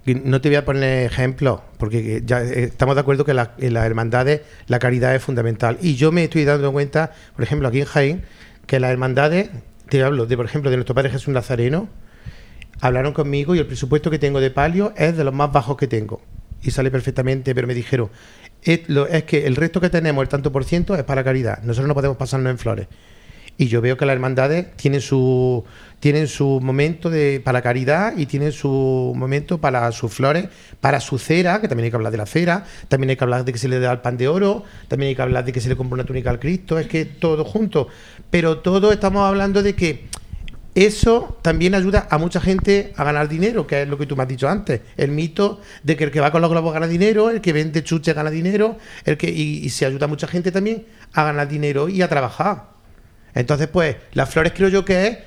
no 0.05 0.39
te 0.39 0.47
voy 0.47 0.55
a 0.55 0.63
poner 0.63 1.05
ejemplos, 1.05 1.59
porque 1.77 2.23
ya 2.25 2.41
eh, 2.43 2.63
estamos 2.63 2.95
de 2.95 3.01
acuerdo 3.01 3.25
que 3.25 3.33
la- 3.33 3.55
en 3.57 3.73
las 3.73 3.85
hermandades 3.85 4.39
la 4.67 4.79
caridad 4.79 5.13
es 5.13 5.21
fundamental. 5.21 5.77
Y 5.81 5.95
yo 5.95 6.13
me 6.13 6.23
estoy 6.23 6.45
dando 6.45 6.71
cuenta, 6.71 7.11
por 7.35 7.43
ejemplo, 7.43 7.67
aquí 7.67 7.81
en 7.81 7.85
Jaén, 7.87 8.25
que 8.67 8.79
las 8.79 8.89
hermandades, 8.91 9.49
te 9.91 10.01
hablo 10.03 10.25
de, 10.25 10.37
por 10.37 10.45
ejemplo, 10.45 10.71
de 10.71 10.77
nuestro 10.77 10.95
Padre 10.95 11.09
Jesús 11.09 11.33
Nazareno, 11.33 11.89
hablaron 12.79 13.11
conmigo 13.11 13.55
y 13.55 13.59
el 13.59 13.67
presupuesto 13.67 14.09
que 14.09 14.19
tengo 14.19 14.39
de 14.39 14.49
palio 14.49 14.93
es 14.95 15.17
de 15.17 15.25
los 15.25 15.33
más 15.33 15.51
bajos 15.51 15.75
que 15.75 15.85
tengo. 15.85 16.21
Y 16.63 16.71
sale 16.71 16.89
perfectamente, 16.89 17.53
pero 17.53 17.67
me 17.67 17.73
dijeron, 17.73 18.09
es, 18.63 18.87
lo- 18.87 19.05
que 19.25 19.45
el 19.45 19.57
resto 19.57 19.81
que 19.81 19.89
tenemos, 19.89 20.21
el 20.21 20.29
tanto 20.29 20.49
por 20.49 20.63
ciento, 20.63 20.95
es 20.95 21.03
para 21.03 21.25
caridad. 21.25 21.61
Nosotros 21.63 21.89
no 21.89 21.93
podemos 21.93 22.15
pasarnos 22.15 22.51
en 22.51 22.57
flores. 22.57 22.87
Y 23.57 23.67
yo 23.67 23.81
veo 23.81 23.97
que 23.97 24.05
las 24.05 24.13
hermandades 24.13 24.75
tienen 24.75 25.01
su, 25.01 25.63
tienen 25.99 26.27
su 26.27 26.59
momento 26.61 27.09
de, 27.09 27.41
para 27.43 27.61
caridad 27.61 28.17
y 28.17 28.25
tienen 28.25 28.51
su 28.51 29.13
momento 29.15 29.59
para 29.59 29.91
sus 29.91 30.11
flores, 30.11 30.47
para 30.79 30.99
su 30.99 31.19
cera, 31.19 31.61
que 31.61 31.67
también 31.67 31.85
hay 31.85 31.91
que 31.91 31.95
hablar 31.95 32.11
de 32.11 32.17
la 32.17 32.25
cera, 32.25 32.65
también 32.87 33.11
hay 33.11 33.15
que 33.15 33.23
hablar 33.23 33.45
de 33.45 33.53
que 33.53 33.59
se 33.59 33.67
le 33.67 33.79
da 33.79 33.91
el 33.91 33.99
pan 33.99 34.17
de 34.17 34.27
oro, 34.27 34.63
también 34.87 35.09
hay 35.09 35.15
que 35.15 35.21
hablar 35.21 35.45
de 35.45 35.53
que 35.53 35.61
se 35.61 35.69
le 35.69 35.75
compra 35.75 35.93
una 35.93 36.05
túnica 36.05 36.31
al 36.31 36.39
Cristo, 36.39 36.79
es 36.79 36.87
que 36.87 37.05
todo 37.05 37.45
junto. 37.45 37.87
Pero 38.31 38.59
todo 38.59 38.91
estamos 38.91 39.27
hablando 39.27 39.61
de 39.61 39.75
que 39.75 40.07
eso 40.73 41.37
también 41.41 41.75
ayuda 41.75 42.07
a 42.09 42.17
mucha 42.17 42.41
gente 42.41 42.93
a 42.95 43.03
ganar 43.03 43.29
dinero, 43.29 43.67
que 43.67 43.83
es 43.83 43.87
lo 43.87 43.97
que 43.97 44.07
tú 44.07 44.15
me 44.15 44.23
has 44.23 44.29
dicho 44.29 44.49
antes. 44.49 44.81
El 44.97 45.11
mito 45.11 45.61
de 45.83 45.97
que 45.97 46.05
el 46.05 46.11
que 46.11 46.19
va 46.19 46.31
con 46.31 46.41
los 46.41 46.49
globos 46.49 46.73
gana 46.73 46.87
dinero, 46.87 47.29
el 47.29 47.41
que 47.41 47.53
vende 47.53 47.83
chuche 47.83 48.13
gana 48.13 48.31
dinero, 48.31 48.77
el 49.05 49.17
que 49.17 49.29
y 49.29 49.69
se 49.69 49.85
ayuda 49.85 50.05
a 50.05 50.09
mucha 50.09 50.27
gente 50.27 50.51
también 50.51 50.85
a 51.13 51.25
ganar 51.25 51.47
dinero 51.47 51.89
y 51.89 52.01
a 52.01 52.07
trabajar. 52.07 52.71
Entonces, 53.33 53.67
pues, 53.67 53.97
las 54.13 54.29
flores 54.29 54.53
creo 54.55 54.69
yo 54.69 54.85
que 54.85 55.07
es, 55.07 55.17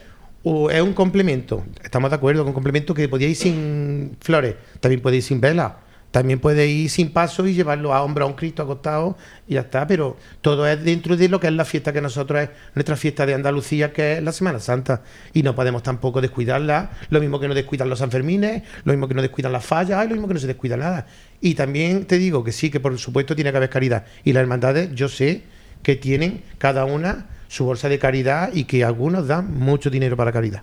o 0.43 0.70
es 0.70 0.81
un 0.81 0.93
complemento. 0.93 1.64
Estamos 1.82 2.10
de 2.10 2.16
acuerdo 2.16 2.43
con 2.43 2.48
un 2.48 2.55
complemento 2.55 2.94
que 2.94 3.09
podía 3.09 3.28
ir 3.28 3.36
sin 3.36 4.16
flores, 4.20 4.56
también 4.81 5.01
puede 5.01 5.16
ir 5.16 5.22
sin 5.22 5.40
velas, 5.40 5.72
también 6.10 6.39
puede 6.39 6.68
ir 6.68 6.90
sin 6.90 7.10
paso 7.12 7.44
y 7.44 7.55
llevarlo 7.55 7.93
a 7.93 8.05
hombro 8.05 8.24
a 8.24 8.28
un 8.28 8.35
Cristo 8.35 8.62
acostado 8.62 9.16
y 9.48 9.55
ya 9.55 9.62
está. 9.62 9.85
Pero 9.89 10.16
todo 10.43 10.64
es 10.68 10.85
dentro 10.85 11.16
de 11.16 11.28
lo 11.28 11.40
que 11.40 11.48
es 11.48 11.52
la 11.52 11.64
fiesta 11.64 11.93
que 11.93 12.01
nosotros 12.01 12.40
es 12.43 12.51
nuestra 12.74 12.94
fiesta 12.94 13.26
de 13.26 13.35
Andalucía, 13.35 13.93
que 13.93 14.18
es 14.18 14.22
la 14.22 14.31
Semana 14.31 14.60
Santa. 14.60 15.02
Y 15.32 15.43
no 15.43 15.56
podemos 15.56 15.82
tampoco 15.82 16.20
descuidarla, 16.20 16.93
lo 17.10 17.18
mismo 17.18 17.40
que 17.40 17.48
no 17.48 17.55
descuidan 17.55 17.89
los 17.89 17.98
Sanfermines, 17.98 18.62
lo 18.85 18.93
mismo 18.93 19.09
que 19.09 19.14
no 19.14 19.22
descuidan 19.22 19.51
las 19.51 19.64
fallas, 19.64 20.05
y 20.05 20.09
lo 20.09 20.14
mismo 20.14 20.28
que 20.28 20.35
no 20.35 20.40
se 20.40 20.47
descuida 20.47 20.76
nada. 20.76 21.06
Y 21.40 21.55
también 21.55 22.05
te 22.05 22.16
digo 22.18 22.44
que 22.44 22.52
sí, 22.52 22.70
que 22.70 22.78
por 22.78 22.97
supuesto 22.97 23.35
tiene 23.35 23.51
que 23.51 23.56
haber 23.56 23.70
caridad. 23.70 24.05
Y 24.22 24.35
las 24.35 24.43
hermandades, 24.43 24.94
yo 24.94 25.09
sé 25.09 25.43
que 25.82 25.97
tienen 25.97 26.44
cada 26.59 26.85
una 26.85 27.26
su 27.49 27.65
bolsa 27.65 27.89
de 27.89 27.99
caridad 27.99 28.51
y 28.53 28.65
que 28.65 28.85
algunos 28.85 29.27
dan 29.27 29.59
mucho 29.59 29.91
dinero 29.91 30.16
para 30.16 30.33
caridad. 30.33 30.62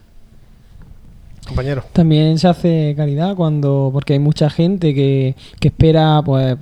Compañero. 1.48 1.84
También 1.91 2.38
se 2.38 2.48
hace 2.48 2.94
caridad 2.95 3.36
cuando, 3.36 3.90
porque 3.91 4.14
hay 4.14 4.20
mucha 4.20 4.49
gente 4.49 4.94
que, 4.94 5.36
que 5.60 5.70
espera, 5.70 6.22
pues, 6.24 6.56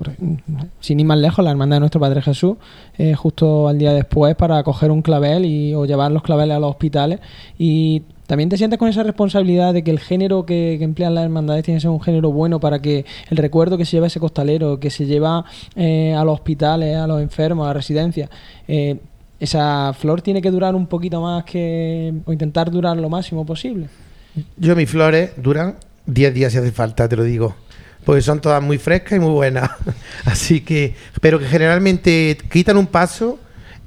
sin 0.79 0.99
ir 0.99 1.05
más 1.05 1.17
lejos, 1.17 1.43
la 1.43 1.51
hermandad 1.51 1.77
de 1.77 1.81
nuestro 1.81 1.99
Padre 1.99 2.21
Jesús, 2.21 2.55
eh, 2.97 3.13
justo 3.13 3.67
al 3.67 3.77
día 3.77 3.91
después 3.93 4.35
para 4.35 4.63
coger 4.63 4.89
un 4.89 5.01
clavel 5.01 5.45
y, 5.45 5.73
o 5.75 5.85
llevar 5.85 6.11
los 6.11 6.23
claveles 6.23 6.55
a 6.55 6.59
los 6.59 6.71
hospitales. 6.71 7.19
Y 7.57 8.03
también 8.25 8.47
te 8.47 8.57
sientes 8.57 8.79
con 8.79 8.87
esa 8.87 9.03
responsabilidad 9.03 9.73
de 9.73 9.83
que 9.83 9.91
el 9.91 9.99
género 9.99 10.45
que, 10.45 10.75
que 10.77 10.85
emplean 10.85 11.13
las 11.13 11.25
hermandades 11.25 11.65
tiene 11.65 11.77
que 11.77 11.81
ser 11.81 11.89
un 11.89 12.01
género 12.01 12.31
bueno 12.31 12.59
para 12.59 12.79
que 12.79 13.05
el 13.29 13.37
recuerdo 13.37 13.77
que 13.77 13.85
se 13.85 13.97
lleva 13.97 14.07
ese 14.07 14.19
costalero, 14.19 14.79
que 14.79 14.91
se 14.91 15.05
lleva 15.05 15.43
eh, 15.75 16.13
a 16.15 16.23
los 16.23 16.35
hospitales, 16.35 16.95
a 16.95 17.05
los 17.05 17.21
enfermos, 17.21 17.67
a 17.67 17.73
residencias, 17.73 18.29
eh, 18.67 18.97
esa 19.39 19.93
flor 19.93 20.21
tiene 20.21 20.41
que 20.41 20.51
durar 20.51 20.75
un 20.75 20.87
poquito 20.87 21.21
más 21.21 21.43
que, 21.45 22.13
o 22.25 22.33
intentar 22.33 22.69
durar 22.69 22.97
lo 22.97 23.09
máximo 23.09 23.45
posible. 23.45 23.87
Yo 24.57 24.75
mis 24.75 24.89
flores 24.89 25.31
duran 25.37 25.75
10 26.05 26.33
días 26.33 26.51
si 26.51 26.57
hace 26.57 26.71
falta, 26.71 27.07
te 27.07 27.15
lo 27.15 27.23
digo. 27.23 27.55
Porque 28.05 28.21
son 28.21 28.41
todas 28.41 28.61
muy 28.61 28.77
frescas 28.77 29.17
y 29.17 29.19
muy 29.19 29.31
buenas. 29.31 29.69
Así 30.25 30.61
que, 30.61 30.95
pero 31.21 31.39
que 31.39 31.45
generalmente 31.45 32.37
quitan 32.51 32.77
un 32.77 32.87
paso 32.87 33.39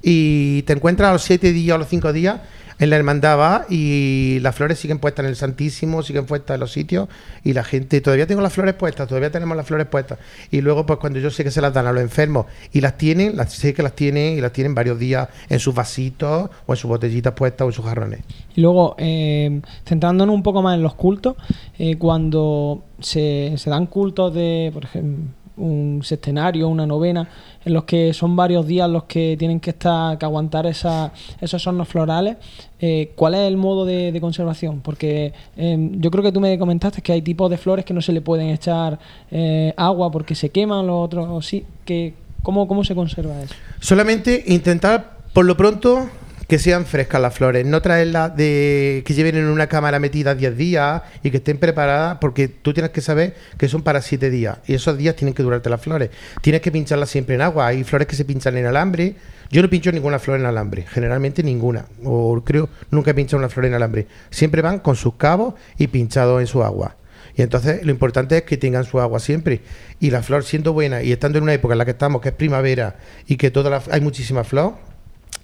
y 0.03 0.63
te 0.63 0.73
encuentras 0.73 1.11
a 1.11 1.13
los 1.13 1.23
7 1.23 1.53
días 1.53 1.75
o 1.75 1.79
los 1.79 1.89
5 1.89 2.13
días 2.13 2.41
en 2.79 2.91
la 2.91 2.97
hermandad 2.97 3.39
va 3.39 3.67
y 3.69 4.39
las 4.41 4.55
flores 4.55 4.79
siguen 4.79 4.99
puestas 4.99 5.25
en 5.25 5.31
el 5.31 5.37
Santísimo, 5.37 6.03
siguen 6.03 6.27
puestas 6.27 6.55
en 6.55 6.61
los 6.61 6.73
sitios 6.73 7.09
y 7.45 7.53
la 7.53 7.65
gente, 7.65 8.01
todavía 8.01 8.27
tengo 8.27 8.41
las 8.41 8.53
flores 8.53 8.75
puestas, 8.75 9.09
todavía 9.09 9.31
tenemos 9.31 9.57
las 9.57 9.67
flores 9.67 9.87
puestas. 9.87 10.19
Y 10.51 10.61
luego, 10.61 10.87
pues 10.87 10.99
cuando 10.99 11.19
yo 11.19 11.31
sé 11.31 11.45
que 11.45 11.51
se 11.51 11.61
las 11.61 11.73
dan 11.73 11.87
a 11.87 11.93
los 11.93 12.03
enfermos 12.03 12.47
y 12.73 12.81
las 12.81 12.97
tienen, 12.97 13.37
las 13.37 13.53
sé 13.53 13.75
que 13.75 13.83
las 13.83 13.95
tienen 13.95 14.39
y 14.39 14.41
las 14.41 14.53
tienen 14.53 14.75
varios 14.75 14.99
días 14.99 15.29
en 15.49 15.59
sus 15.59 15.75
vasitos 15.75 16.51
o 16.67 16.73
en 16.73 16.77
sus 16.77 16.89
botellitas 16.89 17.33
puestas 17.35 17.65
o 17.65 17.69
en 17.69 17.73
sus 17.73 17.85
jarrones. 17.85 18.21
Y 18.55 18.61
luego, 18.61 18.95
eh, 18.99 19.61
centrándonos 19.87 20.35
un 20.35 20.43
poco 20.43 20.63
más 20.63 20.75
en 20.75 20.83
los 20.83 20.95
cultos, 20.95 21.37
eh, 21.79 21.97
cuando 21.97 22.85
se, 23.01 23.55
se 23.57 23.71
dan 23.71 23.87
cultos 23.87 24.35
de, 24.35 24.71
por 24.73 24.85
ejemplo, 24.85 25.42
un 25.57 26.01
sextenario, 26.03 26.69
una 26.69 26.87
novena, 26.87 27.29
en 27.65 27.75
los 27.75 27.85
que 27.85 28.13
son 28.13 28.35
varios 28.35 28.67
días 28.67 28.89
los 28.89 29.05
que 29.05 29.37
tienen 29.39 29.61
que 29.61 29.71
estar, 29.71 30.19
que 30.19 30.25
aguantar 30.25 30.67
esa, 30.67 31.13
esos 31.41 31.67
hornos 31.67 31.89
florales, 31.89 32.37
eh, 32.81 33.13
¿cuál 33.15 33.35
es 33.35 33.41
el 33.41 33.57
modo 33.57 33.85
de, 33.85 34.17
conservación? 34.21 34.81
Porque 34.81 35.33
eh, 35.57 35.91
yo 35.93 36.11
creo 36.11 36.25
que 36.25 36.33
tú 36.33 36.41
me 36.41 36.59
comentaste 36.59 37.03
que 37.03 37.13
hay 37.13 37.23
tipos 37.23 37.51
de 37.51 37.59
flores 37.59 37.85
que 37.85 37.95
no 37.95 38.01
se 38.01 38.13
le 38.13 38.21
pueden 38.21 38.49
echar 38.49 38.99
eh, 39.31 39.75
agua 39.77 40.11
porque 40.11 40.35
se 40.35 40.51
queman, 40.51 40.87
los 40.87 41.05
otros 41.05 41.47
sí. 41.47 41.65
Que, 41.85 42.15
¿cómo, 42.43 42.67
¿Cómo 42.67 42.85
se 42.85 42.95
conserva 42.95 43.43
eso? 43.43 43.55
Solamente 43.81 44.45
intentar, 44.47 45.19
por 45.33 45.45
lo 45.45 45.57
pronto, 45.57 46.09
que 46.53 46.59
sean 46.59 46.85
frescas 46.85 47.19
las 47.19 47.35
flores, 47.35 47.65
no 47.65 47.81
traerlas 47.81 48.37
de 48.37 49.03
que 49.07 49.15
lleven 49.15 49.37
en 49.37 49.47
una 49.47 49.69
cámara 49.69 49.99
metida 49.99 50.35
10 50.35 50.55
días 50.55 51.01
y 51.23 51.31
que 51.31 51.39
estén 51.39 51.57
preparadas, 51.57 52.19
porque 52.21 52.47
tú 52.47 52.75
tienes 52.75 52.93
que 52.93 53.01
saber 53.01 53.35
que 53.57 53.69
son 53.69 53.81
para 53.81 54.03
7 54.03 54.29
días 54.29 54.59
y 54.67 54.75
esos 54.75 54.99
días 54.99 55.17
tienen 55.17 55.33
que 55.33 55.43
durarte 55.43 55.71
las 55.71 55.81
flores. 55.81 56.11
Tienes 56.43 56.61
que 56.61 56.71
pincharlas 56.71 57.09
siempre 57.09 57.37
en 57.37 57.41
agua. 57.41 57.69
Hay 57.69 57.85
flores 57.85 58.07
que 58.07 58.17
se 58.17 58.27
pinchan 58.27 58.55
en 58.59 58.67
alambre. 58.67 59.15
Yo 59.51 59.63
no 59.63 59.71
pincho 59.71 59.91
ninguna 59.93 60.19
flor 60.19 60.41
en 60.41 60.45
alambre, 60.45 60.85
generalmente 60.87 61.43
ninguna, 61.43 61.87
o 62.05 62.43
creo 62.45 62.69
nunca 62.91 63.13
he 63.13 63.15
pinchado 63.15 63.39
una 63.39 63.49
flor 63.49 63.65
en 63.65 63.73
alambre. 63.73 64.07
Siempre 64.29 64.61
van 64.61 64.81
con 64.81 64.95
sus 64.95 65.15
cabos 65.15 65.55
y 65.79 65.87
pinchados 65.87 66.39
en 66.39 66.47
su 66.47 66.63
agua. 66.63 66.97
Y 67.35 67.41
entonces 67.41 67.83
lo 67.83 67.93
importante 67.93 68.37
es 68.37 68.43
que 68.43 68.59
tengan 68.59 68.85
su 68.85 69.01
agua 69.01 69.21
siempre. 69.21 69.63
Y 70.01 70.11
la 70.11 70.23
flor 70.23 70.45
siendo 70.45 70.75
buena 70.75 71.03
y 71.03 71.13
estando 71.13 71.39
en 71.39 71.45
una 71.45 71.55
época 71.55 71.73
en 71.73 71.79
la 71.79 71.87
que 71.87 71.93
estamos, 71.93 72.21
que 72.21 72.29
es 72.29 72.35
primavera 72.35 72.97
y 73.27 73.39
que 73.39 73.51
toda 73.51 73.83
hay 73.91 74.03
muchísima 74.03 74.45
flor, 74.45 74.92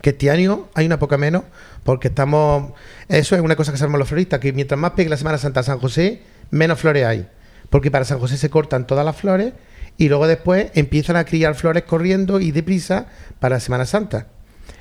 que 0.01 0.11
este 0.11 0.31
año 0.31 0.69
hay 0.75 0.87
una 0.87 0.99
poca 0.99 1.17
menos, 1.19 1.43
porque 1.85 2.09
estamos. 2.09 2.73
Eso 3.09 3.35
es 3.35 3.41
una 3.43 3.57
cosa 3.57 3.73
que 3.73 3.79
sabemos 3.79 3.99
los 3.99 4.09
floristas, 4.09 4.41
que 4.41 4.53
mientras 4.53 4.79
más 4.79 4.93
pegue 4.93 5.09
la 5.11 5.17
Semana 5.17 5.39
Santa 5.39 5.63
San 5.63 5.79
José, 5.79 6.23
menos 6.51 6.79
flores 6.79 7.05
hay. 7.05 7.29
Porque 7.71 7.91
para 7.91 8.05
San 8.05 8.19
José 8.19 8.37
se 8.37 8.49
cortan 8.51 8.87
todas 8.87 9.05
las 9.05 9.17
flores 9.17 9.53
y 9.97 10.09
luego 10.09 10.27
después 10.27 10.71
empiezan 10.75 11.17
a 11.17 11.25
criar 11.25 11.55
flores 11.55 11.83
corriendo 11.85 12.41
y 12.41 12.51
deprisa 12.53 13.07
para 13.41 13.61
Semana 13.61 13.85
Santa. 13.87 14.29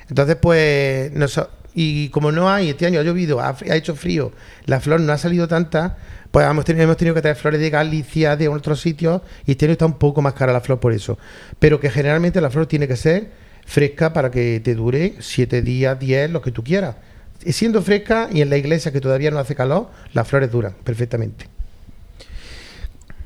Entonces, 0.08 0.36
pues. 0.36 1.12
noso- 1.12 1.50
y 1.74 2.08
como 2.08 2.32
no 2.32 2.50
hay, 2.50 2.70
este 2.70 2.86
año 2.86 2.98
ha 2.98 3.04
llovido, 3.04 3.38
ha, 3.40 3.50
ha 3.70 3.76
hecho 3.76 3.94
frío, 3.94 4.32
la 4.64 4.80
flor 4.80 5.00
no 5.00 5.12
ha 5.12 5.18
salido 5.18 5.46
tanta, 5.46 5.96
pues 6.32 6.44
hemos 6.44 6.64
tenido, 6.64 6.82
hemos 6.84 6.96
tenido 6.96 7.14
que 7.14 7.20
traer 7.20 7.36
flores 7.36 7.60
de 7.60 7.70
Galicia, 7.70 8.34
de 8.36 8.48
otros 8.48 8.80
sitios, 8.80 9.22
y 9.46 9.52
este 9.52 9.66
año 9.66 9.72
está 9.72 9.86
un 9.86 9.98
poco 9.98 10.20
más 10.20 10.32
cara 10.32 10.52
la 10.52 10.60
flor 10.60 10.80
por 10.80 10.92
eso. 10.92 11.18
Pero 11.60 11.78
que 11.78 11.90
generalmente 11.90 12.40
la 12.40 12.50
flor 12.50 12.66
tiene 12.66 12.88
que 12.88 12.96
ser 12.96 13.30
fresca 13.68 14.14
para 14.14 14.30
que 14.30 14.60
te 14.60 14.74
dure 14.74 15.16
siete 15.20 15.60
días, 15.60 16.00
10, 16.00 16.30
lo 16.30 16.40
que 16.40 16.50
tú 16.50 16.64
quieras. 16.64 16.96
Y 17.44 17.52
siendo 17.52 17.82
fresca 17.82 18.28
y 18.32 18.40
en 18.40 18.48
la 18.48 18.56
iglesia 18.56 18.92
que 18.92 19.00
todavía 19.00 19.30
no 19.30 19.38
hace 19.38 19.54
calor, 19.54 19.90
las 20.14 20.26
flores 20.26 20.50
duran 20.50 20.74
perfectamente. 20.82 21.46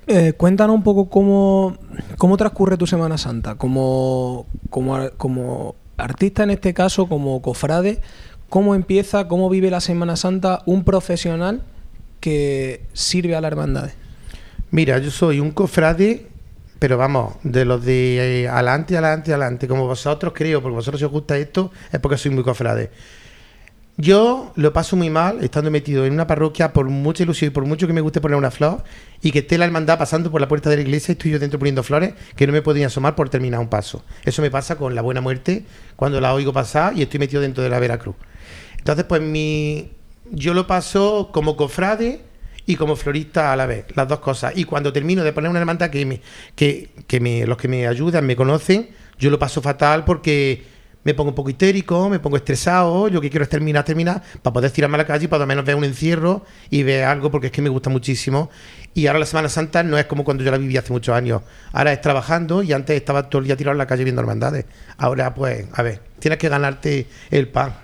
Eh, 0.09 0.33
cuéntanos 0.33 0.75
un 0.75 0.83
poco 0.83 1.09
cómo, 1.09 1.79
cómo 2.19 2.37
transcurre 2.37 2.77
tu 2.77 2.89
Semana 2.89 3.19
Santa, 3.19 3.55
como, 3.55 4.47
como, 4.69 4.99
como 5.17 5.77
artista 5.97 6.43
en 6.43 6.51
este 6.51 6.75
caso, 6.75 7.07
como 7.07 7.41
cofrade, 7.41 8.01
cómo 8.49 8.75
empieza, 8.75 9.29
cómo 9.29 9.49
vive 9.49 9.71
la 9.71 9.81
Semana 9.81 10.17
Santa 10.17 10.63
un 10.67 10.83
profesional 10.83 11.63
que 12.19 12.85
sirve 12.93 13.37
a 13.37 13.41
la 13.41 13.47
hermandad. 13.47 13.91
Mira, 14.73 14.99
yo 14.99 15.13
soy 15.13 15.39
un 15.39 15.53
cofrade, 15.53 16.32
pero 16.83 16.99
vamos, 16.99 17.35
de 17.45 17.65
los 17.65 17.85
de 17.85 18.43
eh, 18.43 18.49
adelante, 18.49 18.97
adelante, 18.97 19.31
adelante, 19.31 19.69
como 19.69 19.87
vosotros 19.87 20.33
creo, 20.35 20.61
porque 20.61 20.75
vosotros 20.75 21.01
os 21.01 21.13
gusta 21.13 21.39
esto, 21.39 21.71
es 21.93 22.01
porque 22.01 22.19
soy 22.19 22.33
muy 22.33 22.43
cofrade. 22.43 22.91
Yo 23.97 24.53
lo 24.57 24.73
paso 24.73 24.97
muy 24.97 25.09
mal 25.09 25.45
estando 25.45 25.71
metido 25.71 26.05
en 26.07 26.13
una 26.13 26.27
parroquia 26.27 26.73
por 26.73 26.89
mucha 26.89 27.23
ilusión 27.23 27.53
y 27.53 27.55
por 27.55 27.67
mucho 27.67 27.87
que 27.87 27.93
me 27.93 28.01
guste 28.01 28.21
poner 28.21 28.37
una 28.37 28.51
flor 28.51 28.83
y 29.21 29.31
que 29.31 29.39
esté 29.39 29.59
la 29.59 29.65
hermandad 29.65 29.97
pasando 29.97 30.33
por 30.33 30.41
la 30.41 30.49
puerta 30.49 30.71
de 30.71 30.75
la 30.75 30.83
iglesia 30.83 31.13
y 31.13 31.15
estoy 31.15 31.31
yo 31.31 31.39
dentro 31.39 31.61
poniendo 31.61 31.85
flores 31.85 32.15
que 32.35 32.49
no 32.49 32.53
me 32.53 32.63
podía 32.63 32.89
asomar 32.89 33.15
por 33.15 33.29
terminar 33.29 33.61
un 33.61 33.69
paso. 33.69 34.03
Eso 34.25 34.43
me 34.43 34.51
pasa 34.51 34.75
con 34.75 34.97
la 34.97 35.03
buena 35.03 35.21
muerte 35.21 35.65
cuando 35.95 36.21
la 36.21 36.35
oigo 36.35 36.53
pasar 36.53 36.99
y 36.99 37.03
estoy 37.03 37.21
metido 37.21 37.41
dentro 37.43 37.63
de 37.63 37.71
la 37.71 37.79
Veracruz. 37.79 38.17
Entonces, 38.77 39.05
pues 39.05 39.23
mi, 39.23 39.93
yo 40.33 40.53
lo 40.53 40.67
paso 40.67 41.31
como 41.33 41.57
cofrade 41.57 42.23
y 42.67 42.77
como 42.77 42.97
florista 42.97 43.53
a 43.53 43.57
la 43.57 43.67
vez, 43.67 43.87
las 43.95 44.09
dos 44.09 44.21
cosas. 44.21 44.53
Y 44.57 44.65
cuando 44.65 44.93
termino 44.93 45.25
de 45.25 45.33
poner 45.33 45.51
una 45.51 45.61
hermandad 45.61 45.91
que, 45.91 46.05
me, 46.07 46.21
que, 46.55 46.91
que 47.07 47.21
me, 47.21 47.47
los 47.47 47.57
que 47.57 47.69
me 47.69 47.87
ayudan 47.87 48.27
me 48.27 48.37
conocen, 48.37 48.89
yo 49.19 49.31
lo 49.31 49.39
paso 49.39 49.61
fatal 49.63 50.05
porque 50.05 50.65
me 51.05 51.15
pongo 51.15 51.31
un 51.31 51.35
poco 51.35 51.51
histérico, 51.51 52.09
me 52.09 52.21
pongo 52.21 52.37
estresado, 52.37 53.09
yo 53.09 53.21
que 53.21 53.31
quiero 53.31 53.43
es 53.43 53.49
terminar, 53.49 53.85
terminar, 53.85 54.23
para 54.43 54.55
poder 54.55 54.71
tirarme 54.71 54.97
a 54.97 54.99
la 54.99 55.07
calle 55.07 55.29
para 55.29 55.43
al 55.43 55.49
menos 55.49 55.65
ver 55.65 55.75
un 55.75 55.85
encierro 55.85 56.45
y 56.71 56.83
ver 56.83 57.05
algo 57.05 57.31
porque 57.31 57.49
es 57.49 57.53
que 57.53 57.63
me 57.63 57.69
gusta 57.69 57.91
muchísimo. 57.91 58.51
Y 58.95 59.07
ahora 59.07 59.19
la 59.21 59.27
Semana 59.27 59.49
Santa 59.49 59.83
no 59.83 59.99
es 59.99 60.07
como 60.07 60.23
cuando 60.23 60.45
yo 60.45 60.51
la 60.51 60.59
viví 60.59 60.77
hace 60.77 60.93
muchos 60.93 61.15
años. 61.15 61.43
Ahora 61.73 61.93
es 61.93 62.01
trabajando 62.01 62.63
y 62.63 62.73
antes 62.73 62.97
estaba 62.97 63.29
todo 63.29 63.41
el 63.41 63.47
día 63.47 63.57
tirado 63.57 63.73
en 63.73 63.79
la 63.79 63.87
calle 63.87 64.05
viendo 64.05 64.21
hermandades. 64.21 64.67
Ahora 64.99 65.35
pues, 65.35 65.67
a 65.73 65.83
ver, 65.83 66.01
tienes 66.19 66.39
que 66.39 66.49
ganarte 66.49 67.07
el 67.31 67.49
pan. 67.49 67.75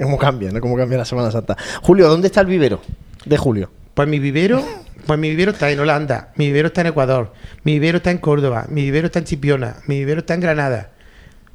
¿Cómo 0.00 0.18
cambia, 0.18 0.50
no? 0.50 0.60
¿Cómo 0.60 0.76
cambia 0.76 0.98
la 0.98 1.04
Semana 1.04 1.30
Santa? 1.30 1.56
Julio, 1.82 2.08
¿dónde 2.08 2.28
está 2.28 2.40
el 2.40 2.46
vivero 2.46 2.80
de 3.24 3.36
Julio? 3.36 3.79
Pues 3.94 4.08
mi 4.08 4.18
vivero, 4.18 4.64
pues 5.06 5.18
mi 5.18 5.30
vivero 5.30 5.52
está 5.52 5.70
en 5.70 5.80
Holanda, 5.80 6.32
mi 6.36 6.46
vivero 6.46 6.68
está 6.68 6.82
en 6.82 6.88
Ecuador, 6.88 7.32
mi 7.64 7.72
vivero 7.74 7.98
está 7.98 8.10
en 8.10 8.18
Córdoba, 8.18 8.66
mi 8.68 8.82
vivero 8.82 9.06
está 9.06 9.18
en 9.18 9.24
Chipiona, 9.24 9.76
mi 9.86 9.98
vivero 9.98 10.20
está 10.20 10.34
en 10.34 10.40
Granada. 10.40 10.90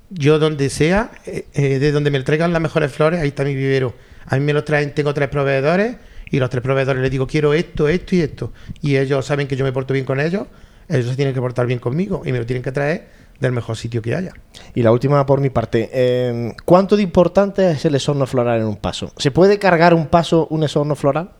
Yo 0.10 0.38
donde 0.38 0.70
sea, 0.70 1.12
eh, 1.26 1.46
eh, 1.54 1.80
de 1.80 1.92
donde 1.92 2.12
me 2.12 2.22
traigan 2.22 2.54
las 2.54 2.62
mejores 2.62 2.92
flores, 2.92 3.22
ahí 3.22 3.30
está 3.30 3.44
mi 3.44 3.56
vivero. 3.56 3.96
A 4.28 4.36
mí 4.36 4.42
me 4.42 4.54
lo 4.54 4.64
traen, 4.64 4.94
tengo 4.94 5.14
tres 5.14 5.30
proveedores 5.30 5.96
y 6.30 6.40
los 6.40 6.50
tres 6.50 6.62
proveedores 6.62 7.02
les 7.02 7.12
digo 7.12 7.28
quiero 7.28 7.54
esto, 7.54 7.88
esto 7.88 8.16
y 8.16 8.22
esto. 8.22 8.54
Y 8.82 8.98
ellos 8.98 9.26
saben 9.26 9.48
que 9.48 9.56
yo 9.56 9.66
me 9.66 9.72
porto 9.72 9.94
bien 9.94 10.06
con 10.06 10.20
ellos, 10.20 10.48
ellos 10.88 11.10
se 11.10 11.16
tienen 11.16 11.34
que 11.34 11.42
portar 11.42 11.66
bien 11.66 11.80
conmigo 11.80 12.22
y 12.26 12.32
me 12.32 12.40
lo 12.40 12.46
tienen 12.46 12.64
que 12.64 12.72
traer 12.72 13.08
del 13.40 13.52
mejor 13.52 13.78
sitio 13.78 14.02
que 14.02 14.16
haya. 14.16 14.34
Y 14.74 14.84
la 14.84 14.92
última 14.92 15.26
por 15.26 15.42
mi 15.42 15.50
parte. 15.50 15.90
eh, 15.92 16.54
¿Cuánto 16.66 16.96
de 16.96 17.04
importante 17.04 17.72
es 17.72 17.86
el 17.86 17.96
esorno 17.96 18.26
floral 18.26 18.60
en 18.60 18.68
un 18.68 18.78
paso? 18.78 19.12
¿Se 19.18 19.32
puede 19.32 19.60
cargar 19.60 19.94
un 19.94 20.08
paso 20.08 20.48
un 20.50 20.64
esorno 20.64 20.96
floral? 20.96 21.32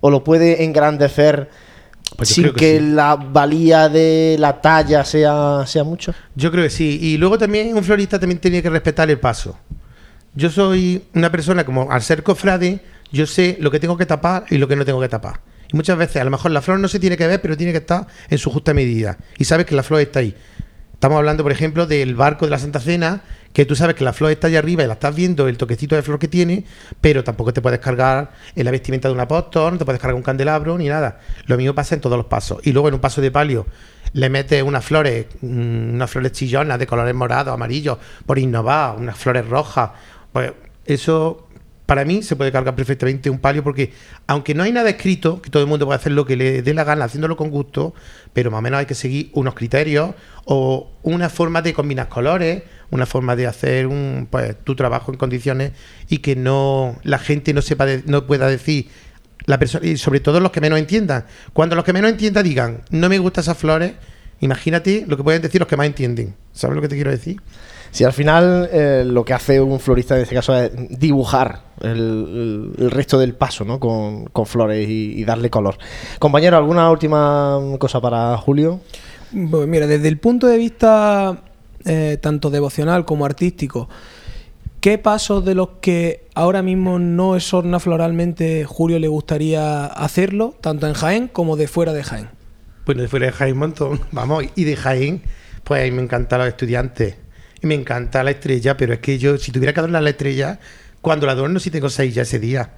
¿O 0.00 0.10
lo 0.10 0.22
puede 0.24 0.64
engrandecer 0.64 1.50
Pues 2.16 2.28
sin 2.28 2.44
que, 2.44 2.52
que 2.52 2.78
sí. 2.78 2.86
la 2.86 3.16
valía 3.16 3.88
de 3.88 4.36
la 4.38 4.60
talla 4.60 5.04
sea, 5.04 5.64
sea 5.66 5.84
mucho? 5.84 6.14
Yo 6.34 6.50
creo 6.50 6.64
que 6.64 6.70
sí. 6.70 6.98
Y 7.02 7.16
luego 7.18 7.38
también 7.38 7.76
un 7.76 7.84
florista 7.84 8.18
también 8.18 8.40
tiene 8.40 8.62
que 8.62 8.70
respetar 8.70 9.10
el 9.10 9.18
paso. 9.18 9.58
Yo 10.34 10.50
soy 10.50 11.02
una 11.14 11.30
persona 11.30 11.64
como 11.64 11.90
al 11.90 12.02
ser 12.02 12.22
cofrade, 12.22 12.80
yo 13.10 13.26
sé 13.26 13.56
lo 13.60 13.70
que 13.70 13.80
tengo 13.80 13.96
que 13.96 14.06
tapar 14.06 14.44
y 14.50 14.58
lo 14.58 14.68
que 14.68 14.76
no 14.76 14.84
tengo 14.84 15.00
que 15.00 15.08
tapar. 15.08 15.40
Y 15.72 15.76
muchas 15.76 15.98
veces 15.98 16.22
a 16.22 16.24
lo 16.24 16.30
mejor 16.30 16.50
la 16.50 16.62
flor 16.62 16.78
no 16.80 16.88
se 16.88 16.98
tiene 16.98 17.16
que 17.16 17.26
ver, 17.26 17.40
pero 17.42 17.56
tiene 17.56 17.72
que 17.72 17.78
estar 17.78 18.06
en 18.30 18.38
su 18.38 18.50
justa 18.50 18.72
medida. 18.72 19.18
Y 19.36 19.44
sabes 19.44 19.66
que 19.66 19.74
la 19.74 19.82
flor 19.82 20.00
está 20.00 20.20
ahí. 20.20 20.34
Estamos 20.92 21.18
hablando, 21.18 21.42
por 21.42 21.52
ejemplo, 21.52 21.86
del 21.86 22.14
barco 22.14 22.44
de 22.46 22.50
la 22.50 22.58
Santa 22.58 22.80
Cena, 22.80 23.22
que 23.58 23.66
tú 23.66 23.74
sabes 23.74 23.96
que 23.96 24.04
la 24.04 24.12
flor 24.12 24.30
está 24.30 24.46
allá 24.46 24.60
arriba 24.60 24.84
y 24.84 24.86
la 24.86 24.92
estás 24.92 25.16
viendo, 25.16 25.48
el 25.48 25.58
toquecito 25.58 25.96
de 25.96 26.02
flor 26.02 26.20
que 26.20 26.28
tiene, 26.28 26.64
pero 27.00 27.24
tampoco 27.24 27.52
te 27.52 27.60
puedes 27.60 27.80
cargar 27.80 28.30
en 28.54 28.64
la 28.64 28.70
vestimenta 28.70 29.08
de 29.08 29.14
un 29.14 29.18
apóstol, 29.18 29.72
no 29.72 29.78
te 29.78 29.84
puedes 29.84 30.00
cargar 30.00 30.14
un 30.14 30.22
candelabro 30.22 30.78
ni 30.78 30.86
nada. 30.86 31.18
Lo 31.46 31.56
mismo 31.56 31.74
pasa 31.74 31.96
en 31.96 32.00
todos 32.00 32.16
los 32.16 32.26
pasos. 32.26 32.60
Y 32.62 32.70
luego 32.70 32.86
en 32.86 32.94
un 32.94 33.00
paso 33.00 33.20
de 33.20 33.32
palio 33.32 33.66
le 34.12 34.30
metes 34.30 34.62
unas 34.62 34.84
flores, 34.84 35.26
mm, 35.40 35.94
unas 35.94 36.08
flores 36.08 36.30
chillonas 36.30 36.78
de 36.78 36.86
colores 36.86 37.12
morados, 37.16 37.52
amarillos, 37.52 37.98
por 38.24 38.38
innovar, 38.38 38.94
unas 38.96 39.18
flores 39.18 39.44
rojas. 39.48 39.90
Pues 40.32 40.52
eso 40.86 41.47
para 41.88 42.04
mí 42.04 42.22
se 42.22 42.36
puede 42.36 42.52
cargar 42.52 42.76
perfectamente 42.76 43.30
un 43.30 43.38
palio 43.38 43.64
porque 43.64 43.94
aunque 44.26 44.52
no 44.52 44.62
hay 44.62 44.72
nada 44.72 44.90
escrito, 44.90 45.40
que 45.40 45.48
todo 45.48 45.62
el 45.62 45.68
mundo 45.70 45.86
puede 45.86 45.96
hacer 45.96 46.12
lo 46.12 46.26
que 46.26 46.36
le 46.36 46.60
dé 46.60 46.74
la 46.74 46.84
gana 46.84 47.06
haciéndolo 47.06 47.34
con 47.34 47.48
gusto, 47.48 47.94
pero 48.34 48.50
más 48.50 48.58
o 48.58 48.60
menos 48.60 48.80
hay 48.80 48.84
que 48.84 48.94
seguir 48.94 49.30
unos 49.32 49.54
criterios 49.54 50.10
o 50.44 50.90
una 51.02 51.30
forma 51.30 51.62
de 51.62 51.72
combinar 51.72 52.10
colores, 52.10 52.62
una 52.90 53.06
forma 53.06 53.36
de 53.36 53.46
hacer 53.46 53.86
un 53.86 54.28
pues 54.30 54.54
tu 54.64 54.76
trabajo 54.76 55.12
en 55.12 55.16
condiciones 55.16 55.72
y 56.10 56.18
que 56.18 56.36
no 56.36 56.98
la 57.04 57.18
gente 57.18 57.54
no 57.54 57.62
sepa 57.62 57.86
de- 57.86 58.02
no 58.04 58.26
pueda 58.26 58.48
decir 58.48 58.88
la 59.46 59.58
persona 59.58 59.86
y 59.86 59.96
sobre 59.96 60.20
todo 60.20 60.40
los 60.40 60.52
que 60.52 60.60
menos 60.60 60.78
entiendan. 60.78 61.24
Cuando 61.54 61.74
los 61.74 61.86
que 61.86 61.94
menos 61.94 62.10
entiendan 62.10 62.44
digan, 62.44 62.82
"No 62.90 63.08
me 63.08 63.18
gustan 63.18 63.40
esas 63.44 63.56
flores", 63.56 63.92
imagínate 64.40 65.06
lo 65.08 65.16
que 65.16 65.24
pueden 65.24 65.40
decir 65.40 65.58
los 65.58 65.66
que 65.68 65.78
más 65.78 65.86
entienden. 65.86 66.34
¿Sabes 66.52 66.76
lo 66.76 66.82
que 66.82 66.88
te 66.88 66.96
quiero 66.96 67.10
decir? 67.10 67.40
Si 67.90 68.04
al 68.04 68.12
final 68.12 68.68
eh, 68.72 69.02
lo 69.06 69.24
que 69.24 69.34
hace 69.34 69.60
un 69.60 69.80
florista 69.80 70.14
en 70.16 70.22
este 70.22 70.34
caso 70.34 70.54
es 70.54 70.70
dibujar 70.90 71.62
el, 71.80 72.72
resto 72.90 73.18
del 73.18 73.34
paso 73.34 73.64
¿no? 73.64 73.80
con, 73.80 74.26
con 74.26 74.46
flores 74.46 74.88
y, 74.88 75.20
y 75.20 75.24
darle 75.24 75.50
color. 75.50 75.78
Compañero, 76.18 76.56
¿alguna 76.56 76.90
última 76.90 77.58
cosa 77.78 78.00
para 78.00 78.36
Julio? 78.38 78.80
Pues 79.50 79.68
mira, 79.68 79.86
desde 79.86 80.08
el 80.08 80.18
punto 80.18 80.46
de 80.46 80.56
vista 80.56 81.42
eh, 81.84 82.18
tanto 82.20 82.50
devocional 82.50 83.04
como 83.04 83.24
artístico, 83.24 83.88
¿qué 84.80 84.98
pasos 84.98 85.44
de 85.44 85.54
los 85.54 85.68
que 85.80 86.26
ahora 86.34 86.62
mismo 86.62 86.98
no 86.98 87.36
esorna 87.36 87.78
floralmente 87.78 88.64
Julio 88.64 88.98
le 88.98 89.08
gustaría 89.08 89.86
hacerlo, 89.86 90.54
tanto 90.60 90.86
en 90.86 90.94
Jaén 90.94 91.28
como 91.28 91.56
de 91.56 91.68
fuera 91.68 91.92
de 91.92 92.02
Jaén? 92.02 92.28
Bueno, 92.86 93.02
de 93.02 93.08
fuera 93.08 93.26
de 93.26 93.32
Jaén 93.32 93.52
un 93.52 93.58
montón. 93.58 94.00
Vamos, 94.12 94.44
y 94.54 94.64
de 94.64 94.76
Jaén, 94.76 95.22
pues 95.62 95.82
a 95.82 95.84
mí 95.84 95.90
me 95.90 96.02
encantan 96.02 96.40
los 96.40 96.48
estudiantes. 96.48 97.16
Y 97.62 97.66
me 97.66 97.74
encanta 97.74 98.22
la 98.22 98.30
estrella, 98.30 98.76
pero 98.76 98.92
es 98.94 99.00
que 99.00 99.18
yo, 99.18 99.36
si 99.38 99.50
tuviera 99.52 99.72
que 99.72 99.80
adornar 99.80 100.02
la 100.02 100.10
estrella, 100.10 100.58
cuando 101.00 101.26
la 101.26 101.32
adorno, 101.32 101.58
si 101.60 101.70
tengo 101.70 101.88
seis 101.90 102.14
ya 102.14 102.22
ese 102.22 102.38
día. 102.38 102.70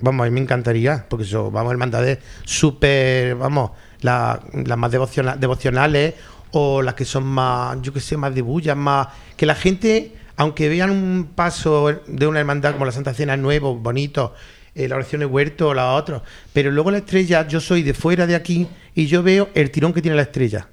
Vamos, 0.00 0.26
a 0.26 0.30
mí 0.30 0.34
me 0.34 0.40
encantaría, 0.40 1.06
porque 1.08 1.24
eso, 1.24 1.50
vamos, 1.50 1.70
hermandades 1.72 2.18
súper, 2.44 3.36
vamos, 3.36 3.70
la- 4.00 4.40
las 4.52 4.76
más 4.78 4.90
devociona- 4.90 5.36
devocionales 5.36 6.14
o 6.50 6.82
las 6.82 6.94
que 6.94 7.04
son 7.04 7.24
más, 7.24 7.80
yo 7.82 7.92
que 7.92 8.00
sé, 8.00 8.16
más 8.16 8.34
de 8.34 8.42
bullas, 8.42 8.76
más. 8.76 9.08
Que 9.36 9.46
la 9.46 9.54
gente, 9.54 10.12
aunque 10.36 10.68
vean 10.68 10.90
un 10.90 11.30
paso 11.34 12.00
de 12.06 12.26
una 12.26 12.40
hermandad 12.40 12.72
como 12.72 12.86
la 12.86 12.92
Santa 12.92 13.14
Cena 13.14 13.36
nuevo, 13.36 13.76
bonito, 13.76 14.34
eh, 14.74 14.88
la 14.88 14.96
oración 14.96 15.20
de 15.20 15.26
huerto 15.26 15.68
o 15.68 15.74
la 15.74 15.92
otra, 15.92 16.22
pero 16.52 16.70
luego 16.72 16.90
la 16.90 16.98
estrella, 16.98 17.46
yo 17.46 17.60
soy 17.60 17.82
de 17.82 17.94
fuera 17.94 18.26
de 18.26 18.34
aquí 18.34 18.66
y 18.94 19.06
yo 19.06 19.22
veo 19.22 19.50
el 19.54 19.70
tirón 19.70 19.92
que 19.92 20.02
tiene 20.02 20.16
la 20.16 20.22
estrella. 20.22 20.68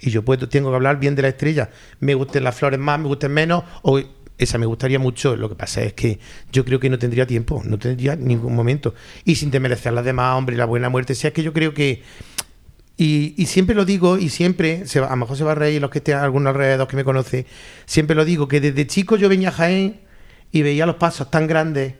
Y 0.00 0.10
yo 0.10 0.24
puedo, 0.24 0.48
tengo 0.48 0.70
que 0.70 0.76
hablar 0.76 0.98
bien 0.98 1.14
de 1.14 1.22
la 1.22 1.28
estrella. 1.28 1.70
Me 2.00 2.14
gusten 2.14 2.44
las 2.44 2.54
flores 2.56 2.80
más, 2.80 2.98
me 2.98 3.06
gusten 3.06 3.32
menos, 3.32 3.64
o 3.82 4.00
esa 4.38 4.56
me 4.58 4.66
gustaría 4.66 4.98
mucho. 4.98 5.36
Lo 5.36 5.48
que 5.48 5.54
pasa 5.54 5.82
es 5.82 5.92
que 5.92 6.18
yo 6.50 6.64
creo 6.64 6.80
que 6.80 6.88
no 6.88 6.98
tendría 6.98 7.26
tiempo, 7.26 7.62
no 7.64 7.78
tendría 7.78 8.16
ningún 8.16 8.54
momento. 8.54 8.94
Y 9.24 9.34
sin 9.34 9.50
desmerecer 9.50 9.92
las 9.92 10.04
demás, 10.04 10.36
hombre, 10.36 10.56
la 10.56 10.64
buena 10.64 10.88
muerte. 10.88 11.12
O 11.12 11.16
sea, 11.16 11.28
es 11.28 11.34
que 11.34 11.42
yo 11.42 11.52
creo 11.52 11.74
que. 11.74 12.02
Y, 12.96 13.46
siempre 13.46 13.74
lo 13.74 13.86
digo, 13.86 14.18
y 14.18 14.28
siempre, 14.28 14.86
se 14.86 15.00
va- 15.00 15.06
a 15.06 15.10
lo 15.10 15.16
mejor 15.16 15.36
se 15.38 15.42
va 15.44 15.52
a 15.52 15.54
reír 15.54 15.80
los 15.80 15.90
que 15.90 15.98
estén 15.98 16.16
algunos 16.16 16.50
alrededor 16.50 16.86
que 16.86 16.96
me 16.96 17.04
conocen, 17.04 17.46
siempre 17.86 18.14
lo 18.14 18.26
digo, 18.26 18.46
que 18.46 18.60
desde 18.60 18.86
chico 18.86 19.16
yo 19.16 19.30
venía 19.30 19.48
a 19.48 19.52
Jaén 19.52 20.00
y 20.52 20.60
veía 20.60 20.84
los 20.84 20.96
pasos 20.96 21.30
tan 21.30 21.46
grandes. 21.46 21.94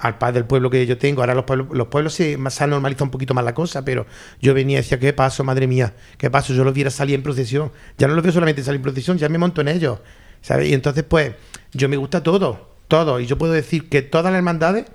Al 0.00 0.18
paz 0.18 0.34
del 0.34 0.44
pueblo 0.44 0.70
que 0.70 0.86
yo 0.86 0.98
tengo. 0.98 1.22
Ahora 1.22 1.34
los 1.34 1.44
pueblos, 1.44 1.68
los 1.72 1.88
pueblos 1.88 2.14
se, 2.14 2.38
se 2.50 2.64
ha 2.64 2.66
normalizado 2.66 3.04
un 3.04 3.10
poquito 3.10 3.34
más 3.34 3.44
la 3.44 3.54
cosa, 3.54 3.84
pero 3.84 4.06
yo 4.40 4.54
venía 4.54 4.78
y 4.78 4.82
decía, 4.82 4.98
¿qué 4.98 5.12
paso, 5.12 5.44
madre 5.44 5.66
mía? 5.66 5.94
¿Qué 6.18 6.30
paso? 6.30 6.54
Yo 6.54 6.64
los 6.64 6.74
viera 6.74 6.90
salir 6.90 7.14
en 7.14 7.22
procesión. 7.22 7.70
Ya 7.98 8.08
no 8.08 8.14
los 8.14 8.22
veo 8.22 8.32
solamente 8.32 8.62
salir 8.62 8.78
en 8.78 8.82
procesión, 8.82 9.18
ya 9.18 9.28
me 9.28 9.38
monto 9.38 9.60
en 9.60 9.68
ellos. 9.68 10.00
¿sabes? 10.42 10.68
Y 10.68 10.74
entonces, 10.74 11.04
pues, 11.04 11.34
yo 11.72 11.88
me 11.88 11.96
gusta 11.96 12.22
todo, 12.22 12.70
todo. 12.88 13.20
Y 13.20 13.26
yo 13.26 13.38
puedo 13.38 13.52
decir 13.52 13.88
que 13.88 14.02
todas 14.02 14.32
las 14.32 14.38
hermandades, 14.38 14.86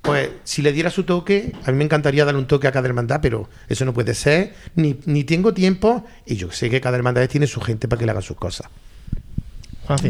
pues, 0.00 0.30
si 0.44 0.62
le 0.62 0.72
diera 0.72 0.90
su 0.90 1.04
toque, 1.04 1.52
a 1.64 1.70
mí 1.70 1.78
me 1.78 1.84
encantaría 1.84 2.24
darle 2.24 2.40
un 2.40 2.46
toque 2.46 2.66
a 2.66 2.72
cada 2.72 2.88
hermandad, 2.88 3.20
pero 3.22 3.48
eso 3.68 3.84
no 3.84 3.94
puede 3.94 4.14
ser, 4.14 4.54
ni, 4.74 4.98
ni 5.06 5.24
tengo 5.24 5.54
tiempo, 5.54 6.04
y 6.26 6.36
yo 6.36 6.50
sé 6.50 6.70
que 6.70 6.80
cada 6.80 6.96
hermandad 6.96 7.28
tiene 7.28 7.46
su 7.46 7.60
gente 7.60 7.88
para 7.88 8.00
que 8.00 8.06
le 8.06 8.12
haga 8.12 8.22
sus 8.22 8.36
cosas. 8.36 8.68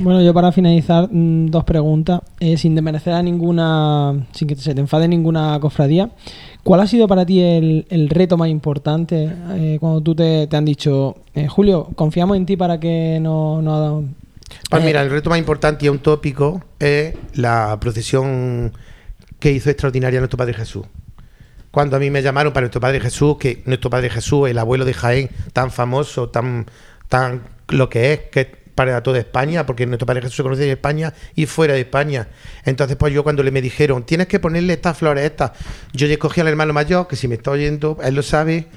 Bueno, 0.03 0.23
yo 0.23 0.35
para 0.35 0.53
finalizar, 0.53 1.09
mm, 1.11 1.47
dos 1.47 1.65
preguntas. 1.65 2.20
Eh, 2.40 2.57
sin 2.57 2.74
desmerecer 2.74 3.15
a 3.15 3.23
ninguna, 3.23 4.27
sin 4.32 4.49
que 4.49 4.57
se 4.57 4.74
te 4.74 4.81
enfade 4.81 5.09
ninguna 5.09 5.59
cofradía, 5.61 6.11
¿cuál 6.62 6.81
ha 6.81 6.86
sido 6.86 7.09
para 7.09 7.24
ti 7.24 7.40
el, 7.40 7.86
el 7.89 8.09
reto 8.09 8.36
más 8.36 8.49
importante 8.49 9.31
eh, 9.51 9.78
cuando 9.81 10.01
tú 10.01 10.15
te, 10.15 10.47
te 10.47 10.57
han 10.57 10.65
dicho, 10.65 11.16
eh, 11.35 11.49
Julio, 11.49 11.89
confiamos 11.94 12.36
en 12.36 12.47
ti 12.47 12.57
para 12.57 12.78
que 12.78 13.19
no... 13.20 13.62
no 13.62 14.05
Pues 14.69 14.82
eh, 14.82 14.86
mira, 14.86 15.03
el 15.03 15.11
reto 15.11 15.31
más 15.31 15.39
importante 15.39 15.86
y 15.86 15.89
un 15.89 16.01
tópico 16.01 16.62
es 16.78 17.15
la 17.35 17.78
procesión 17.81 18.73
que 19.39 19.53
hizo 19.53 19.70
extraordinaria 19.70 20.20
nuestro 20.20 20.36
Padre 20.36 20.55
Jesús. 20.55 20.85
Cuando 21.70 21.97
a 21.97 21.99
mí 21.99 22.11
me 22.11 22.20
llamaron 22.20 22.53
para 22.53 22.65
nuestro 22.65 22.82
Padre 22.82 23.01
Jesús, 23.01 23.39
que 23.39 23.62
nuestro 23.65 23.89
Padre 23.89 24.11
Jesús, 24.11 24.49
el 24.49 24.59
abuelo 24.59 24.85
de 24.85 24.93
Jaén, 24.93 25.31
tan 25.55 25.70
famoso, 25.70 26.28
tan, 26.28 26.66
tan 27.09 27.43
lo 27.69 27.89
que 27.89 28.12
es, 28.12 28.20
que 28.31 28.61
para 28.74 29.03
toda 29.03 29.19
España, 29.19 29.66
porque 29.66 29.86
nuestro 29.86 30.07
Padre 30.07 30.23
Jesús 30.23 30.36
se 30.36 30.43
conoce 30.43 30.65
en 30.65 30.70
España 30.70 31.12
y 31.35 31.47
fuera 31.47 31.74
de 31.74 31.81
España. 31.81 32.28
Entonces, 32.65 32.97
pues 32.97 33.12
yo 33.12 33.23
cuando 33.23 33.43
le 33.43 33.51
me 33.51 33.61
dijeron, 33.61 34.05
tienes 34.05 34.27
que 34.27 34.40
ponerle 34.40 34.74
estas 34.74 34.97
flores, 34.99 35.24
estas, 35.24 35.53
yo 35.93 36.07
le 36.07 36.15
escogí 36.15 36.40
al 36.40 36.49
hermano 36.49 36.73
mayor, 36.73 37.07
que 37.09 37.16
si 37.16 37.28
me 37.28 37.35
está 37.35 37.51
oyendo, 37.51 37.99
él 38.03 38.15
lo 38.15 38.23
sabe, 38.23 38.69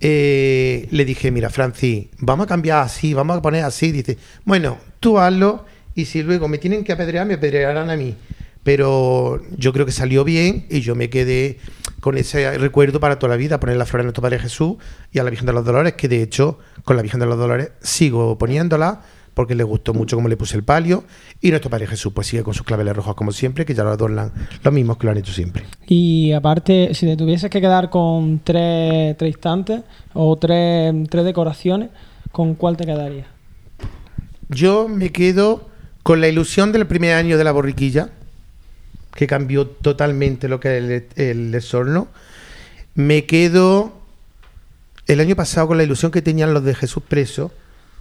eh, 0.00 0.88
le 0.90 1.04
dije, 1.04 1.30
mira, 1.30 1.48
Francis, 1.48 2.06
vamos 2.18 2.46
a 2.46 2.48
cambiar 2.48 2.82
así, 2.82 3.14
vamos 3.14 3.38
a 3.38 3.42
poner 3.42 3.64
así. 3.64 3.92
Dice, 3.92 4.18
bueno, 4.44 4.78
tú 4.98 5.18
hazlo 5.18 5.64
y 5.94 6.06
si 6.06 6.22
luego 6.22 6.48
me 6.48 6.58
tienen 6.58 6.84
que 6.84 6.92
apedrear, 6.92 7.26
me 7.26 7.34
apedrearán 7.34 7.88
a 7.88 7.96
mí. 7.96 8.16
Pero 8.64 9.42
yo 9.56 9.72
creo 9.72 9.86
que 9.86 9.92
salió 9.92 10.24
bien 10.24 10.66
y 10.70 10.80
yo 10.80 10.94
me 10.94 11.10
quedé 11.10 11.58
con 12.00 12.18
ese 12.18 12.58
recuerdo 12.58 12.98
para 12.98 13.18
toda 13.18 13.30
la 13.30 13.36
vida, 13.36 13.60
poner 13.60 13.76
la 13.76 13.86
flor 13.86 14.00
a 14.00 14.02
nuestro 14.04 14.22
Padre 14.22 14.40
Jesús 14.40 14.76
y 15.12 15.20
a 15.20 15.24
la 15.24 15.30
Virgen 15.30 15.46
de 15.46 15.52
los 15.52 15.64
Dolores, 15.64 15.94
que 15.94 16.08
de 16.08 16.20
hecho 16.20 16.58
con 16.84 16.96
la 16.96 17.02
Virgen 17.02 17.20
de 17.20 17.26
los 17.26 17.38
Dolores 17.38 17.70
sigo 17.80 18.38
poniéndola 18.38 19.02
porque 19.34 19.54
le 19.54 19.64
gustó 19.64 19.94
mucho 19.94 20.16
como 20.16 20.28
le 20.28 20.36
puse 20.36 20.56
el 20.56 20.62
palio 20.62 21.04
y 21.40 21.50
nuestro 21.50 21.70
Padre 21.70 21.86
Jesús 21.86 22.12
pues 22.12 22.26
sigue 22.26 22.42
con 22.42 22.54
sus 22.54 22.66
claveles 22.66 22.94
rojos 22.94 23.14
como 23.14 23.32
siempre, 23.32 23.64
que 23.64 23.74
ya 23.74 23.82
lo 23.82 23.90
adornan 23.90 24.32
los 24.62 24.74
mismos 24.74 24.98
que 24.98 25.06
lo 25.06 25.12
han 25.12 25.18
hecho 25.18 25.32
siempre. 25.32 25.64
Y 25.86 26.32
aparte, 26.32 26.94
si 26.94 27.06
te 27.06 27.16
tuvieses 27.16 27.50
que 27.50 27.60
quedar 27.60 27.90
con 27.90 28.40
tres, 28.44 29.16
tres 29.16 29.28
instantes 29.30 29.82
o 30.12 30.36
tres, 30.36 30.94
tres 31.08 31.24
decoraciones, 31.24 31.90
¿con 32.30 32.54
cuál 32.54 32.76
te 32.76 32.84
quedarías? 32.84 33.26
Yo 34.48 34.88
me 34.88 35.10
quedo 35.10 35.68
con 36.02 36.20
la 36.20 36.28
ilusión 36.28 36.72
del 36.72 36.86
primer 36.86 37.14
año 37.14 37.38
de 37.38 37.44
la 37.44 37.52
borriquilla, 37.52 38.10
que 39.14 39.26
cambió 39.26 39.66
totalmente 39.66 40.48
lo 40.48 40.60
que 40.60 40.76
es 40.76 40.84
el, 40.84 41.06
el 41.16 41.52
desorno. 41.52 42.08
Me 42.94 43.24
quedo 43.24 43.92
el 45.06 45.20
año 45.20 45.36
pasado 45.36 45.68
con 45.68 45.78
la 45.78 45.84
ilusión 45.84 46.12
que 46.12 46.22
tenían 46.22 46.54
los 46.54 46.64
de 46.64 46.74
Jesús 46.74 47.02
preso, 47.06 47.52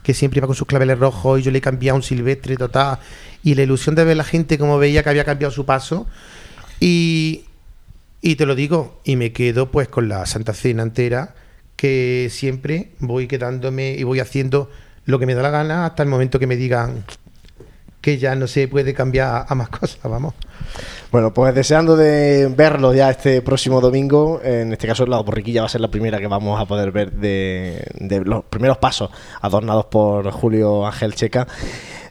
que 0.03 0.13
siempre 0.13 0.39
iba 0.39 0.47
con 0.47 0.55
sus 0.55 0.67
claveles 0.67 0.99
rojos 0.99 1.39
y 1.39 1.43
yo 1.43 1.51
le 1.51 1.61
cambiaba 1.61 1.95
un 1.95 2.03
silvestre 2.03 2.57
total. 2.57 2.99
Y 3.43 3.55
la 3.55 3.63
ilusión 3.63 3.95
de 3.95 4.03
ver 4.03 4.17
la 4.17 4.23
gente 4.23 4.57
como 4.57 4.77
veía 4.77 5.03
que 5.03 5.09
había 5.09 5.25
cambiado 5.25 5.51
su 5.51 5.65
paso. 5.65 6.07
Y, 6.79 7.45
y 8.21 8.35
te 8.35 8.45
lo 8.45 8.55
digo, 8.55 9.01
y 9.03 9.15
me 9.15 9.31
quedo 9.31 9.71
pues 9.71 9.87
con 9.87 10.09
la 10.09 10.25
Santa 10.25 10.53
Cena 10.53 10.83
entera, 10.83 11.35
que 11.75 12.29
siempre 12.31 12.91
voy 12.99 13.27
quedándome 13.27 13.95
y 13.97 14.03
voy 14.03 14.19
haciendo 14.19 14.69
lo 15.05 15.19
que 15.19 15.25
me 15.25 15.33
da 15.33 15.41
la 15.41 15.49
gana 15.49 15.85
hasta 15.85 16.03
el 16.03 16.09
momento 16.09 16.39
que 16.39 16.47
me 16.47 16.55
digan 16.55 17.03
que 18.01 18.17
ya 18.17 18.35
no 18.35 18.47
se 18.47 18.67
puede 18.67 18.93
cambiar 18.93 19.45
a 19.47 19.55
más 19.55 19.69
cosas, 19.79 19.99
vamos. 20.03 20.33
Bueno, 21.11 21.33
pues 21.33 21.53
deseando 21.53 21.95
de 21.95 22.47
verlo 22.47 22.93
ya 22.93 23.09
este 23.09 23.41
próximo 23.41 23.81
domingo, 23.81 24.41
en 24.43 24.71
este 24.71 24.87
caso 24.87 25.05
la 25.05 25.19
borriquilla 25.21 25.61
va 25.61 25.67
a 25.67 25.69
ser 25.69 25.81
la 25.81 25.91
primera 25.91 26.19
que 26.19 26.27
vamos 26.27 26.59
a 26.59 26.65
poder 26.65 26.91
ver 26.91 27.11
de, 27.11 27.85
de 27.95 28.21
los 28.21 28.45
primeros 28.45 28.77
pasos 28.77 29.11
adornados 29.41 29.85
por 29.85 30.31
Julio 30.31 30.85
Ángel 30.85 31.13
Checa. 31.15 31.47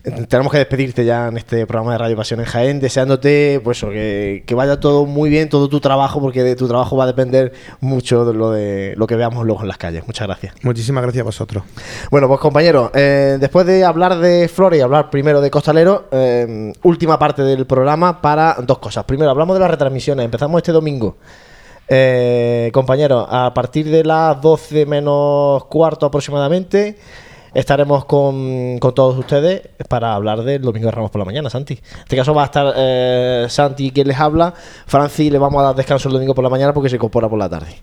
Eh, 0.04 0.26
Tenemos 0.28 0.50
que 0.50 0.58
despedirte 0.58 1.04
ya 1.04 1.28
en 1.28 1.36
este 1.36 1.66
programa 1.66 1.92
de 1.92 1.98
Radio 1.98 2.16
Pasión 2.16 2.40
en 2.40 2.46
Jaén, 2.46 2.80
deseándote 2.80 3.60
pues 3.62 3.80
que, 3.80 4.44
que 4.46 4.54
vaya 4.54 4.80
todo 4.80 5.06
muy 5.06 5.30
bien, 5.30 5.48
todo 5.48 5.68
tu 5.68 5.80
trabajo, 5.80 6.20
porque 6.20 6.42
de 6.42 6.56
tu 6.56 6.68
trabajo 6.68 6.96
va 6.96 7.04
a 7.04 7.06
depender 7.06 7.52
mucho 7.80 8.24
de 8.24 8.34
lo, 8.34 8.50
de, 8.50 8.94
lo 8.96 9.06
que 9.06 9.16
veamos 9.16 9.44
luego 9.44 9.62
en 9.62 9.68
las 9.68 9.78
calles. 9.78 10.06
Muchas 10.06 10.26
gracias. 10.26 10.54
Muchísimas 10.62 11.02
gracias 11.02 11.22
a 11.22 11.24
vosotros. 11.24 11.64
Bueno, 12.10 12.28
pues 12.28 12.40
compañeros, 12.40 12.90
eh, 12.94 13.36
después 13.40 13.66
de 13.66 13.84
hablar 13.84 14.18
de 14.18 14.48
Flores 14.48 14.78
y 14.78 14.82
hablar 14.82 15.10
primero 15.10 15.40
de 15.40 15.50
Costalero, 15.50 16.08
eh, 16.10 16.72
última 16.82 17.18
parte 17.18 17.42
del 17.42 17.66
programa 17.66 18.20
para 18.20 18.56
dos 18.62 18.78
cosas. 18.78 19.04
Primero, 19.04 19.30
hablamos 19.30 19.54
de 19.54 19.60
las 19.60 19.70
retransmisiones. 19.70 20.24
Empezamos 20.24 20.58
este 20.58 20.72
domingo. 20.72 21.16
Eh, 21.92 22.70
compañeros, 22.72 23.26
a 23.28 23.52
partir 23.52 23.90
de 23.90 24.04
las 24.04 24.40
12 24.40 24.86
menos 24.86 25.64
cuarto 25.64 26.06
aproximadamente, 26.06 26.96
estaremos 27.54 28.04
con, 28.04 28.78
con 28.78 28.94
todos 28.94 29.18
ustedes 29.18 29.62
para 29.88 30.14
hablar 30.14 30.42
del 30.42 30.62
Domingo 30.62 30.86
de 30.86 30.92
Ramos 30.92 31.10
por 31.10 31.18
la 31.18 31.24
mañana, 31.24 31.50
Santi. 31.50 31.74
En 31.74 31.98
este 32.00 32.16
caso 32.16 32.34
va 32.34 32.42
a 32.42 32.46
estar 32.46 32.74
eh, 32.76 33.46
Santi 33.48 33.90
quien 33.90 34.08
les 34.08 34.18
habla. 34.18 34.54
Franci 34.86 35.30
le 35.30 35.38
vamos 35.38 35.60
a 35.60 35.66
dar 35.66 35.76
descanso 35.76 36.08
el 36.08 36.14
domingo 36.14 36.34
por 36.34 36.44
la 36.44 36.50
mañana 36.50 36.72
porque 36.72 36.88
se 36.88 36.96
incorpora 36.96 37.28
por 37.28 37.38
la 37.38 37.48
tarde. 37.48 37.74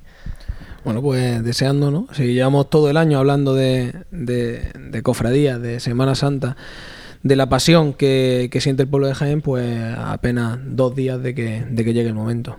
Bueno, 0.83 1.01
pues 1.01 1.43
deseando, 1.43 1.91
¿no? 1.91 2.07
Si 2.13 2.33
llevamos 2.33 2.69
todo 2.69 2.89
el 2.89 2.97
año 2.97 3.19
hablando 3.19 3.53
de, 3.53 3.93
de, 4.11 4.71
de 4.73 5.03
cofradías, 5.03 5.61
de 5.61 5.81
Semana 5.81 6.15
Santa, 6.15 6.55
de 7.23 7.35
la 7.35 7.49
pasión 7.49 7.93
que, 7.93 8.47
que 8.51 8.61
siente 8.61 8.83
el 8.83 8.89
pueblo 8.89 9.07
de 9.07 9.15
Jaén, 9.15 9.41
pues 9.41 9.77
apenas 9.97 10.59
dos 10.63 10.95
días 10.95 11.21
de 11.21 11.35
que, 11.35 11.65
de 11.69 11.83
que 11.83 11.93
llegue 11.93 12.07
el 12.07 12.15
momento. 12.15 12.55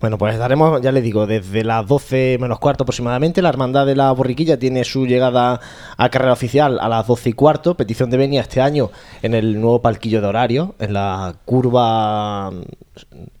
Bueno, 0.00 0.16
pues 0.16 0.34
estaremos, 0.34 0.80
ya 0.80 0.92
les 0.92 1.02
digo, 1.02 1.26
desde 1.26 1.64
las 1.64 1.84
12 1.84 2.38
menos 2.40 2.60
cuarto 2.60 2.84
aproximadamente. 2.84 3.42
La 3.42 3.48
Hermandad 3.48 3.84
de 3.84 3.96
la 3.96 4.12
Borriquilla 4.12 4.56
tiene 4.56 4.84
su 4.84 5.06
llegada 5.06 5.60
a 5.96 6.08
carrera 6.08 6.32
oficial 6.32 6.78
a 6.80 6.88
las 6.88 7.04
12 7.08 7.30
y 7.30 7.32
cuarto. 7.32 7.76
Petición 7.76 8.08
de 8.08 8.16
venia 8.16 8.42
este 8.42 8.60
año 8.60 8.92
en 9.22 9.34
el 9.34 9.60
nuevo 9.60 9.82
palquillo 9.82 10.20
de 10.20 10.28
horario, 10.28 10.76
en 10.78 10.92
la 10.92 11.34
curva 11.44 12.52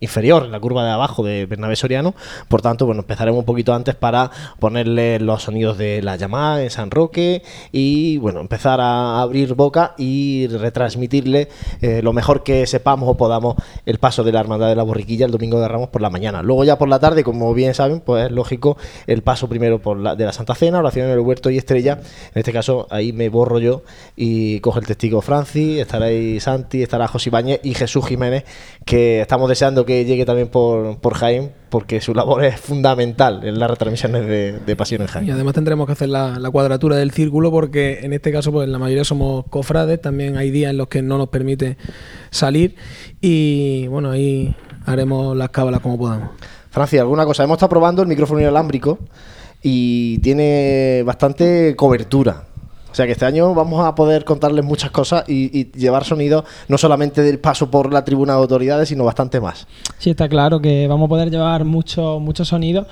inferior, 0.00 0.44
en 0.44 0.52
la 0.52 0.60
curva 0.60 0.84
de 0.84 0.90
abajo 0.90 1.22
de 1.22 1.46
Bernabé 1.46 1.76
Soriano. 1.76 2.14
Por 2.48 2.62
tanto, 2.62 2.86
bueno, 2.86 3.02
empezaremos 3.02 3.38
un 3.38 3.44
poquito 3.44 3.72
antes 3.72 3.94
para 3.94 4.30
ponerle 4.58 5.20
los 5.20 5.44
sonidos 5.44 5.78
de 5.78 6.02
la 6.02 6.16
llamada 6.16 6.62
en 6.62 6.70
San 6.70 6.90
Roque 6.90 7.42
y, 7.72 8.18
bueno, 8.18 8.40
empezar 8.40 8.80
a 8.80 9.20
abrir 9.20 9.54
boca 9.54 9.94
y 9.96 10.48
retransmitirle 10.48 11.48
eh, 11.80 12.02
lo 12.02 12.12
mejor 12.12 12.42
que 12.42 12.66
sepamos 12.66 13.08
o 13.08 13.16
podamos 13.16 13.54
el 13.86 13.98
paso 13.98 14.24
de 14.24 14.32
la 14.32 14.40
Hermandad 14.40 14.68
de 14.68 14.76
la 14.76 14.82
Borriquilla 14.82 15.26
el 15.26 15.32
domingo 15.32 15.60
de 15.60 15.68
Ramos 15.68 15.88
por 15.88 16.02
la 16.02 16.10
mañana. 16.10 16.42
Luego 16.42 16.64
ya 16.64 16.78
por 16.78 16.88
la 16.88 16.98
tarde, 16.98 17.22
como 17.24 17.54
bien 17.54 17.74
saben, 17.74 18.00
pues 18.00 18.26
es 18.26 18.32
lógico 18.32 18.76
el 19.06 19.22
paso 19.22 19.48
primero 19.48 19.80
por 19.80 19.98
la, 19.98 20.16
de 20.16 20.24
la 20.24 20.32
Santa 20.32 20.54
Cena, 20.54 20.78
oración 20.78 21.06
en 21.06 21.12
el 21.12 21.20
huerto 21.20 21.50
y 21.50 21.58
estrella. 21.58 22.00
En 22.34 22.38
este 22.40 22.52
caso, 22.52 22.86
ahí 22.90 23.12
me 23.12 23.28
borro 23.28 23.58
yo 23.58 23.82
y 24.16 24.60
coge 24.60 24.80
el 24.80 24.86
testigo 24.86 25.20
Francis, 25.20 25.78
estará 25.78 26.06
ahí 26.06 26.40
Santi, 26.40 26.82
estará 26.82 27.06
José 27.06 27.28
y 27.62 27.74
Jesús 27.74 28.06
Jiménez, 28.06 28.44
que 28.84 29.20
estamos 29.20 29.47
deseando 29.48 29.84
que 29.84 30.04
llegue 30.04 30.24
también 30.24 30.48
por, 30.48 30.98
por 30.98 31.14
Jaén, 31.14 31.52
porque 31.70 32.00
su 32.00 32.14
labor 32.14 32.44
es 32.44 32.60
fundamental 32.60 33.40
en 33.44 33.58
las 33.58 33.70
retransmisiones 33.70 34.26
de, 34.26 34.58
de 34.58 34.76
Pasión 34.76 35.02
en 35.02 35.08
Jaén. 35.08 35.26
Y 35.26 35.30
además 35.30 35.54
tendremos 35.54 35.86
que 35.86 35.92
hacer 35.92 36.08
la, 36.08 36.38
la 36.38 36.50
cuadratura 36.50 36.96
del 36.96 37.10
círculo 37.10 37.50
porque 37.50 38.00
en 38.02 38.12
este 38.12 38.30
caso 38.32 38.52
pues 38.52 38.68
la 38.68 38.78
mayoría 38.78 39.04
somos 39.04 39.46
cofrades, 39.46 40.00
también 40.00 40.36
hay 40.36 40.50
días 40.50 40.70
en 40.70 40.76
los 40.76 40.88
que 40.88 41.02
no 41.02 41.18
nos 41.18 41.28
permite 41.28 41.76
salir 42.30 42.76
y 43.20 43.86
bueno, 43.88 44.10
ahí 44.10 44.54
haremos 44.86 45.36
las 45.36 45.50
cábalas 45.50 45.80
como 45.80 45.98
podamos. 45.98 46.30
Francia, 46.70 47.00
¿alguna 47.00 47.24
cosa? 47.24 47.44
Hemos 47.44 47.56
estado 47.56 47.70
probando 47.70 48.02
el 48.02 48.08
micrófono 48.08 48.40
inalámbrico 48.40 48.98
y 49.62 50.18
tiene 50.18 51.02
bastante 51.04 51.74
cobertura. 51.76 52.47
O 52.98 53.00
sea 53.00 53.06
que 53.06 53.12
este 53.12 53.26
año 53.26 53.54
vamos 53.54 53.86
a 53.86 53.94
poder 53.94 54.24
contarles 54.24 54.64
muchas 54.64 54.90
cosas 54.90 55.22
y, 55.28 55.70
llevar 55.70 56.02
sonido 56.02 56.44
no 56.66 56.76
solamente 56.78 57.22
del 57.22 57.38
paso 57.38 57.70
por 57.70 57.92
la 57.92 58.04
tribuna 58.04 58.32
de 58.32 58.40
autoridades, 58.40 58.88
sino 58.88 59.04
bastante 59.04 59.40
más. 59.40 59.68
Sí, 59.98 60.10
está 60.10 60.28
claro 60.28 60.60
que 60.60 60.88
vamos 60.88 61.06
a 61.06 61.08
poder 61.10 61.30
llevar 61.30 61.64
mucho, 61.64 62.18
mucho 62.18 62.44
sonido, 62.44 62.88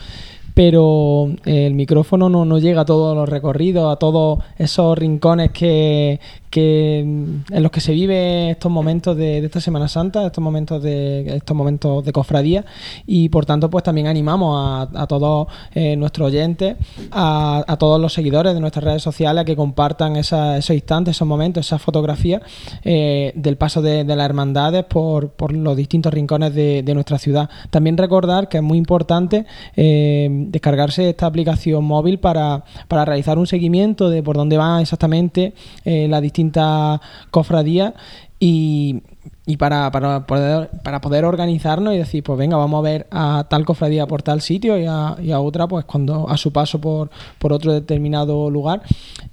pero 0.54 1.28
el 1.44 1.74
micrófono 1.74 2.28
no, 2.28 2.44
no 2.44 2.58
llega 2.60 2.82
a 2.82 2.84
todos 2.84 3.16
los 3.16 3.28
recorridos, 3.28 3.92
a 3.92 3.96
todos 3.96 4.38
esos 4.58 4.96
rincones 4.96 5.50
que, 5.50 6.20
que 6.50 7.00
en 7.00 7.62
los 7.62 7.70
que 7.70 7.80
se 7.80 7.92
vive 7.92 8.50
estos 8.50 8.70
momentos 8.70 9.16
de, 9.16 9.38
esta 9.38 9.60
Semana 9.60 9.88
Santa, 9.88 10.26
estos 10.26 10.42
momentos 10.42 10.82
de 10.82 11.36
estos 11.36 11.56
momentos 11.56 12.04
de 12.04 12.12
cofradía 12.12 12.64
y 13.06 13.28
por 13.28 13.46
tanto 13.46 13.70
pues 13.70 13.84
también 13.84 14.06
animamos 14.06 14.56
a, 14.56 15.02
a 15.02 15.06
todos 15.06 15.48
eh, 15.74 15.96
nuestros 15.96 16.28
oyentes, 16.28 16.76
a, 17.10 17.76
todos 17.78 18.00
los 18.00 18.12
seguidores 18.12 18.54
de 18.54 18.60
nuestras 18.60 18.84
redes 18.84 19.02
sociales 19.02 19.42
a 19.42 19.44
que 19.44 19.56
compartan 19.56 20.16
esa- 20.16 20.56
esos 20.56 20.74
instantes, 20.74 21.16
esos 21.16 21.28
momentos, 21.28 21.66
esas 21.66 21.82
fotografías 21.82 22.42
eh, 22.84 23.32
del 23.34 23.56
paso 23.56 23.82
de, 23.82 24.04
las 24.04 24.24
hermandades 24.24 24.84
por, 24.84 25.32
los 25.52 25.76
distintos 25.76 26.12
rincones 26.12 26.54
de, 26.54 26.82
nuestra 26.94 27.18
ciudad. 27.18 27.50
También 27.70 27.96
recordar 27.98 28.48
que 28.48 28.56
es 28.58 28.62
muy 28.62 28.78
importante 28.78 29.44
eh, 29.76 30.28
descargarse 30.48 31.10
esta 31.10 31.26
aplicación 31.26 31.84
móvil 31.84 32.18
para, 32.18 32.64
para 32.88 33.04
realizar 33.04 33.38
un 33.38 33.46
seguimiento 33.46 34.08
de 34.08 34.22
por 34.22 34.36
dónde 34.36 34.56
van 34.56 34.80
exactamente 34.80 35.52
eh, 35.84 36.06
las 36.08 36.22
distintas 36.36 37.00
cofradías 37.30 37.94
y, 38.38 39.02
y 39.46 39.56
para, 39.56 39.90
para, 39.92 40.26
poder, 40.26 40.70
para 40.82 41.00
poder 41.00 41.24
organizarnos 41.24 41.94
y 41.94 41.98
decir, 41.98 42.24
pues 42.24 42.36
venga, 42.36 42.56
vamos 42.56 42.80
a 42.80 42.82
ver 42.82 43.06
a 43.12 43.46
tal 43.48 43.64
cofradía 43.64 44.06
por 44.06 44.22
tal 44.22 44.40
sitio 44.40 44.76
y 44.76 44.86
a, 44.86 45.16
y 45.22 45.30
a 45.30 45.38
otra, 45.38 45.68
pues 45.68 45.84
cuando 45.84 46.28
a 46.28 46.36
su 46.36 46.52
paso 46.52 46.80
por, 46.80 47.10
por 47.38 47.52
otro 47.52 47.72
determinado 47.72 48.50
lugar. 48.50 48.82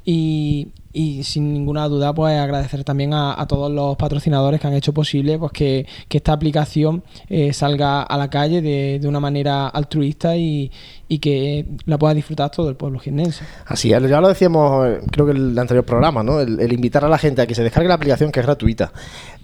Y, 0.06 0.68
y 0.94 1.24
sin 1.24 1.52
ninguna 1.52 1.88
duda, 1.88 2.14
pues 2.14 2.38
agradecer 2.40 2.84
también 2.84 3.14
a, 3.14 3.44
todos 3.48 3.72
los 3.72 3.98
patrocinadores 3.98 4.62
que 4.62 4.68
han 4.68 4.74
hecho 4.74 4.94
posible 4.94 5.40
pues 5.40 5.52
que, 5.52 5.88
que 6.08 6.18
esta 6.18 6.34
aplicación 6.34 7.04
eh, 7.28 7.52
salga 7.52 8.04
a 8.04 8.18
la 8.18 8.30
calle 8.30 8.62
de, 8.62 9.00
de 9.02 9.08
una 9.08 9.20
manera 9.20 9.68
altruista 9.68 10.38
y, 10.38 10.72
y 11.08 11.18
que 11.18 11.66
la 11.86 11.98
pueda 11.98 12.14
disfrutar 12.14 12.52
todo 12.52 12.70
el 12.70 12.76
pueblo 12.76 13.00
jiennense. 13.00 13.44
Así 13.66 13.92
es, 13.92 14.10
ya 14.10 14.22
lo 14.22 14.28
decíamos, 14.28 14.88
eh, 14.88 15.00
creo 15.12 15.26
que 15.26 15.32
el 15.32 15.58
anterior 15.58 15.84
programa, 15.84 16.22
¿no? 16.22 16.40
El 16.40 16.72
invitar 16.72 17.04
a 17.04 17.10
la 17.10 17.18
gente 17.18 17.42
a 17.42 17.48
que 17.48 17.56
se 17.56 17.64
descargue 17.64 17.90
la 17.90 17.96
aplicación 17.96 18.32
que 18.32 18.40
es 18.40 18.46
gratuita, 18.46 18.94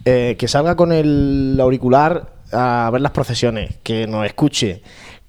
eh, 0.06 0.36
que 0.38 0.48
salga 0.48 0.76
con 0.76 0.92
el 0.92 1.58
auricular 1.60 2.34
a 2.52 2.90
ver 2.92 3.02
las 3.02 3.12
procesiones, 3.12 3.78
que 3.84 4.08
nos 4.08 4.26
escuche, 4.26 4.82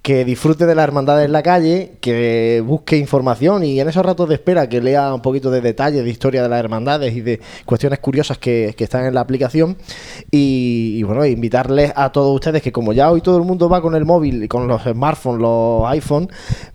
que 0.03 0.25
disfrute 0.25 0.65
de 0.65 0.75
la 0.75 0.83
hermandad 0.83 1.23
en 1.23 1.33
la 1.33 1.43
calle, 1.43 1.93
que 2.01 2.63
busque 2.67 2.97
información 2.97 3.65
y 3.65 3.81
en 3.81 3.89
esos 3.89 4.05
ratos 4.05 4.29
de 4.31 4.37
espera 4.37 4.67
que 4.67 4.81
lea 4.81 5.13
un 5.13 5.21
poquito 5.21 5.51
de 5.51 5.61
detalles 5.61 6.03
de 6.05 6.11
historia 6.11 6.43
de 6.43 6.49
las 6.49 6.59
hermandades 6.59 7.15
y 7.15 7.21
de 7.21 7.41
cuestiones 7.67 7.99
curiosas 7.99 8.39
que, 8.39 8.75
están 8.79 9.05
en 9.05 9.15
la 9.15 9.21
aplicación. 9.21 9.77
Y, 10.31 11.03
bueno, 11.03 11.27
invitarles 11.27 11.93
a 11.95 12.13
todos 12.13 12.35
ustedes 12.35 12.63
que 12.63 12.73
como 12.73 12.95
ya 12.95 13.11
hoy 13.11 13.21
todo 13.21 13.37
el 13.37 13.45
mundo 13.45 13.69
va 13.69 13.83
con 13.83 13.95
el 13.95 14.07
móvil 14.07 14.49
con 14.49 14.67
los 14.67 14.83
smartphones, 14.85 15.43
los 15.43 15.87
iPhone, 15.91 16.31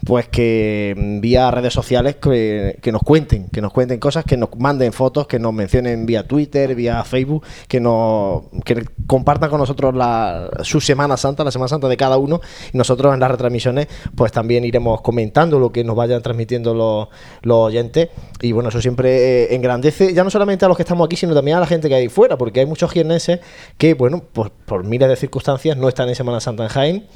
pues 0.05 0.27
que 0.27 0.93
vía 1.19 1.49
redes 1.49 1.73
sociales 1.73 2.17
que, 2.17 2.77
que 2.79 2.91
nos 2.91 3.01
cuenten, 3.01 3.47
que 3.49 3.59
nos 3.59 3.73
cuenten 3.73 3.99
cosas, 3.99 4.23
que 4.23 4.37
nos 4.37 4.49
manden 4.59 4.93
fotos, 4.93 5.25
que 5.25 5.39
nos 5.39 5.51
mencionen 5.51 6.05
vía 6.05 6.27
Twitter, 6.27 6.75
vía 6.75 7.03
Facebook, 7.03 7.43
que 7.67 7.79
nos 7.79 8.43
que 8.63 8.85
compartan 9.07 9.49
con 9.49 9.59
nosotros 9.59 9.95
la, 9.95 10.49
su 10.61 10.79
Semana 10.79 11.17
Santa, 11.17 11.43
la 11.43 11.51
Semana 11.51 11.69
Santa 11.69 11.87
de 11.87 11.97
cada 11.97 12.17
uno. 12.17 12.39
Y 12.71 12.77
nosotros 12.77 13.14
en 13.15 13.21
las 13.21 13.31
retransmisiones 13.31 13.87
pues 14.15 14.31
también 14.31 14.63
iremos 14.63 15.01
comentando 15.01 15.59
lo 15.59 15.71
que 15.71 15.83
nos 15.83 15.95
vayan 15.95 16.21
transmitiendo 16.21 16.73
los, 16.73 17.07
los 17.41 17.57
oyentes 17.57 18.09
y 18.41 18.51
bueno, 18.51 18.69
eso 18.69 18.81
siempre 18.81 19.43
eh, 19.43 19.55
engrandece 19.55 20.13
ya 20.13 20.23
no 20.23 20.29
solamente 20.29 20.65
a 20.65 20.67
los 20.67 20.77
que 20.77 20.83
estamos 20.83 21.05
aquí, 21.05 21.15
sino 21.15 21.33
también 21.33 21.57
a 21.57 21.59
la 21.59 21.67
gente 21.67 21.89
que 21.89 21.95
hay 21.95 22.09
fuera, 22.09 22.37
porque 22.37 22.59
hay 22.59 22.65
muchos 22.65 22.91
jiennenses 22.91 23.39
que 23.77 23.93
bueno, 23.93 24.23
pues 24.31 24.51
por 24.65 24.83
miles 24.83 25.09
de 25.09 25.15
circunstancias 25.15 25.77
no 25.77 25.89
están 25.89 26.09
en 26.09 26.15
Semana 26.15 26.39
Santa 26.39 26.63
en 26.63 26.69
Jaén 26.69 27.07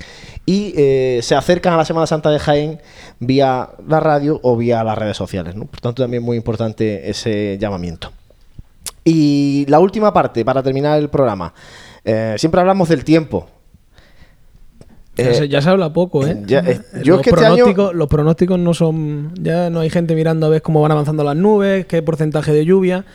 y 0.46 0.74
eh, 0.76 1.20
se 1.22 1.36
acercan 1.36 1.74
a 1.74 1.78
la 1.78 1.86
Semana 1.86 2.08
Santa 2.08 2.32
de 2.32 2.40
Jaén 2.40 2.82
vía 3.20 3.70
la 3.88 4.00
radio 4.00 4.40
o 4.44 4.58
vía 4.58 4.84
las 4.84 4.98
redes 4.98 5.18
sociales. 5.18 5.54
Por 5.54 5.80
tanto, 5.80 6.04
también 6.04 6.24
muy 6.24 6.38
importante 6.38 7.10
ese 7.10 7.58
llamamiento. 7.60 8.12
Y 9.04 9.66
la 9.68 9.80
última 9.80 10.14
parte, 10.14 10.44
para 10.46 10.62
terminar 10.64 11.00
el 11.00 11.10
programa. 11.10 11.54
Eh, 12.04 12.36
siempre 12.38 12.62
hablamos 12.62 12.90
del 12.90 13.04
tiempo. 13.04 13.48
Ya, 15.24 15.30
Eh, 15.32 15.34
se, 15.36 15.50
ya 15.50 15.62
se 15.62 15.70
habla 15.70 15.92
poco, 15.94 16.26
¿eh? 16.26 16.42
ya, 16.46 16.60
eh, 16.60 16.80
los, 16.94 17.04
yo 17.04 17.16
es 17.16 17.22
que 17.22 17.30
este 17.32 17.46
año- 17.46 17.56
pronósticos, 17.56 17.94
los 17.96 18.08
pronósticos 18.08 18.60
no 18.60 18.74
son. 18.74 19.34
Ya 19.42 19.70
no 19.70 19.80
hay 19.82 19.90
gente 19.90 20.16
mirando 20.16 20.46
a 20.46 20.50
ver 20.50 20.62
cómo 20.62 20.82
van 20.82 20.92
avanzando 20.92 21.24
las 21.24 21.36
nubes, 21.36 21.86
qué 21.86 22.02
porcentaje 22.02 22.52
de 22.54 22.66
lluvia. 22.66 23.06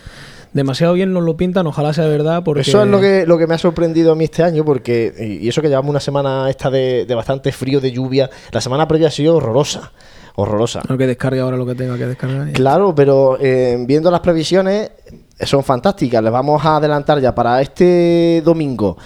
Demasiado 0.52 0.92
bien 0.94 1.12
nos 1.12 1.24
lo 1.24 1.36
pintan, 1.36 1.66
ojalá 1.66 1.92
sea 1.92 2.06
verdad. 2.06 2.44
Porque... 2.44 2.60
Eso 2.60 2.82
es 2.84 2.88
lo 2.88 3.00
que, 3.00 3.26
lo 3.26 3.36
que 3.38 3.48
me 3.48 3.54
ha 3.54 3.58
sorprendido 3.58 4.12
a 4.12 4.14
mí 4.14 4.22
este 4.24 4.44
año, 4.44 4.64
porque, 4.64 5.12
y 5.42 5.48
eso 5.48 5.60
que 5.60 5.68
llevamos 5.68 5.90
una 5.90 5.98
semana 5.98 6.48
esta 6.48 6.70
de, 6.70 7.06
de 7.06 7.14
bastante 7.16 7.50
frío, 7.50 7.80
de 7.80 7.90
lluvia, 7.90 8.30
la 8.52 8.60
semana 8.60 8.86
previa 8.86 9.08
ha 9.08 9.10
sido 9.10 9.34
horrorosa, 9.34 9.90
horrorosa. 10.36 10.80
Lo 10.88 10.96
que 10.96 11.08
descargue 11.08 11.40
ahora 11.40 11.56
lo 11.56 11.66
que 11.66 11.74
tenga 11.74 11.98
que 11.98 12.06
descargar. 12.06 12.52
Claro, 12.52 12.94
pero 12.94 13.36
eh, 13.40 13.76
viendo 13.84 14.12
las 14.12 14.20
previsiones 14.20 14.92
son 15.40 15.64
fantásticas. 15.64 16.22
Les 16.22 16.32
vamos 16.32 16.64
a 16.64 16.76
adelantar 16.76 17.20
ya 17.20 17.34
para 17.34 17.60
este 17.60 18.40
domingo 18.44 18.96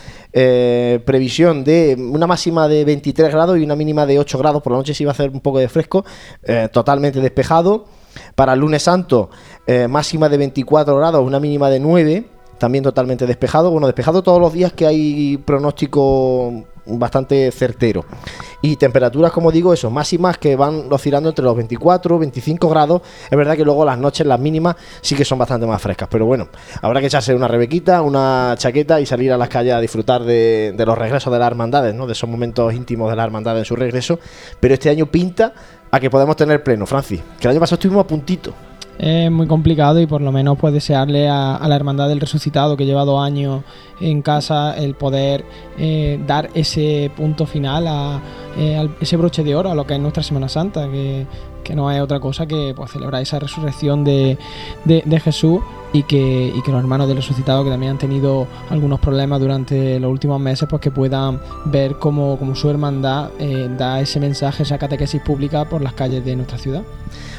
eh, 0.41 1.01
previsión 1.05 1.65
de 1.65 1.97
una 1.99 2.29
máxima 2.29 2.69
de 2.69 2.85
23 2.85 3.33
grados 3.33 3.59
y 3.59 3.65
una 3.65 3.75
mínima 3.75 4.07
de 4.07 4.21
8 4.21 4.39
grados. 4.39 4.63
Por 4.63 4.71
la 4.71 4.79
noche 4.79 4.95
sí 4.95 5.05
va 5.05 5.11
a 5.11 5.13
hacer 5.13 5.31
un 5.31 5.41
poco 5.41 5.59
de 5.59 5.69
fresco, 5.69 6.05
eh, 6.45 6.69
totalmente 6.73 7.21
despejado. 7.21 7.87
Para 8.37 8.53
el 8.53 8.61
lunes 8.61 8.85
santo, 8.85 9.31
eh, 9.67 9.89
máxima 9.89 10.29
de 10.29 10.37
24 10.37 10.97
grados, 10.97 11.27
una 11.27 11.41
mínima 11.41 11.69
de 11.71 11.81
9. 11.81 12.25
También 12.59 12.85
totalmente 12.85 13.27
despejado. 13.27 13.71
Bueno, 13.71 13.87
despejado 13.87 14.23
todos 14.23 14.41
los 14.41 14.53
días 14.53 14.73
que 14.73 14.87
hay 14.87 15.37
pronóstico 15.39 16.65
bastante 16.89 17.51
certero. 17.53 18.05
Y 18.63 18.77
temperaturas, 18.77 19.31
como 19.31 19.53
digo, 19.53 19.73
eso, 19.73 19.91
máximas 19.91 20.39
que 20.39 20.57
van 20.57 20.91
oscilando 20.91 21.29
entre 21.29 21.45
los 21.45 21.55
24, 21.55 22.19
25 22.19 22.69
grados. 22.69 23.03
Es 23.31 23.37
verdad 23.37 23.57
que 23.57 23.65
luego 23.65 23.85
las 23.85 23.99
noches, 23.99 24.27
las 24.27 24.41
mínimas, 24.41 24.77
sí 25.01 25.15
que 25.15 25.25
son 25.25 25.39
bastante 25.39 25.67
más 25.67 25.81
frescas. 25.81 26.09
Pero 26.11 26.27
bueno, 26.27 26.49
habrá 26.83 27.01
que 27.01 27.07
echarse 27.07 27.35
una 27.35 27.47
rebequita, 27.47 28.03
una 28.03 28.55
chaqueta 28.57 29.01
y 29.01 29.07
salir 29.07 29.33
a 29.33 29.37
las 29.37 29.49
calles 29.49 29.75
a 29.75 29.81
disfrutar 29.81 30.25
de, 30.25 30.75
de 30.77 30.87
los 30.87 30.97
regresos 30.97 31.33
de 31.33 31.39
las 31.39 31.47
hermandades, 31.47 31.95
¿no? 31.95 32.07
De 32.07 32.13
esos 32.13 32.29
momentos 32.29 32.73
íntimos 32.75 33.11
de 33.11 33.17
la 33.17 33.25
hermandad 33.25 33.59
en 33.59 33.65
su 33.65 33.77
regreso. 33.77 34.19
Pero 34.59 34.75
este 34.75 34.91
año 34.91 35.07
pinta 35.07 35.53
a 35.91 36.01
que 36.01 36.11
podemos 36.11 36.37
tener 36.37 36.63
pleno, 36.63 36.87
Francis. 36.87 37.21
Que 37.39 37.47
el 37.47 37.53
año 37.53 37.61
pasado 37.61 37.77
estuvimos 37.77 38.05
a 38.05 38.07
puntito. 38.07 38.68
Es 38.99 39.31
muy 39.31 39.47
complicado 39.47 40.01
y 40.01 40.07
por 40.07 40.21
lo 40.21 40.33
menos 40.33 40.59
pues 40.59 40.75
desearle 40.75 41.29
a, 41.29 41.55
a 41.55 41.69
la 41.69 41.77
Hermandad 41.77 42.09
del 42.09 42.19
Resucitado 42.21 42.77
que 42.77 42.85
lleva 42.85 43.05
dos 43.05 43.23
años 43.23 43.63
en 44.01 44.23
casa 44.23 44.77
el 44.77 44.95
poder 44.95 45.45
eh, 45.79 46.21
dar 46.27 46.51
ese 46.55 47.11
punto 47.17 47.47
final 47.47 47.87
a 47.87 48.21
eh, 48.59 48.77
al- 48.77 48.97
ese 49.01 49.17
broche 49.17 49.45
de 49.45 49.55
oro 49.55 49.71
a 49.71 49.75
lo 49.77 49.87
que 49.87 49.95
es 49.95 50.01
nuestra 50.01 50.25
Semana 50.25 50.49
Santa, 50.49 50.89
que, 50.91 51.27
que 51.69 51.77
no 51.77 51.91
es 51.93 52.01
otra 52.01 52.19
cosa 52.19 52.47
que 52.47 52.73
pues, 52.75 52.91
celebrar 52.91 53.21
esa 53.21 53.39
resurrección 53.39 54.03
de, 54.05 54.39
de- 54.87 55.21
Jesús 55.21 55.61
y 55.93 56.05
que, 56.05 56.51
y 56.55 56.63
que 56.63 56.73
los 56.73 56.81
hermanos 56.81 57.07
del 57.09 57.17
Resucitado 57.19 57.63
que 57.63 57.69
también 57.71 57.93
han 57.93 57.99
tenido 57.99 58.47
algunos 58.71 59.01
problemas 59.01 59.39
durante 59.39 60.01
los 60.01 60.11
últimos 60.11 60.41
meses 60.41 60.67
pues 60.67 60.81
que 60.81 60.91
puedan 60.91 61.41
ver 61.67 61.97
cómo, 61.97 62.39
cómo 62.39 62.55
su 62.55 62.71
hermandad 62.71 63.29
eh, 63.39 63.69
da 63.77 64.01
ese 64.01 64.19
mensaje, 64.19 64.63
esa 64.63 64.79
catequesis 64.79 65.21
pública 65.21 65.67
por 65.67 65.83
las 65.83 65.93
calles 65.93 66.25
de 66.25 66.37
nuestra 66.37 66.57
ciudad. 66.57 66.83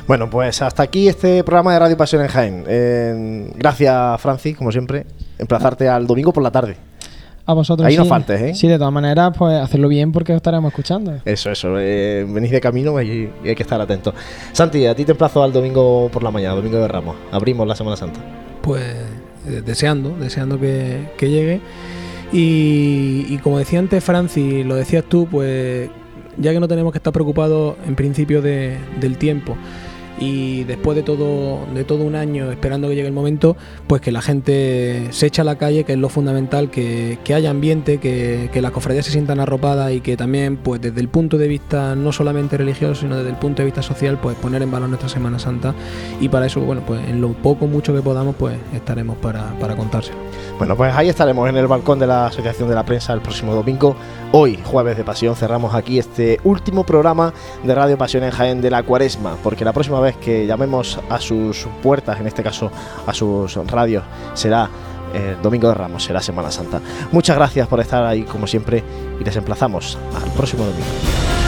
Bueno, 0.07 0.29
pues 0.29 0.61
hasta 0.61 0.83
aquí 0.83 1.07
este 1.07 1.43
programa 1.43 1.73
de 1.73 1.79
Radio 1.79 1.97
Pasión 1.97 2.21
en 2.21 2.27
Jaén. 2.27 2.63
Eh, 2.67 3.51
gracias, 3.55 4.21
Francis, 4.21 4.55
como 4.55 4.71
siempre. 4.71 5.07
Emplazarte 5.39 5.89
al 5.89 6.05
domingo 6.05 6.31
por 6.31 6.43
la 6.43 6.51
tarde. 6.51 6.77
A 7.49 7.53
vosotros. 7.53 7.87
Ahí 7.87 7.97
no 7.97 8.05
faltes, 8.05 8.39
¿eh? 8.41 8.53
Sí, 8.53 8.67
de 8.67 8.77
todas 8.77 8.93
maneras, 8.93 9.31
pues 9.35 9.55
hacerlo 9.59 9.87
bien 9.87 10.11
porque 10.11 10.33
os 10.33 10.37
estaremos 10.37 10.69
escuchando. 10.71 11.13
Eso, 11.25 11.49
eso. 11.49 11.79
eh, 11.79 12.23
venís 12.29 12.51
de 12.51 12.61
camino 12.61 13.01
y, 13.01 13.29
y 13.43 13.49
hay 13.49 13.55
que 13.55 13.63
estar 13.63 13.81
atentos. 13.81 14.13
Santi, 14.51 14.85
a 14.85 14.93
ti 14.93 15.03
te 15.03 15.13
emplazo 15.13 15.41
al 15.43 15.51
domingo 15.51 16.09
por 16.13 16.21
la 16.21 16.29
mañana, 16.29 16.53
domingo 16.55 16.77
de 16.77 16.87
Ramos. 16.87 17.15
Abrimos 17.31 17.67
la 17.67 17.75
Semana 17.75 17.95
Santa. 17.97 18.19
Pues 18.61 18.83
eh, 19.47 19.61
deseando, 19.65 20.15
deseando 20.19 20.59
que, 20.59 21.09
que 21.17 21.29
llegue. 21.29 21.59
Y, 22.31 23.25
y 23.29 23.39
como 23.41 23.57
decía 23.57 23.79
antes 23.79 24.03
Francis, 24.03 24.63
lo 24.65 24.75
decías 24.75 25.03
tú, 25.09 25.27
pues 25.29 25.89
ya 26.37 26.51
que 26.53 26.59
no 26.59 26.67
tenemos 26.67 26.91
que 26.93 26.99
estar 26.99 27.11
preocupados 27.11 27.75
en 27.87 27.95
principio 27.95 28.41
de- 28.43 28.77
del 28.99 29.17
tiempo 29.17 29.55
y 30.19 30.63
después 30.65 30.95
de 30.95 31.03
todo, 31.03 31.65
de 31.73 31.83
todo 31.83 32.03
un 32.03 32.15
año 32.15 32.51
esperando 32.51 32.89
que 32.89 32.95
llegue 32.95 33.07
el 33.07 33.13
momento, 33.13 33.55
pues 33.87 34.01
que 34.01 34.11
la 34.11 34.21
gente 34.21 35.07
se 35.11 35.27
eche 35.27 35.41
a 35.41 35.45
la 35.45 35.57
calle, 35.57 35.83
que 35.83 35.93
es 35.93 35.97
lo 35.97 36.09
fundamental, 36.09 36.69
que, 36.69 37.19
que 37.23 37.33
haya 37.33 37.49
ambiente, 37.49 37.99
que, 37.99 38.49
que 38.51 38.61
las 38.61 38.71
cofradías 38.71 39.05
se 39.05 39.11
sientan 39.11 39.39
arropadas 39.39 39.91
y 39.91 40.01
que 40.01 40.17
también, 40.17 40.57
pues 40.57 40.81
desde 40.81 40.99
el 40.99 41.07
punto 41.07 41.37
de 41.37 41.47
vista 41.47 41.95
no 41.95 42.11
solamente 42.11 42.57
religioso, 42.57 43.01
sino 43.01 43.17
desde 43.17 43.29
el 43.29 43.37
punto 43.37 43.61
de 43.61 43.65
vista 43.65 43.81
social, 43.81 44.19
pues 44.21 44.35
poner 44.37 44.61
en 44.61 44.71
valor 44.71 44.89
nuestra 44.89 45.09
Semana 45.09 45.39
Santa 45.39 45.73
y 46.19 46.29
para 46.29 46.45
eso, 46.45 46.59
bueno, 46.61 46.81
pues 46.85 47.01
en 47.07 47.21
lo 47.21 47.29
poco 47.33 47.67
mucho 47.67 47.93
que 47.93 48.01
podamos, 48.01 48.35
pues 48.35 48.57
estaremos 48.73 49.17
para, 49.17 49.57
para 49.59 49.75
contárselo. 49.75 50.17
Bueno, 50.57 50.75
pues 50.75 50.93
ahí 50.93 51.07
estaremos 51.07 51.47
en 51.47 51.55
el 51.55 51.67
balcón 51.67 51.99
de 51.99 52.07
la 52.07 52.25
Asociación 52.25 52.67
de 52.67 52.75
la 52.75 52.83
Prensa 52.83 53.13
el 53.13 53.21
próximo 53.21 53.55
domingo. 53.55 53.95
Hoy, 54.33 54.59
jueves 54.63 54.97
de 54.97 55.05
Pasión, 55.05 55.35
cerramos 55.35 55.73
aquí 55.73 55.97
este 55.97 56.39
último 56.43 56.83
programa 56.83 57.33
de 57.63 57.73
Radio 57.73 57.97
Pasión 57.97 58.23
en 58.23 58.31
Jaén 58.31 58.59
de 58.59 58.69
la 58.69 58.83
Cuaresma, 58.83 59.37
porque 59.41 59.63
la 59.63 59.71
próxima 59.71 60.01
que 60.15 60.45
llamemos 60.45 60.99
a 61.09 61.19
sus 61.19 61.67
puertas, 61.81 62.19
en 62.19 62.27
este 62.27 62.43
caso 62.43 62.71
a 63.05 63.13
sus 63.13 63.55
radios, 63.67 64.03
será 64.33 64.69
el 65.13 65.41
Domingo 65.41 65.67
de 65.69 65.73
Ramos, 65.73 66.03
será 66.03 66.21
Semana 66.21 66.51
Santa. 66.51 66.81
Muchas 67.11 67.35
gracias 67.35 67.67
por 67.67 67.79
estar 67.79 68.03
ahí, 68.05 68.23
como 68.23 68.47
siempre, 68.47 68.83
y 69.19 69.23
les 69.23 69.35
emplazamos 69.35 69.97
al 70.15 70.31
próximo 70.31 70.65
domingo. 70.65 71.38